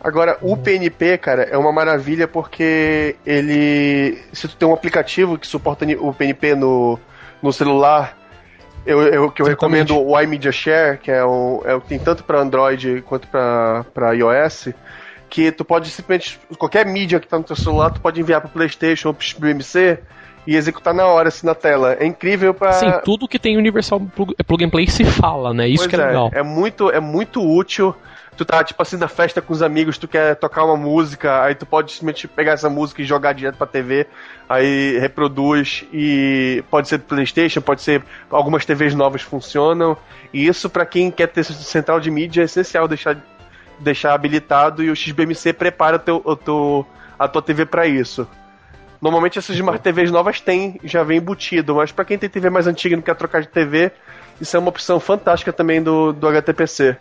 Agora, 0.01 0.37
o 0.41 0.57
PNP, 0.57 1.17
cara, 1.17 1.43
é 1.43 1.57
uma 1.57 1.71
maravilha 1.71 2.27
porque 2.27 3.15
ele. 3.25 4.21
Se 4.33 4.49
tu 4.49 4.57
tem 4.57 4.67
um 4.67 4.73
aplicativo 4.73 5.37
que 5.37 5.47
suporta 5.47 5.85
o 5.97 6.13
PNP 6.13 6.55
no, 6.55 6.99
no 7.41 7.53
celular, 7.53 8.17
eu, 8.85 9.01
eu, 9.01 9.31
que 9.31 9.41
eu 9.41 9.47
Exatamente. 9.47 9.49
recomendo 9.49 9.97
o 9.97 10.19
iMedia 10.19 10.51
Share, 10.51 10.97
que 10.97 11.09
é 11.09 11.23
o, 11.23 11.61
é 11.63 11.73
o 11.73 11.79
que 11.79 11.87
tem 11.87 11.99
tanto 11.99 12.25
para 12.25 12.39
Android 12.39 13.01
quanto 13.03 13.29
para 13.29 14.13
iOS, 14.13 14.73
que 15.29 15.53
tu 15.53 15.63
pode 15.63 15.89
simplesmente. 15.89 16.37
Qualquer 16.57 16.85
mídia 16.85 17.17
que 17.17 17.27
tá 17.27 17.37
no 17.37 17.45
teu 17.45 17.55
celular, 17.55 17.91
tu 17.91 18.01
pode 18.01 18.19
enviar 18.19 18.41
pro 18.41 18.49
PlayStation 18.49 19.07
ou 19.07 19.13
pro 19.13 19.25
BMC 19.39 19.99
e 20.45 20.55
executar 20.55 20.93
na 20.93 21.05
hora, 21.05 21.29
assim, 21.29 21.45
na 21.45 21.55
tela. 21.55 21.95
É 21.99 22.05
incrível 22.05 22.53
pra. 22.53 22.73
Sim, 22.73 22.91
tudo 23.03 23.27
que 23.27 23.39
tem 23.39 23.57
Universal 23.57 23.99
Plug, 23.99 24.35
Plug 24.45 24.65
and 24.65 24.69
Play 24.69 24.87
se 24.87 25.03
fala, 25.05 25.53
né? 25.53 25.67
Isso 25.67 25.83
Pois 25.83 25.87
que 25.87 25.95
é, 25.95 26.05
legal. 26.05 26.29
É 26.33 26.43
muito, 26.43 26.89
é 26.89 26.99
muito 26.99 27.41
útil. 27.41 27.95
Tu 28.35 28.43
tá, 28.43 28.63
tipo 28.63 28.81
assim, 28.81 28.97
na 28.97 29.07
festa 29.07 29.43
com 29.43 29.53
os 29.53 29.61
amigos, 29.61 29.97
tu 29.97 30.07
quer 30.07 30.35
tocar 30.35 30.65
uma 30.65 30.75
música, 30.75 31.43
aí 31.43 31.53
tu 31.53 31.67
pode 31.67 31.91
simplesmente 31.91 32.27
pegar 32.27 32.53
essa 32.53 32.67
música 32.67 33.01
e 33.01 33.05
jogar 33.05 33.33
direto 33.33 33.57
pra 33.57 33.67
TV, 33.67 34.07
aí 34.49 34.97
reproduz 34.97 35.85
e 35.93 36.63
pode 36.69 36.87
ser 36.87 36.97
do 36.97 37.03
Playstation, 37.03 37.61
pode 37.61 37.83
ser. 37.83 38.03
Algumas 38.31 38.65
TVs 38.65 38.95
novas 38.95 39.21
funcionam. 39.21 39.95
E 40.33 40.47
isso, 40.47 40.67
pra 40.67 40.83
quem 40.83 41.11
quer 41.11 41.27
ter 41.27 41.43
central 41.43 41.99
de 41.99 42.09
mídia, 42.09 42.41
é 42.41 42.45
essencial 42.45 42.87
deixar, 42.87 43.17
deixar 43.79 44.15
habilitado 44.15 44.83
e 44.83 44.89
o 44.89 44.95
XBMC 44.95 45.53
prepara 45.53 45.99
teu, 45.99 46.19
teu, 46.43 46.87
a 47.19 47.27
tua 47.27 47.41
TV 47.41 47.67
pra 47.67 47.85
isso. 47.85 48.27
Normalmente 49.03 49.37
essas 49.37 49.57
Smart 49.57 49.83
TVs 49.83 50.09
novas 50.11 50.39
têm, 50.39 50.79
já 50.81 51.03
vem 51.03 51.17
embutido, 51.17 51.75
mas 51.75 51.91
pra 51.91 52.05
quem 52.05 52.17
tem 52.17 52.29
TV 52.29 52.49
mais 52.49 52.67
antiga 52.67 52.93
e 52.93 52.95
não 52.95 53.03
quer 53.03 53.15
trocar 53.15 53.41
de 53.41 53.49
TV, 53.49 53.91
isso 54.39 54.55
é 54.55 54.59
uma 54.59 54.69
opção 54.69 54.97
fantástica 54.97 55.51
também 55.51 55.83
do, 55.83 56.13
do 56.13 56.25
HTPC. 56.25 56.95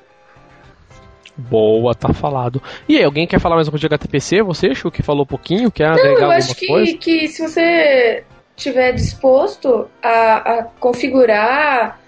Boa, 1.37 1.95
tá 1.95 2.13
falado. 2.13 2.61
E 2.89 2.97
aí, 2.97 3.05
alguém 3.05 3.25
quer 3.25 3.39
falar 3.39 3.55
mais 3.55 3.69
uma 3.69 3.71
coisa 3.71 3.89
de 3.89 3.95
HTPC? 3.95 4.43
Você, 4.43 4.75
Chu, 4.75 4.91
que 4.91 5.01
falou 5.01 5.23
um 5.23 5.27
pouquinho, 5.27 5.71
quer 5.71 5.91
Não, 5.91 5.93
agregar 5.93 6.11
eu 6.11 6.25
alguma 6.25 6.39
acho 6.39 6.57
que, 6.57 6.67
coisa? 6.67 6.97
que 6.99 7.29
se 7.29 7.41
você 7.41 8.25
tiver 8.57 8.93
disposto 8.95 9.89
a, 10.03 10.35
a 10.37 10.65
configurar, 10.65 12.01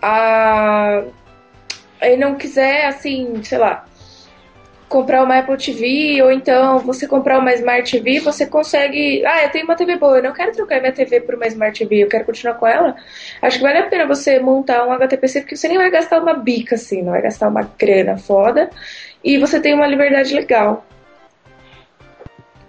a 0.00 1.02
e 2.02 2.16
não 2.16 2.36
quiser, 2.36 2.86
assim, 2.86 3.42
sei 3.42 3.58
lá, 3.58 3.84
comprar 4.90 5.22
uma 5.22 5.38
Apple 5.38 5.56
TV 5.56 6.20
ou 6.20 6.32
então 6.32 6.80
você 6.80 7.06
comprar 7.06 7.38
uma 7.38 7.54
Smart 7.54 7.90
TV, 7.90 8.18
você 8.18 8.44
consegue. 8.44 9.24
Ah, 9.24 9.44
eu 9.44 9.50
tenho 9.50 9.64
uma 9.64 9.76
TV 9.76 9.96
boa, 9.96 10.18
eu 10.18 10.22
não 10.24 10.32
quero 10.32 10.52
trocar 10.52 10.80
minha 10.80 10.92
TV 10.92 11.20
por 11.20 11.36
uma 11.36 11.46
Smart 11.46 11.78
TV, 11.78 12.02
eu 12.02 12.08
quero 12.08 12.24
continuar 12.26 12.54
com 12.54 12.66
ela. 12.66 12.96
Acho 13.40 13.58
que 13.58 13.62
vale 13.62 13.78
a 13.78 13.86
pena 13.86 14.06
você 14.06 14.40
montar 14.40 14.84
um 14.84 14.92
HTPC 14.92 15.42
porque 15.42 15.56
você 15.56 15.68
nem 15.68 15.78
vai 15.78 15.90
gastar 15.90 16.20
uma 16.20 16.34
bica 16.34 16.74
assim, 16.74 17.02
não 17.02 17.12
vai 17.12 17.22
gastar 17.22 17.48
uma 17.48 17.62
grana 17.78 18.18
foda 18.18 18.68
e 19.24 19.38
você 19.38 19.60
tem 19.60 19.72
uma 19.74 19.86
liberdade 19.86 20.34
legal. 20.34 20.84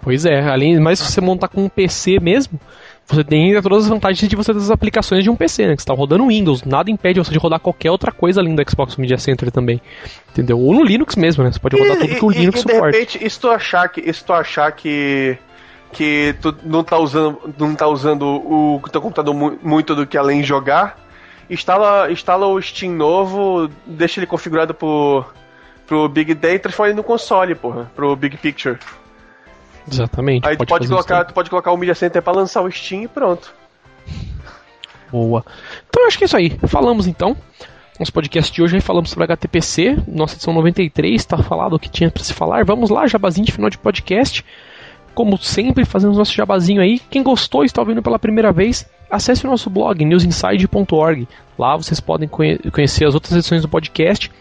Pois 0.00 0.24
é, 0.24 0.40
além 0.40 0.78
mas 0.78 1.00
se 1.00 1.12
você 1.12 1.20
montar 1.20 1.48
com 1.48 1.62
um 1.62 1.68
PC 1.68 2.20
mesmo, 2.20 2.58
você 3.14 3.24
tem 3.24 3.46
ainda 3.46 3.62
todas 3.62 3.84
as 3.84 3.88
vantagens 3.88 4.28
de 4.28 4.36
você 4.36 4.52
ter 4.52 4.58
as 4.58 4.70
aplicações 4.70 5.22
de 5.24 5.30
um 5.30 5.36
PC, 5.36 5.66
né? 5.66 5.76
Que 5.76 5.82
você 5.82 5.86
tá 5.86 5.94
rodando 5.94 6.26
Windows, 6.26 6.62
nada 6.64 6.90
impede 6.90 7.18
você 7.18 7.30
de 7.32 7.38
rodar 7.38 7.60
qualquer 7.60 7.90
outra 7.90 8.10
coisa 8.12 8.40
além 8.40 8.54
do 8.54 8.70
Xbox 8.70 8.96
Media 8.96 9.18
Center 9.18 9.50
também. 9.50 9.80
Entendeu? 10.30 10.58
Ou 10.58 10.72
no 10.74 10.82
Linux 10.82 11.16
mesmo, 11.16 11.44
né? 11.44 11.52
Você 11.52 11.58
pode 11.60 11.76
rodar 11.80 11.98
tudo 11.98 12.14
que 12.14 12.24
o 12.24 12.30
Linux 12.30 12.60
e, 12.60 12.64
de 12.66 12.72
suporta. 12.72 12.96
repente, 12.96 13.24
e 13.24 13.28
se 13.30 13.40
tu 13.40 13.48
achar 13.50 13.88
que, 13.88 14.00
e 14.00 14.12
se 14.12 14.24
tu 14.24 14.32
achar 14.32 14.72
que 14.72 15.38
que 15.92 16.34
tu 16.40 16.56
não 16.64 16.82
tá 16.82 16.96
usando, 16.98 17.38
não 17.58 17.74
tá 17.74 17.86
usando 17.86 18.24
o 18.24 18.80
teu 18.90 19.00
computador 19.02 19.34
mu- 19.34 19.58
muito 19.62 19.94
do 19.94 20.06
que 20.06 20.16
além 20.16 20.42
jogar, 20.42 20.98
instala, 21.50 22.10
instala 22.10 22.46
o 22.46 22.60
Steam 22.62 22.92
novo, 22.94 23.68
deixa 23.86 24.18
ele 24.18 24.26
configurado 24.26 24.72
pro, 24.72 25.22
pro 25.86 26.08
Big 26.08 26.32
Day 26.32 26.54
e 26.54 26.58
transforma 26.58 26.88
ele 26.88 26.96
no 26.96 27.04
console, 27.04 27.54
porra, 27.54 27.90
pro 27.94 28.16
Big 28.16 28.38
Picture. 28.38 28.78
Exatamente. 29.90 30.46
Aí 30.48 30.56
tu 30.56 30.66
pode 30.66 30.84
isso 30.84 30.92
colocar, 30.92 31.24
tu 31.24 31.34
pode 31.34 31.50
colocar 31.50 31.72
o 31.72 31.76
Media 31.76 31.94
Center 31.94 32.22
pra 32.22 32.32
lançar 32.32 32.62
o 32.62 32.70
Steam 32.70 33.02
e 33.02 33.08
pronto. 33.08 33.52
Boa. 35.10 35.44
Então 35.88 36.02
eu 36.02 36.08
acho 36.08 36.16
que 36.18 36.24
é 36.24 36.26
isso 36.26 36.36
aí. 36.36 36.58
Falamos 36.66 37.06
então. 37.06 37.36
Nosso 37.98 38.12
podcast 38.12 38.50
de 38.52 38.62
hoje 38.62 38.76
aí 38.76 38.80
falamos 38.80 39.10
sobre 39.10 39.24
HTPC, 39.24 39.96
nossa 40.08 40.34
edição 40.34 40.52
93, 40.54 41.24
tá 41.24 41.36
falado 41.38 41.74
o 41.74 41.78
que 41.78 41.90
tinha 41.90 42.10
pra 42.10 42.22
se 42.24 42.32
falar. 42.32 42.64
Vamos 42.64 42.88
lá, 42.90 43.06
jabazinho 43.06 43.44
de 43.46 43.52
final 43.52 43.68
de 43.68 43.76
podcast. 43.78 44.44
Como 45.14 45.36
sempre, 45.36 45.84
fazemos 45.84 46.16
nosso 46.16 46.32
jabazinho 46.32 46.80
aí. 46.80 46.98
Quem 46.98 47.22
gostou 47.22 47.62
e 47.62 47.66
está 47.66 47.82
ouvindo 47.82 48.02
pela 48.02 48.18
primeira 48.18 48.50
vez, 48.50 48.88
acesse 49.10 49.46
o 49.46 49.50
nosso 49.50 49.68
blog 49.68 50.02
newsinside.org. 50.04 51.28
Lá 51.58 51.76
vocês 51.76 52.00
podem 52.00 52.26
conhe- 52.26 52.58
conhecer 52.72 53.04
as 53.06 53.14
outras 53.14 53.34
edições 53.34 53.60
do 53.60 53.68
podcast. 53.68 54.32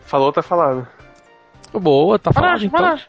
Falou, 0.05 0.31
tá 0.31 0.41
falado. 0.41 0.87
Boa, 1.73 2.17
tá 2.17 2.31
falado 2.31 2.63
então. 2.63 2.99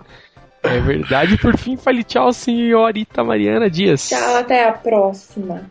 É 0.64 0.80
verdade. 0.80 1.36
Por 1.36 1.56
fim, 1.58 1.76
fale 1.76 2.02
tchau, 2.02 2.32
senhorita 2.32 3.22
Mariana 3.22 3.68
Dias. 3.68 4.08
Tchau, 4.08 4.36
até 4.36 4.66
a 4.66 4.72
próxima. 4.72 5.70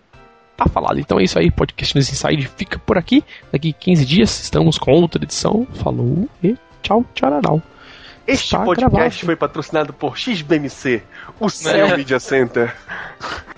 Tá 0.55 0.67
falado. 0.67 0.99
Então 0.99 1.19
é 1.19 1.23
isso 1.23 1.39
aí, 1.39 1.49
podcast 1.49 1.95
News 1.95 2.11
Inside 2.11 2.47
fica 2.55 2.77
por 2.77 2.97
aqui. 2.97 3.23
Daqui 3.51 3.73
15 3.73 4.05
dias 4.05 4.39
estamos 4.39 4.77
com 4.77 4.91
outra 4.91 5.23
edição. 5.23 5.67
Falou 5.73 6.29
e 6.43 6.55
tchau, 6.83 7.03
tchau. 7.15 7.61
Este 8.27 8.45
Está 8.45 8.63
podcast 8.63 8.91
gravado. 8.91 9.25
foi 9.25 9.35
patrocinado 9.35 9.93
por 9.93 10.17
XBMC, 10.17 11.01
o 11.39 11.49
seu 11.49 11.97
Media 11.97 12.19
Center. 12.19 12.73